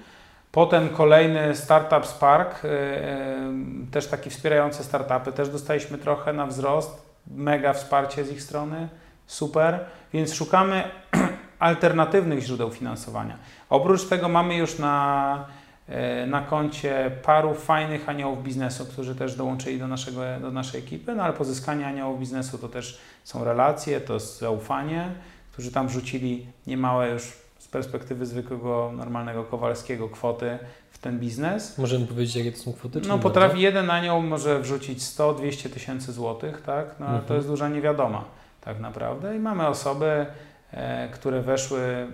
Potem 0.53 0.89
kolejny 0.89 1.57
Startup 1.57 2.07
Spark, 2.07 2.65
y, 2.65 2.69
y, 2.69 3.91
też 3.91 4.07
taki 4.07 4.31
wspierający 4.31 4.85
startupy, 4.85 5.33
też 5.33 5.49
dostaliśmy 5.49 5.99
trochę 5.99 6.33
na 6.33 6.47
wzrost, 6.47 7.03
mega 7.27 7.73
wsparcie 7.73 8.25
z 8.25 8.33
ich 8.33 8.43
strony, 8.43 8.89
super, 9.27 9.81
więc 10.13 10.35
szukamy 10.35 10.85
alternatywnych 11.59 12.41
źródeł 12.41 12.71
finansowania. 12.71 13.37
Oprócz 13.71 14.05
tego 14.05 14.29
mamy 14.29 14.57
już 14.57 14.79
na, 14.79 15.47
y, 15.89 16.27
na 16.27 16.41
koncie 16.41 17.11
paru 17.23 17.55
fajnych 17.55 18.09
aniołów 18.09 18.43
biznesu, 18.43 18.87
którzy 18.87 19.15
też 19.15 19.35
dołączyli 19.35 19.79
do, 19.79 19.89
naszego, 19.89 20.21
do 20.41 20.51
naszej 20.51 20.81
ekipy, 20.81 21.15
no 21.15 21.23
ale 21.23 21.33
pozyskanie 21.33 21.87
aniołów 21.87 22.21
biznesu 22.21 22.59
to 22.59 22.69
też 22.69 23.01
są 23.25 23.45
relacje, 23.45 24.01
to 24.01 24.15
jest 24.15 24.39
zaufanie, 24.39 25.11
którzy 25.53 25.73
tam 25.73 25.89
wrzucili 25.89 26.47
niemałe 26.67 27.11
już 27.11 27.48
z 27.69 27.71
perspektywy 27.71 28.27
zwykłego, 28.27 28.93
normalnego 28.97 29.45
Kowalskiego 29.45 30.09
kwoty 30.09 30.59
w 30.91 30.99
ten 30.99 31.19
biznes. 31.19 31.79
Możemy 31.79 32.07
powiedzieć, 32.07 32.37
jakie 32.37 32.53
to 32.53 32.59
są 32.59 32.73
kwoty? 32.73 33.01
No 33.09 33.19
potrafi 33.19 33.49
bardzo? 33.49 33.63
jeden 33.63 33.91
anioł 33.91 34.23
może 34.23 34.61
wrzucić 34.61 34.99
100-200 34.99 35.71
tysięcy 35.71 36.13
złotych, 36.13 36.63
tak? 36.63 36.95
No, 37.01 37.07
mhm. 37.07 37.25
To 37.25 37.35
jest 37.35 37.47
duża 37.47 37.69
niewiadoma 37.69 38.25
tak 38.61 38.81
naprawdę 38.81 39.37
i 39.37 39.39
mamy 39.39 39.67
osoby, 39.67 40.27
e, 40.73 41.09
które 41.09 41.43
weszły, 41.43 42.07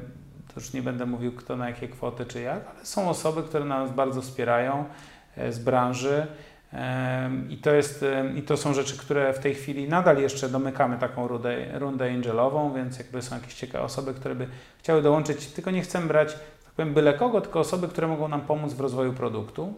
to 0.49 0.61
już 0.61 0.73
nie 0.73 0.83
będę 0.83 1.07
mówił 1.07 1.33
kto 1.33 1.57
na 1.57 1.69
jakie 1.69 1.89
kwoty 1.89 2.27
czy 2.27 2.41
jak, 2.41 2.69
ale 2.75 2.87
są 2.87 3.09
osoby, 3.09 3.43
które 3.43 3.65
nas 3.65 3.93
bardzo 3.93 4.23
wspierają 4.23 4.85
e, 5.37 5.53
z 5.53 5.59
branży 5.59 6.27
i 7.49 7.57
to, 7.57 7.73
jest, 7.73 8.05
I 8.37 8.43
to 8.43 8.57
są 8.57 8.75
rzeczy, 8.75 8.99
które 8.99 9.33
w 9.33 9.39
tej 9.39 9.55
chwili 9.55 9.89
nadal 9.89 10.19
jeszcze 10.19 10.49
domykamy 10.49 10.99
taką 10.99 11.29
rundę, 11.29 11.79
rundę 11.79 12.11
angelową, 12.11 12.75
więc 12.75 12.99
jakby 12.99 13.23
są 13.23 13.37
jakieś 13.37 13.55
ciekawe 13.55 13.85
osoby, 13.85 14.15
które 14.15 14.35
by 14.35 14.47
chciały 14.79 15.03
dołączyć, 15.03 15.47
tylko 15.47 15.71
nie 15.71 15.83
chcemy 15.83 16.07
brać, 16.07 16.33
tak 16.65 16.73
powiem, 16.77 16.95
byle 16.95 17.15
kogo, 17.15 17.41
tylko 17.41 17.61
osoby, 17.61 17.89
które 17.89 18.09
mogą 18.09 18.29
nam 18.29 18.41
pomóc 18.41 18.73
w 18.73 18.81
rozwoju 18.81 19.13
produktu. 19.13 19.75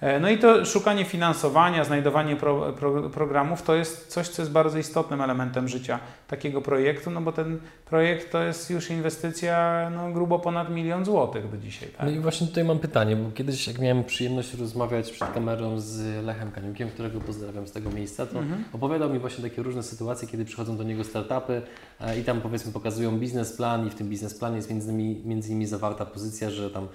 E, 0.00 0.20
no 0.20 0.30
i 0.30 0.38
to 0.38 0.64
szukanie 0.64 1.04
finansowania, 1.04 1.84
znajdowanie 1.84 2.36
pro, 2.36 2.72
pro, 2.72 3.10
programów 3.10 3.62
to 3.62 3.74
jest 3.74 4.06
coś, 4.08 4.28
co 4.28 4.42
jest 4.42 4.52
bardzo 4.52 4.78
istotnym 4.78 5.20
elementem 5.20 5.68
życia 5.68 5.98
takiego 6.28 6.62
projektu, 6.62 7.10
no 7.10 7.20
bo 7.20 7.32
ten 7.32 7.58
projekt 7.84 8.32
to 8.32 8.42
jest 8.42 8.70
już 8.70 8.90
inwestycja 8.90 9.88
no, 9.94 10.12
grubo 10.12 10.38
ponad 10.38 10.70
milion 10.70 11.04
złotych 11.04 11.50
do 11.50 11.56
dzisiaj. 11.56 11.88
Tak? 11.88 12.06
No 12.06 12.12
i 12.12 12.18
właśnie 12.18 12.46
tutaj 12.46 12.64
mam 12.64 12.78
pytanie, 12.78 13.16
bo 13.16 13.30
kiedyś 13.30 13.66
jak 13.66 13.78
miałem 13.78 14.04
przyjemność 14.04 14.54
rozmawiać 14.54 15.10
przed 15.10 15.32
kamerą 15.32 15.80
z 15.80 16.24
Lechem 16.24 16.52
Kaniukiem, 16.52 16.88
którego 16.88 17.20
pozdrawiam 17.20 17.66
z 17.66 17.72
tego 17.72 17.90
miejsca, 17.90 18.26
to 18.26 18.38
mhm. 18.38 18.64
opowiadał 18.72 19.10
mi 19.10 19.18
właśnie 19.18 19.50
takie 19.50 19.62
różne 19.62 19.82
sytuacje, 19.82 20.28
kiedy 20.28 20.44
przychodzą 20.44 20.76
do 20.76 20.82
niego 20.82 21.04
startupy 21.04 21.62
e, 22.00 22.18
i 22.18 22.24
tam 22.24 22.40
powiedzmy 22.40 22.72
pokazują 22.72 23.18
biznesplan 23.18 23.86
i 23.86 23.90
w 23.90 23.94
tym 23.94 24.08
biznesplanie 24.08 24.56
jest 24.56 24.70
między 24.70 24.92
innymi, 24.92 25.22
między 25.24 25.48
innymi 25.48 25.66
zawarta 25.66 26.06
pozycja, 26.06 26.50
że 26.50 26.70
tam 26.70 26.88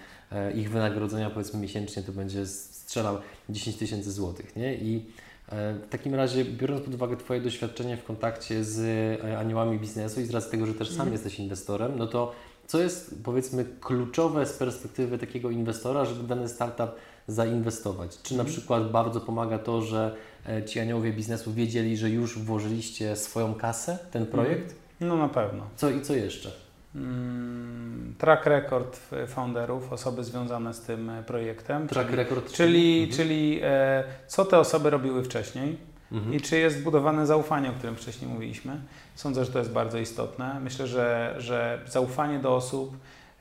ich 0.55 0.69
wynagrodzenia 0.69 1.29
powiedzmy 1.29 1.59
miesięcznie 1.59 2.03
to 2.03 2.11
będzie 2.11 2.45
strzelał 2.91 3.17
10 3.49 3.77
tysięcy 3.77 4.11
złotych, 4.11 4.55
nie? 4.55 4.75
I 4.75 5.05
e, 5.49 5.73
w 5.73 5.89
takim 5.89 6.15
razie, 6.15 6.45
biorąc 6.45 6.85
pod 6.85 6.93
uwagę 6.93 7.17
Twoje 7.17 7.41
doświadczenie 7.41 7.97
w 7.97 8.03
kontakcie 8.03 8.63
z 8.63 8.79
e, 9.23 9.37
aniołami 9.37 9.79
biznesu 9.79 10.21
i 10.21 10.25
z 10.25 10.31
racji 10.31 10.51
tego, 10.51 10.65
że 10.65 10.73
też 10.73 10.89
sam 10.89 11.01
mm. 11.01 11.13
jesteś 11.13 11.39
inwestorem, 11.39 11.91
no 11.97 12.07
to 12.07 12.31
co 12.67 12.79
jest 12.79 13.15
powiedzmy 13.23 13.65
kluczowe 13.81 14.45
z 14.45 14.53
perspektywy 14.53 15.17
takiego 15.17 15.49
inwestora, 15.49 16.05
żeby 16.05 16.27
dany 16.27 16.49
startup 16.49 16.91
zainwestować? 17.27 18.17
Czy 18.23 18.35
na 18.35 18.41
mhm. 18.41 18.57
przykład 18.57 18.91
bardzo 18.91 19.21
pomaga 19.21 19.59
to, 19.59 19.81
że 19.81 20.15
e, 20.49 20.65
ci 20.65 20.79
aniołowie 20.79 21.13
biznesu 21.13 21.53
wiedzieli, 21.53 21.97
że 21.97 22.09
już 22.09 22.39
włożyliście 22.39 23.15
swoją 23.15 23.55
kasę, 23.55 23.97
ten 24.11 24.21
mhm. 24.21 24.31
projekt? 24.31 24.75
No 24.99 25.17
na 25.17 25.29
pewno. 25.29 25.67
Co 25.75 25.89
i 25.89 26.01
co 26.01 26.15
jeszcze? 26.15 26.51
Mm, 26.95 28.15
track 28.17 28.45
record 28.45 28.99
founderów, 29.27 29.93
osoby 29.93 30.23
związane 30.23 30.73
z 30.73 30.81
tym 30.81 31.09
e, 31.09 31.23
projektem. 31.23 31.87
Track 31.87 32.09
czyli, 32.09 32.17
record. 32.17 32.51
Czyli, 32.51 33.03
mhm. 33.03 33.17
czyli 33.17 33.59
e, 33.63 34.03
co 34.27 34.45
te 34.45 34.59
osoby 34.59 34.89
robiły 34.89 35.23
wcześniej 35.23 35.77
mhm. 36.11 36.33
i 36.33 36.41
czy 36.41 36.57
jest 36.57 36.77
zbudowane 36.77 37.27
zaufanie, 37.27 37.69
o 37.69 37.73
którym 37.73 37.95
wcześniej 37.95 38.31
mówiliśmy. 38.31 38.81
Sądzę, 39.15 39.45
że 39.45 39.51
to 39.51 39.59
jest 39.59 39.71
bardzo 39.71 39.97
istotne. 39.97 40.59
Myślę, 40.59 40.87
że, 40.87 41.35
że 41.37 41.81
zaufanie 41.87 42.39
do 42.39 42.55
osób, 42.55 42.97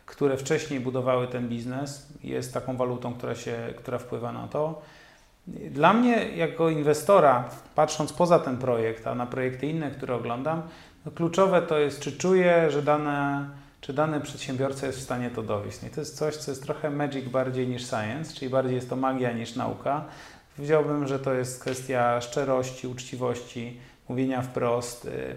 które 0.06 0.36
wcześniej 0.36 0.80
budowały 0.80 1.26
ten 1.26 1.48
biznes, 1.48 2.12
jest 2.24 2.54
taką 2.54 2.76
walutą, 2.76 3.14
która, 3.14 3.34
się, 3.34 3.56
która 3.76 3.98
wpływa 3.98 4.32
na 4.32 4.48
to. 4.48 4.82
Dla 5.70 5.92
mnie, 5.92 6.28
jako 6.36 6.70
inwestora, 6.70 7.48
patrząc 7.74 8.12
poza 8.12 8.38
ten 8.38 8.56
projekt, 8.56 9.06
a 9.06 9.14
na 9.14 9.26
projekty 9.26 9.66
inne, 9.66 9.90
które 9.90 10.14
oglądam, 10.14 10.62
no 11.06 11.12
kluczowe 11.12 11.62
to 11.62 11.78
jest, 11.78 12.00
czy 12.00 12.12
czuję, 12.12 12.70
że 12.70 12.82
dane, 12.82 13.48
czy 13.80 13.92
dany 13.92 14.20
przedsiębiorca 14.20 14.86
jest 14.86 14.98
w 14.98 15.02
stanie 15.02 15.30
to 15.30 15.42
dowieść. 15.42 15.78
No 15.82 15.88
I 15.88 15.90
to 15.90 16.00
jest 16.00 16.16
coś, 16.16 16.36
co 16.36 16.50
jest 16.50 16.62
trochę 16.62 16.90
magic 16.90 17.28
bardziej 17.28 17.68
niż 17.68 17.86
science, 17.86 18.34
czyli 18.34 18.50
bardziej 18.50 18.74
jest 18.74 18.90
to 18.90 18.96
magia 18.96 19.32
niż 19.32 19.56
nauka. 19.56 20.04
Powiedziałbym, 20.56 21.06
że 21.06 21.18
to 21.18 21.34
jest 21.34 21.60
kwestia 21.60 22.20
szczerości, 22.20 22.86
uczciwości, 22.86 23.80
mówienia 24.08 24.42
wprost, 24.42 25.04
y, 25.04 25.36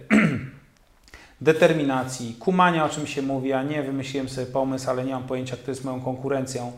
determinacji, 1.42 2.36
kumania, 2.40 2.86
o 2.86 2.90
czym 2.90 3.08
się 3.08 3.22
mówi, 3.22 3.54
a 3.54 3.64
nie 3.64 3.84
wymyśliłem 3.84 4.30
sobie 4.30 4.48
pomysł, 4.48 4.90
ale 4.90 5.04
nie 5.04 5.14
mam 5.14 5.24
pojęcia, 5.24 5.58
kto 5.58 5.72
jest 5.72 5.84
moją 5.84 6.02
konkurencją, 6.02 6.72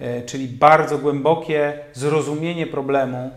y, 0.00 0.22
czyli 0.26 0.48
bardzo 0.48 0.98
głębokie 0.98 1.78
zrozumienie 1.92 2.66
problemu, 2.66 3.30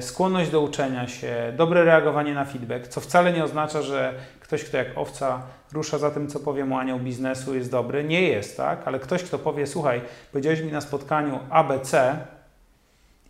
skłonność 0.00 0.50
do 0.50 0.60
uczenia 0.60 1.08
się, 1.08 1.52
dobre 1.56 1.84
reagowanie 1.84 2.34
na 2.34 2.44
feedback, 2.44 2.88
co 2.88 3.00
wcale 3.00 3.32
nie 3.32 3.44
oznacza, 3.44 3.82
że 3.82 4.14
ktoś, 4.40 4.64
kto 4.64 4.76
jak 4.76 4.98
owca 4.98 5.42
rusza 5.72 5.98
za 5.98 6.10
tym, 6.10 6.28
co 6.28 6.40
powie 6.40 6.64
mu 6.64 6.78
anioł 6.78 6.98
biznesu, 6.98 7.54
jest 7.54 7.70
dobry. 7.70 8.04
Nie 8.04 8.22
jest, 8.22 8.56
tak? 8.56 8.88
Ale 8.88 8.98
ktoś, 8.98 9.22
kto 9.22 9.38
powie, 9.38 9.66
słuchaj, 9.66 10.00
powiedziałeś 10.32 10.60
mi 10.60 10.72
na 10.72 10.80
spotkaniu 10.80 11.38
ABC 11.50 12.16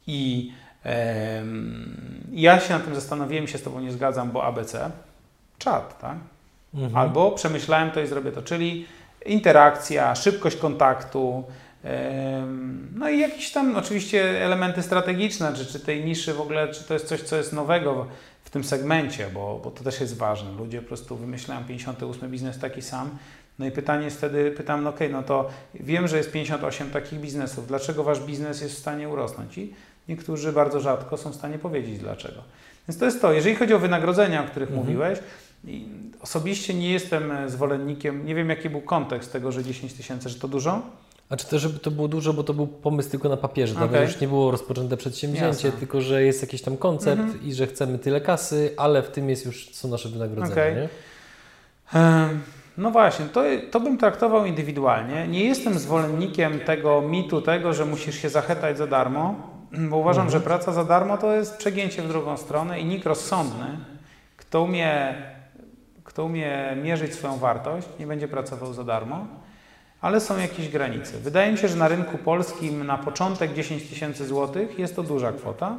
i 0.06 0.52
e, 0.85 1.43
ja 2.32 2.60
się 2.60 2.74
na 2.74 2.80
tym 2.80 2.94
zastanowiłem 2.94 3.47
się 3.47 3.59
z 3.59 3.62
Tobą 3.62 3.80
nie 3.80 3.93
zgadzam, 3.93 4.30
bo 4.30 4.44
ABC, 4.44 4.90
czat, 5.59 6.01
tak? 6.01 6.16
Mhm. 6.74 6.97
Albo 6.97 7.30
przemyślałem 7.30 7.90
to 7.90 8.01
i 8.01 8.06
zrobię 8.06 8.32
to, 8.32 8.43
czyli 8.43 8.86
interakcja, 9.26 10.14
szybkość 10.14 10.56
kontaktu, 10.56 11.44
no 12.94 13.09
i 13.09 13.19
jakieś 13.19 13.52
tam 13.52 13.77
oczywiście 13.77 14.44
elementy 14.44 14.82
strategiczne, 14.82 15.55
czy, 15.55 15.66
czy 15.66 15.81
tej 15.81 16.05
niszy 16.05 16.35
w 16.35 16.40
ogóle, 16.40 16.69
czy 16.69 16.85
to 16.85 16.94
jest 16.94 17.06
coś, 17.06 17.20
co 17.23 17.36
jest 17.36 17.52
nowego 17.52 18.06
w 18.44 18.51
tym 18.51 18.65
segmencie, 18.65 19.27
bo, 19.35 19.60
bo 19.65 19.70
to 19.70 19.85
też 19.85 20.01
jest 20.01 20.16
ważne. 20.16 20.52
Ludzie 20.52 20.82
po 20.82 20.89
prostu 20.89 21.16
wymyślają 21.16 21.65
58 21.65 22.31
biznes 22.31 22.59
taki 22.59 22.82
sam 22.82 23.10
No 23.59 23.66
i 23.66 23.70
pytanie 23.70 24.05
jest 24.05 24.16
wtedy, 24.16 24.51
pytam, 24.51 24.82
no 24.85 24.90
okej, 24.90 25.10
no 25.10 25.23
to 25.23 25.48
wiem, 25.74 26.09
że 26.09 26.16
jest 26.16 26.32
58 26.32 26.90
takich 26.90 27.20
biznesów, 27.20 27.66
dlaczego 27.66 28.05
wasz 28.05 28.20
biznes 28.20 28.60
jest 28.60 28.74
w 28.74 28.78
stanie 28.78 29.09
urosnąć? 29.09 29.59
I 29.59 29.74
niektórzy 30.09 30.52
bardzo 30.52 30.81
rzadko 30.81 31.16
są 31.16 31.31
w 31.31 31.35
stanie 31.35 31.59
powiedzieć 31.59 31.98
dlaczego. 31.98 32.43
Więc 32.89 32.98
to 32.98 33.05
jest 33.05 33.20
to. 33.23 33.32
Jeżeli 33.32 33.56
chodzi 33.56 33.74
o 33.74 33.78
wynagrodzenia, 33.78 34.44
o 34.44 34.47
których 34.47 34.69
Mhm. 34.69 34.86
mówiłeś, 34.86 35.19
osobiście 36.20 36.74
nie 36.74 36.93
jestem 36.93 37.32
zwolennikiem, 37.47 38.27
nie 38.27 38.35
wiem 38.35 38.51
jaki 38.51 38.70
był 38.70 38.81
kontekst 38.81 39.32
tego, 39.32 39.52
że 39.52 39.65
10 39.65 39.93
tysięcy, 39.93 40.28
że 40.28 40.39
to 40.39 40.48
dużo? 40.48 40.82
A 41.30 41.36
czy 41.36 41.46
też, 41.46 41.62
żeby 41.62 41.78
to 41.78 41.90
było 41.90 42.09
dużo, 42.09 42.32
bo 42.32 42.44
to 42.44 42.55
był 42.55 42.66
pomysł 42.66 43.10
tylko 43.10 43.28
na 43.28 43.36
papierze. 43.36 43.74
Tam 43.74 43.84
Okej. 43.84 44.02
już 44.06 44.20
nie 44.20 44.28
było 44.28 44.50
rozpoczęte 44.50 44.96
przedsięwzięcie, 44.96 45.46
Jasne. 45.46 45.72
tylko 45.72 46.00
że 46.00 46.22
jest 46.22 46.42
jakiś 46.42 46.62
tam 46.62 46.76
koncept 46.76 47.22
Mhm. 47.22 47.44
i 47.44 47.52
że 47.55 47.66
chcemy 47.66 47.98
tyle 47.98 48.20
kasy, 48.20 48.74
ale 48.76 49.02
w 49.02 49.09
tym 49.10 49.30
jest 49.30 49.46
już 49.46 49.70
są 49.74 49.88
nasze 49.88 50.09
wynagrodzenia. 50.09 50.52
Okej. 50.52 50.74
Nie? 50.74 50.88
Em, 52.00 52.40
No 52.78 52.90
właśnie, 52.90 53.26
to, 53.26 53.42
to 53.70 53.80
bym 53.80 53.98
traktował 53.98 54.44
indywidualnie. 54.46 55.28
Nie 55.28 55.44
jestem 55.44 55.78
zwolennikiem 55.78 56.60
tego 56.60 57.00
mitu, 57.02 57.40
tego, 57.42 57.72
że 57.74 57.84
musisz 57.84 58.14
się 58.22 58.28
zachetać 58.28 58.78
za 58.78 58.86
darmo, 58.86 59.34
bo 59.90 59.96
uważam, 59.96 60.26
Mhm. 60.26 60.30
że 60.42 60.44
praca 60.44 60.72
za 60.72 60.84
darmo 60.84 61.18
to 61.18 61.32
jest 61.34 61.56
przegięcie 61.56 62.02
w 62.02 62.09
drugą 62.09 62.36
stronę 62.36 62.80
i 62.80 62.84
nikt 62.84 63.06
rozsądny, 63.06 63.66
kto 64.36 64.62
umie, 64.62 65.14
kto 66.05 66.24
umie 66.24 66.76
mierzyć 66.82 67.14
swoją 67.14 67.36
wartość, 67.38 67.88
nie 68.00 68.06
będzie 68.06 68.28
pracował 68.28 68.74
za 68.74 68.84
darmo, 68.84 69.26
ale 70.00 70.20
są 70.20 70.38
jakieś 70.38 70.68
granice. 70.68 71.18
Wydaje 71.18 71.52
mi 71.52 71.58
się, 71.58 71.68
że 71.68 71.76
na 71.76 71.88
rynku 71.88 72.18
polskim 72.18 72.86
na 72.86 72.98
początek 72.98 73.54
10 73.54 73.82
tysięcy 73.82 74.26
złotych 74.26 74.78
jest 74.78 74.96
to 74.96 75.02
duża 75.02 75.32
kwota 75.32 75.76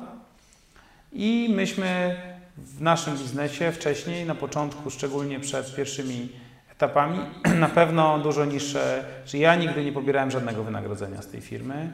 i 1.13 1.53
myśmy 1.55 2.15
w 2.57 2.81
naszym 2.81 3.17
biznesie 3.17 3.71
wcześniej, 3.71 4.25
na 4.25 4.35
początku, 4.35 4.89
szczególnie 4.89 5.39
przed 5.39 5.75
pierwszymi 5.75 6.29
etapami, 6.71 7.19
na 7.59 7.69
pewno 7.69 8.19
dużo 8.19 8.45
niższe, 8.45 9.05
że 9.25 9.37
ja 9.37 9.55
nigdy 9.55 9.85
nie 9.85 9.91
pobierałem 9.91 10.31
żadnego 10.31 10.63
wynagrodzenia 10.63 11.21
z 11.21 11.27
tej 11.27 11.41
firmy, 11.41 11.91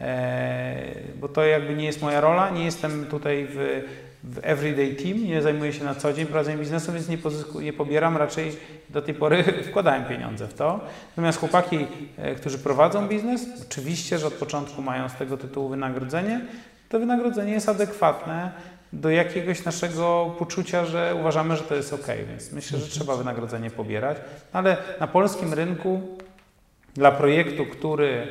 e, 0.00 0.94
bo 1.16 1.28
to 1.28 1.44
jakby 1.44 1.74
nie 1.74 1.84
jest 1.84 2.02
moja 2.02 2.20
rola, 2.20 2.50
nie 2.50 2.64
jestem 2.64 3.06
tutaj 3.06 3.46
w, 3.50 3.82
w 4.26 4.38
everyday 4.42 4.94
team, 4.94 5.24
nie 5.24 5.42
zajmuję 5.42 5.72
się 5.72 5.84
na 5.84 5.94
co 5.94 6.12
dzień 6.12 6.26
prowadzeniem 6.26 6.60
biznesu, 6.60 6.92
więc 6.92 7.08
nie, 7.08 7.18
pozysku, 7.18 7.60
nie 7.60 7.72
pobieram, 7.72 8.16
raczej 8.16 8.56
do 8.90 9.02
tej 9.02 9.14
pory 9.14 9.44
wkładałem 9.70 10.04
pieniądze 10.04 10.48
w 10.48 10.54
to. 10.54 10.80
Natomiast 11.10 11.38
chłopaki, 11.38 11.86
e, 12.16 12.34
którzy 12.34 12.58
prowadzą 12.58 13.08
biznes, 13.08 13.46
oczywiście, 13.70 14.18
że 14.18 14.26
od 14.26 14.34
początku 14.34 14.82
mają 14.82 15.08
z 15.08 15.14
tego 15.14 15.36
tytułu 15.36 15.68
wynagrodzenie, 15.68 16.40
to 16.88 16.98
wynagrodzenie 16.98 17.52
jest 17.52 17.68
adekwatne 17.68 18.52
do 18.92 19.10
jakiegoś 19.10 19.64
naszego 19.64 20.34
poczucia, 20.38 20.84
że 20.84 21.14
uważamy, 21.20 21.56
że 21.56 21.62
to 21.62 21.74
jest 21.74 21.92
ok, 21.92 22.06
więc 22.28 22.52
myślę, 22.52 22.78
że 22.78 22.86
trzeba 22.86 23.16
wynagrodzenie 23.16 23.70
pobierać, 23.70 24.16
ale 24.52 24.76
na 25.00 25.06
polskim 25.06 25.54
rynku 25.54 26.18
dla 26.94 27.12
projektu, 27.12 27.66
który 27.66 28.26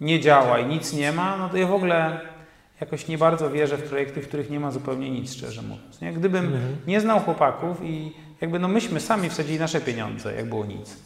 nie 0.00 0.20
działa 0.20 0.58
i 0.58 0.66
nic 0.66 0.92
nie 0.92 1.12
ma, 1.12 1.36
no 1.36 1.48
to 1.48 1.56
ja 1.56 1.66
w 1.66 1.74
ogóle 1.74 2.20
jakoś 2.80 3.08
nie 3.08 3.18
bardzo 3.18 3.50
wierzę 3.50 3.76
w 3.76 3.82
projekty, 3.82 4.22
w 4.22 4.28
których 4.28 4.50
nie 4.50 4.60
ma 4.60 4.70
zupełnie 4.70 5.10
nic, 5.10 5.32
szczerze 5.34 5.62
mówiąc. 5.62 6.00
Nie? 6.00 6.12
Gdybym 6.12 6.44
Mhm. 6.44 6.76
nie 6.86 7.00
znał 7.00 7.20
chłopaków 7.20 7.80
i 7.84 8.12
jakby 8.40 8.58
no 8.58 8.68
myśmy 8.68 9.00
sami 9.00 9.30
wsadzili 9.30 9.58
nasze 9.58 9.80
pieniądze, 9.80 10.34
jak 10.34 10.48
było 10.48 10.64
nic. 10.66 10.96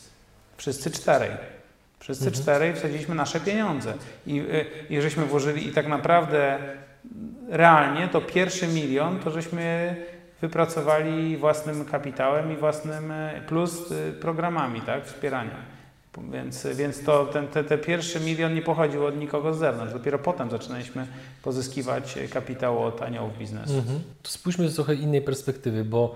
Wszyscy 0.57 0.90
czterej. 0.90 1.31
Wszyscy 1.99 2.27
Mhm. 2.27 2.43
czterej 2.43 2.74
wsadziliśmy 2.74 3.15
nasze 3.15 3.40
pieniądze 3.40 3.94
i, 4.27 4.40
y, 4.40 4.65
i 4.90 5.01
żeśmy 5.01 5.24
włożyli 5.27 5.66
i 5.69 5.73
tak 5.73 5.86
naprawdę 5.89 6.59
realnie 7.49 8.09
to 8.09 8.20
pierwszy 8.20 8.66
milion 8.69 9.19
to 9.19 9.31
żeśmy 9.31 9.97
wypracowali 10.40 11.36
własnym 11.36 11.85
kapitałem 11.85 12.53
i 12.53 12.57
własnym 12.57 13.11
y, 13.11 13.43
plus 13.47 13.90
y, 13.90 14.12
programami 14.20 14.81
tak, 14.81 15.07
wspierania. 15.07 15.72
Więc, 16.32 16.66
więc 16.74 17.05
to, 17.05 17.26
ten, 17.26 17.48
te, 17.48 17.64
te 17.64 17.78
pierwszy 17.78 18.20
milion 18.20 18.55
nie 18.55 18.62
pochodził 18.62 19.06
od 19.06 19.16
nikogo 19.16 19.55
z 19.55 19.59
zewnątrz. 19.59 19.93
Dopiero 19.93 20.18
potem 20.18 20.51
zaczynaliśmy 20.51 21.06
pozyskiwać 21.43 22.18
kapitał 22.30 22.84
od 22.84 23.02
aniołów 23.02 23.39
biznesu. 23.39 23.74
Mhm. 23.74 24.01
To 24.22 24.30
spójrzmy 24.30 24.68
z 24.68 24.74
trochę 24.74 24.94
innej 24.94 25.22
perspektywy, 25.22 25.84
bo 25.84 26.14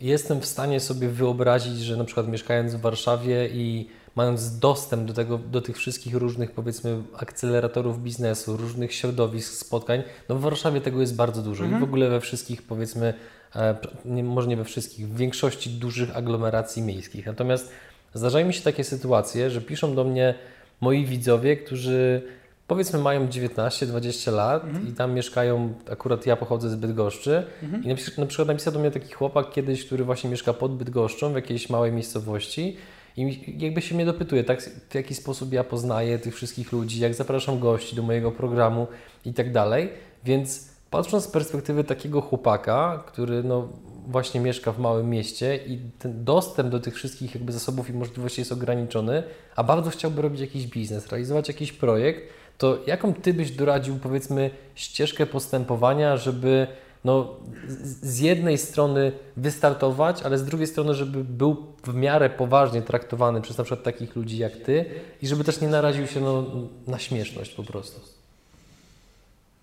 jestem 0.00 0.40
w 0.40 0.46
stanie 0.46 0.80
sobie 0.80 1.08
wyobrazić, 1.08 1.78
że 1.78 1.96
na 1.96 2.04
przykład 2.04 2.28
mieszkając 2.28 2.74
w 2.74 2.80
Warszawie 2.80 3.48
i 3.48 3.88
mając 4.16 4.58
dostęp 4.58 5.04
do, 5.04 5.14
tego, 5.14 5.38
do 5.38 5.60
tych 5.60 5.76
wszystkich 5.76 6.14
różnych, 6.14 6.50
powiedzmy, 6.50 7.02
akceleratorów 7.16 8.02
biznesu, 8.02 8.56
różnych 8.56 8.94
środowisk, 8.94 9.52
spotkań, 9.52 10.02
no 10.28 10.34
w 10.34 10.40
Warszawie 10.40 10.80
tego 10.80 11.00
jest 11.00 11.16
bardzo 11.16 11.42
dużo 11.42 11.64
Mhm. 11.64 11.82
i 11.82 11.86
w 11.86 11.88
ogóle 11.88 12.08
we 12.08 12.20
wszystkich, 12.20 12.62
powiedzmy, 12.62 13.14
e, 13.56 13.76
nie, 14.04 14.24
może 14.24 14.48
nie 14.48 14.56
we 14.56 14.64
wszystkich, 14.64 15.08
w 15.08 15.16
większości 15.16 15.70
dużych 15.70 16.16
aglomeracji 16.16 16.82
miejskich. 16.82 17.26
Natomiast 17.26 17.72
zdarzają 18.14 18.46
mi 18.46 18.54
się 18.54 18.62
takie 18.62 18.84
sytuacje, 18.84 19.50
że 19.50 19.60
piszą 19.60 19.94
do 19.94 20.04
mnie 20.04 20.34
moi 20.80 21.06
widzowie, 21.06 21.56
którzy 21.56 22.22
powiedzmy 22.66 22.98
mają 22.98 23.26
19-20 23.28 24.32
lat 24.32 24.64
Mhm. 24.64 24.88
i 24.88 24.92
tam 24.92 25.12
mieszkają, 25.14 25.72
akurat 25.90 26.26
ja 26.26 26.36
pochodzę 26.36 26.70
z 26.70 26.74
Bydgoszczy 26.76 27.42
Mhm. 27.62 27.84
i 27.84 27.88
na, 27.88 27.94
przykład- 27.94 28.18
na 28.18 28.26
przykład 28.26 28.48
napisał 28.48 28.72
do 28.72 28.78
mnie 28.78 28.90
taki 28.90 29.12
chłopak 29.12 29.50
kiedyś, 29.52 29.86
który 29.86 30.04
właśnie 30.04 30.30
mieszka 30.30 30.52
pod 30.52 30.76
Bydgoszczą 30.76 31.32
w 31.32 31.34
jakiejś 31.34 31.70
małej 31.70 31.92
miejscowości 31.92 32.76
i 33.16 33.40
jakby 33.64 33.82
się 33.82 33.94
mnie 33.94 34.06
dopytuje, 34.06 34.44
tak, 34.44 34.62
w 34.90 34.94
jaki 34.94 35.14
sposób 35.14 35.52
ja 35.52 35.64
poznaję 35.64 36.18
tych 36.18 36.34
wszystkich 36.36 36.72
ludzi, 36.72 37.00
jak 37.00 37.14
zapraszam 37.14 37.58
gości 37.58 37.96
do 37.96 38.02
mojego 38.02 38.32
programu 38.32 38.86
i 39.24 39.32
tak 39.34 39.52
dalej, 39.52 39.88
więc 40.24 40.68
patrząc 40.90 41.24
z 41.24 41.28
perspektywy 41.28 41.84
takiego 41.84 42.20
chłopaka, 42.20 43.04
który 43.06 43.42
no 43.42 43.68
właśnie 44.06 44.40
mieszka 44.40 44.72
w 44.72 44.78
małym 44.78 45.10
mieście 45.10 45.56
i 45.66 45.78
ten 45.98 46.24
dostęp 46.24 46.68
do 46.70 46.80
tych 46.80 46.94
wszystkich 46.94 47.34
jakby 47.34 47.52
zasobów 47.52 47.90
i 47.90 47.92
możliwości 47.92 48.40
jest 48.40 48.52
ograniczony, 48.52 49.22
a 49.56 49.64
bardzo 49.64 49.90
chciałby 49.90 50.22
robić 50.22 50.40
jakiś 50.40 50.66
biznes, 50.66 51.06
realizować 51.08 51.48
jakiś 51.48 51.72
projekt, 51.72 52.20
to 52.58 52.78
jaką 52.86 53.14
Ty 53.14 53.34
byś 53.34 53.50
doradził, 53.50 53.96
powiedzmy, 53.98 54.50
ścieżkę 54.74 55.26
postępowania, 55.26 56.16
żeby 56.16 56.66
no, 57.04 57.36
z- 57.68 58.18
jednej 58.20 58.58
strony 58.58 59.12
wystartować, 59.36 60.22
ale 60.22 60.38
z 60.38 60.44
drugiej 60.44 60.66
strony, 60.66 60.94
żeby 60.94 61.24
był 61.24 61.56
w 61.86 61.94
miarę 61.94 62.30
poważnie 62.30 62.82
traktowany 62.82 63.40
przez 63.40 63.58
na 63.58 63.64
przykład 63.64 63.84
takich 63.84 64.16
ludzi 64.16 64.38
jak 64.38 64.56
Ty 64.56 64.84
i 65.22 65.26
żeby 65.26 65.44
też 65.44 65.60
nie 65.60 65.68
naraził 65.68 66.06
się 66.06 66.20
no, 66.20 66.44
na 66.86 66.98
śmieszność 66.98 67.54
po 67.54 67.62
prostu. 67.62 68.17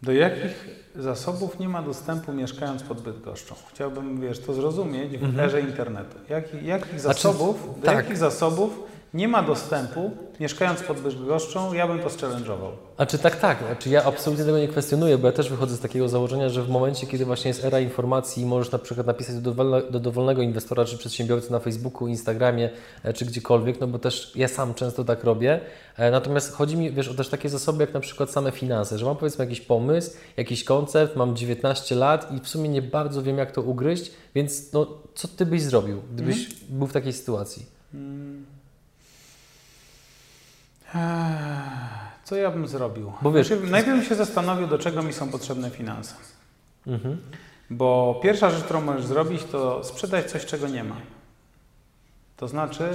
Do 0.03 0.11
jakich 0.11 0.69
zasobów 0.95 1.59
nie 1.59 1.69
ma 1.69 1.81
dostępu 1.81 2.34
mieszkając 2.34 2.84
pod 2.84 3.01
Bydgoszczą? 3.01 3.55
Chciałbym, 3.73 4.22
wiesz, 4.22 4.39
to 4.39 4.53
zrozumieć 4.53 5.17
w 5.17 5.23
Mhm. 5.23 5.39
erze 5.39 5.61
internetu. 5.61 6.17
Jak, 6.30 6.63
jakich 6.63 6.99
Znaczy, 6.99 7.22
zasobów, 7.22 7.80
do 7.80 7.85
tak. 7.85 7.95
jakich 7.95 8.17
zasobów 8.17 8.80
nie 9.16 9.28
ma 9.28 9.44
dostępu 9.44 10.12
mieszkając 10.40 10.84
pod 10.84 11.00
Bydgoszczą? 11.00 11.74
Ja 11.74 11.88
bym 11.88 12.00
to 12.00 12.10
challenge'ował. 12.10 12.70
A 12.98 13.06
czy 13.06 13.18
tak, 13.18 13.36
tak. 13.36 13.80
Czy 13.80 13.90
ja 13.90 14.04
absolutnie 14.04 14.46
tego 14.46 14.58
nie 14.60 14.68
kwestionuję, 14.68 15.18
bo 15.18 15.28
ja 15.28 15.34
też 15.34 15.50
wychodzę 15.50 15.76
z 15.76 15.80
takiego 15.80 16.10
założenia, 16.10 16.50
że 16.50 16.64
w 16.64 16.70
momencie, 16.70 17.08
kiedy 17.08 17.26
właśnie 17.26 17.48
jest 17.50 17.66
era 17.66 17.80
informacji 17.80 18.44
i 18.44 18.46
możesz 18.46 18.72
na 18.72 18.80
przykład 18.80 19.08
napisać 19.08 19.36
do, 19.36 19.42
dowolne, 19.42 19.92
do 19.92 20.00
dowolnego 20.00 20.42
inwestora 20.42 20.86
czy 20.86 20.98
przedsiębiorcy 20.98 21.52
na 21.52 21.60
Facebooku, 21.60 22.08
Instagramie 22.08 22.70
e, 23.04 23.14
czy 23.14 23.26
gdziekolwiek, 23.26 23.80
no 23.80 23.88
bo 23.88 24.00
też 24.00 24.32
ja 24.36 24.48
sam 24.48 24.74
często 24.74 25.04
tak 25.04 25.24
robię. 25.24 25.60
E, 25.98 26.12
Natomiast 26.12 26.54
chodzi 26.54 26.78
mi, 26.78 26.92
wiesz, 26.92 27.08
o 27.08 27.14
też 27.14 27.30
takie 27.30 27.50
zasoby 27.50 27.84
jak 27.84 27.94
na 27.94 28.00
przykład 28.00 28.32
same 28.32 28.52
finanse, 28.52 28.98
że 28.98 29.06
mam 29.06 29.16
powiedzmy 29.18 29.46
jakiś 29.46 29.62
pomysł, 29.62 30.12
jakiś 30.38 30.64
koncept, 30.64 31.16
mam 31.16 31.36
19 31.36 31.96
lat 31.96 32.32
i 32.32 32.40
w 32.40 32.48
sumie 32.48 32.70
nie 32.70 32.82
bardzo 32.82 33.24
wiem 33.24 33.38
jak 33.38 33.52
to 33.52 33.62
ugryźć, 33.62 34.12
więc 34.36 34.74
no, 34.74 34.88
co 35.14 35.28
Ty 35.28 35.46
byś 35.46 35.62
zrobił, 35.62 36.02
gdybyś 36.14 36.50
był 36.70 36.88
w 36.88 36.94
takiej 36.94 37.14
sytuacji? 37.14 37.66
Eee, 37.94 38.55
Co 42.24 42.36
ja 42.36 42.52
bym 42.52 42.68
zrobił? 42.68 43.14
Bo 43.22 43.32
wiesz- 43.32 43.48
Znaczy, 43.48 43.68
najpierw 43.72 43.98
bym 43.98 44.06
się 44.06 44.16
zastanowił, 44.16 44.68
do 44.68 44.78
czego 44.80 45.03
mi 45.03 45.14
są 45.14 45.30
potrzebne 45.30 45.70
finanse. 45.70 46.16
Mhm. 46.88 47.18
Bo 47.70 48.20
pierwsza 48.24 48.49
rzecz, 48.49 48.64
którą 48.64 48.82
możesz 48.82 49.06
zrobić, 49.06 49.44
to 49.44 49.84
sprzedać 49.84 50.32
coś, 50.32 50.45
czego 50.45 50.68
nie 50.68 50.84
ma. 50.84 50.95
To 52.38 52.48
znaczy, 52.48 52.90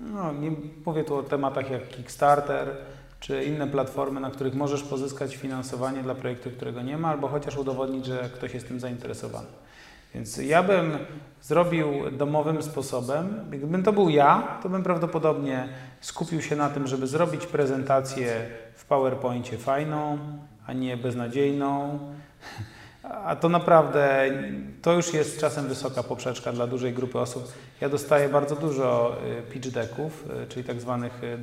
no, 0.00 0.32
nie 0.32 0.52
mówię 0.86 1.04
tu 1.04 1.14
o 1.16 1.22
tematach 1.22 1.70
jak 1.70 1.88
Kickstarter 1.88 2.76
czy 3.20 3.44
inne 3.44 3.66
platformy, 3.66 4.20
na 4.20 4.30
których 4.30 4.54
możesz 4.54 4.82
pozyskać 4.82 5.36
finansowanie 5.36 6.02
dla 6.02 6.14
projektu, 6.14 6.50
którego 6.50 6.82
nie 6.82 6.98
ma, 6.98 7.08
albo 7.08 7.28
chociaż 7.28 7.56
udowodnić, 7.56 8.06
że 8.06 8.30
ktoś 8.34 8.54
jest 8.54 8.68
tym 8.68 8.80
zainteresowany. 8.80 9.46
Więc 10.14 10.36
ja 10.36 10.62
bym 10.62 10.98
zrobił 11.42 12.10
domowym 12.12 12.62
sposobem. 12.62 13.44
Gdybym 13.50 13.82
to 13.82 13.92
był 13.92 14.08
ja, 14.08 14.58
to 14.62 14.68
bym 14.68 14.82
prawdopodobnie 14.82 15.68
skupił 16.00 16.42
się 16.42 16.56
na 16.56 16.68
tym, 16.68 16.86
żeby 16.86 17.06
zrobić 17.06 17.46
prezentację 17.46 18.46
w 18.74 18.84
PowerPoincie 18.84 19.58
fajną, 19.58 20.18
a 20.66 20.72
nie 20.72 20.96
beznadziejną. 20.96 21.98
A 23.02 23.36
to 23.36 23.48
naprawdę, 23.48 24.30
to 24.82 24.92
już 24.92 25.14
jest 25.14 25.40
czasem 25.40 25.68
wysoka 25.68 26.02
poprzeczka 26.02 26.52
dla 26.52 26.66
dużej 26.66 26.92
grupy 26.92 27.18
osób. 27.18 27.52
Ja 27.80 27.88
dostaję 27.88 28.28
bardzo 28.28 28.56
dużo 28.56 29.16
y, 29.48 29.52
pitch 29.52 29.68
decków, 29.68 30.24
y, 30.42 30.46
czyli 30.46 30.64
tak 30.64 30.80
zwanych 30.80 31.24
y, 31.24 31.38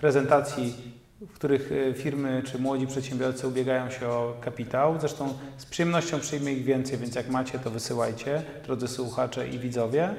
prezentacji, 0.00 0.74
w 1.20 1.32
których 1.32 1.72
y, 1.72 1.94
firmy 1.96 2.42
czy 2.46 2.58
młodzi 2.58 2.86
przedsiębiorcy 2.86 3.48
ubiegają 3.48 3.90
się 3.90 4.08
o 4.08 4.34
kapitał. 4.40 5.00
Zresztą 5.00 5.34
z 5.56 5.66
przyjemnością 5.66 6.20
przyjmę 6.20 6.52
ich 6.52 6.64
więcej, 6.64 6.98
więc 6.98 7.14
jak 7.14 7.28
macie, 7.28 7.58
to 7.58 7.70
wysyłajcie, 7.70 8.42
drodzy 8.64 8.88
słuchacze 8.88 9.48
i 9.48 9.58
widzowie. 9.58 10.14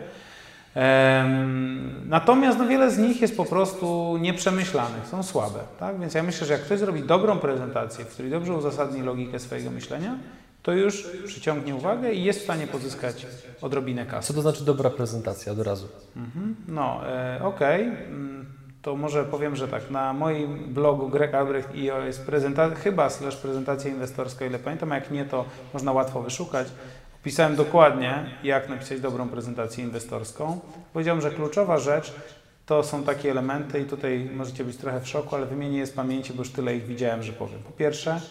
Natomiast 2.06 2.60
no, 2.60 2.68
wiele 2.68 2.92
z 2.92 2.98
nich 2.98 3.22
jest 3.22 3.38
po 3.38 3.46
prostu 3.46 4.18
nieprzemyślanych, 4.22 5.08
są 5.08 5.24
słabe. 5.24 5.60
Tak? 5.80 6.00
Więc 6.00 6.14
ja 6.14 6.24
myślę, 6.24 6.48
że 6.48 6.54
jak 6.54 6.62
ktoś 6.62 6.80
zrobi 6.80 7.04
dobrą 7.04 7.40
prezentację, 7.40 8.06
w 8.06 8.08
której 8.08 8.32
dobrze 8.32 8.54
uzasadni 8.54 9.02
logikę 9.02 9.40
swojego 9.40 9.72
myślenia, 9.72 10.18
to 10.64 10.72
już 10.72 11.08
przyciągnie 11.26 11.76
uwagę 11.76 12.14
i 12.14 12.24
jest 12.24 12.40
w 12.40 12.44
stanie 12.44 12.68
pozyskać 12.68 13.26
odrobinę 13.62 14.06
kasy. 14.06 14.28
Co 14.28 14.34
to 14.34 14.42
znaczy 14.42 14.66
dobra 14.66 14.90
prezentacja 14.90 15.52
od 15.52 15.60
razu? 15.60 15.88
Mhm. 16.16 16.56
No, 16.68 17.02
e, 17.08 17.40
okej. 17.44 17.88
Okay. 17.88 18.59
To 18.82 18.96
może 18.96 19.24
powiem, 19.24 19.56
że 19.56 19.68
tak, 19.68 19.92
na 19.92 20.14
moim 20.14 20.74
blogu 20.74 21.10
Greg 21.10 21.34
Albrecht 21.34 21.76
IO 21.76 22.02
jest 22.06 22.26
prezentacja, 22.26 22.78
chyba 22.78 23.10
slash 23.10 23.36
prezentacja 23.36 23.92
inwestorska, 23.92 24.46
ile 24.46 24.60
pamiętam, 24.60 24.92
a 24.92 24.96
jak 24.96 25.12
nie, 25.12 25.26
to 25.26 25.46
można 25.74 25.92
łatwo 25.92 26.22
wyszukać. 26.22 26.68
Opisałem 27.22 27.56
dokładnie, 27.56 28.26
jak 28.44 28.70
napisać 28.70 29.02
dobrą 29.02 29.30
prezentację 29.30 29.84
inwestorską. 29.84 30.60
Powiedziałem, 30.94 31.22
że 31.22 31.32
kluczowa 31.32 31.78
rzecz 31.78 32.14
to 32.66 32.84
są 32.84 33.04
takie 33.04 33.32
elementy 33.32 33.80
i 33.80 33.86
tutaj 33.86 34.30
możecie 34.34 34.64
być 34.64 34.78
trochę 34.78 35.02
w 35.02 35.08
szoku, 35.08 35.36
ale 35.36 35.46
wymienię 35.46 35.78
je 35.78 35.86
z 35.86 35.92
pamięci, 35.92 36.34
bo 36.34 36.42
już 36.42 36.52
tyle 36.52 36.76
ich 36.76 36.86
widziałem, 36.86 37.24
że 37.24 37.34
powiem. 37.34 37.60
Po 37.64 37.72
pierwsze, 37.72 38.22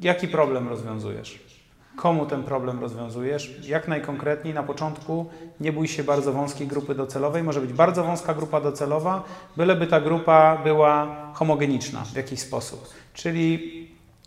jaki 0.00 0.28
problem 0.28 0.68
rozwiązujesz? 0.68 1.53
Komu 1.96 2.26
ten 2.26 2.42
problem 2.42 2.80
rozwiązujesz? 2.80 3.68
Jak 3.68 3.88
najkonkretniej 3.88 4.54
na 4.54 4.62
początku 4.62 5.26
nie 5.60 5.72
bój 5.72 5.88
się 5.88 6.04
bardzo 6.04 6.32
wąskiej 6.32 6.66
grupy 6.66 6.94
docelowej. 6.94 7.42
Może 7.42 7.60
być 7.60 7.72
bardzo 7.72 8.04
wąska 8.04 8.34
grupa 8.34 8.60
docelowa, 8.60 9.22
byleby 9.56 9.86
ta 9.86 10.00
grupa 10.00 10.58
była 10.64 11.16
homogeniczna 11.34 12.04
w 12.04 12.16
jakiś 12.16 12.40
sposób. 12.40 12.88
Czyli 13.14 13.70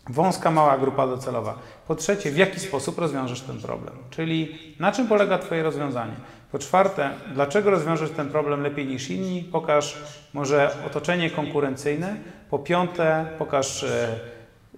wąska, 0.08 0.50
mała 0.50 0.78
grupa 0.78 1.06
docelowa. 1.06 1.58
Po 1.86 1.94
trzecie, 1.94 2.30
w 2.30 2.36
jaki 2.36 2.60
sposób 2.60 2.98
rozwiążesz 2.98 3.40
ten 3.40 3.58
problem, 3.60 3.94
czyli 4.10 4.58
na 4.80 4.92
czym 4.92 5.08
polega 5.08 5.38
Twoje 5.38 5.62
rozwiązanie. 5.62 6.14
Po 6.52 6.58
czwarte, 6.58 7.10
dlaczego 7.34 7.70
rozwiążesz 7.70 8.10
ten 8.10 8.28
problem 8.28 8.62
lepiej 8.62 8.86
niż 8.86 9.10
inni? 9.10 9.44
Pokaż 9.52 9.98
może 10.34 10.70
otoczenie 10.86 11.30
konkurencyjne. 11.30 12.16
Po 12.50 12.58
piąte, 12.58 13.26
pokaż 13.38 13.84
e, 13.84 14.20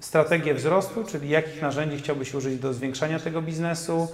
strategię 0.01 0.55
wzrostu, 0.55 1.05
czyli 1.05 1.29
jakich 1.29 1.63
narzędzi 1.63 1.97
chciałbyś 1.97 2.35
użyć 2.35 2.59
do 2.59 2.75
zwiększania 2.75 3.19
tego 3.19 3.43
biznesu. 3.43 4.09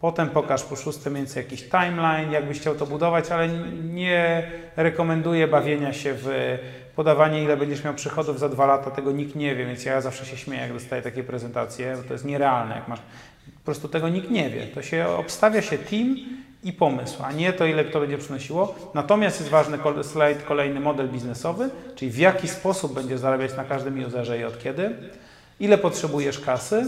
Potem 0.00 0.28
pokaż 0.28 0.62
po 0.62 0.76
szóste 0.76 1.10
mniej 1.10 1.26
jakiś 1.36 1.62
timeline, 1.62 2.32
jakbyś 2.32 2.60
chciał 2.60 2.74
to 2.74 2.86
budować, 2.86 3.30
ale 3.30 3.48
nie 3.82 4.50
rekomenduję 4.76 5.48
bawienia 5.48 5.92
się 5.92 6.14
w 6.16 6.58
podawanie, 6.96 7.42
ile 7.42 7.56
będziesz 7.56 7.84
miał 7.84 7.94
przychodów 7.94 8.38
za 8.38 8.48
dwa 8.48 8.66
lata, 8.66 8.90
tego 8.90 9.12
nikt 9.12 9.34
nie 9.34 9.56
wie, 9.56 9.66
więc 9.66 9.84
ja 9.84 10.00
zawsze 10.00 10.26
się 10.26 10.36
śmieję, 10.36 10.62
jak 10.62 10.72
dostaję 10.72 11.02
takie 11.02 11.24
prezentacje, 11.24 11.94
bo 11.96 12.02
to 12.02 12.12
jest 12.12 12.24
nierealne, 12.24 12.74
jak 12.74 12.88
masz, 12.88 13.00
po 13.54 13.64
prostu 13.64 13.88
tego 13.88 14.08
nikt 14.08 14.30
nie 14.30 14.50
wie. 14.50 14.66
To 14.66 14.82
się 14.82 15.08
obstawia 15.08 15.62
się 15.62 15.78
team 15.78 16.16
i 16.64 16.72
pomysł, 16.72 17.22
a 17.22 17.32
nie 17.32 17.52
to, 17.52 17.66
ile 17.66 17.84
to 17.84 18.00
będzie 18.00 18.18
przynosiło. 18.18 18.74
Natomiast 18.94 19.40
jest 19.40 19.50
ważny 19.50 19.78
slajd, 20.02 20.42
kolejny 20.42 20.80
model 20.80 21.08
biznesowy, 21.08 21.70
czyli 21.94 22.10
w 22.10 22.18
jaki 22.18 22.48
sposób 22.48 22.94
będziesz 22.94 23.20
zarabiać 23.20 23.56
na 23.56 23.64
każdym 23.64 24.04
userze 24.06 24.38
i 24.38 24.44
od 24.44 24.58
kiedy, 24.62 24.90
ile 25.60 25.78
potrzebujesz 25.78 26.40
kasy, 26.40 26.84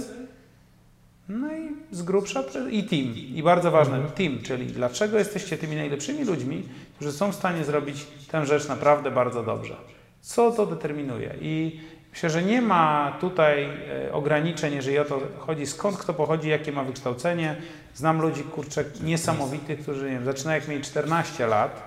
no 1.28 1.48
i 1.56 1.94
z 1.96 2.02
grubsza 2.02 2.42
i 2.70 2.84
team. 2.84 3.16
I 3.16 3.42
bardzo 3.42 3.70
ważne, 3.70 3.96
mhm. 3.96 4.14
team, 4.14 4.38
czyli 4.42 4.66
dlaczego 4.66 5.18
jesteście 5.18 5.58
tymi 5.58 5.76
najlepszymi 5.76 6.24
ludźmi, 6.24 6.62
którzy 6.94 7.12
są 7.12 7.32
w 7.32 7.34
stanie 7.34 7.64
zrobić 7.64 8.06
tę 8.30 8.46
rzecz 8.46 8.68
naprawdę 8.68 9.10
bardzo 9.10 9.42
dobrze. 9.42 9.76
Co 10.20 10.50
to 10.50 10.66
determinuje? 10.66 11.34
I 11.40 11.80
myślę, 12.12 12.30
że 12.30 12.42
nie 12.42 12.62
ma 12.62 13.16
tutaj 13.20 13.64
e, 14.06 14.12
ograniczeń, 14.12 14.74
jeżeli 14.74 14.98
o 14.98 15.04
to 15.04 15.20
chodzi, 15.38 15.66
skąd 15.66 15.96
kto 15.98 16.14
pochodzi, 16.14 16.48
jakie 16.48 16.72
ma 16.72 16.84
wykształcenie. 16.84 17.56
Znam 17.94 18.20
ludzi, 18.20 18.42
kurczę, 18.42 18.84
niesamowitych, 19.02 19.80
którzy 19.80 20.04
nie 20.04 20.10
wiem, 20.10 20.24
zaczynają 20.24 20.60
jak 20.60 20.68
mieli 20.68 20.82
14 20.82 21.46
lat, 21.46 21.82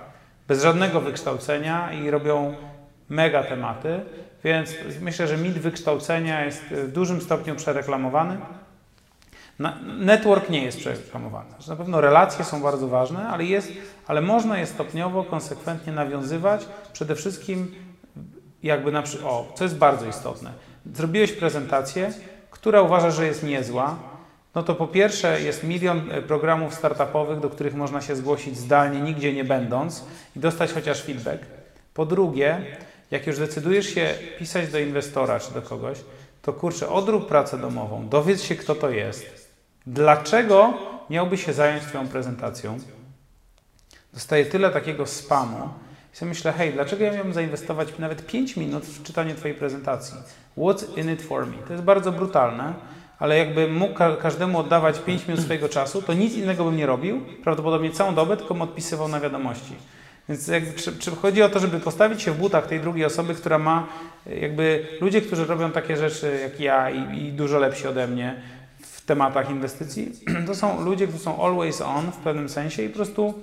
bez 0.48 0.62
żadnego 0.62 1.02
wykształcenia 1.02 1.94
i 1.94 2.10
robią 2.10 2.56
mega 3.10 3.44
tematy, 3.44 4.00
więc 4.44 4.76
myślę, 5.02 5.28
że 5.28 5.38
mit 5.38 5.54
wykształcenia 5.54 6.46
jest 6.46 6.62
w 6.62 6.92
dużym 6.92 7.22
stopniu 7.22 7.56
przereklamowany. 7.56 8.38
Network 10.00 10.50
nie 10.50 10.64
jest 10.64 10.78
przereklamowany. 10.78 11.50
Na 11.68 11.76
pewno 11.76 12.02
relacje 12.02 12.46
są 12.46 12.62
bardzo 12.62 12.88
ważne, 12.88 13.28
ale, 13.28 13.44
jest, 13.44 13.72
ale 14.08 14.22
można 14.22 14.58
je 14.58 14.66
stopniowo, 14.66 15.24
konsekwentnie 15.24 15.94
nawiązywać. 15.94 16.66
Przede 16.94 17.16
wszystkim 17.16 17.76
jakby 18.64 18.92
na 18.92 19.02
przykład, 19.02 19.32
o, 19.32 19.54
co 19.56 19.64
jest 19.64 19.78
bardzo 19.78 20.06
istotne. 20.06 20.52
Zrobiłeś 20.94 21.32
prezentację, 21.32 22.14
która 22.52 22.82
uważasz, 22.82 23.16
że 23.16 23.26
jest 23.26 23.44
niezła, 23.44 23.96
no 24.56 24.64
to 24.64 24.76
po 24.76 24.88
pierwsze 24.88 25.42
jest 25.42 25.64
milion 25.64 26.12
e, 26.12 26.22
programów 26.22 26.74
startupowych, 26.74 27.40
do 27.40 27.50
których 27.50 27.76
można 27.76 28.02
się 28.02 28.16
zgłosić 28.16 28.58
zdalnie, 28.58 29.02
nigdzie 29.02 29.34
nie 29.34 29.44
będąc 29.44 30.06
i 30.36 30.40
dostać 30.40 30.74
chociaż 30.74 31.02
feedback. 31.02 31.44
Po 31.94 32.06
drugie, 32.06 32.62
jak 33.14 33.28
już 33.28 33.40
decydujesz 33.40 33.94
się 33.94 34.16
pisać 34.40 34.72
do 34.72 34.80
inwestora 34.80 35.40
czy 35.40 35.54
do 35.54 35.62
kogoś, 35.62 35.98
to 36.42 36.54
kurczę, 36.54 36.90
odrób 36.90 37.28
pracę 37.28 37.58
domową, 37.58 38.10
dowiedz 38.10 38.44
się, 38.44 38.56
kto 38.56 38.76
to 38.76 38.90
jest. 38.90 39.52
Dlaczego 39.88 40.74
miałby 41.10 41.38
się 41.38 41.54
zająć 41.54 41.84
Twoją 41.84 42.08
prezentacją? 42.08 42.80
Dostaję 44.14 44.46
tyle 44.46 44.72
takiego 44.72 45.06
spamu, 45.06 45.70
i 46.14 46.18
sobie 46.18 46.30
myślę, 46.30 46.52
hej, 46.52 46.74
dlaczego 46.74 47.04
ja 47.04 47.14
miałbym 47.14 47.34
zainwestować 47.34 47.88
nawet 48.00 48.26
5 48.26 48.58
minut 48.58 48.86
w 48.86 49.04
czytanie 49.04 49.36
Twojej 49.36 49.58
prezentacji? 49.58 50.18
What's 50.58 51.00
in 51.00 51.14
it 51.14 51.22
for 51.22 51.48
me? 51.48 51.58
To 51.68 51.74
jest 51.74 51.86
bardzo 51.86 52.12
brutalne, 52.12 52.74
ale 53.20 53.38
jakby 53.38 53.68
mógł 53.68 53.94
każdemu 54.22 54.60
oddawać 54.60 55.00
5 55.00 55.28
minut 55.28 55.44
swojego 55.44 55.70
czasu, 55.70 56.02
to 56.02 56.14
nic 56.14 56.34
innego 56.34 56.64
bym 56.66 56.78
nie 56.78 56.86
robił, 56.86 57.22
prawdopodobnie 57.44 57.92
całą 57.92 58.16
dobę, 58.16 58.38
tylko 58.38 58.54
bym 58.54 58.62
odpisywał 58.62 59.08
na 59.08 59.20
wiadomości. 59.20 59.76
Więc 60.30 60.48
jakby, 60.48 60.74
czy, 60.74 60.98
czy, 60.98 61.12
chodzi 61.12 61.44
o 61.44 61.50
to, 61.50 61.60
żeby 61.60 61.80
postawić 61.80 62.22
się 62.22 62.32
w 62.32 62.38
butach 62.38 62.68
tej 62.68 62.80
drugiej 62.80 63.06
osoby, 63.06 63.36
która 63.36 63.60
ma 63.60 63.88
jakby 64.26 64.88
ludzie, 65.02 65.22
którzy 65.22 65.46
robią 65.46 65.72
takie 65.72 65.98
rzeczy 65.98 66.40
jak 66.42 66.60
ja 66.60 66.90
i, 66.90 67.24
i 67.24 67.32
dużo 67.32 67.60
lepsi 67.60 67.88
ode 67.88 68.08
mnie 68.08 68.36
w 68.80 69.02
tematach 69.02 69.50
inwestycji, 69.50 70.12
to 70.48 70.56
są 70.56 70.82
ludzie, 70.86 71.08
którzy 71.08 71.24
są 71.24 71.46
always 71.46 71.82
on 71.82 72.12
w 72.12 72.18
pewnym 72.18 72.50
sensie 72.50 72.84
i 72.84 72.90
po 72.90 72.96
prostu 72.96 73.34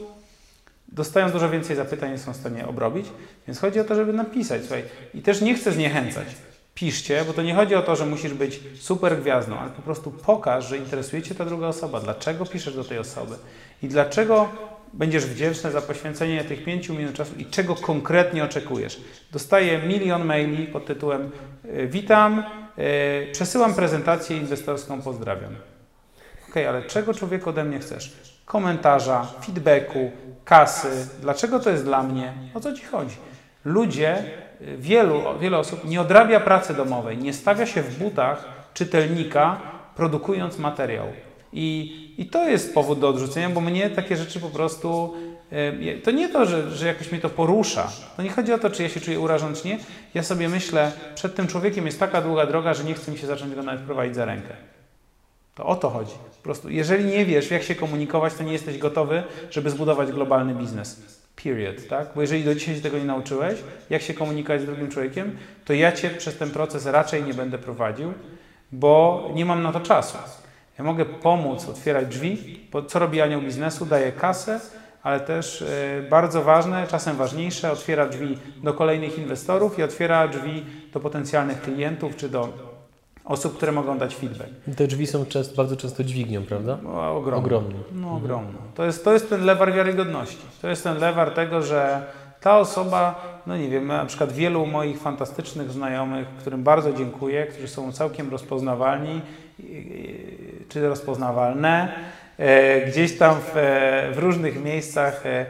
dostają 0.88 1.30
dużo 1.30 1.50
więcej 1.50 1.76
zapytań, 1.76 2.10
nie 2.10 2.18
są 2.18 2.32
w 2.32 2.36
stanie 2.36 2.66
obrobić, 2.66 3.06
więc 3.46 3.60
chodzi 3.60 3.80
o 3.80 3.84
to, 3.84 3.94
żeby 3.94 4.12
napisać. 4.12 4.60
Słuchaj, 4.60 4.82
i 5.14 5.22
też 5.22 5.40
nie 5.40 5.54
chcę 5.54 5.72
zniechęcać. 5.72 6.26
Piszcie, 6.74 7.24
bo 7.26 7.32
to 7.32 7.42
nie 7.42 7.54
chodzi 7.54 7.74
o 7.74 7.82
to, 7.82 7.96
że 7.96 8.06
musisz 8.06 8.34
być 8.34 8.60
super 8.78 9.20
gwiazdą, 9.20 9.58
ale 9.58 9.70
po 9.70 9.82
prostu 9.82 10.10
pokaż, 10.10 10.68
że 10.68 10.78
interesuje 10.78 11.22
Cię 11.22 11.34
ta 11.34 11.44
druga 11.44 11.66
osoba. 11.66 12.00
Dlaczego 12.00 12.46
piszesz 12.46 12.74
do 12.74 12.84
tej 12.84 12.98
osoby? 12.98 13.34
I 13.82 13.88
dlaczego 13.88 14.48
będziesz 14.92 15.26
wdzięczny 15.26 15.70
za 15.70 15.80
poświęcenie 15.80 16.44
tych 16.44 16.64
pięciu 16.64 16.94
minut 16.94 17.14
czasu 17.14 17.34
i 17.38 17.46
czego 17.46 17.74
konkretnie 17.74 18.44
oczekujesz. 18.44 19.00
Dostaję 19.32 19.78
milion 19.78 20.24
maili 20.24 20.66
pod 20.66 20.86
tytułem 20.86 21.30
e, 21.64 21.86
Witam, 21.86 22.44
e, 22.76 23.32
przesyłam 23.32 23.74
prezentację 23.74 24.36
inwestorską, 24.36 25.02
pozdrawiam. 25.02 25.56
Ok, 26.48 26.56
ale 26.56 26.82
czego 26.82 27.14
człowiek 27.14 27.48
ode 27.48 27.64
mnie 27.64 27.78
chcesz? 27.78 28.16
Komentarza, 28.44 29.26
feedbacku, 29.46 30.10
kasy. 30.44 31.08
Dlaczego 31.20 31.60
to 31.60 31.70
jest 31.70 31.84
dla 31.84 32.02
mnie? 32.02 32.32
O 32.54 32.60
co 32.60 32.72
Ci 32.72 32.84
chodzi? 32.84 33.16
Ludzie, 33.64 34.16
e, 34.18 34.24
wielu, 34.76 35.22
wiele 35.40 35.58
osób 35.58 35.84
nie 35.84 36.00
odrabia 36.00 36.40
pracy 36.40 36.74
domowej, 36.74 37.18
nie 37.18 37.32
stawia 37.32 37.66
się 37.66 37.82
w 37.82 37.98
butach 37.98 38.44
czytelnika, 38.74 39.60
produkując 39.96 40.58
materiał. 40.58 41.06
I, 41.52 42.14
I 42.18 42.26
to 42.26 42.48
jest 42.48 42.74
powód 42.74 43.00
do 43.00 43.08
odrzucenia, 43.08 43.50
bo 43.50 43.60
mnie 43.60 43.90
takie 43.90 44.16
rzeczy 44.16 44.40
po 44.40 44.50
prostu. 44.50 45.14
To 46.04 46.10
nie 46.10 46.28
to, 46.28 46.46
że, 46.46 46.70
że 46.70 46.86
jakoś 46.86 47.12
mnie 47.12 47.20
to 47.20 47.30
porusza. 47.30 47.92
To 48.16 48.22
nie 48.22 48.30
chodzi 48.30 48.52
o 48.52 48.58
to, 48.58 48.70
czy 48.70 48.82
ja 48.82 48.88
się 48.88 49.00
czuję 49.00 49.20
urażony, 49.20 49.56
czy 49.56 49.68
nie. 49.68 49.78
Ja 50.14 50.22
sobie 50.22 50.48
myślę, 50.48 50.92
przed 51.14 51.34
tym 51.34 51.46
człowiekiem 51.46 51.86
jest 51.86 52.00
taka 52.00 52.22
długa 52.22 52.46
droga, 52.46 52.74
że 52.74 52.84
nie 52.84 52.94
chce 52.94 53.12
mi 53.12 53.18
się 53.18 53.26
zacząć 53.26 53.54
go 53.54 53.62
nawet 53.62 53.80
prowadzić 53.82 54.14
za 54.14 54.24
rękę. 54.24 54.56
To 55.54 55.66
o 55.66 55.76
to 55.76 55.90
chodzi. 55.90 56.12
Po 56.36 56.42
prostu, 56.42 56.70
jeżeli 56.70 57.04
nie 57.04 57.26
wiesz, 57.26 57.50
jak 57.50 57.62
się 57.62 57.74
komunikować, 57.74 58.34
to 58.34 58.42
nie 58.42 58.52
jesteś 58.52 58.78
gotowy, 58.78 59.22
żeby 59.50 59.70
zbudować 59.70 60.12
globalny 60.12 60.54
biznes. 60.54 61.02
Period, 61.44 61.88
tak? 61.88 62.08
Bo 62.14 62.20
jeżeli 62.20 62.44
do 62.44 62.54
dzisiaj 62.54 62.76
się 62.76 62.80
tego 62.80 62.98
nie 62.98 63.04
nauczyłeś, 63.04 63.58
jak 63.90 64.02
się 64.02 64.14
komunikować 64.14 64.60
z 64.62 64.64
drugim 64.64 64.88
człowiekiem, 64.88 65.36
to 65.64 65.72
ja 65.72 65.92
cię 65.92 66.10
przez 66.10 66.36
ten 66.36 66.50
proces 66.50 66.86
raczej 66.86 67.24
nie 67.24 67.34
będę 67.34 67.58
prowadził, 67.58 68.12
bo 68.72 69.30
nie 69.34 69.44
mam 69.44 69.62
na 69.62 69.72
to 69.72 69.80
czasu. 69.80 70.18
Ja 70.80 70.84
mogę 70.84 71.04
pomóc 71.04 71.68
otwierać 71.68 72.06
drzwi, 72.06 72.60
bo 72.72 72.82
co 72.82 72.98
robi 72.98 73.20
anioł 73.20 73.40
biznesu? 73.40 73.86
Daje 73.86 74.12
kasę, 74.12 74.60
ale 75.02 75.20
też 75.20 75.62
e, 75.62 76.02
bardzo 76.10 76.42
ważne, 76.42 76.86
czasem 76.86 77.16
ważniejsze, 77.16 77.72
otwiera 77.72 78.08
drzwi 78.08 78.38
do 78.62 78.74
kolejnych 78.74 79.18
inwestorów 79.18 79.78
i 79.78 79.82
otwiera 79.82 80.28
drzwi 80.28 80.64
do 80.92 81.00
potencjalnych 81.00 81.60
klientów 81.62 82.16
czy 82.16 82.28
do 82.28 82.48
osób, 83.24 83.56
które 83.56 83.72
mogą 83.72 83.98
dać 83.98 84.16
feedback. 84.16 84.50
Te 84.76 84.86
drzwi 84.86 85.06
są 85.06 85.26
często, 85.26 85.56
bardzo 85.56 85.76
często 85.76 86.04
dźwignią, 86.04 86.42
prawda? 86.42 86.78
No, 86.82 87.16
ogromną. 87.16 87.44
ogromną. 87.44 87.78
No, 87.92 88.16
ogromną. 88.16 88.58
To, 88.74 88.84
jest, 88.84 89.04
to 89.04 89.12
jest 89.12 89.28
ten 89.28 89.44
lewar 89.44 89.72
wiarygodności. 89.72 90.44
To 90.62 90.68
jest 90.68 90.84
ten 90.84 90.98
lewar 90.98 91.30
tego, 91.30 91.62
że 91.62 92.02
ta 92.40 92.58
osoba, 92.58 93.24
no 93.46 93.56
nie 93.56 93.68
wiem, 93.68 93.86
na 93.86 94.06
przykład 94.06 94.32
wielu 94.32 94.66
moich 94.66 95.00
fantastycznych 95.00 95.70
znajomych, 95.70 96.28
którym 96.28 96.62
bardzo 96.62 96.92
dziękuję, 96.92 97.46
którzy 97.46 97.68
są 97.68 97.92
całkiem 97.92 98.30
rozpoznawalni, 98.30 99.20
czy 100.70 100.88
rozpoznawalne, 100.88 101.92
e, 102.38 102.80
gdzieś 102.86 103.18
tam 103.18 103.36
w, 103.40 103.52
w 104.14 104.18
różnych 104.18 104.64
miejscach 104.64 105.26
e, 105.26 105.46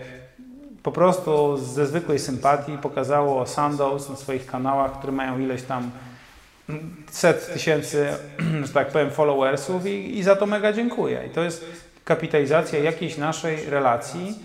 po 0.82 0.92
prostu 0.92 1.56
ze 1.56 1.86
zwykłej 1.86 2.18
sympatii 2.18 2.78
pokazało 2.82 3.46
Sandoz 3.46 4.10
na 4.10 4.16
swoich 4.16 4.46
kanałach, 4.46 4.98
które 4.98 5.12
mają 5.12 5.38
ileś 5.38 5.62
tam 5.62 5.90
set 7.10 7.52
tysięcy, 7.52 8.08
że 8.66 8.72
tak 8.72 8.88
powiem, 8.88 9.10
followersów 9.10 9.86
i, 9.86 10.18
i 10.18 10.22
za 10.22 10.36
to 10.36 10.46
mega 10.46 10.72
dziękuję. 10.72 11.22
I 11.26 11.30
to 11.30 11.42
jest 11.42 11.64
kapitalizacja 12.04 12.78
jakiejś 12.78 13.16
naszej 13.16 13.64
relacji. 13.70 14.38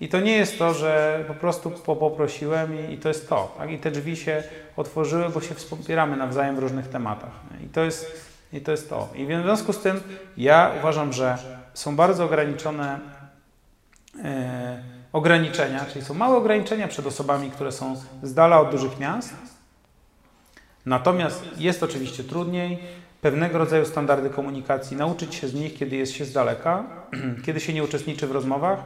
I 0.00 0.08
to 0.08 0.20
nie 0.20 0.36
jest 0.36 0.58
to, 0.58 0.74
że 0.74 1.24
po 1.28 1.34
prostu 1.34 1.70
poprosiłem 1.70 2.90
i, 2.90 2.92
i 2.92 2.98
to 2.98 3.08
jest 3.08 3.28
to. 3.28 3.54
Tak? 3.58 3.70
I 3.70 3.78
te 3.78 3.90
drzwi 3.90 4.16
się 4.16 4.42
otworzyły, 4.76 5.28
bo 5.28 5.40
się 5.40 5.54
wspieramy 5.54 6.16
nawzajem 6.16 6.56
w 6.56 6.58
różnych 6.58 6.88
tematach. 6.88 7.30
I 7.64 7.68
to 7.68 7.84
jest, 7.84 8.31
i 8.52 8.60
to, 8.60 8.70
jest 8.70 8.90
to. 8.90 9.08
I 9.14 9.26
w 9.26 9.42
związku 9.42 9.72
z 9.72 9.78
tym 9.78 10.00
ja 10.36 10.70
uważam, 10.78 11.12
że 11.12 11.38
są 11.74 11.96
bardzo 11.96 12.24
ograniczone 12.24 13.00
e, 14.24 14.82
ograniczenia, 15.12 15.84
czyli 15.92 16.04
są 16.04 16.14
małe 16.14 16.36
ograniczenia 16.36 16.88
przed 16.88 17.06
osobami, 17.06 17.50
które 17.50 17.72
są 17.72 17.96
z 18.22 18.34
dala 18.34 18.60
od 18.60 18.70
dużych 18.70 18.98
miast. 18.98 19.34
Natomiast 20.86 21.44
jest 21.56 21.82
oczywiście 21.82 22.24
trudniej 22.24 22.78
pewnego 23.20 23.58
rodzaju 23.58 23.86
standardy 23.86 24.30
komunikacji, 24.30 24.96
nauczyć 24.96 25.34
się 25.34 25.48
z 25.48 25.54
nich, 25.54 25.74
kiedy 25.78 25.96
jest 25.96 26.12
się 26.12 26.24
z 26.24 26.32
daleka, 26.32 26.84
kiedy 27.44 27.60
się 27.60 27.72
nie 27.72 27.84
uczestniczy 27.84 28.26
w 28.26 28.30
rozmowach. 28.30 28.78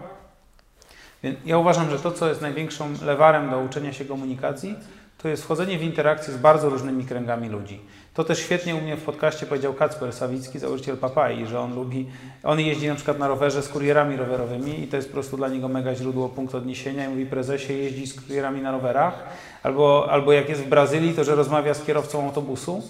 Więc 1.22 1.38
ja 1.44 1.58
uważam, 1.58 1.90
że 1.90 1.98
to, 1.98 2.12
co 2.12 2.28
jest 2.28 2.42
największą 2.42 2.88
lewarem 3.02 3.50
do 3.50 3.58
uczenia 3.58 3.92
się 3.92 4.04
komunikacji, 4.04 4.76
to 5.18 5.28
jest 5.28 5.42
wchodzenie 5.42 5.78
w 5.78 5.82
interakcję 5.82 6.34
z 6.34 6.36
bardzo 6.36 6.68
różnymi 6.68 7.04
kręgami 7.04 7.48
ludzi. 7.48 7.80
To 8.16 8.24
też 8.24 8.38
świetnie 8.38 8.76
u 8.76 8.80
mnie 8.80 8.96
w 8.96 9.04
podcaście 9.04 9.46
powiedział 9.46 9.74
Kacper 9.74 10.12
Sawicki, 10.12 10.58
założyciel 10.58 10.96
Papai, 10.96 11.46
że 11.46 11.60
on 11.60 11.74
lubi, 11.74 12.06
on 12.42 12.60
jeździ 12.60 12.88
na 12.88 12.94
przykład 12.94 13.18
na 13.18 13.28
rowerze 13.28 13.62
z 13.62 13.68
kurierami 13.68 14.16
rowerowymi 14.16 14.82
i 14.82 14.86
to 14.86 14.96
jest 14.96 15.08
po 15.08 15.12
prostu 15.12 15.36
dla 15.36 15.48
niego 15.48 15.68
mega 15.68 15.94
źródło, 15.94 16.28
punkt 16.28 16.54
odniesienia 16.54 17.06
i 17.06 17.08
mówi 17.08 17.26
prezesie 17.26 17.72
jeździ 17.72 18.06
z 18.06 18.20
kurierami 18.20 18.62
na 18.62 18.72
rowerach, 18.72 19.24
albo, 19.62 20.10
albo 20.10 20.32
jak 20.32 20.48
jest 20.48 20.60
w 20.60 20.68
Brazylii, 20.68 21.14
to 21.14 21.24
że 21.24 21.34
rozmawia 21.34 21.74
z 21.74 21.84
kierowcą 21.84 22.24
autobusu, 22.24 22.82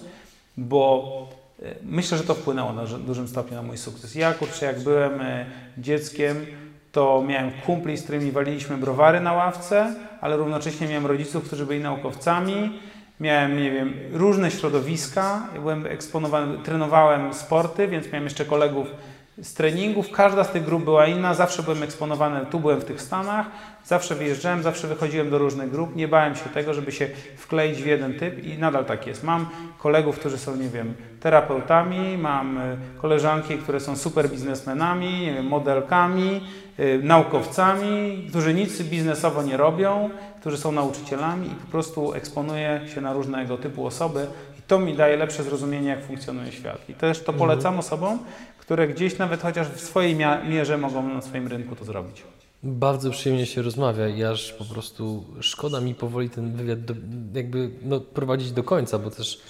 bo 0.57 1.29
e, 1.63 1.75
myślę, 1.83 2.19
że 2.19 2.25
to 2.25 2.35
wpłynęło 2.35 2.73
na 2.73 2.85
dużym 2.85 3.29
stopniu 3.29 3.57
na 3.57 3.63
mój 3.63 3.79
sukces. 3.79 4.15
Ja 4.15 4.35
kurczę, 4.35 4.67
jak 4.67 4.81
byłem 4.81 5.21
e, 5.21 5.47
dzieckiem, 5.79 6.47
to 6.93 7.25
miałem 7.27 7.51
kumpli, 7.67 7.97
z 7.97 8.03
którymi 8.03 8.31
waliliśmy 8.31 8.77
browary 8.77 9.21
na 9.21 9.33
ławce, 9.33 9.95
ale 10.21 10.37
równocześnie 10.37 10.89
miałem 10.89 11.07
rodziców, 11.07 11.45
którzy 11.45 11.67
byli 11.67 11.81
naukowcami, 11.81 12.81
Miałem, 13.21 13.57
nie 13.57 13.71
wiem, 13.71 13.95
różne 14.13 14.51
środowiska, 14.51 15.43
byłem 15.55 15.87
eksponowany, 15.87 16.59
trenowałem 16.59 17.35
sporty, 17.35 17.89
więc 17.89 18.07
miałem 18.07 18.25
jeszcze 18.25 18.45
kolegów 18.45 18.89
z 19.43 19.55
treningów. 19.55 20.11
Każda 20.11 20.45
z 20.45 20.51
tych 20.51 20.65
grup 20.65 20.85
była 20.85 21.07
inna, 21.07 21.35
zawsze 21.35 21.63
byłem 21.63 21.83
eksponowany, 21.83 22.47
tu 22.47 22.61
byłem 22.61 22.81
w 22.81 22.85
tych 22.85 23.03
Stanach, 23.03 23.47
zawsze 23.87 24.15
wyjeżdżałem, 24.15 24.63
zawsze 24.63 24.89
wychodziłem 24.89 25.31
do 25.31 25.39
różnych 25.39 25.71
grup. 25.71 25.97
Nie 25.97 26.09
bałem 26.09 26.35
się 26.37 26.45
tego, 26.55 26.75
żeby 26.75 26.93
się 26.93 27.09
wkleić 27.37 27.83
w 27.83 27.87
jeden 27.87 28.19
typ 28.19 28.45
i 28.45 28.59
nadal 28.59 28.85
tak 28.85 29.07
jest. 29.07 29.25
Mam 29.25 29.47
kolegów, 29.79 30.19
którzy 30.19 30.39
są, 30.39 30.57
nie 30.57 30.69
wiem, 30.69 30.95
terapeutami, 31.21 32.19
mam 32.19 32.59
y, 32.59 32.77
koleżanki, 33.03 33.59
które 33.59 33.81
są 33.81 33.97
super 33.97 34.31
biznesmenami, 34.31 35.21
nie 35.21 35.35
wiem, 35.35 35.47
modelkami, 35.47 36.41
yy, 36.79 37.01
naukowcami, 37.03 38.27
którzy 38.29 38.55
nic 38.55 38.83
biznesowo 38.83 39.43
nie 39.43 39.57
robią, 39.57 40.11
którzy 40.41 40.59
są 40.59 40.73
nauczycielami 40.73 41.47
i 41.47 41.55
po 41.55 41.71
prostu 41.71 42.15
eksponuję 42.15 42.81
się 42.95 43.01
na 43.01 43.13
różnego 43.13 43.59
typu 43.59 43.87
osoby 43.87 44.27
i 44.59 44.63
to 44.63 44.79
mi 44.79 44.97
daje 44.97 45.17
lepsze 45.17 45.43
zrozumienie, 45.43 45.89
jak 45.89 46.05
funkcjonuje 46.05 46.53
świat. 46.53 46.89
I 46.89 46.95
też 46.95 47.23
to 47.23 47.33
polecam 47.33 47.75
mhm. 47.75 47.79
osobom, 47.79 48.19
które 48.59 48.89
gdzieś 48.89 49.19
nawet 49.19 49.43
chociaż 49.43 49.69
w 49.69 49.81
swojej 49.81 50.17
mierze 50.49 50.79
mogą 50.79 51.03
na 51.03 51.23
swoim 51.23 51.49
rynku 51.49 51.77
to 51.77 51.85
zrobić. 51.85 52.23
Bardzo 52.67 53.11
przyjemnie 53.11 53.47
się 53.47 53.63
rozmawia 53.63 54.09
i 54.09 54.25
aż 54.25 54.53
po 54.53 54.65
prostu 54.65 55.25
szkoda 55.41 55.81
mi 55.81 55.95
powoli 55.95 56.31
ten 56.31 56.53
wywiad 56.53 56.85
do, 56.85 56.95
jakby 57.35 57.71
no, 57.83 58.01
prowadzić 58.01 58.53
do 58.53 58.65
końca, 58.65 58.99
bo 58.99 59.11
też 59.11 59.41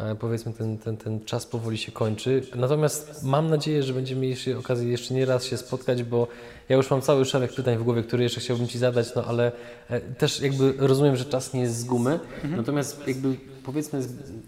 e, 0.00 0.14
powiedzmy 0.14 0.52
ten, 0.52 0.78
ten, 0.78 0.96
ten 0.96 1.24
czas 1.24 1.46
powoli 1.46 1.78
się 1.78 1.92
kończy. 1.92 2.42
Natomiast 2.54 3.24
mam 3.24 3.50
nadzieję, 3.50 3.82
że 3.82 3.92
będziemy 3.92 4.20
mieli 4.20 4.54
okazję 4.58 4.88
jeszcze 4.88 5.14
nie 5.14 5.26
raz 5.26 5.44
się 5.44 5.56
spotkać, 5.56 6.02
bo 6.02 6.28
ja 6.68 6.76
już 6.76 6.90
mam 6.90 7.00
cały 7.00 7.24
szereg 7.24 7.54
pytań 7.54 7.76
w 7.76 7.82
głowie, 7.82 8.02
które 8.02 8.22
jeszcze 8.22 8.40
chciałbym 8.40 8.68
Ci 8.68 8.78
zadać, 8.78 9.14
no 9.14 9.24
ale 9.24 9.52
e, 9.88 10.00
też 10.00 10.40
jakby 10.40 10.74
rozumiem, 10.78 11.16
że 11.16 11.24
czas 11.24 11.54
nie 11.54 11.60
jest 11.60 11.78
z 11.78 11.84
gumy. 11.84 12.20
Mhm. 12.34 12.56
Natomiast 12.56 13.08
jakby 13.08 13.36
powiedzmy 13.64 14.00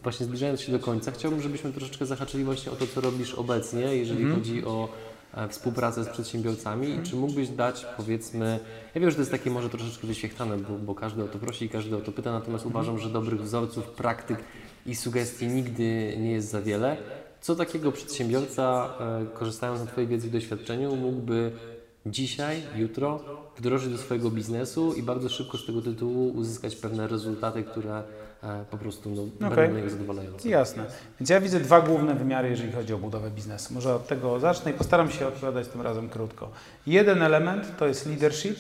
właśnie 0.02 0.26
zbliżając 0.26 0.60
się 0.60 0.72
do 0.72 0.78
końca, 0.78 1.10
chciałbym, 1.10 1.42
żebyśmy 1.42 1.72
troszeczkę 1.72 2.06
zahaczyli 2.06 2.44
właśnie 2.44 2.72
o 2.72 2.76
to, 2.76 2.86
co 2.86 3.00
robisz 3.00 3.34
obecnie, 3.34 3.80
jeżeli 3.80 4.22
mhm. 4.22 4.34
chodzi 4.40 4.64
o 4.64 4.88
współpracę 5.48 6.04
z 6.04 6.08
przedsiębiorcami 6.08 6.94
i 6.94 7.02
czy 7.02 7.16
mógłbyś 7.16 7.48
dać 7.48 7.86
powiedzmy, 7.96 8.60
ja 8.94 9.00
wiem, 9.00 9.10
że 9.10 9.16
to 9.16 9.22
jest 9.22 9.30
takie 9.30 9.50
może 9.50 9.70
troszeczkę 9.70 10.06
wyświechtane, 10.06 10.56
bo, 10.56 10.78
bo 10.78 10.94
każdy 10.94 11.24
o 11.24 11.28
to 11.28 11.38
prosi 11.38 11.64
i 11.64 11.68
każdy 11.68 11.96
o 11.96 12.00
to 12.00 12.12
pyta, 12.12 12.32
natomiast 12.32 12.66
mhm. 12.66 12.84
uważam, 12.84 12.98
że 12.98 13.10
dobrych 13.10 13.42
wzorców, 13.42 13.86
praktyk 13.86 14.38
i 14.86 14.94
sugestii 14.94 15.46
nigdy 15.46 16.16
nie 16.18 16.30
jest 16.30 16.50
za 16.50 16.62
wiele. 16.62 16.96
Co 17.40 17.56
takiego 17.56 17.92
przedsiębiorca, 17.92 18.94
e, 19.00 19.26
korzystając 19.34 19.80
na 19.80 19.86
Twojej 19.86 20.08
wiedzy 20.08 20.28
i 20.28 20.30
doświadczeniu, 20.30 20.96
mógłby 20.96 21.52
dzisiaj, 22.06 22.62
jutro 22.76 23.20
wdrożyć 23.56 23.92
do 23.92 23.98
swojego 23.98 24.30
biznesu 24.30 24.94
i 24.94 25.02
bardzo 25.02 25.28
szybko 25.28 25.58
z 25.58 25.66
tego 25.66 25.82
tytułu 25.82 26.28
uzyskać 26.28 26.76
pewne 26.76 27.08
rezultaty, 27.08 27.62
które 27.62 27.98
e, 27.98 28.02
po 28.70 28.78
prostu 28.78 29.30
no, 29.40 29.48
okay. 29.48 29.68
niego 29.68 29.90
zadowalające. 29.90 30.48
Jasne. 30.48 30.84
Więc 31.20 31.30
ja 31.30 31.40
widzę 31.40 31.60
dwa 31.60 31.80
główne 31.80 32.14
wymiary, 32.14 32.48
jeżeli 32.48 32.72
chodzi 32.72 32.94
o 32.94 32.98
budowę 32.98 33.30
biznesu. 33.30 33.74
Może 33.74 33.94
od 33.94 34.06
tego 34.06 34.40
zacznę 34.40 34.70
i 34.70 34.74
postaram 34.74 35.10
się 35.10 35.26
odpowiadać 35.26 35.68
tym 35.68 35.82
razem 35.82 36.08
krótko. 36.08 36.50
Jeden 36.86 37.22
element 37.22 37.76
to 37.76 37.86
jest 37.86 38.06
leadership, 38.06 38.58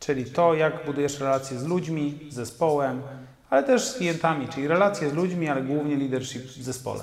czyli 0.00 0.24
to, 0.24 0.54
jak 0.54 0.86
budujesz 0.86 1.20
relacje 1.20 1.58
z 1.58 1.64
ludźmi, 1.64 2.18
z 2.30 2.34
zespołem, 2.34 3.02
ale 3.50 3.62
też 3.62 3.88
z 3.88 3.94
klientami, 3.96 4.48
czyli 4.48 4.68
relacje 4.68 5.10
z 5.10 5.12
ludźmi, 5.12 5.48
ale 5.48 5.62
głównie 5.62 5.96
leadership 5.96 6.42
w 6.42 6.62
zespole. 6.62 7.00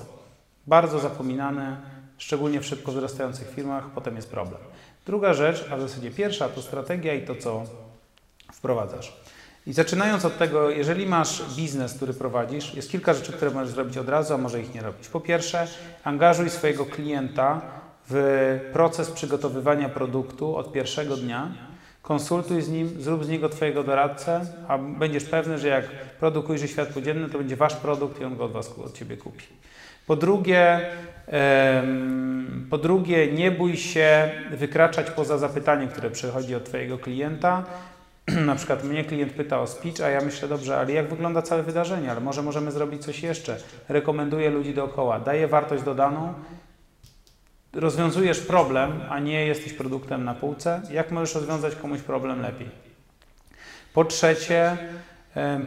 Bardzo 0.67 0.99
zapominane, 0.99 1.77
szczególnie 2.17 2.61
w 2.61 2.65
szybko 2.65 2.91
wzrastających 2.91 3.49
firmach, 3.49 3.89
potem 3.95 4.15
jest 4.15 4.29
problem. 4.29 4.61
Druga 5.05 5.33
rzecz, 5.33 5.65
a 5.71 5.77
w 5.77 5.81
zasadzie 5.81 6.11
pierwsza, 6.11 6.49
to 6.49 6.61
strategia 6.61 7.13
i 7.13 7.25
to, 7.25 7.35
co 7.35 7.63
wprowadzasz. 8.53 9.20
I 9.67 9.73
zaczynając 9.73 10.25
od 10.25 10.37
tego, 10.37 10.69
jeżeli 10.69 11.05
masz 11.05 11.55
biznes, 11.55 11.93
który 11.93 12.13
prowadzisz, 12.13 12.75
jest 12.75 12.91
kilka 12.91 13.13
rzeczy, 13.13 13.33
które 13.33 13.51
możesz 13.51 13.73
zrobić 13.73 13.97
od 13.97 14.09
razu, 14.09 14.33
a 14.33 14.37
może 14.37 14.61
ich 14.61 14.75
nie 14.75 14.81
robić. 14.81 15.07
Po 15.07 15.19
pierwsze, 15.19 15.67
angażuj 16.03 16.49
swojego 16.49 16.85
klienta 16.85 17.61
w 18.09 18.59
proces 18.73 19.11
przygotowywania 19.11 19.89
produktu 19.89 20.55
od 20.55 20.71
pierwszego 20.71 21.17
dnia. 21.17 21.47
Konsultuj 22.01 22.61
z 22.61 22.69
nim, 22.69 23.01
zrób 23.01 23.25
z 23.25 23.29
niego 23.29 23.49
Twojego 23.49 23.83
doradcę, 23.83 24.41
a 24.67 24.77
będziesz 24.77 25.23
pewny, 25.23 25.57
że 25.57 25.67
jak 25.67 25.85
produkt 26.19 26.49
ujrzy 26.49 26.67
światło 26.67 27.01
dzienne, 27.01 27.29
to 27.29 27.37
będzie 27.37 27.55
Wasz 27.55 27.75
produkt 27.75 28.21
i 28.21 28.25
on 28.25 28.37
go 28.37 28.45
od 28.45 28.51
Was, 28.51 28.79
od 28.85 28.93
Ciebie 28.93 29.17
kupi. 29.17 29.45
Po 30.07 30.15
drugie, 30.15 30.79
po 32.69 32.77
drugie, 32.77 33.31
nie 33.31 33.51
bój 33.51 33.77
się 33.77 34.31
wykraczać 34.51 35.11
poza 35.11 35.37
zapytanie, 35.37 35.87
które 35.87 36.11
przychodzi 36.11 36.55
od 36.55 36.65
Twojego 36.65 36.97
klienta. 36.97 37.63
Na 38.45 38.55
przykład 38.55 38.83
mnie 38.83 39.03
klient 39.03 39.33
pyta 39.33 39.59
o 39.59 39.67
speech, 39.67 40.01
a 40.01 40.09
ja 40.09 40.21
myślę, 40.21 40.47
dobrze, 40.47 40.77
ale 40.77 40.91
jak 40.91 41.09
wygląda 41.09 41.41
całe 41.41 41.63
wydarzenie, 41.63 42.11
ale 42.11 42.19
może 42.19 42.41
możemy 42.41 42.71
zrobić 42.71 43.03
coś 43.05 43.23
jeszcze. 43.23 43.57
Rekomenduję 43.89 44.49
ludzi 44.49 44.73
dookoła, 44.73 45.19
daję 45.19 45.47
wartość 45.47 45.83
dodaną, 45.83 46.33
rozwiązujesz 47.73 48.39
problem, 48.39 49.01
a 49.09 49.19
nie 49.19 49.45
jesteś 49.45 49.73
produktem 49.73 50.23
na 50.23 50.33
półce. 50.33 50.81
Jak 50.91 51.11
możesz 51.11 51.35
rozwiązać 51.35 51.75
komuś 51.75 52.01
problem 52.01 52.41
lepiej? 52.41 52.69
Po 53.93 54.05
trzecie, 54.05 54.77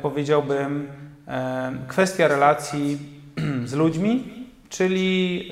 powiedziałbym, 0.02 0.88
kwestia 1.88 2.28
relacji 2.28 2.98
z 3.64 3.72
ludźmi, 3.72 4.46
czyli 4.68 5.50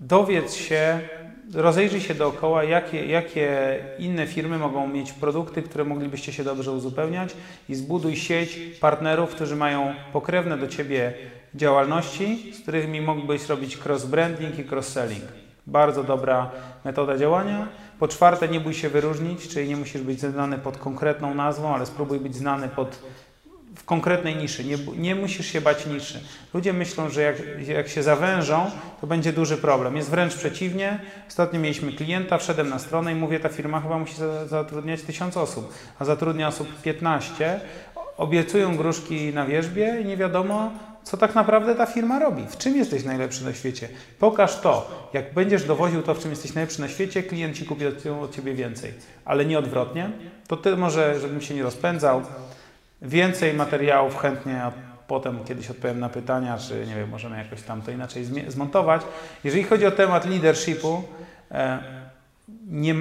dowiedz 0.00 0.54
się, 0.54 1.00
rozejrzyj 1.54 2.00
się 2.00 2.14
dookoła, 2.14 2.64
jakie, 2.64 3.06
jakie 3.06 3.78
inne 3.98 4.26
firmy 4.26 4.58
mogą 4.58 4.88
mieć 4.88 5.12
produkty, 5.12 5.62
które 5.62 5.84
moglibyście 5.84 6.32
się 6.32 6.44
dobrze 6.44 6.72
uzupełniać 6.72 7.30
i 7.68 7.74
zbuduj 7.74 8.16
sieć 8.16 8.58
partnerów, 8.80 9.30
którzy 9.30 9.56
mają 9.56 9.94
pokrewne 10.12 10.58
do 10.58 10.68
Ciebie 10.68 11.14
działalności, 11.54 12.52
z 12.52 12.62
którymi 12.62 13.00
mógłbyś 13.00 13.48
robić 13.48 13.78
cross-branding 13.78 14.58
i 14.58 14.64
cross-selling. 14.64 15.24
Bardzo 15.66 16.04
dobra 16.04 16.50
metoda 16.84 17.18
działania. 17.18 17.68
Po 17.98 18.08
czwarte, 18.08 18.48
nie 18.48 18.60
bój 18.60 18.74
się 18.74 18.88
wyróżnić, 18.88 19.48
czyli 19.48 19.68
nie 19.68 19.76
musisz 19.76 20.02
być 20.02 20.20
znany 20.20 20.58
pod 20.58 20.78
konkretną 20.78 21.34
nazwą, 21.34 21.74
ale 21.74 21.86
spróbuj 21.86 22.20
być 22.20 22.36
znany 22.36 22.68
pod 22.68 22.98
w 23.84 23.86
konkretnej 23.86 24.36
niszy. 24.36 24.64
Nie, 24.64 24.76
nie 24.96 25.14
musisz 25.14 25.46
się 25.46 25.60
bać 25.60 25.86
niszy. 25.86 26.20
Ludzie 26.54 26.72
myślą, 26.72 27.10
że 27.10 27.22
jak, 27.22 27.36
jak 27.68 27.88
się 27.88 28.02
zawężą, 28.02 28.70
to 29.00 29.06
będzie 29.06 29.32
duży 29.32 29.56
problem. 29.56 29.96
Jest 29.96 30.10
wręcz 30.10 30.34
przeciwnie. 30.34 31.00
Ostatnio 31.28 31.60
mieliśmy 31.60 31.92
klienta, 31.92 32.38
wszedłem 32.38 32.68
na 32.68 32.78
stronę 32.78 33.12
i 33.12 33.14
mówię, 33.14 33.40
ta 33.40 33.48
firma 33.48 33.80
chyba 33.80 33.98
musi 33.98 34.14
zatrudniać 34.46 35.02
tysiąc 35.02 35.36
osób, 35.36 35.74
a 35.98 36.04
zatrudnia 36.04 36.48
osób 36.48 36.82
15. 36.82 37.60
Obiecują 38.16 38.76
gruszki 38.76 39.32
na 39.34 39.46
wierzbie 39.46 40.00
i 40.02 40.04
nie 40.04 40.16
wiadomo, 40.16 40.72
co 41.02 41.16
tak 41.16 41.34
naprawdę 41.34 41.74
ta 41.74 41.86
firma 41.86 42.18
robi, 42.18 42.46
w 42.48 42.56
czym 42.56 42.76
jesteś 42.76 43.04
najlepszy 43.04 43.44
na 43.44 43.54
świecie. 43.54 43.88
Pokaż 44.18 44.60
to. 44.60 45.08
Jak 45.12 45.34
będziesz 45.34 45.64
dowoził 45.64 46.02
to, 46.02 46.14
w 46.14 46.18
czym 46.18 46.30
jesteś 46.30 46.54
najlepszy 46.54 46.80
na 46.80 46.88
świecie, 46.88 47.22
klient 47.22 47.56
ci 47.56 47.64
kupi 47.64 47.86
od, 47.86 48.06
od 48.06 48.36
ciebie 48.36 48.54
więcej, 48.54 48.94
ale 49.24 49.44
nie 49.44 49.58
odwrotnie. 49.58 50.10
To 50.48 50.56
ty 50.56 50.76
może, 50.76 51.20
żebym 51.20 51.40
się 51.40 51.54
nie 51.54 51.62
rozpędzał, 51.62 52.22
więcej 53.04 53.54
materiałów 53.54 54.18
chętnie 54.18 54.62
potem 55.06 55.44
kiedyś 55.44 55.70
odpowiem 55.70 56.00
na 56.00 56.08
pytania, 56.08 56.58
czy 56.58 56.86
nie 56.86 56.94
wiem, 56.94 57.08
możemy 57.08 57.38
jakoś 57.38 57.62
tam 57.62 57.82
to 57.82 57.90
inaczej 57.90 58.24
zmontować. 58.48 59.02
Jeżeli 59.44 59.64
chodzi 59.64 59.86
o 59.86 59.90
temat 59.90 60.26
leadershipu, 60.26 61.02
e, 61.50 61.78
nie, 62.66 62.94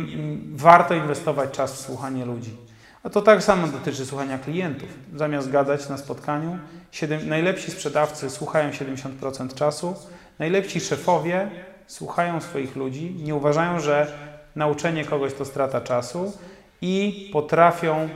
warto 0.54 0.94
inwestować 0.94 1.52
czas 1.52 1.74
w 1.74 1.80
słuchanie 1.80 2.26
ludzi. 2.26 2.58
A 3.04 3.10
to 3.10 3.22
tak 3.22 3.44
samo 3.44 3.68
dotyczy 3.68 4.06
słuchania 4.06 4.38
klientów. 4.38 4.90
Zamiast 5.16 5.52
gadać 5.52 5.90
na 5.90 5.98
spotkaniu, 5.98 6.58
7, 6.92 7.30
najlepsi 7.30 7.72
sprzedawcy 7.72 8.30
słuchają 8.30 8.70
70% 8.70 9.54
czasu, 9.54 9.96
najlepsi 10.40 10.80
szefowie 10.80 11.50
słuchają 11.88 12.42
swoich 12.42 12.76
ludzi, 12.76 13.16
nie 13.24 13.36
uważają, 13.36 13.80
że 13.80 14.14
nauczenie 14.56 15.06
kogoś 15.06 15.34
to 15.34 15.46
strata 15.46 15.82
czasu 15.82 16.34
i 16.82 17.30
potrafią 17.34 18.10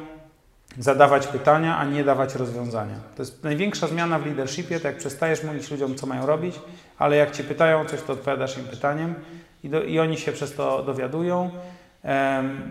zadawać 0.80 1.27
pytania, 1.27 1.77
a 1.77 1.85
nie 1.85 2.03
dawać 2.03 2.35
rozwiązania. 2.35 2.95
To 3.15 3.22
jest 3.22 3.44
największa 3.44 3.88
zmiana 3.88 4.19
w 4.19 4.26
leadershipie, 4.26 4.80
to 4.80 4.88
jak 4.88 4.98
przestajesz 4.98 5.44
mówić 5.44 5.72
ludziom, 5.72 5.95
co 5.95 6.07
mają 6.07 6.26
robić, 6.26 6.56
ale 6.98 7.15
jak 7.15 7.31
cię 7.31 7.44
pytają 7.44 7.85
coś, 7.85 8.02
to 8.02 8.14
odpowiadasz 8.14 8.57
im 8.57 8.64
pytaniem 8.64 9.15
i, 9.64 9.69
do, 9.69 9.84
i 9.84 9.99
oni 9.99 10.18
się 10.18 10.31
przez 10.31 10.56
to 10.56 10.84
dowiadują. 10.84 11.52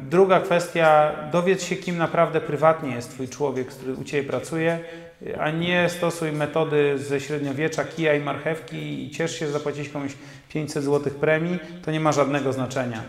Druga 0.02 0.40
kwestia, 0.40 1.12
dowiedz 1.32 1.62
się, 1.62 1.76
kim 1.76 1.98
naprawdę 1.98 2.40
prywatnie 2.40 2.94
jest 2.94 3.10
Twój 3.10 3.28
człowiek, 3.28 3.68
który 3.68 3.94
u 3.94 4.04
Ciebie 4.04 4.28
pracuje, 4.28 4.78
a 5.38 5.50
nie 5.50 5.88
stosuj 5.88 6.32
metody 6.32 6.98
ze 6.98 7.20
średniowiecza, 7.20 7.84
kija 7.84 8.14
i 8.14 8.20
marchewki 8.20 9.06
i 9.06 9.10
ciesz 9.10 9.38
się, 9.38 9.46
że 9.46 9.52
zapłacić 9.52 9.88
komuś 9.88 10.12
500 10.48 10.84
zł 10.84 11.12
premii, 11.20 11.58
to 11.84 11.90
nie 11.90 12.00
ma 12.00 12.12
żadnego 12.12 12.52
znaczenia. 12.52 13.02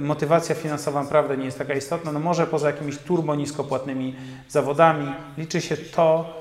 Motywacja 0.00 0.54
finansowa 0.54 1.02
naprawdę 1.02 1.36
nie 1.36 1.44
jest 1.44 1.58
taka 1.58 1.74
istotna, 1.74 2.12
no 2.12 2.20
może 2.20 2.46
poza 2.46 2.66
jakimiś 2.66 2.98
turbo 2.98 3.34
niskopłatnymi 3.34 4.14
zawodami 4.48 5.12
liczy 5.38 5.60
się 5.60 5.76
to, 5.76 6.34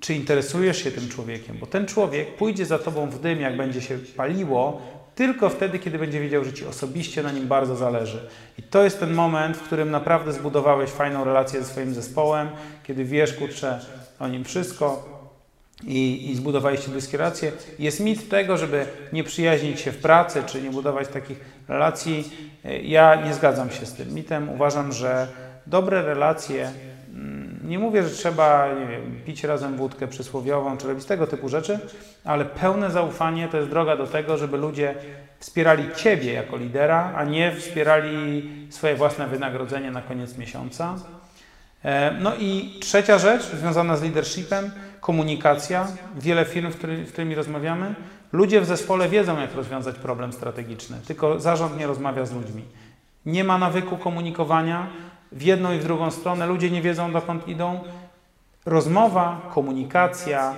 czy 0.00 0.14
interesujesz 0.14 0.84
się 0.84 0.90
tym 0.90 1.08
człowiekiem, 1.08 1.56
bo 1.58 1.66
ten 1.66 1.86
człowiek 1.86 2.36
pójdzie 2.36 2.66
za 2.66 2.78
tobą 2.78 3.10
w 3.10 3.20
dym, 3.20 3.40
jak 3.40 3.56
będzie 3.56 3.82
się 3.82 3.98
paliło, 4.16 4.82
tylko 5.14 5.48
wtedy, 5.48 5.78
kiedy 5.78 5.98
będzie 5.98 6.20
wiedział, 6.20 6.44
że 6.44 6.52
Ci 6.52 6.66
osobiście 6.66 7.22
na 7.22 7.32
nim 7.32 7.48
bardzo 7.48 7.76
zależy. 7.76 8.28
I 8.58 8.62
to 8.62 8.84
jest 8.84 9.00
ten 9.00 9.14
moment, 9.14 9.56
w 9.56 9.62
którym 9.62 9.90
naprawdę 9.90 10.32
zbudowałeś 10.32 10.90
fajną 10.90 11.24
relację 11.24 11.62
ze 11.62 11.66
swoim 11.66 11.94
zespołem, 11.94 12.48
kiedy 12.82 13.04
wiesz, 13.04 13.32
kurczę, 13.32 13.80
o 14.18 14.28
nim 14.28 14.44
wszystko 14.44 15.19
i, 15.84 16.30
i 16.30 16.34
zbudowaliście 16.34 16.90
bliskie 16.90 17.18
relacje. 17.18 17.52
Jest 17.78 18.00
mit 18.00 18.28
tego, 18.28 18.56
żeby 18.56 18.86
nie 19.12 19.24
przyjaźnić 19.24 19.80
się 19.80 19.92
w 19.92 19.98
pracy, 19.98 20.42
czy 20.46 20.62
nie 20.62 20.70
budować 20.70 21.08
takich 21.08 21.40
relacji. 21.68 22.32
Ja 22.82 23.14
nie 23.26 23.34
zgadzam 23.34 23.70
się 23.70 23.86
z 23.86 23.92
tym 23.92 24.14
mitem. 24.14 24.48
Uważam, 24.48 24.92
że 24.92 25.28
dobre 25.66 26.02
relacje 26.02 26.72
nie 27.64 27.78
mówię, 27.78 28.02
że 28.02 28.10
trzeba 28.10 28.74
wiem, 28.74 29.20
pić 29.26 29.44
razem 29.44 29.76
wódkę 29.76 30.08
przysłowiową, 30.08 30.76
czy 30.76 30.88
robić 30.88 31.04
tego 31.04 31.26
typu 31.26 31.48
rzeczy, 31.48 31.78
ale 32.24 32.44
pełne 32.44 32.90
zaufanie 32.90 33.48
to 33.48 33.56
jest 33.56 33.70
droga 33.70 33.96
do 33.96 34.06
tego, 34.06 34.36
żeby 34.36 34.56
ludzie 34.56 34.94
wspierali 35.38 35.84
Ciebie 35.96 36.32
jako 36.32 36.56
lidera, 36.56 37.12
a 37.16 37.24
nie 37.24 37.56
wspierali 37.56 38.50
swoje 38.70 38.94
własne 38.94 39.26
wynagrodzenie 39.26 39.90
na 39.90 40.02
koniec 40.02 40.38
miesiąca. 40.38 40.94
E, 41.84 42.10
no 42.20 42.32
i 42.38 42.78
trzecia 42.80 43.18
rzecz 43.18 43.42
związana 43.42 43.96
z 43.96 44.02
leadershipem, 44.02 44.70
komunikacja. 45.00 45.86
Wiele 46.16 46.44
firm, 46.44 46.72
w 47.06 47.08
którymi 47.12 47.34
rozmawiamy, 47.34 47.94
ludzie 48.32 48.60
w 48.60 48.64
zespole 48.64 49.08
wiedzą, 49.08 49.40
jak 49.40 49.54
rozwiązać 49.54 49.96
problem 49.96 50.32
strategiczny, 50.32 50.96
tylko 51.06 51.40
zarząd 51.40 51.78
nie 51.78 51.86
rozmawia 51.86 52.26
z 52.26 52.32
ludźmi. 52.32 52.62
Nie 53.26 53.44
ma 53.44 53.58
nawyku 53.58 53.96
komunikowania, 53.96 54.86
w 55.32 55.42
jedną 55.42 55.72
i 55.72 55.78
w 55.78 55.84
drugą 55.84 56.10
stronę, 56.10 56.46
ludzie 56.46 56.70
nie 56.70 56.82
wiedzą 56.82 57.12
dokąd 57.12 57.48
idą. 57.48 57.80
Rozmowa, 58.66 59.40
komunikacja 59.54 60.54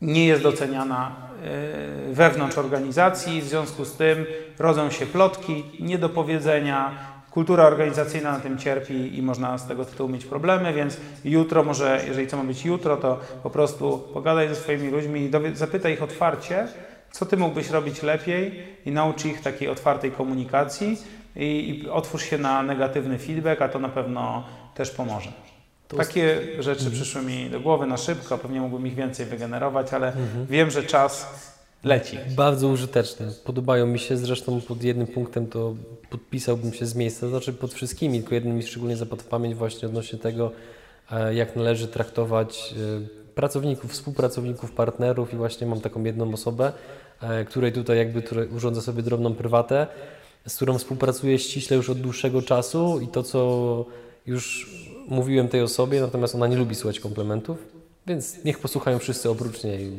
nie 0.00 0.26
jest 0.26 0.42
doceniana 0.42 1.12
e, 2.10 2.12
wewnątrz 2.12 2.58
organizacji, 2.58 3.40
w 3.40 3.44
związku 3.44 3.84
z 3.84 3.96
tym 3.96 4.26
rodzą 4.58 4.90
się 4.90 5.06
plotki, 5.06 5.64
niedopowiedzenia, 5.80 6.90
kultura 7.36 7.66
organizacyjna 7.66 8.32
na 8.32 8.40
tym 8.40 8.58
cierpi 8.58 9.18
i 9.18 9.22
można 9.22 9.58
z 9.58 9.68
tego 9.68 9.84
tytułu 9.84 10.08
mieć 10.08 10.24
problemy, 10.24 10.72
więc 10.72 10.96
jutro 11.24 11.64
może, 11.64 12.02
jeżeli 12.06 12.26
co 12.26 12.36
ma 12.36 12.44
być 12.44 12.64
jutro, 12.64 12.96
to 12.96 13.20
po 13.42 13.50
prostu 13.50 13.98
pogadaj 14.14 14.48
ze 14.48 14.54
swoimi 14.54 14.90
ludźmi 14.90 15.20
i 15.20 15.30
zapytaj 15.56 15.92
ich 15.92 16.02
otwarcie, 16.02 16.68
co 17.12 17.26
ty 17.26 17.36
mógłbyś 17.36 17.70
robić 17.70 18.02
lepiej 18.02 18.62
i 18.86 18.90
naucz 18.90 19.24
ich 19.24 19.40
takiej 19.40 19.68
otwartej 19.68 20.10
komunikacji, 20.12 20.98
i, 21.36 21.80
i 21.84 21.90
otwórz 21.90 22.22
się 22.22 22.38
na 22.38 22.62
negatywny 22.62 23.18
feedback, 23.18 23.62
a 23.62 23.68
to 23.68 23.78
na 23.78 23.88
pewno 23.88 24.44
też 24.74 24.90
pomoże. 24.90 25.32
To 25.88 25.96
Takie 25.96 26.40
rzeczy 26.58 26.84
mhm. 26.84 26.92
przyszły 26.92 27.22
mi 27.22 27.50
do 27.50 27.60
głowy 27.60 27.86
na 27.86 27.96
szybko, 27.96 28.38
pewnie 28.38 28.60
mógłbym 28.60 28.86
ich 28.86 28.94
więcej 28.94 29.26
wygenerować, 29.26 29.92
ale 29.92 30.06
mhm. 30.06 30.46
wiem, 30.46 30.70
że 30.70 30.82
czas 30.82 31.26
leci. 31.86 32.18
Bardzo 32.36 32.68
użyteczne. 32.68 33.26
Podobają 33.44 33.86
mi 33.86 33.98
się, 33.98 34.16
zresztą 34.16 34.60
pod 34.60 34.82
jednym 34.82 35.06
punktem 35.06 35.46
to 35.46 35.74
podpisałbym 36.10 36.72
się 36.72 36.86
z 36.86 36.94
miejsca, 36.94 37.28
znaczy 37.28 37.52
pod 37.52 37.74
wszystkimi, 37.74 38.18
tylko 38.18 38.34
jednym 38.34 38.56
mi 38.56 38.62
szczególnie 38.62 38.96
zapadł 38.96 39.22
w 39.22 39.26
pamięć 39.26 39.54
właśnie 39.54 39.88
odnośnie 39.88 40.18
tego, 40.18 40.52
e, 41.10 41.34
jak 41.34 41.56
należy 41.56 41.88
traktować 41.88 42.74
e, 42.76 43.34
pracowników, 43.34 43.92
współpracowników, 43.92 44.72
partnerów. 44.72 45.32
I 45.32 45.36
właśnie 45.36 45.66
mam 45.66 45.80
taką 45.80 46.04
jedną 46.04 46.32
osobę, 46.32 46.72
e, 47.20 47.44
której 47.44 47.72
tutaj 47.72 47.98
jakby 47.98 48.22
które 48.22 48.46
urządza 48.46 48.80
sobie 48.80 49.02
drobną 49.02 49.34
prywatę 49.34 49.86
z 50.48 50.56
którą 50.56 50.78
współpracuję 50.78 51.38
ściśle 51.38 51.76
już 51.76 51.90
od 51.90 52.00
dłuższego 52.00 52.42
czasu. 52.42 53.00
I 53.00 53.08
to, 53.08 53.22
co 53.22 53.84
już 54.26 54.70
mówiłem 55.08 55.48
tej 55.48 55.62
osobie, 55.62 56.00
natomiast 56.00 56.34
ona 56.34 56.46
nie 56.46 56.56
lubi 56.56 56.74
słuchać 56.74 57.00
komplementów, 57.00 57.58
więc 58.06 58.44
niech 58.44 58.58
posłuchają 58.58 58.98
wszyscy 58.98 59.30
oprócz 59.30 59.64
niej 59.64 59.92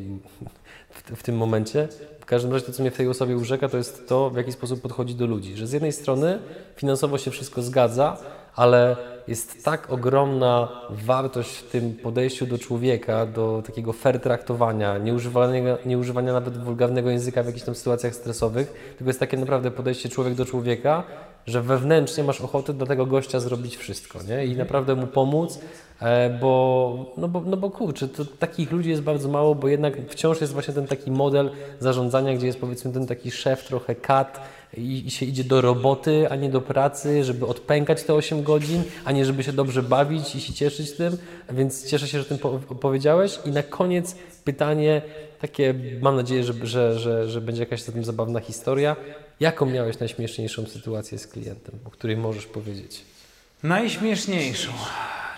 w, 0.90 1.12
w, 1.16 1.24
tym 1.24 1.38
momencie. 1.38 1.88
W 2.20 2.26
każdym 2.26 2.54
razie 2.54 2.66
to, 2.66 2.72
co 2.72 2.82
mnie 2.84 2.92
w 2.92 2.98
tej 2.98 3.08
osobie 3.08 3.38
urzeka, 3.38 3.70
to 3.70 3.78
jest 3.78 4.08
to, 4.08 4.30
w 4.30 4.38
jaki 4.38 4.52
sposób 4.52 4.82
podchodzi 4.82 5.16
do 5.16 5.26
ludzi. 5.26 5.56
Że 5.56 5.68
z 5.68 5.72
jednej 5.72 5.92
strony 5.92 6.40
finansowo 6.76 7.18
się 7.18 7.32
wszystko 7.32 7.62
zgadza, 7.62 8.18
ale 8.56 8.98
jest 9.28 9.66
tak 9.66 9.92
ogromna 9.92 10.82
wartość 10.90 11.58
w 11.58 11.70
tym 11.70 11.94
podejściu 11.94 12.46
do 12.46 12.58
człowieka, 12.58 13.26
do 13.26 13.64
takiego 13.66 13.94
fair 13.94 14.20
traktowania, 14.20 14.98
nieużywania, 14.98 15.78
nieużywania 15.86 16.34
nawet 16.34 16.58
wulgarnego 16.58 17.10
języka 17.10 17.44
w 17.44 17.46
jakichś 17.46 17.66
tam 17.66 17.76
sytuacjach 17.76 18.16
stresowych, 18.16 18.94
tylko 18.98 19.10
jest 19.10 19.20
takie 19.20 19.38
naprawdę 19.38 19.72
podejście 19.72 20.10
człowiek 20.10 20.36
do 20.36 20.46
człowieka, 20.46 21.04
że 21.48 21.62
wewnętrznie 21.62 22.24
masz 22.24 22.42
ochotę 22.42 22.74
dla 22.74 22.86
tego 22.86 23.06
gościa 23.06 23.40
zrobić 23.40 23.78
wszystko, 23.78 24.20
nie? 24.24 24.46
I 24.46 24.56
naprawdę 24.56 24.96
mu 24.96 25.08
pomóc, 25.08 25.60
e, 26.02 26.30
bo, 26.42 27.14
no 27.18 27.28
bo, 27.28 27.42
no 27.42 27.58
bo 27.58 27.70
kurczę, 27.70 28.08
to 28.08 28.26
takich 28.26 28.72
ludzi 28.72 28.90
jest 28.90 29.02
bardzo 29.02 29.30
mało, 29.30 29.56
bo 29.56 29.68
jednak 29.68 29.94
wciąż 30.10 30.42
jest 30.42 30.54
właśnie 30.54 30.74
ten 30.74 30.88
taki 30.88 31.12
model 31.12 31.52
zarządzania, 31.80 32.34
gdzie 32.34 32.48
jest 32.48 32.60
powiedzmy 32.60 32.92
ten 32.92 33.08
taki 33.08 33.32
szef, 33.32 33.68
trochę 33.68 33.96
kat, 33.96 34.40
i, 34.78 35.12
się 35.12 35.26
idzie 35.26 35.44
do 35.44 35.62
roboty, 35.62 36.30
a 36.30 36.36
nie 36.36 36.50
do 36.50 36.62
pracy, 36.62 37.24
żeby 37.24 37.46
odpękać 37.46 38.04
te 38.04 38.14
8 38.14 38.44
godzin, 38.44 38.84
a 39.06 39.12
nie 39.12 39.26
żeby 39.26 39.44
się 39.44 39.54
dobrze 39.54 39.84
bawić 39.84 40.36
i 40.36 40.42
się 40.42 40.54
cieszyć 40.54 40.92
tym. 40.92 41.18
Więc 41.50 41.90
cieszę 41.90 42.08
się, 42.08 42.20
że 42.20 42.26
tym 42.26 42.38
powiedziałeś. 42.80 43.40
I 43.46 43.50
na 43.50 43.64
koniec 43.64 44.16
pytanie 44.44 45.02
takie, 45.42 45.74
mam 46.02 46.16
nadzieję, 46.16 46.44
że, 46.44 46.54
że, 46.64 47.00
że, 47.00 47.30
że 47.30 47.42
będzie 47.42 47.62
jakaś 47.62 47.84
tym 47.84 48.04
zabawna 48.04 48.40
historia. 48.40 48.96
Jaką 49.40 49.66
miałeś 49.66 50.00
najśmieszniejszą 50.00 50.66
sytuację 50.66 51.20
z 51.20 51.28
klientem, 51.28 51.80
o 51.86 51.90
której 51.90 52.18
możesz 52.18 52.46
powiedzieć? 52.46 53.06
Najśmieszniejszą. 53.64 54.72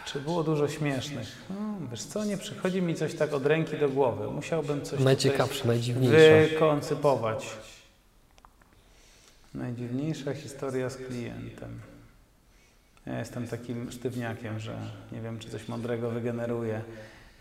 Czy 0.06 0.20
było 0.20 0.44
dużo 0.44 0.68
śmiesznych? 0.68 1.28
No, 1.50 1.56
wiesz 1.92 2.04
co, 2.04 2.26
nie 2.26 2.38
przychodzi 2.38 2.82
mi 2.82 2.96
coś 2.96 3.16
tak 3.16 3.34
od 3.34 3.46
ręki 3.46 3.78
do 3.78 3.90
głowy. 3.90 4.28
Musiałbym 4.32 4.82
coś 4.82 5.00
Najciekawsze, 5.00 5.68
najdziwniejsze. 5.68 6.48
wykoncypować. 6.50 7.46
Najdziwniejsza 9.54 10.34
historia 10.34 10.90
z 10.90 10.96
klientem. 10.98 11.80
Ja 13.06 13.20
jestem 13.20 13.48
takim 13.48 13.92
sztywniakiem, 13.92 14.60
że 14.60 14.76
nie 15.12 15.22
wiem, 15.22 15.40
czy 15.40 15.50
coś 15.50 15.68
mądrego 15.68 16.10
wygeneruje. 16.10 16.82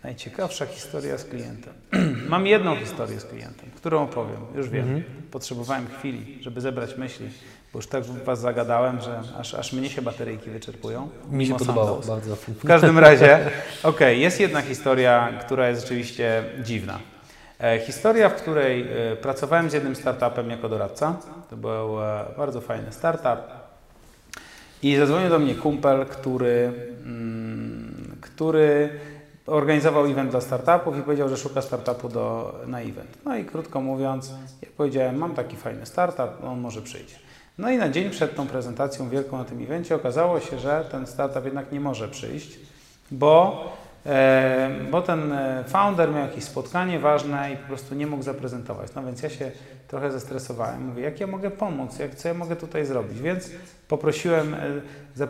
Najciekawsza 0.03 0.65
historia 0.65 1.17
z 1.17 1.23
klientem. 1.25 1.73
Mam 2.29 2.47
jedną 2.47 2.75
historię 2.75 3.19
z 3.19 3.25
klientem, 3.25 3.69
którą 3.75 4.03
opowiem. 4.03 4.41
Już 4.55 4.69
wiem. 4.69 4.83
Mhm. 4.83 5.03
Potrzebowałem 5.31 5.87
chwili, 5.87 6.43
żeby 6.43 6.61
zebrać 6.61 6.97
myśli, 6.97 7.29
bo 7.73 7.79
już 7.79 7.87
tak 7.87 8.03
Was 8.03 8.39
zagadałem, 8.39 9.01
że 9.01 9.21
aż, 9.37 9.53
aż 9.53 9.73
mnie 9.73 9.89
się 9.89 10.01
bateryjki 10.01 10.49
wyczerpują. 10.49 11.09
Mi 11.31 11.47
się 11.47 11.55
podobało 11.55 12.01
bardzo. 12.07 12.35
W 12.35 12.67
każdym 12.67 12.99
razie, 12.99 13.35
okej, 13.35 13.49
okay, 13.83 14.15
jest 14.15 14.39
jedna 14.39 14.61
historia, 14.61 15.33
która 15.41 15.69
jest 15.69 15.81
rzeczywiście 15.81 16.43
dziwna. 16.63 16.99
E, 17.59 17.79
historia, 17.79 18.29
w 18.29 18.35
której 18.35 18.81
e, 18.81 19.15
pracowałem 19.15 19.69
z 19.69 19.73
jednym 19.73 19.95
startupem 19.95 20.49
jako 20.49 20.69
doradca. 20.69 21.17
To 21.49 21.57
był 21.57 22.03
e, 22.03 22.25
bardzo 22.37 22.61
fajny 22.61 22.91
startup. 22.91 23.59
I 24.83 24.95
zadzwonił 24.95 25.29
do 25.29 25.39
mnie 25.39 25.55
kumpel, 25.55 26.05
który, 26.05 26.73
mm, 27.05 28.17
który 28.21 28.89
organizował 29.49 30.05
event 30.05 30.31
dla 30.31 30.41
startupów 30.41 30.97
i 30.97 31.01
powiedział, 31.01 31.29
że 31.29 31.37
szuka 31.37 31.61
startupu 31.61 32.09
do, 32.09 32.55
na 32.67 32.81
event. 32.81 33.17
No 33.25 33.37
i 33.37 33.45
krótko 33.45 33.81
mówiąc, 33.81 34.33
jak 34.61 34.71
powiedziałem, 34.71 35.17
mam 35.17 35.35
taki 35.35 35.55
fajny 35.57 35.85
startup, 35.85 36.43
on 36.43 36.59
może 36.59 36.81
przyjdzie. 36.81 37.15
No 37.57 37.71
i 37.71 37.77
na 37.77 37.89
dzień 37.89 38.09
przed 38.09 38.35
tą 38.35 38.47
prezentacją 38.47 39.09
wielką 39.09 39.37
na 39.37 39.43
tym 39.43 39.63
evencie 39.63 39.95
okazało 39.95 40.39
się, 40.39 40.59
że 40.59 40.85
ten 40.91 41.07
startup 41.07 41.45
jednak 41.45 41.71
nie 41.71 41.79
może 41.79 42.07
przyjść, 42.07 42.59
bo, 43.11 43.65
e, 44.05 44.69
bo 44.91 45.01
ten 45.01 45.31
e, 45.31 45.63
founder 45.67 46.11
miał 46.11 46.21
jakieś 46.21 46.43
spotkanie 46.43 46.99
ważne 46.99 47.53
i 47.53 47.57
po 47.57 47.67
prostu 47.67 47.95
nie 47.95 48.07
mógł 48.07 48.23
zaprezentować. 48.23 48.95
No 48.95 49.03
więc 49.03 49.21
ja 49.21 49.29
się 49.29 49.51
trochę 49.87 50.11
zestresowałem. 50.11 50.85
Mówię, 50.85 51.03
jak 51.03 51.19
ja 51.19 51.27
mogę 51.27 51.51
pomóc, 51.51 51.99
jak, 51.99 52.15
co 52.15 52.27
ja 52.27 52.33
mogę 52.33 52.55
tutaj 52.55 52.85
zrobić? 52.85 53.21
Więc 53.21 53.51
poprosiłem, 53.87 54.53
e, 54.53 54.57
e, 54.57 55.29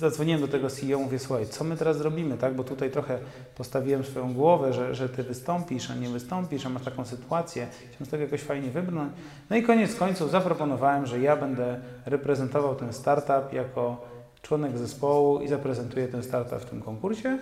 zadzwoniłem 0.00 0.40
do 0.40 0.48
tego 0.48 0.70
CEO, 0.70 0.98
mówię, 0.98 1.18
słuchaj, 1.18 1.46
co 1.46 1.64
my 1.64 1.76
teraz 1.76 1.98
zrobimy, 1.98 2.38
tak? 2.38 2.54
Bo 2.54 2.64
tutaj 2.64 2.90
trochę 2.90 3.18
postawiłem 3.56 4.04
swoją 4.04 4.34
głowę, 4.34 4.72
że, 4.72 4.94
że 4.94 5.08
ty 5.08 5.22
wystąpisz, 5.22 5.90
a 5.90 5.94
nie 5.94 6.08
wystąpisz, 6.08 6.66
a 6.66 6.68
masz 6.68 6.82
taką 6.82 7.04
sytuację, 7.04 7.66
chciałem 7.90 8.06
z 8.06 8.08
tego 8.08 8.22
jakoś 8.22 8.40
fajnie 8.40 8.70
wybrnąć. 8.70 9.12
No 9.50 9.56
i 9.56 9.62
koniec 9.62 9.94
końców 9.94 10.30
zaproponowałem, 10.30 11.06
że 11.06 11.20
ja 11.20 11.36
będę 11.36 11.80
reprezentował 12.06 12.74
ten 12.74 12.92
startup 12.92 13.52
jako 13.52 14.06
członek 14.42 14.78
zespołu 14.78 15.40
i 15.40 15.48
zaprezentuję 15.48 16.08
ten 16.08 16.22
startup 16.22 16.58
w 16.58 16.64
tym 16.64 16.82
konkursie. 16.82 17.38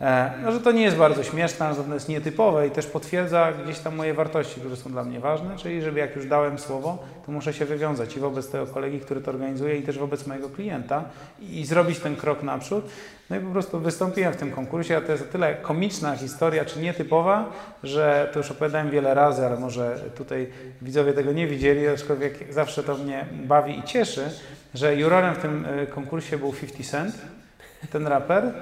E, 0.00 0.30
no, 0.42 0.52
że 0.52 0.60
to 0.60 0.72
nie 0.72 0.82
jest 0.82 0.96
bardzo 0.96 1.22
śmieszne, 1.24 1.74
że 1.74 1.84
to 1.84 1.94
jest 1.94 2.08
nietypowe 2.08 2.66
i 2.66 2.70
też 2.70 2.86
potwierdza 2.86 3.52
gdzieś 3.64 3.78
tam 3.78 3.96
moje 3.96 4.14
wartości, 4.14 4.60
które 4.60 4.76
są 4.76 4.90
dla 4.90 5.04
mnie 5.04 5.20
ważne, 5.20 5.56
czyli 5.56 5.82
żeby 5.82 6.00
jak 6.00 6.16
już 6.16 6.26
dałem 6.26 6.58
słowo, 6.58 6.98
to 7.26 7.32
muszę 7.32 7.52
się 7.52 7.64
wywiązać 7.64 8.16
i 8.16 8.20
wobec 8.20 8.50
tego 8.50 8.66
kolegi, 8.66 9.00
który 9.00 9.20
to 9.20 9.30
organizuje 9.30 9.76
i 9.76 9.82
też 9.82 9.98
wobec 9.98 10.26
mojego 10.26 10.48
klienta 10.48 11.04
i, 11.40 11.64
zrobić 11.64 11.98
ten 11.98 12.16
krok 12.16 12.42
naprzód. 12.42 12.84
No 13.30 13.36
i 13.36 13.40
po 13.40 13.50
prostu 13.50 13.80
wystąpiłem 13.80 14.32
w 14.32 14.36
tym 14.36 14.52
konkursie, 14.52 14.96
a 14.96 15.00
to 15.00 15.12
jest 15.12 15.24
o 15.24 15.32
tyle 15.32 15.54
komiczna 15.54 16.16
historia, 16.16 16.64
czy 16.64 16.80
nietypowa, 16.80 17.52
że 17.82 18.30
to 18.32 18.38
już 18.38 18.50
opowiadałem 18.50 18.90
wiele 18.90 19.14
razy, 19.14 19.46
ale 19.46 19.56
może 19.60 20.00
tutaj 20.16 20.48
widzowie 20.82 21.12
tego 21.12 21.32
nie 21.32 21.46
widzieli, 21.46 21.88
aczkolwiek 21.88 22.52
zawsze 22.52 22.82
to 22.82 22.94
mnie 22.94 23.26
bawi 23.32 23.78
i 23.78 23.82
cieszy, 23.82 24.30
że 24.74 24.96
jurorem 24.96 25.34
w 25.34 25.38
tym 25.38 25.66
e, 25.66 25.86
konkursie 25.86 26.38
był 26.38 26.52
50 26.52 26.90
Cent, 26.90 27.22
ten 27.92 28.06
raper. 28.06 28.52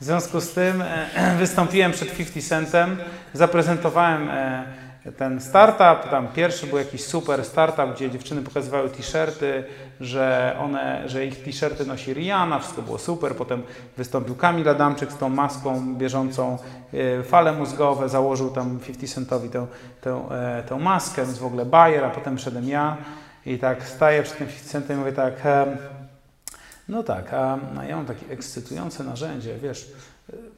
W 0.00 0.04
związku 0.04 0.40
z 0.40 0.52
tym 0.52 0.82
e, 0.82 1.36
wystąpiłem 1.38 1.92
przed 1.92 2.16
50 2.16 2.48
Centem, 2.48 2.96
zaprezentowałem 3.32 4.28
e, 4.30 4.64
ten 5.16 5.40
startup. 5.40 6.10
Tam 6.10 6.28
pierwszy 6.28 6.66
był 6.66 6.78
jakiś 6.78 7.04
super 7.04 7.44
startup, 7.44 7.94
gdzie 7.94 8.10
dziewczyny 8.10 8.42
pokazywały 8.42 8.90
t-shirty, 8.90 9.64
że, 10.00 10.56
one, 10.60 11.08
że 11.08 11.26
ich 11.26 11.44
t-shirty 11.44 11.86
nosi 11.86 12.12
Rihanna, 12.14 12.58
wszystko 12.58 12.82
było 12.82 12.98
super. 12.98 13.34
Potem 13.36 13.62
wystąpił 13.96 14.34
Kamil 14.34 14.68
Adamczyk 14.68 15.12
z 15.12 15.16
tą 15.16 15.28
maską 15.28 15.94
bieżącą 15.94 16.58
e, 16.94 17.22
fale 17.22 17.52
mózgowe, 17.52 18.08
założył 18.08 18.50
tam 18.50 18.78
50 18.86 19.14
Centowi 19.14 19.48
tę, 19.48 19.66
tę, 20.00 20.22
tę 20.68 20.76
maskę, 20.76 21.24
więc 21.24 21.38
w 21.38 21.46
ogóle 21.46 21.66
Bayer, 21.66 22.04
a 22.04 22.10
potem 22.10 22.36
wszedłem 22.36 22.68
ja 22.68 22.96
i 23.46 23.58
tak 23.58 23.82
staję 23.88 24.22
przed 24.22 24.38
tym 24.38 24.46
50 24.46 24.70
Centem 24.70 24.96
i 24.96 25.00
mówię 25.00 25.12
tak 25.12 25.34
no 26.88 27.02
tak, 27.02 27.32
a, 27.32 27.58
ja 27.88 27.96
mam 27.96 28.06
takie 28.06 28.26
ekscytujące 28.30 29.04
narzędzie, 29.04 29.58
wiesz, 29.58 29.92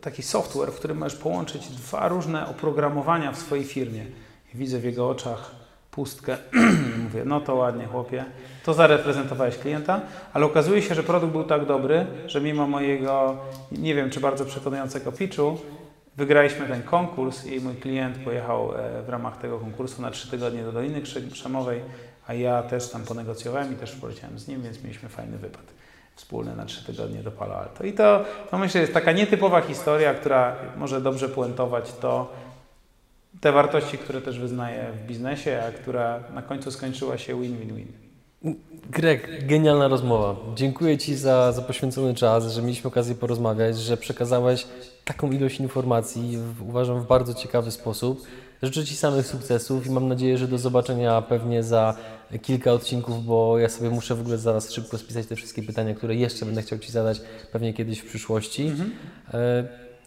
taki 0.01 0.23
software, 0.23 0.73
w 0.73 0.77
którym 0.77 0.98
możesz 0.98 1.19
połączyć 1.19 1.69
dwa 1.69 2.09
różne 2.09 2.48
oprogramowania 2.48 3.32
w 3.32 3.39
swojej 3.39 3.65
firmie. 3.65 4.07
Widzę 4.55 4.78
w 4.78 4.85
jego 4.85 5.09
oczach 5.09 5.51
pustkę. 5.90 6.36
Mówię, 7.05 7.23
no 7.24 7.40
to 7.40 7.55
ładnie, 7.55 7.86
chłopie. 7.86 8.24
To 8.65 8.74
zareprezentowałeś 8.74 9.59
klienta, 9.59 10.01
ale 10.32 10.47
okazuje 10.47 10.82
się, 10.82 10.94
że 10.94 11.02
produkt 11.02 11.32
był 11.32 11.44
tak 11.44 11.66
dobry, 11.66 12.07
że 12.27 12.40
mimo 12.40 12.66
mojego, 12.66 13.36
nie 13.73 13.94
wiem, 13.94 14.11
czy 14.11 14.20
bardzo 14.20 14.44
przekonującego 14.44 15.12
pitchu, 15.12 15.59
wygraliśmy 16.16 16.66
ten 16.66 16.82
konkurs 16.82 17.47
i 17.47 17.61
mój 17.61 17.74
klient 17.74 18.19
pojechał 18.19 18.74
e, 18.74 19.02
w 19.02 19.09
ramach 19.09 19.36
tego 19.36 19.59
konkursu 19.59 20.02
na 20.02 20.11
trzy 20.11 20.31
tygodnie 20.31 20.62
do 20.62 20.73
Doliny 20.73 21.02
Krzemowej, 21.32 21.82
a 22.27 22.35
ja 22.35 22.62
też 22.62 22.90
tam 22.90 23.02
ponegocjowałem 23.02 23.73
i 23.73 23.77
też 23.77 23.93
poleciałem 23.93 24.39
z 24.39 24.48
nim, 24.48 24.62
więc 24.62 24.82
mieliśmy 24.82 25.09
fajny 25.09 25.39
wypad 25.39 25.80
wspólny 26.20 26.56
na 26.56 26.64
trzy 26.64 26.84
tygodnie 26.84 27.22
do 27.22 27.30
Palo 27.30 27.56
Alto. 27.56 27.84
I 27.84 27.92
to, 27.92 28.24
to 28.51 28.59
myślę 28.59 28.80
jest 28.80 28.94
taka 28.94 29.12
nietypowa 29.12 29.60
historia, 29.60 30.14
która 30.14 30.56
może 30.76 31.01
dobrze 31.01 31.28
puentować 31.28 31.92
to, 31.92 32.32
te 33.40 33.52
wartości, 33.52 33.98
które 33.98 34.20
też 34.20 34.38
wyznaję 34.38 34.92
w 34.92 35.06
biznesie, 35.06 35.62
a 35.68 35.72
która 35.72 36.20
na 36.34 36.42
końcu 36.42 36.70
skończyła 36.70 37.18
się 37.18 37.40
win-win-win. 37.40 37.86
Greg, 38.90 39.47
genialna 39.47 39.88
rozmowa. 39.88 40.36
Dziękuję 40.55 40.98
Ci 40.98 41.16
za, 41.16 41.52
za 41.52 41.62
poświęcony 41.62 42.14
czas, 42.14 42.52
że 42.52 42.62
mieliśmy 42.62 42.88
okazję 42.88 43.14
porozmawiać, 43.14 43.78
że 43.78 43.97
przekazałeś 43.97 44.66
taką 45.05 45.30
ilość 45.30 45.60
informacji, 45.60 46.38
uważam, 46.68 47.01
w 47.01 47.06
bardzo 47.06 47.34
ciekawy 47.34 47.70
sposób. 47.70 48.26
Życzę 48.62 48.85
Ci 48.85 48.97
samych 48.97 49.27
sukcesów 49.27 49.87
i 49.87 49.91
mam 49.91 50.09
nadzieję, 50.09 50.39
że 50.39 50.49
do 50.49 50.59
zobaczenia 50.59 51.23
pewnie 51.23 51.62
za 51.62 51.97
kilka 52.43 52.73
odcinków, 52.73 53.24
bo 53.24 53.59
ja 53.59 53.69
sobie 53.69 53.91
muszę 53.91 54.15
w 54.15 54.20
ogóle 54.20 54.39
zaraz 54.39 54.73
szybko 54.73 54.99
spisać 54.99 55.27
te 55.27 55.37
wszystkie 55.37 55.62
pytania, 55.62 55.95
które 55.95 56.15
jeszcze 56.15 56.47
będę 56.47 56.62
chciał 56.62 56.78
Ci 56.78 56.93
zadać 56.93 57.20
pewnie 57.53 57.74
kiedyś 57.74 57.99
w 57.99 58.07
przyszłości. 58.07 58.66
Mhm. 58.66 58.93
E, 59.35 59.65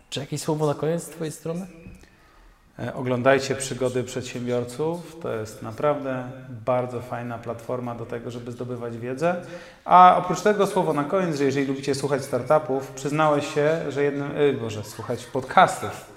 czy 0.10 0.20
jakieś 0.20 0.42
słowo 0.42 0.68
na 0.68 0.74
koniec 0.74 1.04
z 1.04 1.10
Twojej 1.10 1.32
strony? 1.32 1.68
E, 2.80 2.94
oglądajcie 2.94 3.56
przygody 3.56 4.04
przedsiębiorców. 4.04 5.18
To 5.22 5.36
jest 5.36 5.62
naprawdę 5.62 6.24
bardzo 6.66 7.02
fajna 7.02 7.38
platforma 7.38 7.96
do 7.96 8.06
tego, 8.06 8.32
żeby 8.32 8.52
zdobywać 8.52 8.98
wiedzę. 8.98 9.36
A 9.86 10.16
oprócz 10.18 10.42
tego 10.42 10.68
słowo 10.68 10.94
na 10.94 11.04
koniec, 11.04 11.38
że 11.38 11.44
jeżeli 11.44 11.66
lubicie 11.66 11.96
słuchać 11.96 12.24
startupów, 12.24 12.92
przyznałeś 12.92 13.54
się, 13.54 13.92
że 13.92 14.04
jednym, 14.04 14.38
yy, 14.38 14.54
Boże, 14.54 14.84
słuchać 14.84 15.26
podcastów, 15.26 16.12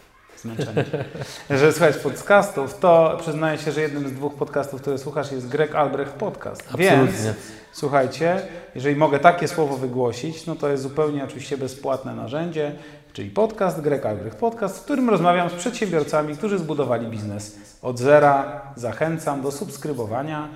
zmęczenie, 0.47 0.85
że 1.61 1.73
słuchać 1.73 1.97
podcastów, 1.97 2.79
to 2.79 3.17
przyznaję 3.21 3.59
się, 3.59 3.73
że 3.73 3.81
jednym 3.81 4.09
z 4.09 4.13
dwóch 4.13 4.35
podcastów, 4.35 4.81
które 4.81 4.99
słuchasz 4.99 5.33
jest 5.33 5.49
Greg 5.49 5.75
Albrecht 5.75 6.13
Podcast. 6.13 6.61
Absolutnie. 6.61 6.97
Więc 6.97 7.37
słuchajcie, 7.73 8.43
jeżeli 8.75 8.97
mogę 8.97 9.19
takie 9.19 9.49
słowo 9.49 9.77
wygłosić, 9.77 10.47
no 10.47 10.57
to 10.57 10.69
jest 10.69 10.83
zupełnie 10.83 11.25
oczywiście 11.25 11.59
bezpłatne 11.59 12.15
narzędzie, 12.15 12.73
czyli 13.13 13.31
podcast 13.31 13.81
Greg 13.81 14.07
Albrecht 14.07 14.39
Podcast, 14.39 14.79
w 14.79 14.85
którym 14.85 15.11
rozmawiam 15.11 15.51
z 15.51 15.53
przedsiębiorcami, 15.53 16.37
którzy 16.37 16.59
zbudowali 16.59 17.07
biznes 17.07 17.57
od 17.83 17.99
zera. 17.99 18.63
Zachęcam 18.77 19.43
do 19.43 19.53
subskrybowania. 19.53 20.49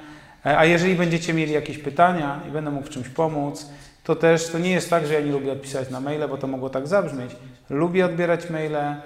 E, 0.47 0.59
a 0.59 0.65
jeżeli 0.65 0.95
będziecie 0.95 1.35
mieli 1.35 1.53
jakieś 1.53 1.79
pytania 1.79 2.41
i 2.49 2.51
będę 2.51 2.71
mógł 2.71 2.87
w 2.87 2.91
czymś 2.91 3.09
pomóc, 3.09 3.67
to 4.05 4.17
też 4.17 4.49
to 4.49 4.59
nie 4.59 4.71
jest 4.71 4.91
tak, 4.91 5.07
że 5.07 5.15
ja 5.15 5.21
nie 5.21 5.33
lubię 5.33 5.53
odpisać 5.53 5.91
na 5.91 6.01
maile, 6.01 6.29
bo 6.29 6.37
to 6.37 6.47
mogło 6.47 6.71
tak 6.71 6.87
zabrzmieć. 6.87 7.37
Lubię 7.71 8.07
odbierać 8.07 8.51
maile, 8.51 8.97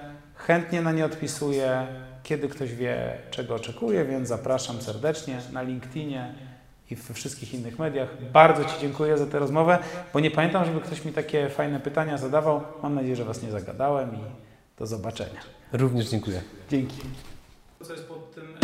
Chętnie 0.47 0.81
na 0.81 0.91
nie 0.91 1.05
odpisuję, 1.05 1.87
kiedy 2.23 2.49
ktoś 2.49 2.73
wie, 2.73 3.17
czego 3.31 3.55
oczekuje, 3.55 4.05
więc 4.05 4.27
zapraszam 4.27 4.81
serdecznie 4.81 5.37
na 5.51 5.61
LinkedInie 5.61 6.33
i 6.91 6.95
we 6.95 7.13
wszystkich 7.13 7.53
innych 7.53 7.79
mediach. 7.79 8.09
Bardzo 8.31 8.65
Ci 8.65 8.79
dziękuję 8.81 9.17
za 9.17 9.25
tę 9.25 9.39
rozmowę, 9.39 9.77
bo 10.13 10.19
nie 10.19 10.31
pamiętam, 10.31 10.65
żeby 10.65 10.81
ktoś 10.81 11.05
mi 11.05 11.13
takie 11.13 11.49
fajne 11.49 11.79
pytania 11.79 12.17
zadawał. 12.17 12.61
Mam 12.83 12.95
nadzieję, 12.95 13.15
że 13.15 13.25
Was 13.25 13.43
nie 13.43 13.51
zagadałem 13.51 14.15
i 14.15 14.19
do 14.79 14.87
zobaczenia. 14.87 15.39
Również 15.73 16.09
dziękuję. 16.09 16.41
Dzięki. 16.69 16.97
Co 17.83 17.93
jest 17.93 18.07
pod 18.07 18.35
tym... 18.35 18.54